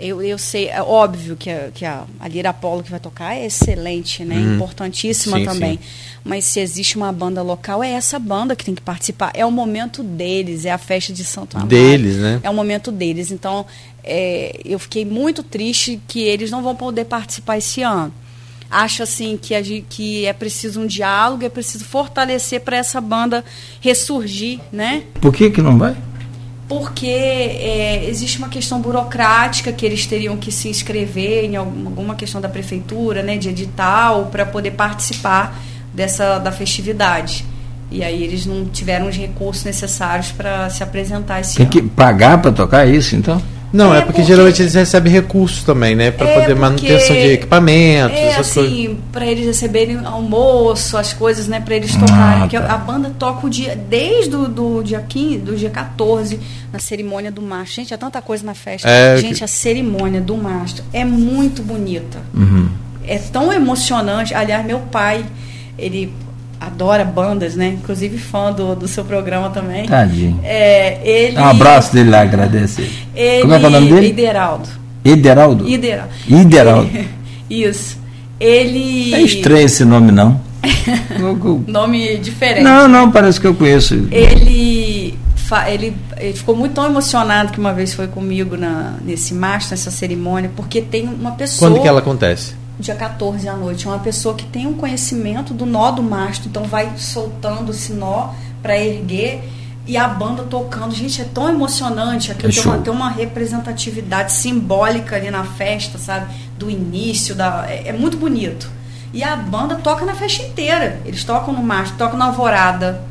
eu, 0.00 0.22
eu 0.22 0.38
sei, 0.38 0.68
é 0.68 0.82
óbvio 0.82 1.36
que, 1.36 1.50
a, 1.50 1.70
que 1.72 1.84
a, 1.84 2.04
a 2.18 2.26
Lira 2.26 2.50
Apolo 2.50 2.82
que 2.82 2.90
vai 2.90 2.98
tocar 2.98 3.34
é 3.36 3.46
excelente, 3.46 4.24
né? 4.24 4.36
Uhum. 4.36 4.54
Importantíssima 4.56 5.38
sim, 5.38 5.44
também. 5.44 5.72
Sim. 5.74 5.88
Mas 6.24 6.44
se 6.44 6.60
existe 6.60 6.96
uma 6.96 7.12
banda 7.12 7.42
local, 7.42 7.82
é 7.84 7.90
essa 7.90 8.18
banda 8.18 8.56
que 8.56 8.64
tem 8.64 8.74
que 8.74 8.82
participar. 8.82 9.30
É 9.34 9.44
o 9.44 9.50
momento 9.50 10.02
deles, 10.02 10.64
é 10.64 10.70
a 10.70 10.78
festa 10.78 11.12
de 11.12 11.24
Santo 11.24 11.56
Amaro. 11.56 11.68
Deles, 11.68 12.16
né? 12.16 12.40
É 12.42 12.48
o 12.48 12.54
momento 12.54 12.90
deles. 12.90 13.30
Então, 13.30 13.66
é, 14.02 14.60
eu 14.64 14.78
fiquei 14.78 15.04
muito 15.04 15.42
triste 15.42 16.00
que 16.08 16.20
eles 16.20 16.50
não 16.50 16.62
vão 16.62 16.74
poder 16.74 17.04
participar 17.04 17.58
esse 17.58 17.82
ano. 17.82 18.12
Acho 18.70 19.02
assim 19.02 19.36
que, 19.40 19.54
a, 19.54 19.60
que 19.62 20.24
é 20.24 20.32
preciso 20.32 20.80
um 20.80 20.86
diálogo, 20.86 21.44
é 21.44 21.48
preciso 21.48 21.84
fortalecer 21.84 22.60
para 22.60 22.76
essa 22.76 23.00
banda 23.00 23.44
ressurgir, 23.80 24.60
né? 24.72 25.02
Por 25.20 25.34
que 25.34 25.50
que 25.50 25.60
não 25.60 25.76
vai? 25.76 25.96
Porque 26.70 27.08
é, 27.08 28.04
existe 28.08 28.38
uma 28.38 28.48
questão 28.48 28.80
burocrática 28.80 29.72
que 29.72 29.84
eles 29.84 30.06
teriam 30.06 30.36
que 30.36 30.52
se 30.52 30.68
inscrever 30.68 31.44
em 31.44 31.56
alguma 31.56 32.14
questão 32.14 32.40
da 32.40 32.48
prefeitura, 32.48 33.24
né, 33.24 33.36
de 33.36 33.48
edital, 33.48 34.26
para 34.26 34.46
poder 34.46 34.70
participar 34.70 35.60
dessa 35.92 36.38
da 36.38 36.52
festividade. 36.52 37.44
E 37.90 38.04
aí 38.04 38.22
eles 38.22 38.46
não 38.46 38.66
tiveram 38.66 39.08
os 39.08 39.16
recursos 39.16 39.64
necessários 39.64 40.30
para 40.30 40.70
se 40.70 40.80
apresentar 40.84 41.40
esse 41.40 41.56
Tem 41.56 41.66
ano. 41.66 41.72
que 41.72 41.82
pagar 41.82 42.40
para 42.40 42.52
tocar 42.52 42.86
isso, 42.86 43.16
então? 43.16 43.42
Não, 43.72 43.94
é, 43.94 43.98
é 43.98 44.00
porque, 44.00 44.12
porque, 44.14 44.26
geralmente 44.26 44.60
eles 44.62 44.74
recebem 44.74 45.12
recursos 45.12 45.62
também, 45.62 45.94
né? 45.94 46.10
Para 46.10 46.28
é 46.28 46.40
poder 46.40 46.56
manutenção 46.56 47.14
de 47.14 47.32
equipamentos, 47.32 48.18
é, 48.18 48.28
essas 48.28 48.50
assim, 48.50 48.86
coisas. 48.86 48.96
para 49.12 49.26
eles 49.26 49.46
receberem 49.46 50.00
almoço, 50.04 50.96
as 50.96 51.12
coisas, 51.12 51.46
né? 51.46 51.60
Para 51.60 51.76
eles 51.76 51.94
tocarem. 51.94 52.16
Ah, 52.18 52.40
porque 52.40 52.58
tá. 52.58 52.74
a 52.74 52.78
banda 52.78 53.12
toca 53.18 53.46
o 53.46 53.50
dia, 53.50 53.76
desde 53.76 54.34
o 54.34 54.48
do 54.48 54.82
dia 54.82 55.00
15, 55.00 55.38
do 55.38 55.56
dia 55.56 55.70
14, 55.70 56.40
na 56.72 56.78
cerimônia 56.78 57.30
do 57.30 57.40
mastro. 57.40 57.76
Gente, 57.76 57.94
há 57.94 57.98
tanta 57.98 58.20
coisa 58.20 58.44
na 58.44 58.54
festa. 58.54 58.88
É, 58.88 59.16
Gente, 59.18 59.38
que... 59.38 59.44
a 59.44 59.48
cerimônia 59.48 60.20
do 60.20 60.36
mastro 60.36 60.84
é 60.92 61.04
muito 61.04 61.62
bonita. 61.62 62.18
Uhum. 62.34 62.68
É 63.06 63.18
tão 63.18 63.52
emocionante. 63.52 64.34
Aliás, 64.34 64.66
meu 64.66 64.80
pai, 64.80 65.24
ele 65.78 66.12
adora 66.60 67.04
bandas, 67.04 67.56
né? 67.56 67.68
Inclusive 67.68 68.18
fã 68.18 68.52
do, 68.52 68.76
do 68.76 68.86
seu 68.86 69.04
programa 69.04 69.48
também. 69.50 69.86
Tadinho. 69.86 70.38
É, 70.44 71.00
ele, 71.02 71.38
um 71.38 71.44
abraço 71.44 71.92
dele 71.92 72.10
lá, 72.10 72.20
agradecer. 72.20 72.90
Ele, 73.14 73.42
Como 73.42 73.54
é, 73.54 73.62
é 73.62 73.66
o 73.66 73.70
nome 73.70 73.90
dele? 73.90 74.08
Ideraldo. 74.08 74.68
Ideraldo? 75.04 75.68
Ideraldo. 75.68 76.12
Ideraldo. 76.28 76.90
Isso. 77.48 77.98
Ele. 78.38 79.14
É 79.14 79.22
estranho 79.22 79.64
esse 79.64 79.84
nome, 79.84 80.12
não. 80.12 80.40
nome 81.66 82.18
diferente. 82.18 82.62
Não, 82.62 82.86
não, 82.86 83.10
parece 83.10 83.40
que 83.40 83.46
eu 83.46 83.54
conheço. 83.54 83.94
Ele, 84.10 85.18
ele, 85.68 85.96
ele 86.18 86.32
ficou 86.34 86.54
muito 86.54 86.74
tão 86.74 86.84
emocionado 86.84 87.52
que 87.52 87.58
uma 87.58 87.72
vez 87.72 87.94
foi 87.94 88.06
comigo 88.06 88.56
na, 88.56 88.94
nesse 89.04 89.34
mastro, 89.34 89.72
nessa 89.72 89.90
cerimônia, 89.90 90.50
porque 90.54 90.80
tem 90.80 91.08
uma 91.08 91.32
pessoa. 91.32 91.70
Quando 91.70 91.82
que 91.82 91.88
ela 91.88 92.00
acontece? 92.00 92.59
Dia 92.80 92.94
14 92.94 93.48
à 93.48 93.54
noite. 93.54 93.86
É 93.86 93.90
uma 93.90 93.98
pessoa 93.98 94.34
que 94.34 94.44
tem 94.44 94.66
um 94.66 94.74
conhecimento 94.74 95.54
do 95.54 95.66
nó 95.66 95.90
do 95.90 96.02
mastro, 96.02 96.48
então 96.48 96.64
vai 96.64 96.92
soltando 96.96 97.70
esse 97.70 97.92
nó 97.92 98.32
para 98.62 98.76
erguer 98.78 99.42
e 99.86 99.96
a 99.96 100.06
banda 100.06 100.44
tocando. 100.44 100.94
Gente, 100.94 101.20
é 101.20 101.24
tão 101.24 101.48
emocionante. 101.48 102.30
Aqui 102.30 102.46
é 102.46 102.50
tem, 102.50 102.62
uma, 102.62 102.78
tem 102.78 102.92
uma 102.92 103.10
representatividade 103.10 104.32
simbólica 104.32 105.16
ali 105.16 105.30
na 105.30 105.44
festa, 105.44 105.98
sabe? 105.98 106.32
Do 106.58 106.70
início, 106.70 107.34
da, 107.34 107.66
é, 107.68 107.88
é, 107.88 107.92
muito 107.92 108.16
bonito. 108.16 108.70
E 109.12 109.24
a 109.24 109.34
banda 109.34 109.76
toca 109.76 110.04
na 110.04 110.14
festa 110.14 110.44
inteira. 110.44 111.00
Eles 111.04 111.24
tocam 111.24 111.52
no 111.52 111.62
mastro, 111.62 111.98
tocam 111.98 112.18
na 112.18 112.26
alvorada. 112.26 113.02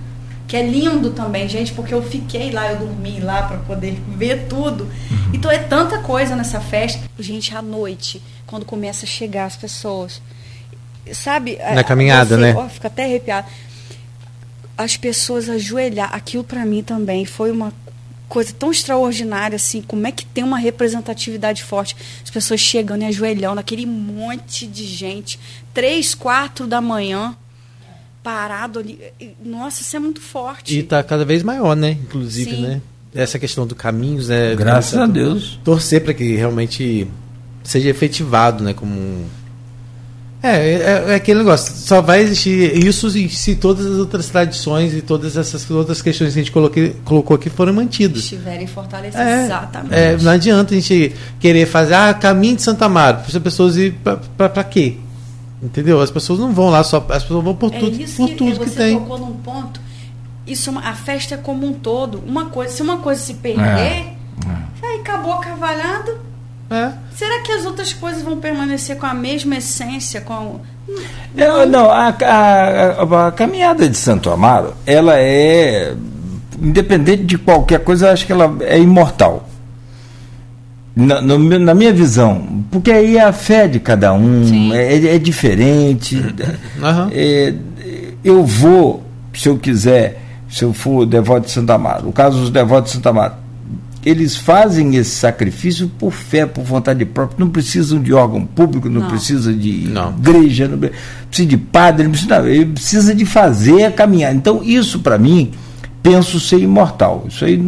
Que 0.47 0.57
é 0.57 0.65
lindo 0.65 1.11
também, 1.11 1.47
gente, 1.47 1.73
porque 1.73 1.93
eu 1.93 2.01
fiquei 2.01 2.49
lá, 2.49 2.71
eu 2.71 2.79
dormi 2.79 3.19
lá 3.19 3.43
para 3.43 3.57
poder 3.57 4.01
ver 4.07 4.47
tudo. 4.47 4.85
Uhum. 4.85 5.29
Então 5.31 5.51
é 5.51 5.59
tanta 5.59 5.99
coisa 5.99 6.35
nessa 6.35 6.59
festa. 6.59 7.01
Gente, 7.19 7.55
à 7.55 7.61
noite 7.61 8.19
quando 8.49 8.65
começa 8.65 9.05
a 9.05 9.07
chegar 9.07 9.45
as 9.45 9.55
pessoas. 9.55 10.21
Sabe? 11.13 11.57
Na 11.73 11.83
caminhada, 11.83 12.35
você, 12.35 12.41
né? 12.41 12.53
Ó, 12.55 12.67
fica 12.67 12.87
até 12.87 13.05
arrepiado. 13.05 13.47
As 14.77 14.97
pessoas 14.97 15.47
ajoelhar. 15.47 16.13
Aquilo 16.13 16.43
para 16.43 16.65
mim 16.65 16.81
também 16.81 17.25
foi 17.25 17.51
uma 17.51 17.71
coisa 18.27 18.53
tão 18.53 18.71
extraordinária, 18.71 19.55
assim. 19.55 19.81
Como 19.81 20.05
é 20.07 20.11
que 20.11 20.25
tem 20.25 20.43
uma 20.43 20.57
representatividade 20.57 21.63
forte? 21.63 21.95
As 22.23 22.29
pessoas 22.29 22.59
chegando 22.59 23.03
e 23.03 23.05
ajoelhando, 23.05 23.59
aquele 23.59 23.85
monte 23.85 24.65
de 24.65 24.85
gente. 24.85 25.39
Três, 25.73 26.15
quatro 26.15 26.65
da 26.65 26.81
manhã 26.81 27.35
parado 28.23 28.79
ali. 28.79 28.99
Nossa, 29.43 29.81
isso 29.81 29.95
é 29.95 29.99
muito 29.99 30.21
forte. 30.21 30.75
E 30.75 30.79
está 30.79 31.03
cada 31.03 31.25
vez 31.25 31.43
maior, 31.43 31.75
né? 31.75 31.91
Inclusive, 31.91 32.51
Sim. 32.51 32.61
né? 32.61 32.81
Essa 33.13 33.39
questão 33.39 33.65
do 33.65 33.75
caminhos, 33.75 34.29
né? 34.29 34.55
Graças 34.55 34.97
a 34.99 35.07
Deus. 35.07 35.59
Torcer 35.63 36.03
para 36.03 36.13
que 36.13 36.35
realmente 36.35 37.07
seja 37.63 37.89
efetivado, 37.89 38.63
né? 38.63 38.73
Como 38.73 39.25
é, 40.41 40.55
é, 40.55 41.05
é, 41.09 41.15
aquele 41.15 41.39
negócio. 41.39 41.73
Só 41.75 42.01
vai 42.01 42.21
existir 42.21 42.85
isso 42.85 43.09
se 43.09 43.55
todas 43.55 43.85
as 43.85 43.97
outras 43.97 44.27
tradições 44.27 44.93
e 44.93 45.01
todas 45.01 45.35
essas 45.35 45.69
outras 45.69 46.01
questões 46.01 46.33
que 46.33 46.39
a 46.39 46.43
gente 46.43 46.51
coloquei, 46.51 46.95
colocou 47.03 47.35
aqui 47.35 47.49
forem 47.49 47.73
mantidas. 47.73 48.23
Estiverem 48.23 48.65
fortalecidas. 48.65 49.27
É, 49.27 49.45
exatamente. 49.45 49.93
É, 49.93 50.17
não 50.17 50.31
adianta 50.31 50.73
a 50.73 50.79
gente 50.79 51.13
querer 51.39 51.65
fazer 51.65 51.93
ah, 51.93 52.13
caminho 52.13 52.55
de 52.55 52.61
Santa 52.61 52.85
Amaro. 52.85 53.17
Para 53.17 53.27
as 53.27 53.43
pessoas 53.43 53.75
ir 53.75 53.97
para 54.37 54.63
quê? 54.63 54.95
Entendeu? 55.61 55.99
As 55.99 56.09
pessoas 56.09 56.39
não 56.39 56.53
vão 56.53 56.69
lá 56.69 56.83
só. 56.85 57.05
As 57.09 57.23
pessoas 57.23 57.43
vão 57.43 57.55
por 57.55 57.73
é 57.73 57.79
tudo, 57.79 58.01
isso 58.01 58.15
por 58.15 58.29
que, 58.29 58.35
tudo 58.35 58.59
que 58.61 58.69
tem. 58.71 58.93
Você 58.93 58.99
tocou 58.99 59.19
num 59.19 59.33
ponto. 59.33 59.81
Isso, 60.47 60.71
é 60.71 60.87
a 60.87 60.95
festa 60.95 61.35
é 61.35 61.37
como 61.37 61.67
um 61.67 61.73
todo. 61.73 62.23
Uma 62.25 62.45
coisa, 62.45 62.73
se 62.73 62.81
uma 62.81 62.97
coisa 62.99 63.21
se 63.21 63.33
perder, 63.33 63.61
é. 63.61 64.13
aí 64.81 65.01
acabou 65.01 65.33
a 65.33 65.39
cavalhada 65.39 66.28
é. 66.69 66.91
Será 67.15 67.41
que 67.41 67.51
as 67.51 67.65
outras 67.65 67.93
coisas 67.93 68.21
vão 68.21 68.37
permanecer 68.37 68.97
com 68.97 69.05
a 69.05 69.13
mesma 69.13 69.57
essência? 69.57 70.21
Com 70.21 70.59
não, 71.35 71.65
não 71.65 71.89
a, 71.89 72.07
a, 72.09 73.27
a, 73.27 73.31
caminhada 73.31 73.87
de 73.87 73.97
Santo 73.97 74.29
Amaro, 74.29 74.73
ela 74.85 75.19
é 75.19 75.93
independente 76.61 77.23
de 77.23 77.37
qualquer 77.37 77.83
coisa, 77.83 78.07
eu 78.07 78.11
acho 78.11 78.25
que 78.25 78.31
ela 78.31 78.57
é 78.61 78.79
imortal. 78.79 79.47
Na, 80.95 81.21
no, 81.21 81.37
na 81.37 81.73
minha 81.73 81.93
visão, 81.93 82.65
porque 82.69 82.91
aí 82.91 83.15
é 83.15 83.23
a 83.23 83.31
fé 83.31 83.67
de 83.67 83.79
cada 83.79 84.11
um 84.11 84.73
é, 84.73 85.15
é, 85.15 85.19
diferente. 85.19 86.17
Uhum. 86.79 87.09
É, 87.11 87.53
eu 88.23 88.45
vou, 88.45 89.03
se 89.33 89.49
eu 89.49 89.57
quiser, 89.57 90.23
se 90.49 90.63
eu 90.63 90.73
for 90.73 91.05
devoto 91.05 91.45
de 91.45 91.51
Santo 91.51 91.69
Amaro, 91.71 92.07
o 92.07 92.13
caso 92.13 92.39
dos 92.39 92.49
devotos 92.49 92.91
de 92.91 92.95
Santo 92.95 93.09
Amaro, 93.09 93.33
eles 94.09 94.35
fazem 94.35 94.95
esse 94.95 95.11
sacrifício 95.11 95.89
por 95.97 96.11
fé, 96.11 96.45
por 96.45 96.63
vontade 96.63 97.05
própria, 97.05 97.37
não 97.39 97.49
precisam 97.49 98.01
de 98.01 98.13
órgão 98.13 98.45
público, 98.45 98.89
não, 98.89 99.01
não. 99.01 99.07
precisa 99.07 99.53
de 99.53 99.87
não. 99.87 100.11
igreja, 100.17 100.67
não 100.67 100.77
precisa 100.77 101.47
de 101.47 101.57
padre, 101.57 102.03
não 102.03 102.11
precisa, 102.11 102.39
não, 102.39 102.47
ele 102.47 102.65
precisa 102.65 103.15
de 103.15 103.25
fazer 103.25 103.85
a 103.85 103.91
caminhada. 103.91 104.35
Então, 104.35 104.61
isso 104.63 104.99
para 104.99 105.17
mim, 105.17 105.51
penso 106.01 106.39
ser 106.39 106.59
imortal. 106.59 107.25
Isso 107.27 107.45
aí 107.45 107.61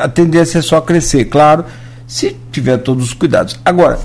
a 0.00 0.08
tendência 0.08 0.58
é 0.58 0.62
só 0.62 0.80
crescer, 0.80 1.26
claro, 1.26 1.64
se 2.06 2.36
tiver 2.52 2.78
todos 2.78 3.04
os 3.04 3.12
cuidados. 3.12 3.58
Agora, 3.64 3.98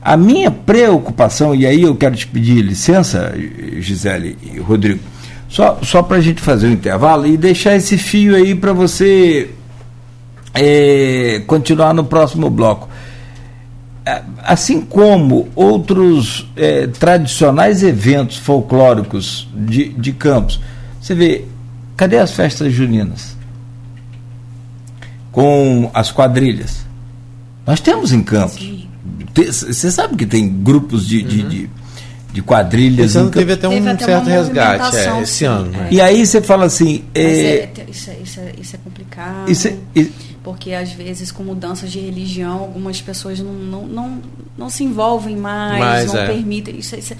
a 0.00 0.16
minha 0.16 0.50
preocupação, 0.50 1.54
e 1.54 1.66
aí 1.66 1.82
eu 1.82 1.94
quero 1.94 2.16
te 2.16 2.26
pedir 2.26 2.62
licença, 2.62 3.34
Gisele 3.78 4.38
e 4.42 4.58
Rodrigo, 4.58 5.00
só, 5.48 5.78
só 5.82 6.02
para 6.02 6.18
a 6.18 6.20
gente 6.20 6.40
fazer 6.40 6.68
um 6.68 6.72
intervalo 6.72 7.26
e 7.26 7.36
deixar 7.36 7.74
esse 7.74 7.96
fio 7.96 8.36
aí 8.36 8.54
para 8.54 8.72
você 8.72 9.50
é, 10.58 11.42
continuar 11.46 11.94
no 11.94 12.04
próximo 12.04 12.50
bloco. 12.50 12.88
É, 14.04 14.22
assim 14.42 14.80
como 14.80 15.48
outros 15.54 16.48
é, 16.56 16.86
tradicionais 16.86 17.82
eventos 17.82 18.38
folclóricos 18.38 19.48
de, 19.54 19.90
de 19.90 20.12
Campos, 20.12 20.60
você 21.00 21.14
vê, 21.14 21.44
cadê 21.96 22.18
as 22.18 22.32
festas 22.32 22.72
juninas? 22.72 23.36
Com 25.30 25.90
as 25.94 26.10
quadrilhas. 26.10 26.86
Nós 27.66 27.80
temos 27.80 28.12
em 28.12 28.22
Campos. 28.22 28.58
Você 29.34 29.90
sabe 29.90 30.16
que 30.16 30.26
tem 30.26 30.48
grupos 30.48 31.06
de, 31.06 31.18
uhum. 31.18 31.28
de, 31.28 31.42
de, 31.42 31.70
de, 32.32 32.42
quadrilhas. 32.42 33.10
Esse 33.10 33.18
ano 33.18 33.30
teve 33.30 33.52
até 33.52 33.68
um 33.68 33.72
teve 33.72 33.90
até 33.90 34.04
certo 34.06 34.26
resgate, 34.26 34.96
é, 34.96 35.20
esse 35.20 35.44
ano. 35.44 35.70
É. 35.74 35.88
E 35.90 36.00
aí 36.00 36.26
você 36.26 36.40
fala 36.40 36.64
assim. 36.64 37.04
É, 37.14 37.68
isso, 37.88 38.10
isso, 38.22 38.40
isso, 38.58 38.74
é 38.74 38.78
complicado. 38.82 39.50
Isso, 39.50 39.68
porque 40.42 40.72
às 40.72 40.92
vezes 40.92 41.30
com 41.32 41.42
mudanças 41.42 41.90
de 41.90 41.98
religião 42.00 42.58
algumas 42.58 43.00
pessoas 43.00 43.40
não, 43.40 43.52
não, 43.52 43.86
não, 43.86 44.18
não 44.56 44.70
se 44.70 44.84
envolvem 44.84 45.36
mais, 45.36 45.78
Mas, 45.78 46.12
não 46.12 46.20
é. 46.20 46.26
permitem. 46.26 46.78
Isso, 46.78 46.96
isso, 46.96 47.14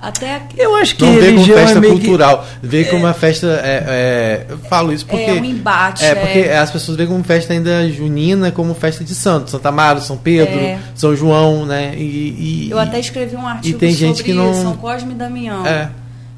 Até 0.00 0.42
Eu 0.58 0.76
acho 0.76 0.96
que 0.96 1.02
Não 1.04 1.14
vê 1.14 1.32
como 1.32 1.44
festa 1.46 1.78
é 1.78 1.80
meio 1.80 1.94
que- 1.94 2.00
cultural, 2.00 2.46
vê 2.62 2.84
como 2.84 3.04
uma 3.04 3.14
festa. 3.14 3.46
É, 3.64 3.84
é, 3.88 4.46
eu 4.50 4.58
falo 4.58 4.92
isso 4.92 5.06
porque. 5.06 5.24
É 5.24 5.32
um 5.32 5.44
embate, 5.44 6.04
É, 6.04 6.14
porque 6.14 6.38
é. 6.40 6.58
as 6.58 6.70
pessoas 6.70 6.96
veem 6.98 7.08
como 7.08 7.24
festa 7.24 7.54
ainda 7.54 7.88
junina, 7.90 8.50
como 8.50 8.74
festa 8.74 9.02
de 9.02 9.14
santo. 9.14 9.50
Santa 9.50 9.70
Amaro, 9.70 10.02
São 10.02 10.18
Pedro, 10.18 10.58
É. 10.58 10.78
São 10.94 11.16
João, 11.16 11.64
né? 11.64 11.94
E, 11.96 12.66
e- 12.66 12.70
Eu 12.70 12.78
até 12.78 13.00
escrevi 13.00 13.34
um 13.34 13.46
artigo 13.46 13.78
tem 13.78 13.92
gente 13.92 14.18
sobre 14.18 14.32
que 14.32 14.38
não- 14.38 14.52
São 14.52 14.76
Cosme 14.76 15.12
e 15.12 15.14
Damião. 15.14 15.66
É. 15.66 15.88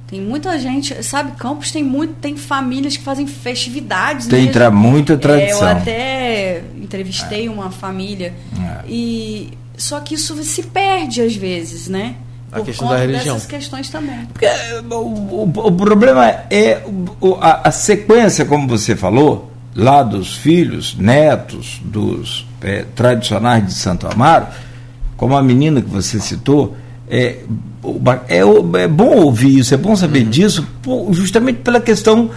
Tem 0.07 0.21
muita 0.21 0.57
gente, 0.59 1.03
sabe, 1.03 1.33
Campos 1.33 1.73
tem 1.73 1.83
muito, 1.83 2.15
tem 2.15 2.37
famílias 2.37 2.97
que 2.97 3.03
fazem 3.03 3.27
festividades. 3.27 4.29
Tem 4.29 4.49
tra- 4.51 4.71
muita 4.71 5.15
É, 5.15 5.17
tradição. 5.17 5.63
eu 5.63 5.77
até 5.77 6.63
entrevistei 6.81 7.49
uma 7.49 7.71
família 7.73 8.33
É. 8.57 8.85
e 8.89 9.53
só 9.77 9.99
que 10.01 10.15
isso 10.15 10.37
se 10.45 10.63
perde 10.63 11.21
às 11.21 11.35
vezes, 11.35 11.89
né? 11.89 12.15
A 12.53 12.59
Por 12.59 12.67
questão 12.67 12.87
conta 12.87 13.01
da 13.01 13.05
religião. 13.07 13.35
dessas 13.35 13.49
questões 13.51 13.89
também. 13.91 14.27
Porque, 14.33 14.47
o, 14.91 14.95
o- 14.95 15.43
o 15.67 15.73
problema 15.73 16.25
é 16.51 16.81
o- 17.21 17.35
a, 17.41 17.69
a 17.69 17.73
sequência, 17.73 18.45
como 18.45 18.69
você 18.69 18.95
falou, 18.95 19.51
lá 19.75 20.05
dos 20.05 20.37
filhos, 20.37 20.95
netos 20.97 21.81
dos 21.85 22.47
eh, 22.63 22.85
tradicionais 22.95 23.67
de 23.67 23.75
Santo 23.75 24.07
Amaro, 24.07 24.47
como 25.17 25.37
a 25.37 25.43
menina 25.43 25.83
que 25.83 25.91
você 25.91 26.21
citou, 26.21 26.77
é, 27.11 27.41
é, 28.29 28.39
é 28.83 28.89
bom 28.89 29.17
ouvir 29.17 29.59
isso, 29.59 29.75
é 29.75 29.77
bom 29.77 29.95
saber 29.97 30.25
disso, 30.25 30.67
por- 30.83 31.13
justamente 31.13 31.59
pela 31.61 31.81
questão 31.81 32.31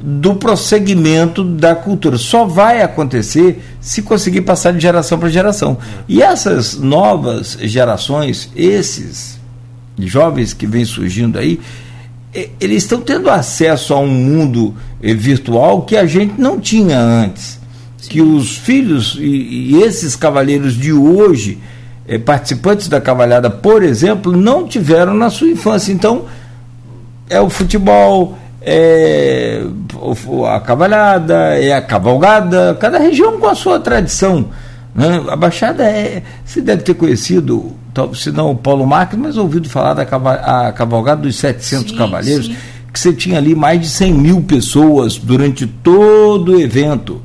do 0.00 0.34
prosseguimento 0.34 1.42
da 1.42 1.74
cultura. 1.74 2.18
Só 2.18 2.44
vai 2.44 2.82
acontecer 2.82 3.62
se 3.80 4.02
conseguir 4.02 4.42
passar 4.42 4.72
de 4.72 4.80
geração 4.80 5.18
para 5.18 5.28
geração. 5.28 5.78
E 6.08 6.22
essas 6.22 6.78
novas 6.78 7.56
gerações, 7.62 8.50
esses 8.54 9.38
jovens 9.98 10.52
que 10.52 10.66
vêm 10.66 10.84
surgindo 10.84 11.38
aí, 11.38 11.58
eles 12.60 12.82
estão 12.82 13.00
tendo 13.00 13.30
acesso 13.30 13.94
a 13.94 13.98
um 13.98 14.06
mundo 14.08 14.74
eh, 15.02 15.14
virtual 15.14 15.82
que 15.82 15.96
a 15.96 16.04
gente 16.04 16.38
não 16.38 16.60
tinha 16.60 17.00
antes. 17.00 17.58
Que 18.10 18.20
os 18.20 18.56
filhos 18.58 19.16
e, 19.18 19.24
e 19.72 19.82
esses 19.82 20.14
cavalheiros 20.14 20.74
de 20.74 20.92
hoje, 20.92 21.58
eh, 22.08 22.18
participantes 22.18 22.88
da 22.88 23.00
cavalhada, 23.00 23.50
por 23.50 23.82
exemplo, 23.82 24.32
não 24.32 24.66
tiveram 24.66 25.14
na 25.14 25.30
sua 25.30 25.48
infância. 25.48 25.92
Então, 25.92 26.24
é 27.28 27.40
o 27.40 27.50
futebol, 27.50 28.36
é 28.62 29.62
a 30.52 30.60
cavalhada, 30.60 31.58
é 31.58 31.72
a 31.72 31.82
cavalgada, 31.82 32.76
cada 32.80 32.98
região 32.98 33.38
com 33.38 33.46
a 33.46 33.54
sua 33.54 33.78
tradição. 33.80 34.46
Né? 34.94 35.22
A 35.28 35.36
Baixada 35.36 35.84
é. 35.84 36.22
Você 36.44 36.60
deve 36.60 36.82
ter 36.82 36.94
conhecido, 36.94 37.72
se 38.14 38.32
não 38.32 38.52
o 38.52 38.56
Paulo 38.56 38.86
Marques, 38.86 39.18
mas 39.18 39.36
ouvido 39.36 39.68
falar 39.68 39.94
da 39.94 40.06
cavalgada 40.72 41.22
dos 41.22 41.36
700 41.36 41.90
Sim, 41.90 41.96
cavaleiros, 41.96 42.46
sim. 42.46 42.56
que 42.92 42.98
você 42.98 43.12
tinha 43.12 43.38
ali 43.38 43.54
mais 43.54 43.80
de 43.80 43.88
100 43.88 44.14
mil 44.14 44.42
pessoas 44.42 45.18
durante 45.18 45.66
todo 45.66 46.52
o 46.52 46.60
evento. 46.60 47.20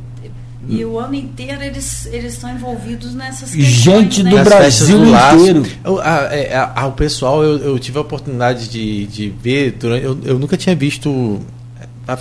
E 0.69 0.85
o 0.85 0.99
ano 0.99 1.15
inteiro 1.15 1.63
eles, 1.63 2.05
eles 2.05 2.33
estão 2.33 2.49
envolvidos 2.51 3.13
nessas 3.15 3.49
questões. 3.49 3.65
Gente 3.67 4.23
né? 4.23 4.29
do 4.29 4.43
Brasil 4.43 4.57
festas 4.63 4.88
do 4.89 5.09
laço. 5.09 5.35
inteiro. 5.38 5.65
Eu- 5.83 5.99
a- 5.99 6.29
é, 6.31 6.55
a- 6.55 6.71
a- 6.75 6.85
o 6.88 6.91
pessoal, 6.91 7.43
eu, 7.43 7.57
eu 7.57 7.79
tive 7.79 7.97
a 7.97 8.01
oportunidade 8.01 8.67
de, 8.69 9.07
de 9.07 9.29
ver, 9.41 9.71
durante, 9.79 10.05
eu, 10.05 10.17
eu 10.23 10.38
nunca 10.39 10.55
tinha 10.57 10.75
visto. 10.75 11.39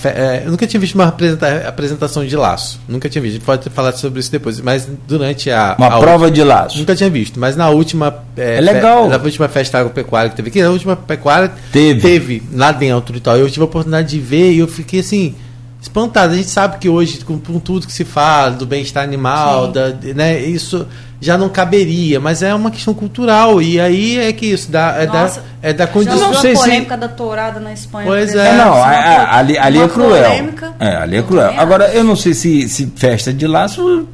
é, 0.05 0.43
eu 0.47 0.51
nunca 0.51 0.67
tinha 0.67 0.79
visto 0.81 0.95
uma 0.95 1.09
apresenta- 1.09 1.69
apresentação 1.69 2.25
de 2.25 2.37
laço. 2.37 2.81
Nunca 2.89 3.09
tinha 3.09 3.21
visto. 3.21 3.33
A 3.35 3.37
gente 3.39 3.45
pode 3.45 3.69
falar 3.71 3.93
sobre 3.93 4.21
isso 4.21 4.31
depois. 4.31 4.61
Mas 4.61 4.89
durante 5.09 5.51
a. 5.51 5.75
Uma 5.79 5.87
a 5.89 5.99
prova 5.99 6.31
de 6.31 6.43
laço. 6.43 6.79
Nunca 6.79 6.95
tinha 6.95 7.11
visto, 7.11 7.39
mas 7.41 7.57
na 7.57 7.69
última. 7.71 8.23
É, 8.37 8.57
É 8.57 8.61
legal. 8.61 9.05
fe- 9.05 9.11
na 9.19 9.23
última 9.23 9.49
festa 9.49 9.79
agropecuária 9.79 10.31
que 10.31 10.37
teve 10.37 10.49
aqui, 10.49 10.63
na 10.63 10.71
última 10.71 10.97
pecuária 10.97 11.53
Teve. 11.73 12.43
lá 12.53 12.73
dentro 12.73 13.17
e 13.17 13.21
tal. 13.21 13.37
Eu 13.37 13.49
tive 13.51 13.63
a 13.63 13.65
oportunidade 13.65 14.09
de 14.11 14.19
ver 14.21 14.53
e 14.53 14.59
eu 14.61 14.69
fiquei 14.69 15.01
assim. 15.01 15.35
Espantado. 15.81 16.35
A 16.35 16.37
gente 16.37 16.51
sabe 16.51 16.79
que 16.79 16.89
hoje, 16.89 17.25
com, 17.25 17.39
com 17.39 17.59
tudo 17.59 17.87
que 17.87 17.93
se 17.93 18.05
fala 18.05 18.51
do 18.51 18.67
bem-estar 18.67 19.03
animal, 19.03 19.67
Sim. 19.67 19.73
da, 19.73 19.89
né, 20.15 20.41
isso 20.41 20.87
já 21.21 21.37
não 21.37 21.49
caberia, 21.49 22.19
mas 22.19 22.43
é 22.43 22.55
uma 22.55 22.71
questão 22.71 22.95
cultural. 22.95 23.61
E 23.61 23.79
aí 23.81 24.19
é 24.19 24.33
que 24.33 24.47
isso 24.47 24.71
dá, 24.71 24.97
é, 24.99 25.07
Nossa, 25.07 25.41
da, 25.41 25.69
é 25.69 25.73
da 25.73 25.85
Já 25.85 25.93
condição. 25.93 26.17
não 26.19 26.27
ouviu 26.29 26.41
sei 26.41 26.53
a 26.53 26.57
se- 26.57 26.63
polêmica 26.63 26.97
da 26.97 27.09
tourada 27.09 27.61
na 27.61 27.73
Espanha? 27.73 28.07
Pois 28.07 28.35
é. 28.35 28.49
É, 28.49 28.53
não, 28.57 28.73
a- 28.75 28.87
a- 28.89 29.39
ali, 29.39 29.59
ali 29.59 29.79
é 29.81 29.89
cruel. 29.89 30.25
polêmica. 30.25 30.73
É, 30.81 30.97
ali 30.97 31.17
é 31.19 31.23
cruel. 31.23 31.53
Agora, 31.59 31.89
eu 31.93 32.03
não 32.03 32.17
sei 32.17 32.33
se, 32.35 32.69
se 32.69 32.87
festa 32.97 33.33
de 33.33 33.47
laço 33.47 34.07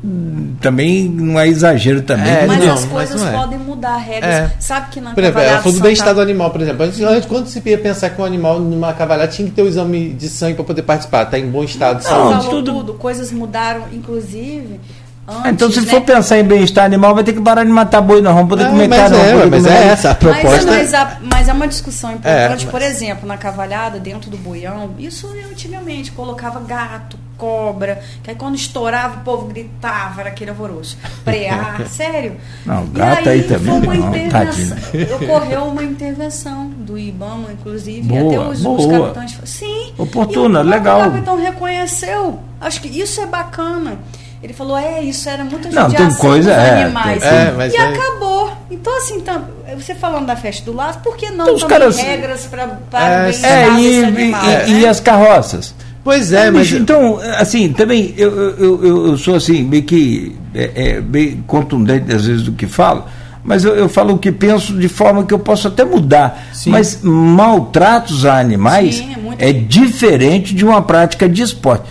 também 0.60 1.08
não 1.08 1.38
é 1.38 1.46
exagero 1.48 2.02
também. 2.02 2.32
É, 2.32 2.46
Mas 2.46 2.58
não, 2.64 2.72
as 2.74 2.80
mas 2.84 2.92
coisas 2.92 3.20
não 3.22 3.28
é. 3.28 3.32
podem 3.32 3.58
mudar 3.58 3.96
regras. 3.98 4.34
É. 4.34 4.50
Sabe 4.58 4.88
que 4.90 5.00
na 5.00 5.12
Por 5.12 5.22
exemplo, 5.22 5.40
ela 5.40 5.48
cavalhada 5.48 5.62
falou 5.62 5.78
do 5.78 5.82
bem-estar 5.82 6.18
animal, 6.18 6.50
por 6.50 6.60
exemplo. 6.60 6.86
Antes, 6.86 7.00
antes, 7.00 7.26
quando 7.26 7.46
se 7.46 7.62
ia 7.64 7.78
pensar 7.78 8.10
que 8.10 8.20
um 8.20 8.24
animal 8.24 8.58
numa 8.58 8.92
cavalhada 8.92 9.28
tinha 9.30 9.46
que 9.48 9.54
ter 9.54 9.62
o 9.62 9.68
exame 9.68 10.08
de 10.10 10.28
sangue 10.28 10.54
para 10.54 10.64
poder 10.64 10.82
participar, 10.82 11.26
tá 11.26 11.38
em 11.38 11.48
bom 11.48 11.62
estado 11.62 11.98
de 11.98 12.04
Não, 12.04 12.10
saúde. 12.10 12.34
falou 12.46 12.50
tudo- 12.62 12.74
tudo. 12.78 12.94
Coisas 12.94 13.30
mudaram, 13.30 13.82
inclusive. 13.92 14.80
Antes, 15.28 15.42
Ah, 15.44 15.50
então, 15.50 15.70
se 15.72 15.80
né? 15.80 15.86
for 15.86 16.00
pensar 16.02 16.38
em 16.38 16.44
bem-estar 16.44 16.84
animal, 16.84 17.12
vai 17.12 17.24
ter 17.24 17.32
que 17.32 17.40
parar 17.40 17.64
de 17.64 17.70
matar 17.70 18.00
boi, 18.00 18.22
nós 18.22 18.32
vamos 18.32 18.48
poder 18.48 18.62
Não, 18.64 18.70
comer 18.70 18.88
mas 18.88 18.98
carne. 19.00 19.16
é, 19.16 19.20
vamos 19.20 19.32
poder 19.42 19.50
mas 19.50 19.62
comer- 19.64 19.76
é 19.76 19.86
essa 19.88 20.10
a 20.10 20.14
proposta. 20.14 20.48
Mas, 20.50 20.64
mas, 20.64 20.94
a- 20.94 21.16
mas 21.32 21.48
é 21.48 21.52
uma 21.52 21.66
discussão 21.66 22.10
importante. 22.12 22.36
É, 22.36 22.48
mas- 22.48 22.64
Por 22.64 22.80
exemplo, 22.82 23.26
na 23.26 23.36
cavalhada, 23.36 23.98
dentro 23.98 24.30
do 24.30 24.36
boião, 24.36 24.90
isso 25.00 25.26
eu 25.34 25.48
antigamente 25.50 26.12
colocava 26.12 26.60
gato, 26.60 27.18
cobra, 27.36 28.00
que 28.22 28.30
aí 28.30 28.36
quando 28.36 28.54
estourava 28.54 29.16
o 29.16 29.24
povo 29.24 29.46
gritava, 29.48 30.20
era 30.20 30.30
aquele 30.30 30.50
alvoroço. 30.50 30.96
Preá, 31.24 31.80
sério. 31.90 32.36
Não, 32.64 32.84
E 32.84 32.86
gato 32.90 33.28
aí 33.28 33.42
também 33.42 33.82
foi 33.82 33.98
uma 33.98 34.06
não, 34.10 34.16
intervenção. 34.16 34.76
Ocorreu 35.20 35.64
uma 35.64 35.82
intervenção 35.82 36.68
do 36.68 36.96
IBAMA, 36.96 37.48
inclusive, 37.52 37.98
e 38.00 38.02
Boa, 38.20 38.28
até 38.44 38.48
os, 38.52 38.58
os 38.58 38.62
boa. 38.86 39.00
capitães. 39.12 39.38
Sim. 39.44 39.92
Oportuna, 39.98 40.60
e 40.60 40.62
o 40.62 40.66
legal. 40.66 41.00
O 41.00 41.04
capitão 41.10 41.36
reconheceu. 41.36 42.38
Acho 42.60 42.80
que 42.80 42.88
isso 42.88 43.20
é 43.20 43.26
bacana. 43.26 43.98
Ele 44.46 44.52
falou, 44.54 44.78
é, 44.78 45.02
isso 45.02 45.28
era 45.28 45.42
muita 45.44 45.68
Não, 45.70 45.88
tem 45.88 45.98
judiação 45.98 46.18
coisa, 46.20 46.50
dos 46.54 46.62
é, 46.62 46.82
animais. 46.84 47.20
É, 47.24 47.52
mas 47.56 47.74
e 47.74 47.76
é- 47.76 47.80
acabou. 47.80 48.52
Então, 48.70 48.96
assim, 48.96 49.18
tam- 49.18 49.44
você 49.76 49.92
falando 49.92 50.24
da 50.26 50.36
festa 50.36 50.64
do 50.64 50.72
laço, 50.72 51.00
por 51.00 51.16
que 51.16 51.26
não 51.30 51.44
Então, 51.46 51.54
também 51.58 51.68
caras- 51.68 51.96
regras 51.98 52.46
pra, 52.46 52.62
É, 52.62 52.68
para 52.88 53.18
o 53.18 53.22
bem-estar 53.24 53.50
É, 53.50 53.68
e, 53.80 54.00
e- 54.00 54.04
animal? 54.04 54.44
e- 54.44 54.46
né? 54.46 54.68
e 54.68 54.86
as 54.86 55.00
carroças? 55.00 55.74
Pois 56.04 56.32
é, 56.32 56.48
mas. 56.52 56.62
Bicho, 56.68 56.76
então, 56.76 57.18
assim, 57.38 57.72
também 57.72 58.14
eu, 58.16 58.30
eu, 58.30 58.84
eu, 58.84 59.06
eu 59.08 59.18
sou 59.18 59.34
assim, 59.34 59.64
meio 59.64 59.82
que 59.82 60.36
é, 60.54 60.70
é, 60.76 61.00
bem 61.00 61.42
contundente 61.44 62.14
às 62.14 62.24
vezes 62.26 62.42
do 62.44 62.52
que 62.52 62.68
falo, 62.68 63.04
mas 63.42 63.64
eu, 63.64 63.74
eu 63.74 63.88
falo 63.88 64.14
o 64.14 64.18
que 64.18 64.30
penso 64.30 64.78
de 64.78 64.88
forma 64.88 65.24
que 65.24 65.34
eu 65.34 65.40
posso 65.40 65.66
até 65.66 65.84
mudar. 65.84 66.46
Sim. 66.52 66.70
Mas 66.70 67.00
maltratos 67.02 68.24
a 68.24 68.38
animais 68.38 68.94
Sim, 68.98 69.12
é 69.12 69.18
muito- 69.18 69.42
é 69.42 69.52
diferente 69.52 70.54
de 70.54 70.64
uma 70.64 70.80
prática 70.82 71.28
de 71.28 71.42
esporte. 71.42 71.82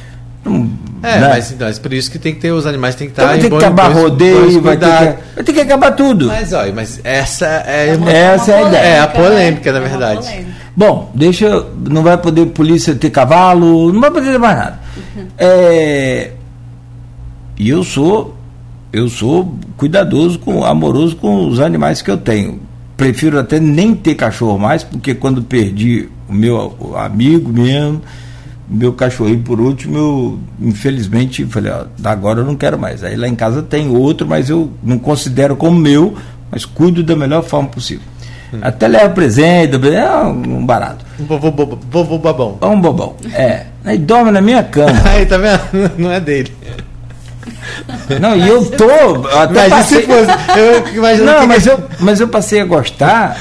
Não- 0.45 0.69
É, 1.06 1.19
né? 1.19 1.27
mas, 1.30 1.52
então, 1.52 1.68
é 1.68 1.73
por 1.73 1.94
isso 1.94 2.10
que 2.11 2.18
tem 2.19 2.34
que 2.34 2.41
ter 2.41 2.52
os 2.52 2.65
animais 2.65 2.95
tem 2.95 3.07
que 3.07 3.14
Então 3.14 3.26
estar 3.26 3.38
vai 3.38 3.40
em 3.40 3.41
ter 3.44 3.49
que 3.49 3.64
acabar 3.65 3.91
rodeio, 3.94 4.61
vai 4.61 4.76
ter, 4.77 4.86
que, 4.86 5.23
vai 5.36 5.44
ter 5.44 5.53
que 5.53 5.60
acabar 5.61 5.91
tudo. 5.91 6.27
Mas 6.27 6.52
olha, 6.53 6.73
mas 6.73 6.99
essa 7.03 7.45
é, 7.65 7.90
É 7.90 7.95
uma- 7.98 8.11
Essa 8.11 8.52
é 8.52 8.64
a 8.64 8.68
ideia. 8.68 8.82
É, 8.82 8.99
a 8.99 9.07
polêmica, 9.07 9.30
polêmica, 9.30 9.72
né? 9.72 9.80
na 9.80 9.86
É 9.86 9.90
verdade. 9.90 10.22
polêmica. 10.27 10.52
Bom, 10.76 11.11
deixa. 11.15 11.65
Não 11.90 12.03
vai 12.03 12.18
poder 12.18 12.48
polícia 12.48 12.94
ter 12.95 13.10
cavalo, 13.10 13.94
não 13.94 14.02
vai 14.02 14.11
poder 14.11 14.32
ter 14.32 14.38
mais 14.40 14.57
nada. 14.57 14.80
É, 15.38 16.32
e 17.57 17.69
eu 17.69 17.84
sou. 17.84 18.36
Eu 18.91 19.10
sou 19.10 19.53
cuidadoso, 19.76 20.40
com, 20.40 20.64
amoroso 20.64 21.18
com 21.18 21.48
os 21.49 21.60
animais 21.60 22.02
que 22.02 22.10
eu 22.10 22.15
tenho. 22.18 22.61
Prefiro 22.95 23.38
até 23.38 23.60
nem 23.60 23.94
ter 23.94 24.15
cachorro 24.15 24.57
mais, 24.57 24.86
porque 24.86 25.14
quando 25.14 25.41
perdi 25.41 26.07
o 26.30 26.34
meu 26.34 26.95
amigo 26.98 27.52
mesmo, 27.52 28.02
meu 28.67 28.93
cachorrinho 28.93 29.39
por 29.41 29.59
último, 29.61 29.97
eu 29.97 30.39
infelizmente 30.61 31.45
falei, 31.45 31.71
ó, 31.71 31.85
agora 32.03 32.39
eu 32.39 32.45
não 32.45 32.55
quero 32.55 32.77
mais. 32.79 33.03
Aí 33.03 33.15
lá 33.15 33.27
em 33.27 33.35
casa 33.35 33.61
tem 33.61 33.89
outro, 33.89 34.27
mas 34.27 34.49
eu 34.49 34.71
não 34.83 34.97
considero 34.97 35.55
como 35.55 35.79
meu, 35.79 36.15
mas 36.51 36.65
cuido 36.65 37.03
da 37.03 37.15
melhor 37.15 37.43
forma 37.43 37.69
possível. 37.69 38.03
Até 38.61 38.87
levo 38.87 39.13
presente, 39.13 39.75
é 39.89 40.09
um 40.23 40.65
barato. 40.65 41.03
Um 41.19 41.25
vovô, 41.25 41.51
bobo- 41.51 41.79
vovô 41.91 42.17
babão. 42.17 42.57
É 42.61 42.65
um 42.65 42.79
bobão. 42.79 43.15
É. 43.33 43.65
Aí 43.83 43.97
dorme 43.97 44.31
na 44.31 44.39
minha 44.39 44.63
cama. 44.63 44.93
Aí, 45.05 45.25
tá 45.25 45.37
vendo? 45.37 45.91
Não 45.97 46.11
é 46.11 46.19
dele. 46.21 46.51
Não, 48.21 48.35
e 48.35 48.47
eu 48.47 48.65
tô. 48.71 48.89
Até 49.37 49.53
Mas 49.67 49.69
passei, 49.69 50.01
se 50.01 50.07
fosse. 50.07 50.31
Eu 50.57 51.25
não, 51.25 51.41
que- 51.41 51.47
mas 51.47 51.65
eu, 51.67 51.83
mas 51.99 52.19
eu 52.19 52.27
passei 52.27 52.61
a 52.61 52.65
gostar 52.65 53.37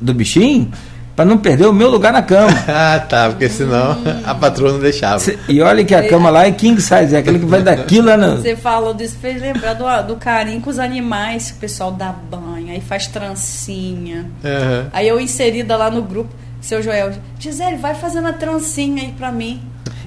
do 0.00 0.14
bichinho 0.14 0.70
para 1.16 1.24
não 1.24 1.38
perder 1.38 1.66
o 1.66 1.72
meu 1.72 1.90
lugar 1.90 2.12
na 2.12 2.20
cama. 2.22 2.52
Ah, 2.68 3.00
tá, 3.00 3.30
porque 3.30 3.48
senão 3.48 3.96
a 4.24 4.34
patroa 4.34 4.72
não 4.72 4.78
deixava. 4.80 5.18
Cê- 5.18 5.38
E 5.48 5.60
olha 5.62 5.82
que 5.84 5.94
a 5.94 6.06
cama 6.08 6.28
lá 6.30 6.46
é 6.46 6.52
king 6.52 6.78
size, 6.80 7.14
é 7.14 7.18
aquele 7.18 7.38
que 7.38 7.46
vai 7.46 7.62
daqui 7.62 8.00
lá 8.02 8.16
no. 8.16 8.36
Você 8.36 8.54
falou 8.54 8.92
disso, 8.92 9.16
fez 9.20 9.40
lembrar 9.40 9.72
do, 9.74 10.08
do 10.08 10.16
carinho 10.16 10.60
com 10.60 10.68
os 10.68 10.78
animais, 10.78 11.50
que 11.52 11.56
o 11.56 11.60
pessoal 11.60 11.90
dá 11.90 12.12
banho, 12.12 12.70
aí 12.70 12.80
faz 12.82 13.06
trancinha. 13.06 14.26
Aham. 14.44 14.86
Aí 14.92 15.08
eu 15.08 15.18
inserida 15.18 15.76
lá 15.76 15.90
no 15.90 16.02
grupo, 16.02 16.30
seu 16.60 16.82
Joel, 16.82 17.12
Gisele, 17.38 17.76
vai 17.76 17.94
fazendo 17.94 18.28
a 18.28 18.32
trancinha 18.32 19.02
aí 19.02 19.12
pra 19.16 19.32
mim. 19.32 19.60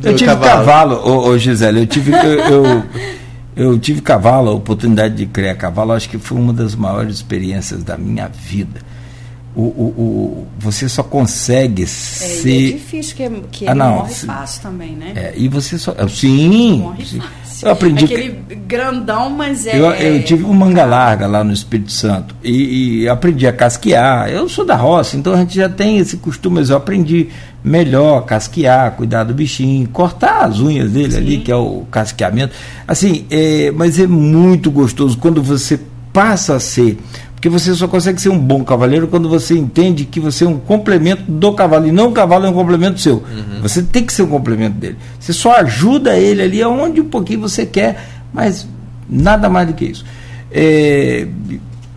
Eu 0.04 0.16
tive 0.16 0.30
cavalo, 0.32 0.66
cavalo. 0.96 0.96
ô, 1.10 1.28
ô, 1.30 1.38
Gisele, 1.38 1.80
eu 1.82 1.88
tive, 1.88 2.12
eu, 2.12 2.40
eu, 2.40 2.84
eu 3.56 3.80
tive 3.80 4.02
cavalo, 4.02 4.50
a 4.52 4.54
oportunidade 4.54 5.16
de 5.16 5.26
criar 5.26 5.56
cavalo, 5.56 5.92
acho 5.94 6.08
que 6.10 6.18
foi 6.18 6.38
uma 6.38 6.54
das 6.54 6.76
maiores 6.76 7.16
experiências 7.16 7.84
da 7.84 7.98
minha 7.98 8.28
vida. 8.28 8.80
O, 9.56 9.62
o, 9.62 9.66
o, 9.66 10.48
você 10.60 10.88
só 10.88 11.02
consegue 11.04 11.84
É, 11.84 11.86
ser. 11.86 12.50
e 12.50 12.70
é 12.70 12.74
difícil, 12.74 13.16
que, 13.16 13.30
que 13.52 13.68
Ah, 13.68 13.74
não, 13.76 13.96
morre 13.98 14.14
se- 14.14 14.26
fácil 14.26 14.62
também, 14.62 14.96
né? 14.96 15.12
É, 15.16 15.34
e 15.36 15.48
você 15.48 15.78
só. 15.78 15.94
Sim! 16.08 16.80
Morre 16.80 17.06
sim. 17.06 17.20
fácil. 17.20 17.68
Eu 17.68 17.72
aprendi. 17.74 18.08
que- 18.08 18.14
Aquele 18.14 18.56
grandão, 18.68 19.30
mas 19.30 19.66
é. 19.68 19.78
Eu, 19.78 19.92
eu 19.92 20.24
tive 20.24 20.46
um 20.46 20.54
manga 20.54 20.86
larga 20.86 21.28
lá 21.28 21.44
no 21.44 21.52
Espírito 21.52 21.92
Santo 21.92 22.34
e, 22.44 23.02
e 23.02 23.10
aprendi 23.10 23.46
a 23.48 23.52
casquear. 23.52 24.30
Eu 24.30 24.48
sou 24.48 24.66
da 24.66 24.76
roça, 24.78 25.18
então 25.18 25.34
a 25.34 25.38
gente 25.38 25.56
já 25.56 25.68
tem 25.68 25.98
esse 25.98 26.18
costume, 26.18 26.56
mas 26.60 26.70
eu 26.70 26.78
aprendi 26.78 27.28
melhor 27.62 28.22
casquear, 28.26 28.92
cuidar 28.94 29.26
do 29.26 29.34
bichinho, 29.34 29.90
cortar 29.90 30.46
as 30.46 30.60
unhas 30.62 30.92
dele 30.92 31.18
ali, 31.18 31.38
que 31.40 31.52
é 31.52 31.56
o 31.56 31.84
casqueamento. 31.92 32.54
Assim, 32.88 33.26
é, 33.30 33.72
mas 33.72 34.00
é 34.00 34.08
muito 34.08 34.72
gostoso 34.72 35.18
quando 35.18 35.44
você 35.44 35.78
passa 36.14 36.56
a 36.56 36.60
ser. 36.62 36.98
Porque 37.40 37.48
você 37.48 37.74
só 37.74 37.88
consegue 37.88 38.20
ser 38.20 38.28
um 38.28 38.38
bom 38.38 38.66
cavaleiro 38.66 39.08
quando 39.08 39.30
você 39.30 39.58
entende 39.58 40.04
que 40.04 40.20
você 40.20 40.44
é 40.44 40.48
um 40.48 40.58
complemento 40.58 41.24
do 41.26 41.54
cavalo 41.54 41.88
e 41.88 41.92
não 41.92 42.10
o 42.10 42.12
cavalo 42.12 42.46
é 42.46 42.50
um 42.50 42.54
complemento 42.54 43.00
seu. 43.00 43.24
Você 43.62 43.82
tem 43.82 44.04
que 44.04 44.12
ser 44.12 44.24
um 44.24 44.28
complemento 44.28 44.76
dele. 44.76 44.98
Você 45.18 45.32
só 45.32 45.54
ajuda 45.54 46.18
ele 46.18 46.42
ali 46.42 46.62
aonde 46.62 47.00
um 47.00 47.06
pouquinho 47.06 47.40
você 47.40 47.66
quer, 47.66 48.06
mas 48.34 48.68
nada 49.10 49.48
mais 49.48 49.70
do 49.70 49.74
que 49.74 49.86
isso. 49.86 50.04
É, 50.52 51.30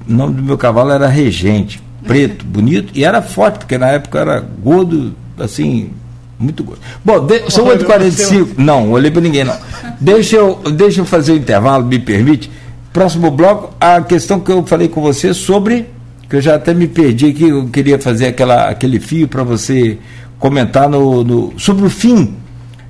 o 0.08 0.12
nome 0.12 0.34
do 0.34 0.42
meu 0.44 0.56
cavalo 0.56 0.92
era 0.92 1.08
Regente, 1.08 1.82
preto, 2.06 2.46
bonito, 2.46 2.92
e 2.94 3.04
era 3.04 3.20
forte, 3.20 3.58
porque 3.58 3.76
na 3.76 3.88
época 3.88 4.20
era 4.20 4.38
gordo, 4.62 5.12
assim, 5.36 5.90
muito 6.38 6.62
gordo. 6.62 6.80
Bom, 7.04 7.18
de, 7.26 7.50
são 7.50 7.66
Olha, 7.66 7.80
8h45. 7.80 8.50
Não, 8.58 8.92
olhei 8.92 9.10
para 9.10 9.20
ninguém, 9.20 9.42
não. 9.42 9.56
Deixa 10.00 10.36
eu, 10.36 10.60
deixa 10.76 11.00
eu 11.00 11.04
fazer 11.04 11.32
o 11.32 11.36
intervalo, 11.36 11.84
me 11.84 11.98
permite. 11.98 12.48
Próximo 12.92 13.30
bloco, 13.30 13.74
a 13.80 14.00
questão 14.02 14.38
que 14.38 14.50
eu 14.52 14.64
falei 14.66 14.88
com 14.88 15.00
você 15.00 15.32
sobre, 15.32 15.86
que 16.28 16.36
eu 16.36 16.40
já 16.42 16.56
até 16.56 16.74
me 16.74 16.86
perdi 16.86 17.26
aqui, 17.26 17.48
eu 17.48 17.66
queria 17.68 17.98
fazer 17.98 18.26
aquela, 18.26 18.68
aquele 18.68 19.00
fio 19.00 19.26
para 19.26 19.42
você 19.42 19.98
comentar 20.38 20.88
no, 20.88 21.24
no- 21.24 21.54
sobre 21.58 21.86
o 21.86 21.90
fim 21.90 22.34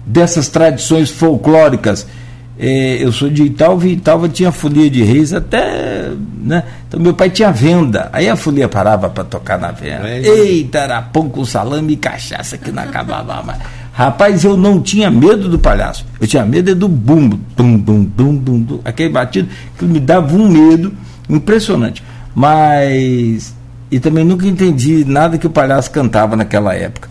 dessas 0.04 0.48
tradições 0.48 1.10
folclóricas. 1.10 2.06
É, 2.58 2.98
eu 3.02 3.10
sou 3.12 3.28
de 3.30 3.44
Italva 3.44 3.86
e 3.88 3.92
Italva 3.92 4.28
tinha 4.28 4.52
folia 4.52 4.90
de 4.90 5.02
reis 5.02 5.32
até. 5.32 6.10
Né? 6.42 6.62
Então 6.88 7.00
meu 7.00 7.14
pai 7.14 7.30
tinha 7.30 7.50
venda. 7.52 8.08
Aí 8.12 8.28
a 8.28 8.36
folia 8.36 8.68
parava 8.68 9.08
para 9.08 9.24
tocar 9.24 9.58
na 9.58 9.70
venda. 9.70 10.08
É. 10.08 10.20
Eita, 10.20 10.78
era 10.80 11.00
pão 11.00 11.28
com 11.28 11.44
salame 11.44 11.94
e 11.94 11.96
cachaça 11.96 12.58
que 12.58 12.70
não 12.72 12.82
acabava 12.82 13.42
mais. 13.42 13.58
Rapaz, 13.92 14.42
eu 14.42 14.56
não 14.56 14.80
tinha 14.80 15.10
medo 15.10 15.48
do 15.48 15.58
palhaço. 15.58 16.06
Eu 16.20 16.26
tinha 16.26 16.44
medo 16.44 16.70
é 16.70 16.74
do 16.74 16.88
bumbo. 16.88 17.38
Bum, 17.56 17.76
bum, 17.76 18.04
bum, 18.04 18.36
bum, 18.36 18.58
bum. 18.60 18.80
Aquele 18.84 19.10
batido 19.10 19.48
que 19.78 19.84
me 19.84 20.00
dava 20.00 20.34
um 20.34 20.48
medo 20.48 20.92
impressionante. 21.28 22.02
Mas. 22.34 23.54
E 23.90 24.00
também 24.00 24.24
nunca 24.24 24.46
entendi 24.46 25.04
nada 25.06 25.36
que 25.36 25.46
o 25.46 25.50
palhaço 25.50 25.90
cantava 25.90 26.34
naquela 26.36 26.74
época. 26.74 27.10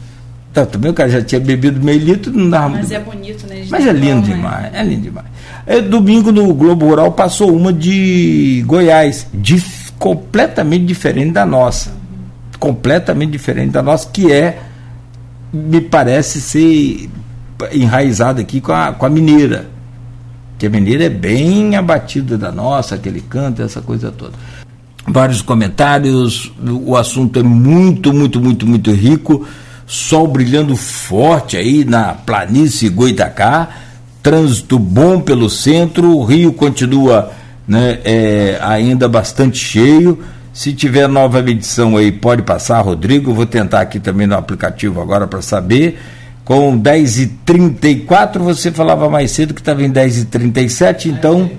Então, 0.52 0.66
também 0.66 0.90
o 0.92 0.94
cara 0.94 1.08
já 1.10 1.22
tinha 1.22 1.40
bebido 1.40 1.80
meio 1.80 2.00
litro, 2.00 2.34
não 2.34 2.50
dava 2.50 2.70
Mas 2.70 2.90
muito 2.90 2.94
é 2.94 3.00
bonito, 3.00 3.48
né? 3.48 3.64
Mas 3.70 3.88
é 3.88 3.94
lindo 3.94 4.28
né? 4.28 4.36
demais, 4.36 4.74
é 4.74 4.84
lindo 4.84 5.02
demais. 5.04 5.28
É, 5.66 5.80
domingo 5.80 6.32
no 6.32 6.54
Globo 6.54 6.88
Rural 6.88 7.12
passou 7.14 7.56
uma 7.56 7.72
de 7.72 8.62
Goiás, 8.66 9.28
dif- 9.34 9.92
completamente 9.98 10.84
diferente 10.86 11.32
da 11.32 11.46
nossa. 11.46 11.94
Completamente 12.60 13.32
diferente 13.32 13.72
da 13.72 13.82
nossa, 13.82 14.10
que 14.12 14.30
é, 14.32 14.58
me 15.54 15.82
parece 15.82 16.40
ser 16.40 17.10
enraizada 17.72 18.42
aqui 18.42 18.62
com 18.62 18.72
a, 18.72 18.94
com 18.94 19.06
a 19.06 19.10
mineira. 19.10 19.70
Que 20.58 20.68
a 20.68 20.70
mineira 20.70 21.06
é 21.06 21.10
bem 21.10 21.76
abatida 21.76 22.38
da 22.38 22.52
nossa, 22.52 22.96
aquele 22.96 23.22
canto, 23.22 23.62
essa 23.62 23.82
coisa 23.82 24.12
toda. 24.12 24.34
Vários 25.08 25.42
comentários, 25.42 26.52
o 26.86 26.96
assunto 26.96 27.40
é 27.40 27.44
muito, 27.44 28.14
muito, 28.14 28.40
muito, 28.40 28.68
muito 28.68 28.92
rico. 28.92 29.48
Sol 29.88 30.28
brilhando 30.28 30.76
forte 30.76 31.58
aí 31.58 31.84
na 31.84 32.14
planície 32.14 32.88
Goitacá, 32.88 33.68
trânsito 34.22 34.78
bom 34.78 35.20
pelo 35.20 35.50
centro, 35.50 36.16
o 36.16 36.24
Rio 36.24 36.54
continua 36.54 37.32
né, 37.68 38.00
é, 38.06 38.60
ainda 38.62 39.10
bastante 39.10 39.58
cheio. 39.58 40.20
Se 40.54 40.74
tiver 40.74 41.08
nova 41.08 41.42
medição 41.42 41.96
aí, 41.98 42.12
pode 42.12 42.42
passar, 42.44 42.82
Rodrigo. 42.82 43.34
Vou 43.34 43.46
tentar 43.46 43.82
aqui 43.82 44.00
também 44.00 44.28
no 44.28 44.36
aplicativo 44.36 45.02
agora 45.02 45.26
para 45.28 45.42
saber. 45.42 45.98
Com 46.44 46.78
10h34, 46.82 48.40
você 48.40 48.72
falava 48.72 49.10
mais 49.10 49.32
cedo 49.32 49.54
que 49.54 49.62
estava 49.62 49.82
em 49.84 49.92
10h37, 49.92 51.06
então. 51.06 51.50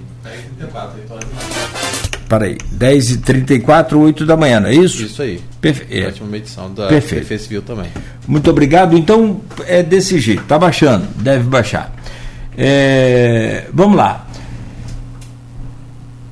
Peraí, 2.28 2.56
10h34, 2.78 3.94
8 3.98 4.24
da 4.26 4.36
manhã, 4.36 4.60
não 4.60 4.68
é 4.68 4.74
isso? 4.74 5.02
Isso 5.02 5.20
aí. 5.22 5.40
Perfe- 5.60 5.86
é. 5.90 6.06
Ótima 6.08 6.28
medição 6.28 6.72
da 6.72 6.88
Perfeito. 6.88 7.22
Defesa 7.22 7.44
Civil 7.44 7.62
também. 7.62 7.90
Muito 8.26 8.50
obrigado. 8.50 8.96
Então, 8.96 9.40
é 9.66 9.82
desse 9.82 10.18
jeito. 10.18 10.42
Tá 10.44 10.58
baixando. 10.58 11.06
Deve 11.16 11.44
baixar. 11.44 11.94
É, 12.56 13.66
vamos 13.72 13.96
lá. 13.96 14.26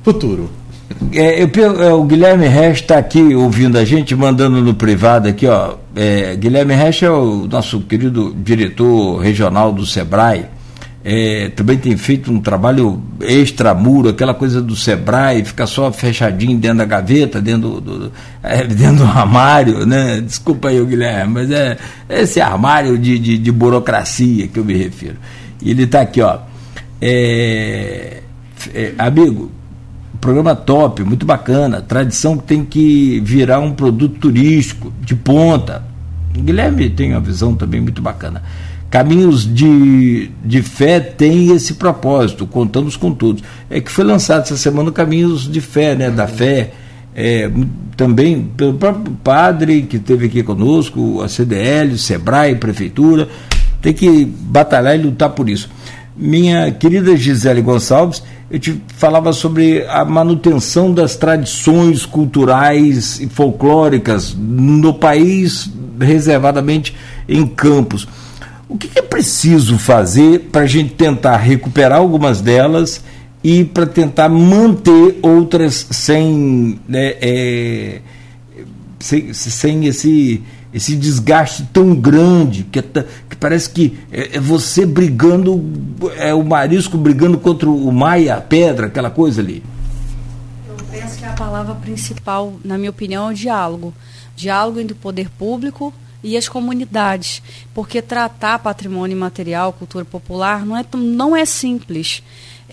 Futuro. 0.03 0.49
É, 1.13 1.41
eu 1.43 1.49
é, 1.81 1.93
o 1.93 2.03
Guilherme 2.03 2.47
Resch 2.47 2.81
está 2.81 2.97
aqui 2.97 3.33
ouvindo 3.35 3.77
a 3.77 3.83
gente, 3.83 4.15
mandando 4.15 4.61
no 4.61 4.73
privado 4.73 5.27
aqui, 5.27 5.47
ó. 5.47 5.75
É, 5.95 6.35
Guilherme 6.35 6.73
Resch 6.75 7.03
é 7.03 7.09
o 7.09 7.47
nosso 7.47 7.81
querido 7.81 8.33
diretor 8.43 9.17
regional 9.17 9.71
do 9.73 9.85
Sebrae. 9.85 10.45
É, 11.03 11.49
também 11.55 11.77
tem 11.79 11.97
feito 11.97 12.31
um 12.31 12.39
trabalho 12.39 13.01
extramuro, 13.21 14.09
aquela 14.09 14.35
coisa 14.35 14.61
do 14.61 14.75
Sebrae, 14.75 15.43
fica 15.43 15.65
só 15.65 15.91
fechadinho 15.91 16.55
dentro 16.59 16.77
da 16.77 16.85
gaveta, 16.85 17.41
dentro 17.41 17.81
do, 17.81 17.99
do- 17.99 18.11
é, 18.43 18.63
dentro 18.67 18.97
do 18.97 19.03
armário, 19.05 19.83
né? 19.85 20.21
Desculpa 20.21 20.69
aí, 20.69 20.85
Guilherme, 20.85 21.33
mas 21.33 21.49
é 21.51 21.77
esse 22.07 22.39
armário 22.39 22.97
de, 22.99 23.17
de, 23.17 23.37
de 23.39 23.51
burocracia 23.51 24.47
que 24.47 24.59
eu 24.59 24.63
me 24.63 24.75
refiro. 24.75 25.15
E 25.59 25.71
ele 25.71 25.83
está 25.83 26.01
aqui, 26.01 26.21
ó. 26.21 26.37
É, 27.01 28.21
amigo, 30.11 30.17
programa 30.19 30.55
top, 30.55 31.03
muito 31.03 31.25
bacana. 31.25 31.81
Tradição 31.81 32.37
que 32.37 32.43
tem 32.43 32.65
que 32.65 33.19
virar 33.21 33.59
um 33.59 33.73
produto 33.73 34.19
turístico 34.19 34.91
de 35.01 35.15
ponta. 35.15 35.83
O 36.37 36.41
Guilherme 36.41 36.89
tem 36.89 37.11
uma 37.11 37.19
visão 37.19 37.55
também 37.55 37.81
muito 37.81 38.01
bacana. 38.01 38.41
Caminhos 38.89 39.51
de, 39.51 40.29
de 40.43 40.61
Fé 40.61 40.99
tem 40.99 41.53
esse 41.55 41.75
propósito, 41.75 42.45
contamos 42.45 42.97
com 42.97 43.13
todos. 43.13 43.41
É 43.69 43.79
que 43.79 43.89
foi 43.89 44.03
lançado 44.03 44.41
essa 44.41 44.57
semana 44.57 44.89
o 44.89 44.93
Caminhos 44.93 45.49
de 45.49 45.61
Fé, 45.61 45.95
né, 45.95 46.11
da 46.11 46.27
Fé, 46.27 46.73
é, 47.15 47.49
também 47.95 48.41
pelo 48.57 48.73
próprio 48.73 49.13
padre 49.23 49.83
que 49.83 49.95
esteve 49.95 50.25
aqui 50.25 50.43
conosco, 50.43 51.21
a 51.21 51.29
CDL, 51.29 51.97
Sebrae, 51.97 52.55
Prefeitura, 52.55 53.29
tem 53.81 53.93
que 53.93 54.25
batalhar 54.25 54.97
e 54.99 55.01
lutar 55.01 55.29
por 55.29 55.49
isso. 55.49 55.69
Minha 56.15 56.69
querida 56.71 57.15
Gisele 57.15 57.61
Gonçalves, 57.61 58.21
eu 58.51 58.59
te 58.59 58.81
falava 58.97 59.31
sobre 59.31 59.85
a 59.87 60.03
manutenção 60.03 60.93
das 60.93 61.15
tradições 61.15 62.05
culturais 62.05 63.17
e 63.21 63.27
folclóricas 63.27 64.35
no 64.37 64.93
país, 64.93 65.71
reservadamente 65.97 66.93
em 67.29 67.47
campos. 67.47 68.05
O 68.67 68.77
que 68.77 68.89
que 68.89 68.99
é 68.99 69.01
preciso 69.01 69.77
fazer 69.77 70.49
para 70.51 70.61
a 70.61 70.67
gente 70.67 70.93
tentar 70.95 71.37
recuperar 71.37 71.99
algumas 71.99 72.41
delas 72.41 73.01
e 73.41 73.63
para 73.63 73.85
tentar 73.85 74.27
manter 74.27 75.19
outras 75.21 75.87
sem, 75.89 76.77
né, 76.87 77.15
é, 77.21 78.01
sem, 78.99 79.33
sem 79.33 79.85
esse, 79.85 80.43
esse 80.73 80.95
desgaste 80.95 81.67
tão 81.73 81.93
grande 81.93 82.63
que, 82.63 82.79
é 82.79 82.83
que 83.29 83.35
parece 83.35 83.69
que 83.69 83.99
é, 84.11 84.37
é 84.37 84.39
você 84.39 84.85
brigando, 84.85 85.63
é 86.15 86.33
o 86.33 86.43
marisco 86.43 86.97
brigando 86.97 87.37
contra 87.37 87.69
o 87.69 87.91
mar 87.91 88.19
e 88.19 88.29
a 88.29 88.39
pedra, 88.39 88.87
aquela 88.87 89.09
coisa 89.09 89.41
ali. 89.41 89.63
Eu 90.67 90.75
penso 90.89 91.17
que 91.17 91.25
a 91.25 91.33
palavra 91.33 91.75
principal, 91.75 92.53
na 92.63 92.77
minha 92.77 92.89
opinião, 92.89 93.29
é 93.29 93.33
o 93.33 93.35
diálogo. 93.35 93.93
Diálogo 94.35 94.79
entre 94.79 94.93
o 94.93 94.97
poder 94.97 95.29
público 95.29 95.93
e 96.23 96.37
as 96.37 96.47
comunidades. 96.47 97.41
Porque 97.73 98.01
tratar 98.01 98.59
patrimônio 98.59 99.15
imaterial, 99.15 99.73
cultura 99.73 100.05
popular, 100.05 100.65
não 100.65 100.77
é, 100.77 100.85
não 100.93 101.35
é 101.35 101.45
simples. 101.45 102.23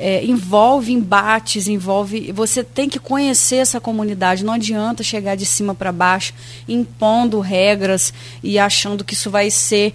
É, 0.00 0.24
envolve 0.24 0.92
embates, 0.92 1.66
envolve. 1.66 2.30
Você 2.32 2.62
tem 2.62 2.88
que 2.88 3.00
conhecer 3.00 3.56
essa 3.56 3.80
comunidade. 3.80 4.44
Não 4.44 4.52
adianta 4.52 5.02
chegar 5.02 5.34
de 5.34 5.44
cima 5.44 5.74
para 5.74 5.90
baixo, 5.90 6.32
impondo 6.68 7.40
regras 7.40 8.14
e 8.42 8.58
achando 8.58 9.04
que 9.04 9.14
isso 9.14 9.30
vai 9.30 9.50
ser. 9.50 9.92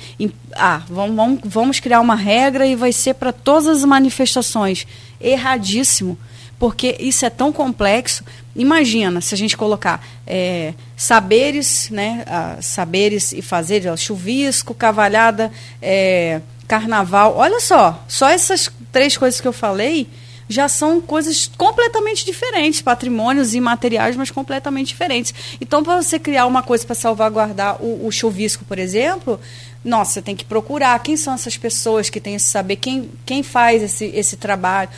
Ah, 0.52 0.84
vamos, 0.90 1.16
vamos, 1.16 1.40
vamos 1.46 1.80
criar 1.80 2.02
uma 2.02 2.16
regra 2.16 2.68
e 2.68 2.76
vai 2.76 2.92
ser 2.92 3.14
para 3.14 3.32
todas 3.32 3.68
as 3.68 3.86
manifestações. 3.86 4.86
Erradíssimo 5.22 6.18
porque 6.64 6.96
isso 6.98 7.26
é 7.26 7.30
tão 7.30 7.52
complexo. 7.52 8.24
Imagina 8.56 9.20
se 9.20 9.36
a 9.36 9.38
gente 9.38 9.58
colocar 9.58 10.02
é, 10.26 10.74
saberes, 10.96 11.90
né, 11.90 12.24
ah, 12.26 12.56
saberes 12.62 13.34
e 13.34 13.42
fazeres, 13.42 13.92
ó, 13.92 13.98
chuvisco, 13.98 14.74
cavalhada, 14.74 15.52
é, 15.82 16.40
carnaval. 16.66 17.36
Olha 17.36 17.60
só, 17.60 18.02
só 18.08 18.30
essas 18.30 18.72
três 18.94 19.18
coisas 19.18 19.42
que 19.42 19.48
eu 19.48 19.52
falei 19.52 20.08
já 20.48 20.68
são 20.68 21.02
coisas 21.02 21.50
completamente 21.58 22.26
diferentes, 22.26 22.82
patrimônios 22.82 23.56
imateriais, 23.56 24.16
mas 24.16 24.30
completamente 24.30 24.90
diferentes. 24.90 25.34
Então, 25.60 25.84
para 25.84 26.02
você 26.02 26.20
criar 26.20 26.46
uma 26.46 26.62
coisa 26.62 26.86
para 26.86 26.96
salvaguardar 26.96 27.82
o, 27.82 28.06
o 28.06 28.12
chuvisco, 28.12 28.64
por 28.66 28.78
exemplo, 28.78 29.40
nossa, 29.84 30.14
você 30.14 30.22
tem 30.22 30.36
que 30.36 30.46
procurar 30.46 30.98
quem 31.00 31.18
são 31.18 31.34
essas 31.34 31.58
pessoas 31.58 32.10
que 32.10 32.20
têm 32.20 32.36
esse 32.36 32.50
saber, 32.50 32.76
quem, 32.76 33.10
quem 33.26 33.42
faz 33.42 33.82
esse, 33.82 34.06
esse 34.14 34.38
trabalho. 34.38 34.90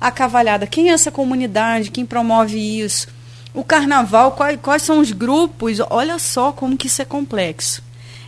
A 0.00 0.10
cavalhada, 0.10 0.66
quem 0.66 0.90
é 0.90 0.92
essa 0.92 1.10
comunidade, 1.10 1.90
quem 1.90 2.06
promove 2.06 2.58
isso. 2.58 3.06
O 3.54 3.62
carnaval, 3.62 4.32
quais, 4.32 4.58
quais 4.62 4.82
são 4.82 4.98
os 4.98 5.12
grupos? 5.12 5.78
Olha 5.90 6.18
só 6.18 6.52
como 6.52 6.76
que 6.76 6.86
isso 6.86 7.02
é 7.02 7.04
complexo. 7.04 7.82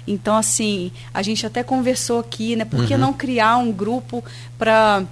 Então, 0.06 0.36
assim, 0.36 0.92
a 1.12 1.22
gente 1.22 1.46
até 1.46 1.62
conversou 1.62 2.18
aqui, 2.18 2.56
né? 2.56 2.64
Por 2.64 2.86
que 2.86 2.94
uhum. 2.94 3.00
não 3.00 3.12
criar 3.12 3.56
um 3.56 3.72
grupo 3.72 4.22
para 4.58 5.04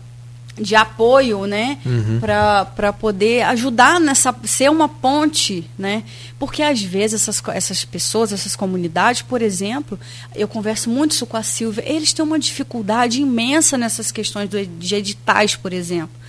de 0.61 0.75
apoio, 0.75 1.47
né, 1.47 1.79
uhum. 1.85 2.21
para 2.21 2.93
poder 2.93 3.43
ajudar 3.45 3.99
nessa 3.99 4.35
ser 4.45 4.71
uma 4.71 4.89
ponte, 4.89 5.69
né? 5.79 6.03
Porque 6.39 6.63
às 6.63 6.83
vezes 6.83 7.23
essas, 7.23 7.43
essas 7.55 7.85
pessoas, 7.85 8.33
essas 8.33 8.55
comunidades, 8.55 9.23
por 9.23 9.41
exemplo, 9.41 9.99
eu 10.35 10.47
converso 10.47 10.91
muito 10.91 11.13
isso 11.13 11.27
com 11.27 11.37
a 11.37 11.43
Silvia, 11.43 11.83
eles 11.87 12.13
têm 12.13 12.25
uma 12.25 12.39
dificuldade 12.39 13.23
imensa 13.23 13.79
nessas 13.79 14.13
questões 14.13 14.49
do, 14.49 14.65
de 14.65 14.95
editais, 14.95 15.57
por 15.57 15.73
exemplo. 15.73 16.21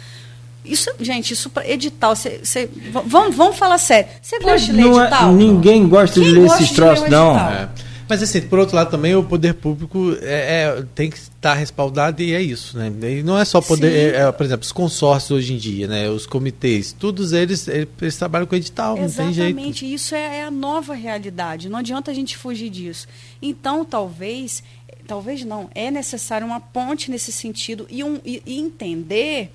Isso, 0.63 0.89
gente, 1.01 1.33
isso 1.33 1.49
para 1.49 1.67
edital, 1.67 2.15
cê, 2.15 2.39
cê, 2.43 2.69
vamos, 3.05 3.35
vamos 3.35 3.57
falar 3.57 3.77
sério. 3.77 4.09
Você 4.21 4.39
gosta 4.39 4.59
de 4.59 4.71
ler 4.71 4.85
é- 4.85 4.87
edital? 4.87 5.29
É, 5.29 5.33
ninguém 5.33 5.87
gosta 5.89 6.21
Quem 6.21 6.23
de 6.23 6.39
ler 6.39 6.45
esses 6.45 6.71
troços, 6.71 7.09
não. 7.09 7.37
É. 7.37 7.67
Mas 8.07 8.21
assim, 8.21 8.41
por 8.41 8.59
outro 8.59 8.75
lado 8.75 8.91
também 8.91 9.15
o 9.15 9.23
poder 9.23 9.53
público 9.53 10.15
é, 10.21 10.63
é 10.63 10.85
tem 10.93 11.09
que 11.09 11.17
estar 11.17 11.53
respaldado 11.53 12.21
e 12.21 12.33
é 12.33 12.41
isso, 12.41 12.77
né? 12.77 12.91
E 13.09 13.23
não 13.23 13.37
é 13.37 13.45
só 13.45 13.61
poder, 13.61 14.13
é, 14.13 14.21
é, 14.21 14.31
por 14.31 14.45
exemplo, 14.45 14.63
os 14.63 14.71
consórcios 14.71 15.31
hoje 15.31 15.53
em 15.53 15.57
dia, 15.57 15.87
né? 15.87 16.09
Os 16.09 16.25
comitês, 16.25 16.91
todos 16.91 17.31
eles, 17.31 17.67
eles 17.67 18.17
trabalham 18.17 18.45
com 18.45 18.55
edital, 18.55 18.97
Exatamente, 18.97 19.17
não 19.17 19.25
tem 19.25 19.33
jeito. 19.33 19.57
Exatamente, 19.57 19.93
isso 19.93 20.15
é, 20.15 20.39
é, 20.39 20.43
a 20.43 20.51
nova 20.51 20.93
realidade. 20.93 21.69
Não 21.69 21.79
adianta 21.79 22.11
a 22.11 22.13
gente 22.13 22.37
fugir 22.37 22.69
disso. 22.69 23.07
Então, 23.41 23.85
talvez, 23.85 24.63
talvez 25.07 25.43
não, 25.45 25.69
é 25.73 25.89
necessário 25.89 26.45
uma 26.45 26.59
ponte 26.59 27.09
nesse 27.09 27.31
sentido 27.31 27.87
e, 27.89 28.03
um, 28.03 28.19
e, 28.25 28.41
e 28.45 28.59
entender 28.59 29.51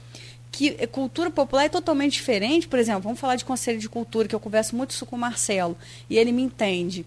que 0.51 0.71
cultura 0.89 1.31
popular 1.31 1.65
é 1.65 1.69
totalmente 1.69 2.15
diferente. 2.15 2.67
Por 2.67 2.79
exemplo, 2.79 3.03
vamos 3.03 3.21
falar 3.21 3.37
de 3.37 3.45
conselho 3.45 3.79
de 3.79 3.89
cultura, 3.89 4.27
que 4.27 4.35
eu 4.35 4.41
converso 4.41 4.75
muito 4.75 4.91
isso 4.91 5.07
com 5.07 5.15
o 5.15 5.19
Marcelo, 5.19 5.77
e 6.09 6.17
ele 6.17 6.33
me 6.33 6.43
entende 6.43 7.05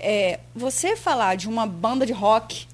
é, 0.00 0.40
você 0.54 0.96
falar 0.96 1.36
de 1.36 1.48
uma 1.48 1.66
banda 1.66 2.04
de 2.04 2.12
rock 2.12 2.66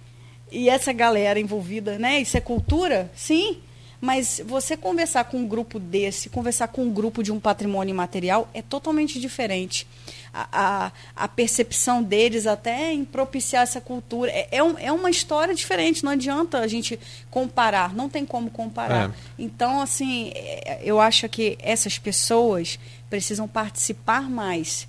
e 0.50 0.68
essa 0.68 0.92
galera 0.92 1.38
envolvida, 1.38 1.98
né? 1.98 2.20
Isso 2.20 2.36
é 2.36 2.40
cultura? 2.40 3.10
Sim. 3.14 3.58
Mas 4.00 4.42
você 4.44 4.76
conversar 4.76 5.24
com 5.24 5.38
um 5.38 5.48
grupo 5.48 5.78
desse, 5.78 6.28
conversar 6.28 6.68
com 6.68 6.82
um 6.82 6.92
grupo 6.92 7.22
de 7.22 7.32
um 7.32 7.40
patrimônio 7.40 7.92
imaterial 7.92 8.48
é 8.52 8.60
totalmente 8.60 9.18
diferente. 9.18 9.86
A, 10.32 10.48
a, 10.52 10.92
a 11.16 11.28
percepção 11.28 12.02
deles 12.02 12.46
até 12.46 12.92
em 12.92 13.06
propiciar 13.06 13.62
essa 13.62 13.80
cultura 13.80 14.30
é, 14.30 14.48
é, 14.50 14.62
um, 14.62 14.78
é, 14.78 14.92
uma 14.92 15.08
história 15.10 15.54
diferente. 15.54 16.04
Não 16.04 16.12
adianta 16.12 16.58
a 16.58 16.68
gente 16.68 17.00
comparar, 17.30 17.94
não 17.94 18.08
tem 18.08 18.26
como 18.26 18.50
comparar. 18.50 19.10
É. 19.10 19.12
Então, 19.38 19.80
assim, 19.80 20.30
é, 20.34 20.80
eu 20.84 21.00
acho 21.00 21.26
que 21.28 21.56
essas 21.58 21.98
pessoas 21.98 22.78
precisam 23.08 23.48
participar 23.48 24.28
mais, 24.28 24.86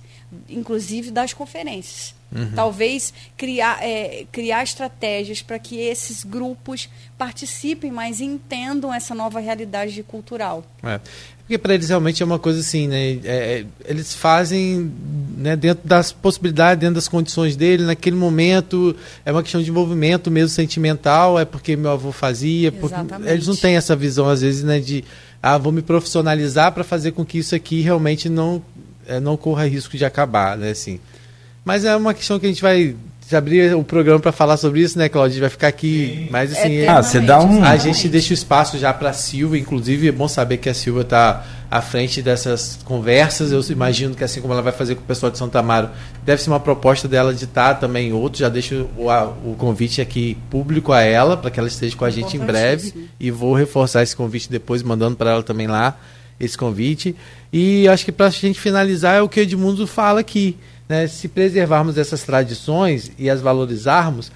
inclusive 0.50 1.10
das 1.10 1.32
conferências 1.32 2.17
Uhum. 2.30 2.52
Talvez 2.54 3.12
criar, 3.36 3.82
é, 3.82 4.26
criar 4.30 4.62
estratégias 4.62 5.40
para 5.40 5.58
que 5.58 5.78
esses 5.78 6.24
grupos 6.24 6.88
participem 7.16 7.90
mais 7.90 8.20
e 8.20 8.24
entendam 8.24 8.92
essa 8.92 9.14
nova 9.14 9.40
realidade 9.40 10.02
cultural. 10.02 10.64
É. 10.82 11.00
Porque 11.38 11.56
para 11.56 11.72
eles 11.72 11.88
realmente 11.88 12.22
é 12.22 12.26
uma 12.26 12.38
coisa 12.38 12.60
assim, 12.60 12.86
né? 12.86 13.12
É, 13.12 13.20
é, 13.24 13.66
eles 13.86 14.12
fazem 14.14 14.92
né, 15.34 15.56
dentro 15.56 15.88
das 15.88 16.12
possibilidades, 16.12 16.78
dentro 16.78 16.96
das 16.96 17.08
condições 17.08 17.56
dele, 17.56 17.84
naquele 17.84 18.16
momento, 18.16 18.94
é 19.24 19.32
uma 19.32 19.42
questão 19.42 19.62
de 19.62 19.70
envolvimento 19.70 20.30
mesmo 20.30 20.50
sentimental, 20.50 21.38
é 21.38 21.46
porque 21.46 21.74
meu 21.74 21.90
avô 21.90 22.12
fazia. 22.12 22.70
Porque 22.70 22.94
eles 23.24 23.46
não 23.46 23.56
têm 23.56 23.76
essa 23.76 23.96
visão, 23.96 24.28
às 24.28 24.42
vezes, 24.42 24.62
né, 24.62 24.78
de 24.78 25.02
ah, 25.42 25.56
vou 25.56 25.72
me 25.72 25.80
profissionalizar 25.80 26.72
para 26.72 26.84
fazer 26.84 27.12
com 27.12 27.24
que 27.24 27.38
isso 27.38 27.54
aqui 27.54 27.80
realmente 27.80 28.28
não, 28.28 28.62
é, 29.06 29.18
não 29.18 29.34
corra 29.34 29.64
risco 29.64 29.96
de 29.96 30.04
acabar, 30.04 30.54
né? 30.58 30.70
Assim. 30.70 31.00
Mas 31.68 31.84
é 31.84 31.94
uma 31.94 32.14
questão 32.14 32.38
que 32.38 32.46
a 32.46 32.48
gente 32.48 32.62
vai 32.62 32.96
abrir 33.30 33.76
o 33.76 33.84
programa 33.84 34.18
para 34.18 34.32
falar 34.32 34.56
sobre 34.56 34.80
isso, 34.80 34.98
né, 34.98 35.06
Claudio? 35.06 35.38
Vai 35.38 35.50
ficar 35.50 35.68
aqui, 35.68 36.14
Sim. 36.16 36.28
mas 36.30 36.50
assim, 36.50 36.76
é, 36.78 36.88
ah, 36.88 37.02
você 37.02 37.20
dá 37.20 37.42
um 37.42 37.62
a 37.62 37.76
gente 37.76 38.08
deixa 38.08 38.30
o 38.30 38.32
espaço 38.32 38.78
já 38.78 38.90
para 38.94 39.10
a 39.10 39.12
Silva, 39.12 39.58
inclusive 39.58 40.08
é 40.08 40.10
bom 40.10 40.26
saber 40.26 40.56
que 40.56 40.70
a 40.70 40.72
Silva 40.72 41.02
está 41.02 41.44
à 41.70 41.82
frente 41.82 42.22
dessas 42.22 42.78
conversas. 42.86 43.52
Eu 43.52 43.62
imagino 43.68 44.14
que 44.14 44.24
assim 44.24 44.40
como 44.40 44.54
ela 44.54 44.62
vai 44.62 44.72
fazer 44.72 44.94
com 44.94 45.02
o 45.02 45.04
pessoal 45.04 45.30
de 45.30 45.36
Santa 45.36 45.58
Amaro, 45.58 45.90
deve 46.24 46.40
ser 46.40 46.48
uma 46.48 46.58
proposta 46.58 47.06
dela 47.06 47.34
de 47.34 47.44
estar 47.44 47.74
também 47.74 48.14
outro. 48.14 48.40
Já 48.40 48.48
deixo 48.48 48.88
o, 48.96 49.10
a, 49.10 49.24
o 49.26 49.54
convite 49.58 50.00
aqui 50.00 50.38
público 50.48 50.90
a 50.94 51.02
ela 51.02 51.36
para 51.36 51.50
que 51.50 51.60
ela 51.60 51.68
esteja 51.68 51.94
com 51.94 52.06
a 52.06 52.10
gente 52.10 52.34
em 52.34 52.40
breve 52.40 53.10
e 53.20 53.30
vou 53.30 53.52
reforçar 53.52 54.02
esse 54.02 54.16
convite 54.16 54.50
depois 54.50 54.82
mandando 54.82 55.16
para 55.16 55.32
ela 55.32 55.42
também 55.42 55.66
lá 55.66 56.00
esse 56.40 56.56
convite. 56.56 57.14
E 57.52 57.86
acho 57.88 58.06
que 58.06 58.12
para 58.12 58.28
a 58.28 58.30
gente 58.30 58.58
finalizar 58.58 59.16
é 59.16 59.20
o 59.20 59.28
que 59.28 59.38
o 59.38 59.42
Edmundo 59.42 59.86
fala 59.86 60.20
aqui 60.20 60.56
né, 60.88 61.06
se 61.06 61.28
preservarmos 61.28 61.98
essas 61.98 62.22
tradições 62.22 63.12
e 63.18 63.28
as 63.28 63.40
valorizarmos, 63.40 64.32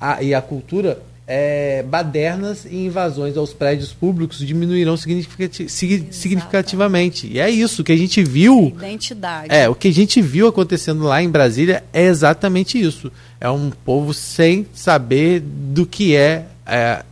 a, 0.00 0.22
e 0.22 0.34
a 0.34 0.40
cultura, 0.40 1.02
é, 1.26 1.82
badernas 1.82 2.64
e 2.64 2.86
invasões 2.86 3.36
aos 3.36 3.52
prédios 3.52 3.92
públicos 3.92 4.38
diminuirão 4.38 4.96
significati 4.96 5.68
significativamente. 5.68 7.26
E 7.26 7.40
é 7.40 7.50
isso 7.50 7.82
que 7.82 7.90
a 7.90 7.96
gente 7.96 8.22
viu. 8.22 8.72
Identidade. 8.76 9.48
É, 9.52 9.68
o 9.68 9.74
que 9.74 9.88
a 9.88 9.92
gente 9.92 10.22
viu 10.22 10.46
acontecendo 10.46 11.02
lá 11.02 11.20
em 11.20 11.28
Brasília 11.28 11.82
é 11.92 12.04
exatamente 12.04 12.80
isso. 12.80 13.10
É 13.40 13.50
um 13.50 13.70
povo 13.70 14.14
sem 14.14 14.66
saber 14.72 15.40
do 15.40 15.84
que 15.84 16.14
é, 16.14 16.46
é 16.64 17.02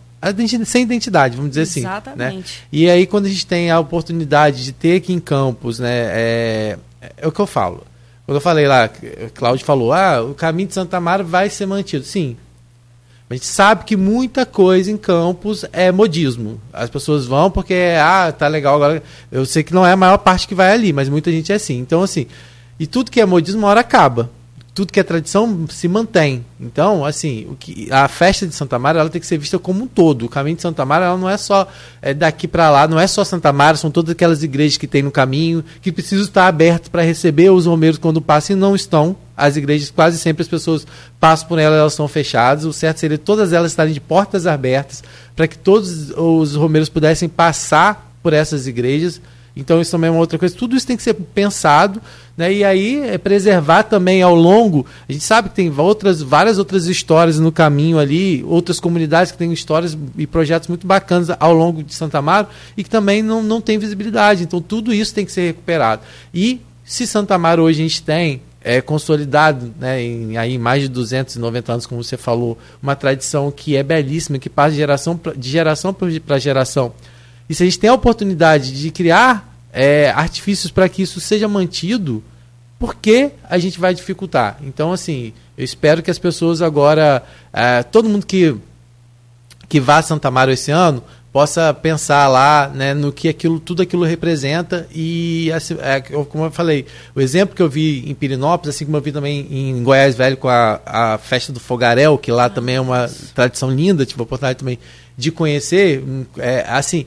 sem 0.64 0.82
identidade, 0.82 1.36
vamos 1.36 1.50
dizer 1.50 1.80
Exatamente. 1.80 2.18
assim. 2.18 2.36
Né? 2.38 2.44
E 2.72 2.88
aí, 2.88 3.06
quando 3.06 3.26
a 3.26 3.28
gente 3.28 3.46
tem 3.46 3.70
a 3.70 3.78
oportunidade 3.78 4.64
de 4.64 4.72
ter 4.72 4.96
aqui 4.96 5.12
em 5.12 5.20
Campos, 5.20 5.78
né, 5.78 5.90
é, 5.92 6.78
é 7.18 7.26
o 7.26 7.32
que 7.32 7.40
eu 7.40 7.46
falo. 7.46 7.84
Quando 8.26 8.36
eu 8.36 8.40
falei 8.40 8.66
lá, 8.66 8.88
Cláudio 9.34 9.66
falou, 9.66 9.92
ah, 9.92 10.22
o 10.22 10.34
caminho 10.34 10.68
de 10.68 10.74
Santa 10.74 10.98
Mara 10.98 11.22
vai 11.22 11.50
ser 11.50 11.66
mantido. 11.66 12.04
Sim. 12.04 12.36
A 13.28 13.34
gente 13.34 13.46
sabe 13.46 13.84
que 13.84 13.96
muita 13.96 14.46
coisa 14.46 14.90
em 14.90 14.96
Campos 14.96 15.64
é 15.72 15.90
modismo. 15.90 16.60
As 16.72 16.88
pessoas 16.88 17.26
vão 17.26 17.50
porque, 17.50 17.74
ah, 17.98 18.32
tá 18.32 18.48
legal 18.48 18.76
agora. 18.76 19.02
Eu 19.30 19.44
sei 19.44 19.62
que 19.62 19.74
não 19.74 19.84
é 19.84 19.92
a 19.92 19.96
maior 19.96 20.18
parte 20.18 20.46
que 20.46 20.54
vai 20.54 20.72
ali, 20.72 20.92
mas 20.92 21.08
muita 21.08 21.30
gente 21.30 21.52
é 21.52 21.54
assim. 21.54 21.78
Então, 21.78 22.02
assim, 22.02 22.26
e 22.78 22.86
tudo 22.86 23.10
que 23.10 23.20
é 23.20 23.26
modismo, 23.26 23.62
uma 23.62 23.68
hora 23.68 23.80
acaba 23.80 24.30
tudo 24.74 24.92
que 24.92 24.98
é 24.98 25.04
tradição 25.04 25.66
se 25.70 25.86
mantém. 25.86 26.44
Então, 26.60 27.04
assim, 27.04 27.46
o 27.48 27.54
que, 27.54 27.88
a 27.92 28.08
festa 28.08 28.44
de 28.44 28.52
Santa 28.52 28.76
Mara 28.76 28.98
ela 28.98 29.08
tem 29.08 29.20
que 29.20 29.26
ser 29.26 29.38
vista 29.38 29.56
como 29.56 29.84
um 29.84 29.86
todo. 29.86 30.26
O 30.26 30.28
caminho 30.28 30.56
de 30.56 30.62
Santa 30.62 30.84
Mara 30.84 31.06
ela 31.06 31.16
não 31.16 31.30
é 31.30 31.36
só 31.36 31.68
é, 32.02 32.12
daqui 32.12 32.48
para 32.48 32.68
lá, 32.70 32.88
não 32.88 32.98
é 32.98 33.06
só 33.06 33.22
Santa 33.22 33.52
Mara, 33.52 33.76
são 33.76 33.88
todas 33.88 34.10
aquelas 34.10 34.42
igrejas 34.42 34.76
que 34.76 34.88
tem 34.88 35.00
no 35.00 35.12
caminho, 35.12 35.64
que 35.80 35.92
precisam 35.92 36.24
estar 36.24 36.48
abertas 36.48 36.88
para 36.88 37.02
receber 37.02 37.50
os 37.50 37.66
romeiros 37.66 37.98
quando 37.98 38.20
passam 38.20 38.56
e 38.56 38.58
não 38.58 38.74
estão. 38.74 39.14
As 39.36 39.56
igrejas, 39.56 39.90
quase 39.90 40.18
sempre 40.18 40.42
as 40.42 40.48
pessoas 40.48 40.84
passam 41.20 41.46
por 41.46 41.60
elas, 41.60 41.78
elas 41.78 41.92
estão 41.92 42.08
fechadas. 42.08 42.64
O 42.64 42.72
certo 42.72 42.98
seria 42.98 43.18
todas 43.18 43.52
elas 43.52 43.70
estarem 43.70 43.94
de 43.94 44.00
portas 44.00 44.44
abertas 44.44 45.04
para 45.36 45.46
que 45.46 45.56
todos 45.56 46.10
os 46.10 46.56
romeiros 46.56 46.88
pudessem 46.88 47.28
passar 47.28 48.12
por 48.20 48.32
essas 48.32 48.66
igrejas 48.66 49.20
então 49.56 49.80
isso 49.80 49.92
também 49.92 50.08
é 50.08 50.10
uma 50.10 50.20
outra 50.20 50.38
coisa. 50.38 50.54
Tudo 50.54 50.76
isso 50.76 50.86
tem 50.86 50.96
que 50.96 51.02
ser 51.02 51.14
pensado, 51.14 52.02
né? 52.36 52.52
E 52.52 52.64
aí 52.64 53.00
é 53.00 53.16
preservar 53.16 53.84
também 53.84 54.20
ao 54.20 54.34
longo. 54.34 54.84
A 55.08 55.12
gente 55.12 55.24
sabe 55.24 55.48
que 55.48 55.54
tem 55.54 55.72
outras, 55.78 56.20
várias 56.20 56.58
outras 56.58 56.86
histórias 56.86 57.38
no 57.38 57.52
caminho 57.52 57.98
ali, 57.98 58.42
outras 58.44 58.80
comunidades 58.80 59.30
que 59.30 59.38
têm 59.38 59.52
histórias 59.52 59.96
e 60.18 60.26
projetos 60.26 60.68
muito 60.68 60.86
bacanas 60.86 61.28
ao 61.38 61.54
longo 61.54 61.84
de 61.84 61.94
Santa 61.94 62.18
Amaro 62.18 62.48
e 62.76 62.82
que 62.82 62.90
também 62.90 63.22
não, 63.22 63.42
não 63.42 63.60
tem 63.60 63.78
visibilidade. 63.78 64.42
Então 64.42 64.60
tudo 64.60 64.92
isso 64.92 65.14
tem 65.14 65.24
que 65.24 65.30
ser 65.30 65.46
recuperado. 65.46 66.02
E 66.32 66.60
se 66.84 67.06
Santa 67.06 67.36
Amaro 67.36 67.62
hoje 67.62 67.80
a 67.80 67.86
gente 67.86 68.02
tem 68.02 68.42
é 68.66 68.80
consolidado 68.80 69.74
né, 69.78 70.02
em 70.02 70.38
aí, 70.38 70.56
mais 70.56 70.80
de 70.82 70.88
290 70.88 71.70
anos, 71.70 71.86
como 71.86 72.02
você 72.02 72.16
falou, 72.16 72.56
uma 72.82 72.96
tradição 72.96 73.50
que 73.50 73.76
é 73.76 73.82
belíssima, 73.82 74.38
que 74.38 74.48
passa 74.48 74.70
de 74.70 74.78
geração 74.78 75.20
de 75.36 75.50
geração 75.50 75.92
para 75.92 76.38
geração 76.38 76.90
e 77.48 77.54
se 77.54 77.62
a 77.62 77.66
gente 77.66 77.78
tem 77.78 77.90
a 77.90 77.94
oportunidade 77.94 78.72
de 78.72 78.90
criar 78.90 79.54
é, 79.72 80.10
artifícios 80.10 80.70
para 80.70 80.88
que 80.88 81.02
isso 81.02 81.20
seja 81.20 81.48
mantido, 81.48 82.22
por 82.78 82.94
que 82.94 83.30
a 83.48 83.58
gente 83.58 83.78
vai 83.78 83.94
dificultar? 83.94 84.58
Então, 84.62 84.92
assim, 84.92 85.32
eu 85.56 85.64
espero 85.64 86.02
que 86.02 86.10
as 86.10 86.18
pessoas 86.18 86.62
agora, 86.62 87.22
é, 87.52 87.82
todo 87.82 88.08
mundo 88.08 88.26
que, 88.26 88.56
que 89.68 89.80
vá 89.80 89.98
a 89.98 90.02
Santa 90.02 90.28
Amaro 90.28 90.50
esse 90.50 90.70
ano, 90.70 91.02
possa 91.34 91.74
pensar 91.74 92.28
lá 92.28 92.70
né, 92.72 92.94
no 92.94 93.12
que 93.12 93.28
aquilo, 93.28 93.58
tudo 93.58 93.82
aquilo 93.82 94.04
representa 94.04 94.86
e 94.94 95.50
assim, 95.50 95.76
é, 95.80 96.00
como 96.00 96.44
eu 96.44 96.50
falei, 96.52 96.86
o 97.12 97.20
exemplo 97.20 97.56
que 97.56 97.62
eu 97.62 97.68
vi 97.68 98.08
em 98.08 98.14
Pirinópolis, 98.14 98.76
assim 98.76 98.84
como 98.84 98.96
eu 98.98 99.00
vi 99.00 99.10
também 99.10 99.48
em 99.50 99.82
Goiás 99.82 100.14
Velho 100.14 100.36
com 100.36 100.48
a, 100.48 100.80
a 100.86 101.18
festa 101.18 101.52
do 101.52 101.58
Fogaréu, 101.58 102.16
que 102.16 102.30
lá 102.30 102.48
também 102.48 102.76
é 102.76 102.80
uma 102.80 103.10
tradição 103.34 103.68
linda, 103.68 104.06
tive 104.06 104.20
a 104.20 104.22
oportunidade 104.22 104.60
também 104.60 104.78
de 105.16 105.32
conhecer, 105.32 106.04
é, 106.38 106.64
assim, 106.68 107.04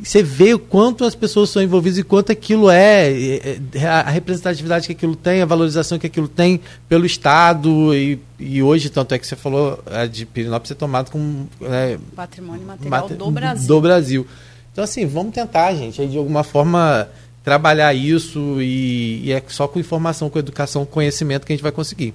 você 0.00 0.22
vê 0.22 0.54
o 0.54 0.58
quanto 0.58 1.04
as 1.04 1.14
pessoas 1.14 1.50
são 1.50 1.60
envolvidas 1.60 1.98
e 1.98 2.04
quanto 2.04 2.30
aquilo 2.30 2.70
é, 2.70 3.10
é, 3.10 3.60
é, 3.74 3.86
a 3.86 4.08
representatividade 4.08 4.86
que 4.86 4.92
aquilo 4.92 5.16
tem, 5.16 5.42
a 5.42 5.46
valorização 5.46 5.98
que 5.98 6.06
aquilo 6.06 6.28
tem 6.28 6.60
pelo 6.88 7.04
Estado 7.04 7.92
e, 7.94 8.20
e 8.38 8.62
hoje, 8.62 8.90
tanto 8.90 9.14
é 9.14 9.18
que 9.18 9.26
você 9.26 9.34
falou 9.34 9.82
a 9.86 10.06
de 10.06 10.24
Pirinópolis 10.24 10.68
ser 10.68 10.76
tomado 10.76 11.10
como 11.10 11.48
é, 11.62 11.98
patrimônio 12.14 12.64
material 12.64 13.08
do 13.08 13.30
Brasil. 13.30 13.66
Do 13.66 13.80
Brasil. 13.80 14.26
Então, 14.72 14.84
assim, 14.84 15.04
vamos 15.04 15.34
tentar, 15.34 15.74
gente, 15.74 16.00
aí, 16.00 16.06
de 16.06 16.16
alguma 16.16 16.44
forma 16.44 17.08
trabalhar 17.42 17.92
isso 17.92 18.60
e, 18.60 19.22
e 19.24 19.32
é 19.32 19.42
só 19.48 19.66
com 19.66 19.80
informação, 19.80 20.30
com 20.30 20.38
educação, 20.38 20.84
com 20.84 20.92
conhecimento 20.92 21.44
que 21.44 21.52
a 21.52 21.56
gente 21.56 21.62
vai 21.62 21.72
conseguir. 21.72 22.14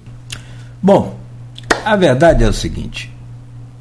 Bom, 0.82 1.18
a 1.84 1.96
verdade 1.96 2.44
é 2.44 2.48
o 2.48 2.52
seguinte: 2.52 3.12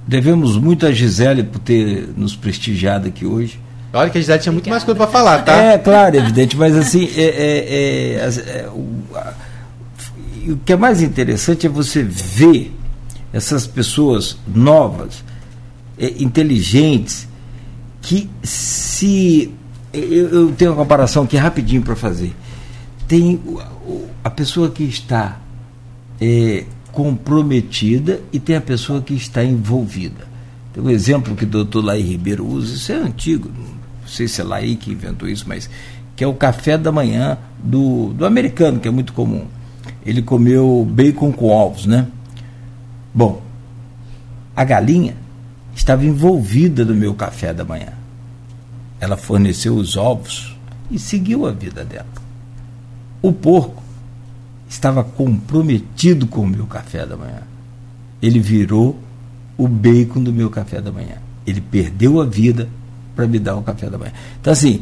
devemos 0.05 0.57
muito 0.57 0.85
a 0.85 0.91
Gisele 0.91 1.43
por 1.43 1.59
ter 1.59 2.09
nos 2.17 2.35
prestigiado 2.35 3.07
aqui 3.07 3.25
hoje. 3.25 3.59
Olha 3.94 4.10
que 4.10 4.18
a 4.18 4.22
Gisele 4.22 4.40
tinha 4.40 4.52
muito 4.52 4.68
mais 4.70 4.84
coisa 4.84 4.98
para 4.98 5.07
falar, 5.07 5.44
tá? 5.44 5.56
É, 5.56 5.78
claro, 5.78 6.15
evidente, 6.15 6.57
mas 6.57 6.76
assim, 6.76 7.07
é, 7.15 7.22
é, 7.22 8.15
é, 8.15 8.61
é 8.61 8.68
o, 8.70 9.03
a, 9.15 9.34
o 10.48 10.57
que 10.57 10.74
é 10.74 10.76
mais 10.76 11.02
interessante 11.02 11.68
é 11.68 11.70
você 11.70 12.02
ver 12.02 12.74
essas 13.32 13.68
pessoas 13.68 14.38
novas, 14.48 15.24
é, 15.98 16.07
inteligentes, 16.20 17.28
que 18.02 18.30
se. 18.41 19.52
Eu, 19.94 20.30
eu, 20.30 20.52
tenho 20.53 20.72
uma 20.72 20.78
comparação 20.78 21.24
aqui 21.24 21.38
rapidinho 21.38 21.84
para 21.84 21.95
fazer. 21.95 22.34
Tem 23.07 23.40
a 24.24 24.30
pessoa 24.30 24.72
que 24.72 24.84
está 24.84 25.40
é, 26.20 26.65
comprometida 26.91 28.22
e 28.32 28.40
tem 28.40 28.56
a 28.56 28.61
pessoa 28.61 29.02
que 29.02 29.14
está 29.14 29.44
envolvida. 29.44 30.28
Tem 30.74 30.84
um 30.84 30.90
exemplo 30.90 31.36
que 31.36 31.44
o 31.44 31.48
doutor 31.48 31.86
Laí 31.86 32.02
Ribeiro 32.02 32.45
usa, 32.45 32.74
isso 32.74 32.91
é 32.91 32.95
antigo, 32.95 33.52
sei 34.14 34.27
se 34.27 34.41
é 34.41 34.44
lá 34.44 34.57
aí 34.57 34.76
que 34.76 34.91
inventou 34.91 35.27
isso, 35.27 35.45
mas 35.48 35.69
que 36.15 36.23
é 36.23 36.27
o 36.27 36.34
café 36.34 36.77
da 36.77 36.91
manhã 36.91 37.38
do, 37.64 38.14
do 38.14 38.26
americano, 38.26 38.80
que 38.80 38.88
é 38.88 38.91
muito 38.91 39.14
comum. 39.14 39.45
Ele 40.06 40.22
comeu 40.22 40.88
bacon 40.90 41.31
com 41.31 41.48
ovos, 41.48 41.85
né? 41.85 42.07
Bom, 43.14 43.41
a 44.56 44.64
galinha 44.64 45.15
estava 45.76 46.06
envolvida 46.06 46.85
no 46.85 46.94
meu 46.94 47.14
café 47.14 47.53
da 47.53 47.65
manhã. 47.65 47.94
Ela 48.99 49.18
forneceu 49.18 49.76
os 49.76 49.98
ovos 49.98 50.56
e 50.91 50.99
seguiu 50.99 51.45
a 51.45 51.52
vida 51.52 51.84
dela. 51.84 52.07
O 53.22 53.31
porco 53.31 53.81
estava 54.69 55.03
comprometido 55.03 56.27
com 56.27 56.41
o 56.41 56.48
meu 56.48 56.65
café 56.65 57.06
da 57.06 57.18
manhã. 57.18 57.41
Ele 58.22 58.40
virou 58.40 58.98
o 59.57 59.68
bacon 59.68 60.22
do 60.22 60.31
meu 60.31 60.49
café 60.49 60.81
da 60.81 60.91
manhã. 60.91 61.18
Ele 61.45 61.61
perdeu 61.61 62.22
a 62.22 62.26
vida 62.26 62.69
para 63.15 63.27
me 63.27 63.40
dar 63.40 63.56
o 63.56 63.61
café 63.61 63.90
da 63.90 63.98
manhã. 63.98 64.11
Então, 64.40 64.53
assim, 64.53 64.81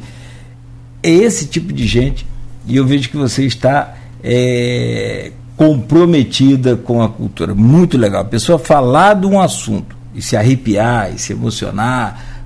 é 1.04 1.10
esse 1.10 1.48
tipo 1.48 1.74
de 1.74 1.86
gente, 1.88 2.26
e 2.66 2.76
eu 2.76 2.86
vejo 2.86 3.10
que 3.10 3.18
você 3.18 3.46
está 3.46 3.96
é, 4.24 5.32
comprometida 5.58 6.76
com 6.76 7.02
a 7.02 7.10
cultura. 7.10 7.54
Muito 7.56 7.98
legal. 7.98 8.22
A 8.22 8.26
pessoa 8.26 8.60
falar 8.60 9.16
de 9.16 9.26
um 9.26 9.40
assunto 9.40 9.96
e 10.14 10.22
se 10.22 10.36
arrepiar 10.36 11.14
e 11.14 11.20
se 11.20 11.34
emocionar. 11.34 12.46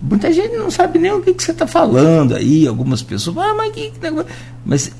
Muita 0.00 0.32
gente 0.32 0.56
não 0.56 0.70
sabe 0.70 0.98
nem 0.98 1.12
o 1.12 1.20
que, 1.20 1.34
que 1.34 1.42
você 1.42 1.50
está 1.50 1.66
falando 1.66 2.34
aí, 2.34 2.66
algumas 2.66 3.02
pessoas, 3.02 3.36
ah, 3.38 3.54
mas 3.56 3.72
que 3.72 3.92
negócio. 4.00 4.30
Mas 4.64 4.92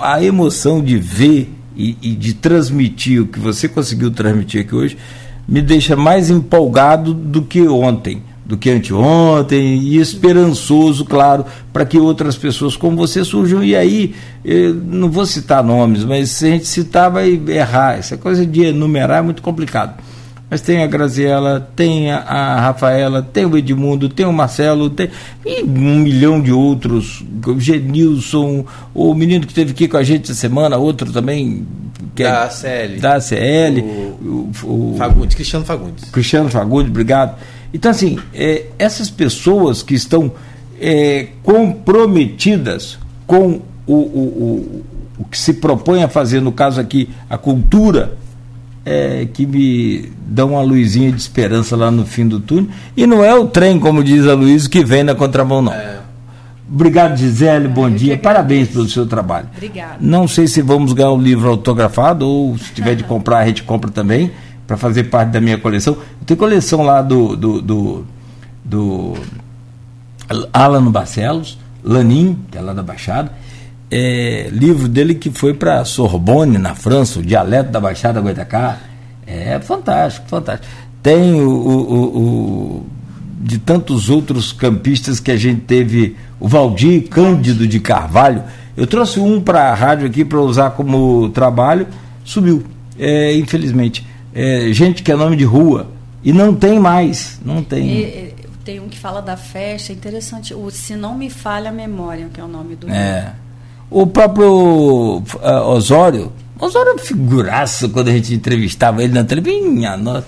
a 0.00 0.22
emoção 0.22 0.82
de 0.82 0.96
ver 0.96 1.52
e, 1.76 1.96
e 2.02 2.14
de 2.14 2.34
transmitir 2.34 3.22
o 3.22 3.26
que 3.26 3.38
você 3.38 3.68
conseguiu 3.68 4.10
transmitir 4.10 4.62
aqui 4.62 4.74
hoje 4.74 4.98
me 5.48 5.62
deixa 5.62 5.96
mais 5.96 6.28
empolgado 6.28 7.14
do 7.14 7.40
que 7.40 7.66
ontem, 7.66 8.22
do 8.44 8.56
que 8.56 8.70
anteontem, 8.70 9.78
e 9.78 9.98
esperançoso, 9.98 11.04
claro, 11.04 11.44
para 11.72 11.86
que 11.86 11.98
outras 11.98 12.36
pessoas 12.36 12.76
como 12.76 12.96
você 12.96 13.24
surjam. 13.24 13.64
E 13.64 13.74
aí, 13.74 14.14
não 14.84 15.10
vou 15.10 15.24
citar 15.24 15.64
nomes, 15.64 16.04
mas 16.04 16.30
se 16.30 16.46
a 16.46 16.50
gente 16.50 16.66
citar, 16.66 17.10
vai 17.10 17.40
errar. 17.48 17.98
Essa 17.98 18.16
coisa 18.16 18.44
de 18.44 18.64
enumerar 18.66 19.18
é 19.18 19.22
muito 19.22 19.40
complicado. 19.40 19.94
Mas 20.50 20.62
tem 20.62 20.82
a 20.82 20.86
Graziela, 20.86 21.68
tem 21.76 22.10
a, 22.10 22.18
a 22.20 22.60
Rafaela, 22.60 23.22
tem 23.22 23.44
o 23.44 23.56
Edmundo, 23.56 24.08
tem 24.08 24.24
o 24.24 24.32
Marcelo, 24.32 24.88
tem 24.88 25.10
e 25.44 25.62
um 25.62 25.98
milhão 25.98 26.40
de 26.40 26.50
outros. 26.50 27.22
O 27.46 27.60
Genilson, 27.60 28.64
o 28.94 29.12
menino 29.14 29.44
que 29.44 29.52
esteve 29.52 29.72
aqui 29.72 29.86
com 29.86 29.98
a 29.98 30.02
gente 30.02 30.30
essa 30.30 30.40
semana, 30.40 30.78
outro 30.78 31.12
também. 31.12 31.66
Que 32.14 32.22
da 32.22 32.44
é, 32.44 32.48
CL. 32.50 33.00
Da 33.00 33.20
CL. 33.20 33.80
O, 33.80 34.50
o, 34.64 34.92
o, 34.92 34.94
Fagundes, 34.96 35.34
Cristiano 35.34 35.64
Fagundes. 35.66 36.10
Cristiano 36.10 36.48
Fagundes, 36.48 36.90
obrigado. 36.90 37.38
Então, 37.72 37.90
assim, 37.90 38.18
é, 38.32 38.66
essas 38.78 39.10
pessoas 39.10 39.82
que 39.82 39.94
estão 39.94 40.32
é, 40.80 41.28
comprometidas 41.42 42.98
com 43.26 43.60
o, 43.86 43.94
o, 43.94 43.96
o, 43.96 44.84
o 45.18 45.24
que 45.26 45.36
se 45.36 45.54
propõe 45.54 46.02
a 46.02 46.08
fazer, 46.08 46.40
no 46.40 46.52
caso 46.52 46.80
aqui, 46.80 47.10
a 47.28 47.36
cultura 47.36 48.16
é, 48.88 49.28
que 49.32 49.46
me 49.46 50.10
dão 50.26 50.52
uma 50.52 50.62
luzinha 50.62 51.12
de 51.12 51.20
esperança 51.20 51.76
lá 51.76 51.90
no 51.90 52.06
fim 52.06 52.26
do 52.26 52.40
túnel. 52.40 52.68
E 52.96 53.06
não 53.06 53.22
é 53.22 53.34
o 53.34 53.46
trem, 53.46 53.78
como 53.78 54.02
diz 54.02 54.26
a 54.26 54.32
Luiz, 54.32 54.66
que 54.66 54.82
vem 54.82 55.04
na 55.04 55.14
contramão, 55.14 55.60
não. 55.60 55.72
É. 55.72 55.98
Obrigado, 56.72 57.16
Gisele, 57.16 57.66
é, 57.66 57.68
bom 57.68 57.90
dia. 57.90 58.16
Parabéns 58.16 58.68
pelo 58.68 58.88
seu 58.88 59.06
trabalho. 59.06 59.48
Obrigada. 59.54 59.96
Não 60.00 60.26
sei 60.26 60.46
se 60.46 60.62
vamos 60.62 60.92
ganhar 60.92 61.10
o 61.10 61.20
livro 61.20 61.48
autografado 61.48 62.26
ou 62.26 62.56
se 62.56 62.72
tiver 62.72 62.94
de 62.94 63.04
comprar, 63.04 63.38
a 63.38 63.46
gente 63.46 63.62
compra 63.62 63.90
também, 63.90 64.30
para 64.66 64.76
fazer 64.76 65.04
parte 65.04 65.30
da 65.30 65.40
minha 65.40 65.58
coleção. 65.58 65.96
Tem 66.24 66.36
coleção 66.36 66.82
lá 66.82 67.02
do, 67.02 67.36
do, 67.36 67.62
do, 67.62 68.06
do 68.64 69.14
Alan 70.52 70.90
Barcelos, 70.90 71.58
Lanin, 71.84 72.38
que 72.50 72.56
é 72.56 72.60
lá 72.60 72.72
da 72.72 72.82
Baixada 72.82 73.32
é, 73.90 74.48
livro 74.52 74.88
dele 74.88 75.14
que 75.14 75.30
foi 75.30 75.54
para 75.54 75.84
Sorbonne, 75.84 76.58
na 76.58 76.74
França, 76.74 77.20
o 77.20 77.22
dialeto 77.22 77.70
da 77.70 77.80
Baixada 77.80 78.20
Goitacá. 78.20 78.78
É 79.26 79.58
fantástico, 79.60 80.26
fantástico. 80.28 80.72
Tem 81.02 81.40
o, 81.40 81.48
o, 81.48 82.18
o, 82.18 82.86
de 83.40 83.58
tantos 83.58 84.10
outros 84.10 84.52
campistas 84.52 85.20
que 85.20 85.30
a 85.30 85.36
gente 85.36 85.62
teve, 85.62 86.16
o 86.40 86.48
Valdir 86.48 87.08
Cândido 87.08 87.66
de 87.66 87.80
Carvalho. 87.80 88.42
Eu 88.76 88.86
trouxe 88.86 89.20
um 89.20 89.40
para 89.40 89.70
a 89.70 89.74
rádio 89.74 90.06
aqui 90.06 90.24
para 90.24 90.40
usar 90.40 90.70
como 90.70 91.28
trabalho, 91.30 91.86
subiu, 92.24 92.64
é, 92.98 93.34
infelizmente. 93.36 94.06
É, 94.34 94.72
gente 94.72 95.02
que 95.02 95.10
é 95.10 95.16
nome 95.16 95.36
de 95.36 95.44
rua. 95.44 95.90
E 96.22 96.32
não 96.32 96.54
tem 96.54 96.78
mais, 96.78 97.40
não 97.44 97.62
tem. 97.62 97.88
E, 97.88 98.34
tem 98.64 98.80
um 98.80 98.88
que 98.88 98.98
fala 98.98 99.22
da 99.22 99.36
festa, 99.36 99.92
é 99.92 99.96
interessante. 99.96 100.52
O 100.52 100.70
Se 100.70 100.94
Não 100.94 101.16
Me 101.16 101.30
Falha 101.30 101.70
a 101.70 101.72
Memória, 101.72 102.28
que 102.30 102.38
é 102.38 102.44
o 102.44 102.48
nome 102.48 102.76
do 102.76 102.86
é. 102.90 103.20
livro. 103.20 103.47
O 103.90 104.06
próprio 104.06 105.18
uh, 105.18 105.22
Osório, 105.68 106.32
Osório 106.58 106.90
é 106.90 106.92
uma 106.92 106.98
figuraça 106.98 107.88
quando 107.88 108.08
a 108.08 108.12
gente 108.12 108.34
entrevistava 108.34 109.02
ele 109.02 109.12
na 109.12 109.24
televisão. 109.24 109.96
Nossa. 109.96 110.26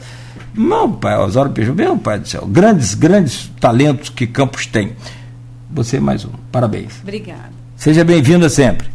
Meu 0.55 0.89
pai, 0.89 1.16
Osório 1.19 1.53
Peixoto, 1.53 1.77
meu 1.77 1.97
pai 1.97 2.19
do 2.19 2.28
céu. 2.28 2.47
Grandes, 2.47 2.95
grandes 2.95 3.51
talentos 3.61 4.09
que 4.09 4.27
Campos 4.27 4.66
tem. 4.66 4.97
Você 5.70 6.01
mais 6.01 6.24
um. 6.24 6.31
Parabéns. 6.51 7.01
Obrigada. 7.03 7.53
Seja 7.77 8.05
bem-vinda 8.05 8.49
sempre. 8.49 8.89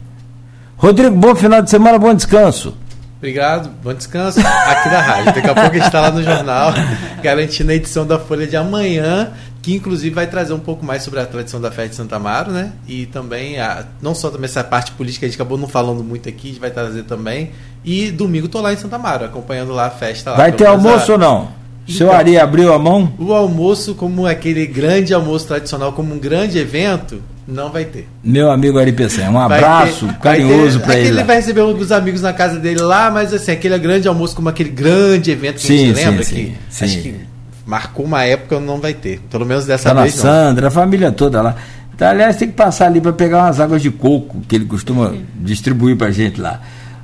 Rodrigo, 0.78 1.16
bom 1.16 1.34
final 1.36 1.62
de 1.62 1.70
semana, 1.70 1.98
bom 1.98 2.14
descanso. 2.14 2.78
Obrigado, 3.18 3.72
bom 3.82 3.94
descanso 3.94 4.40
aqui 4.40 4.90
da 4.90 5.02
rádio. 5.02 5.34
Daqui 5.34 5.50
a 5.50 5.54
pouco 5.54 5.70
a 5.70 5.74
gente 5.74 5.86
está 5.86 6.02
lá 6.02 6.12
no 6.12 6.22
jornal, 6.22 6.74
garantindo 7.24 7.72
a 7.72 7.76
edição 7.76 8.06
da 8.06 8.20
Folha 8.20 8.46
de 8.46 8.58
amanhã 8.58 9.32
que 9.66 9.74
inclusive 9.74 10.14
vai 10.14 10.28
trazer 10.28 10.54
um 10.54 10.60
pouco 10.60 10.86
mais 10.86 11.02
sobre 11.02 11.20
a 11.20 11.26
tradição 11.26 11.60
da 11.60 11.72
festa 11.72 11.90
de 11.90 11.96
Santa 11.96 12.18
Amaro, 12.18 12.52
né? 12.52 12.74
E 12.88 13.08
também, 13.08 13.60
a, 13.60 13.84
não 14.00 14.14
só 14.14 14.30
também 14.30 14.46
essa 14.46 14.64
parte 14.64 14.92
política, 14.92 15.26
a 15.26 15.28
gente 15.28 15.42
acabou 15.42 15.58
não 15.58 15.68
falando 15.68 16.04
muito 16.04 16.30
aqui, 16.30 16.50
a 16.50 16.52
gente 16.52 16.60
vai 16.60 16.70
trazer 16.70 17.02
também. 17.06 17.50
E 17.84 18.12
domingo 18.12 18.48
tô 18.48 18.62
lá 18.62 18.74
em 18.74 18.78
Santa 18.78 18.98
Amaro, 18.98 19.26
acompanhando 19.26 19.74
lá 19.74 19.88
a 19.88 19.90
festa. 19.90 20.30
Lá, 20.30 20.38
vai 20.38 20.52
ter 20.52 20.68
almoço 20.68 21.14
ou 21.14 21.18
não? 21.18 21.40
O 21.40 21.48
então, 21.86 21.96
seu 21.96 22.12
Ari 22.12 22.38
abriu 22.38 22.72
a 22.72 22.78
mão? 22.78 23.12
O 23.18 23.34
almoço, 23.34 23.96
como 23.96 24.28
aquele 24.28 24.68
grande 24.68 25.16
almoço 25.16 25.48
tradicional, 25.48 25.94
como 25.94 26.14
um 26.14 26.20
grande 26.20 26.60
evento, 26.60 27.24
não 27.48 27.72
vai 27.72 27.86
ter. 27.86 28.08
Meu 28.24 28.52
amigo 28.52 28.78
Ari 28.78 28.92
Peçanha, 28.92 29.32
um 29.32 29.40
abraço 29.40 30.06
ter, 30.06 30.20
carinhoso 30.20 30.80
para 30.80 30.96
ele. 31.00 31.08
Ele 31.08 31.24
vai 31.24 31.38
receber 31.38 31.64
um 31.64 31.74
dos 31.74 31.92
amigos 31.92 32.22
na 32.22 32.34
casa 32.34 32.60
dele 32.60 32.82
lá, 32.82 33.10
mas 33.10 33.34
assim, 33.34 33.52
aquele 33.52 33.76
grande 33.80 34.08
almoço 34.08 34.36
como 34.36 34.48
aquele 34.48 34.70
grande 34.70 35.32
evento 35.32 35.56
que 35.56 35.62
sim, 35.62 35.74
a 35.74 35.88
gente 35.88 35.96
lembra 35.96 36.24
sim, 36.24 36.36
que 36.36 36.56
sim, 36.70 36.86
acho 36.86 37.02
que 37.02 37.35
marcou 37.66 38.06
uma 38.06 38.24
época, 38.24 38.60
não 38.60 38.80
vai 38.80 38.94
ter. 38.94 39.20
Pelo 39.30 39.46
menos 39.46 39.66
dessa 39.66 39.90
Dona 39.90 40.04
vez. 40.04 40.16
Sandra, 40.16 40.68
a 40.68 40.72
família 40.72 41.12
toda 41.12 41.42
lá. 41.42 41.56
Então, 41.94 42.08
aliás, 42.08 42.36
tem 42.36 42.50
que 42.50 42.54
passar 42.54 42.88
ali 42.88 43.00
para 43.00 43.14
pegar 43.14 43.44
umas 43.44 43.60
águas 43.60 43.82
de 43.82 43.90
coco 43.90 44.42
que 44.48 44.56
ele 44.56 44.66
costuma 44.66 45.12
Sim. 45.12 45.26
distribuir 45.36 45.96
para 45.96 46.08
a 46.08 46.12
gente 46.12 46.42
lá. 46.42 46.62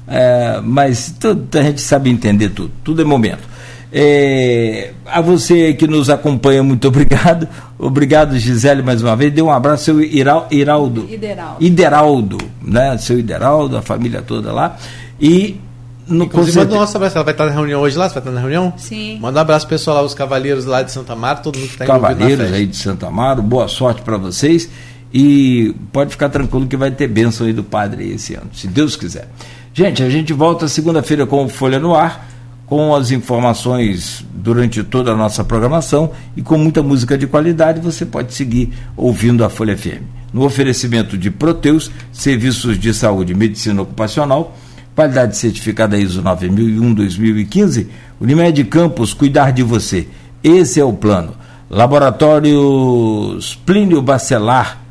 É, 0.07 0.59
mas 0.61 1.15
tudo, 1.17 1.47
a 1.57 1.63
gente 1.63 1.81
sabe 1.81 2.09
entender 2.09 2.49
tudo, 2.49 2.71
tudo 2.83 3.01
é 3.01 3.05
momento. 3.05 3.49
É, 3.93 4.91
a 5.05 5.19
você 5.19 5.73
que 5.73 5.87
nos 5.87 6.09
acompanha, 6.09 6.61
muito 6.61 6.87
obrigado. 6.89 7.47
Obrigado, 7.79 8.37
Gisele, 8.37 8.81
mais 8.81 9.01
uma 9.01 9.15
vez. 9.15 9.33
Dê 9.33 9.41
um 9.41 9.51
abraço, 9.51 9.85
seu 9.85 10.01
Iral, 10.01 10.47
Iraldo. 10.51 11.07
Ideraldo. 11.09 11.63
Ideraldo, 11.63 12.37
né? 12.61 12.97
Seu 12.97 13.17
Ideraldo, 13.17 13.77
a 13.77 13.81
família 13.81 14.21
toda 14.21 14.51
lá. 14.51 14.77
E 15.19 15.59
no 16.07 16.25
Inclusive, 16.25 16.57
manda 16.59 16.75
um 16.75 16.79
nosso 16.79 16.95
abraço. 16.97 17.17
Ela 17.17 17.23
vai 17.23 17.33
estar 17.33 17.45
na 17.45 17.51
reunião 17.51 17.81
hoje 17.81 17.97
lá? 17.97 18.07
Você 18.07 18.15
vai 18.15 18.21
estar 18.21 18.31
na 18.31 18.39
reunião? 18.39 18.73
Sim. 18.77 19.19
Manda 19.19 19.39
um 19.39 19.41
abraço 19.41 19.67
pessoal 19.67 19.97
lá, 19.97 20.03
os 20.03 20.13
cavaleiros 20.13 20.65
lá 20.65 20.81
de 20.81 20.91
Santa 20.91 21.15
Mara, 21.15 21.39
todo 21.39 21.57
mundo 21.57 21.67
que 21.67 21.73
está 21.73 21.85
Cavaleiros 21.85 22.51
aí 22.51 22.65
de 22.65 22.75
Santa 22.75 23.09
Mara, 23.09 23.41
boa 23.41 23.67
sorte 23.67 24.01
para 24.01 24.17
vocês. 24.17 24.69
E 25.13 25.75
pode 25.91 26.11
ficar 26.11 26.29
tranquilo 26.29 26.67
que 26.67 26.77
vai 26.77 26.89
ter 26.89 27.07
bênção 27.07 27.45
aí 27.45 27.53
do 27.53 27.63
Padre 27.63 28.11
esse 28.13 28.33
ano, 28.33 28.49
se 28.53 28.67
Deus 28.67 28.95
quiser. 28.95 29.27
Gente, 29.73 30.01
a 30.03 30.09
gente 30.09 30.31
volta 30.31 30.67
segunda-feira 30.67 31.25
com 31.25 31.45
o 31.45 31.49
Folha 31.49 31.79
no 31.79 31.93
Ar, 31.93 32.29
com 32.65 32.95
as 32.95 33.11
informações 33.11 34.25
durante 34.33 34.81
toda 34.83 35.11
a 35.11 35.15
nossa 35.15 35.43
programação 35.43 36.11
e 36.35 36.41
com 36.41 36.57
muita 36.57 36.81
música 36.81 37.17
de 37.17 37.27
qualidade. 37.27 37.81
Você 37.81 38.05
pode 38.05 38.33
seguir 38.33 38.71
ouvindo 38.95 39.43
a 39.43 39.49
Folha 39.49 39.77
FM. 39.77 40.03
No 40.33 40.45
oferecimento 40.45 41.17
de 41.17 41.29
Proteus, 41.29 41.91
serviços 42.13 42.79
de 42.79 42.93
saúde 42.93 43.33
e 43.33 43.35
medicina 43.35 43.81
ocupacional 43.81 44.55
Qualidade 44.95 45.37
certificada 45.37 45.97
ISO 45.97 46.21
9001-2015. 46.21 47.87
Unimed 48.19 48.63
Campos, 48.65 49.13
cuidar 49.13 49.51
de 49.51 49.63
você. 49.63 50.07
Esse 50.43 50.79
é 50.79 50.83
o 50.83 50.93
plano. 50.93 51.33
Laboratórios 51.69 53.55
Plínio 53.65 54.01
Bacelar. 54.01 54.81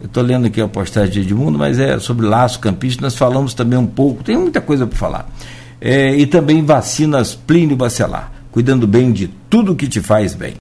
Eu 0.00 0.06
estou 0.06 0.22
lendo 0.22 0.46
aqui 0.46 0.60
a 0.60 0.66
postagem 0.66 1.12
de 1.12 1.20
Edmundo, 1.20 1.58
mas 1.58 1.78
é 1.78 1.98
sobre 1.98 2.26
laço 2.26 2.58
campista. 2.58 3.02
Nós 3.02 3.14
falamos 3.14 3.54
também 3.54 3.78
um 3.78 3.86
pouco, 3.86 4.24
tem 4.24 4.36
muita 4.36 4.60
coisa 4.60 4.86
para 4.86 4.98
falar. 4.98 5.28
É, 5.80 6.16
e 6.16 6.26
também 6.26 6.64
vacinas 6.64 7.34
Plínio 7.34 7.76
Bacelar, 7.76 8.32
cuidando 8.50 8.86
bem 8.86 9.12
de 9.12 9.28
tudo 9.50 9.76
que 9.76 9.86
te 9.86 10.00
faz 10.00 10.34
bem. 10.34 10.50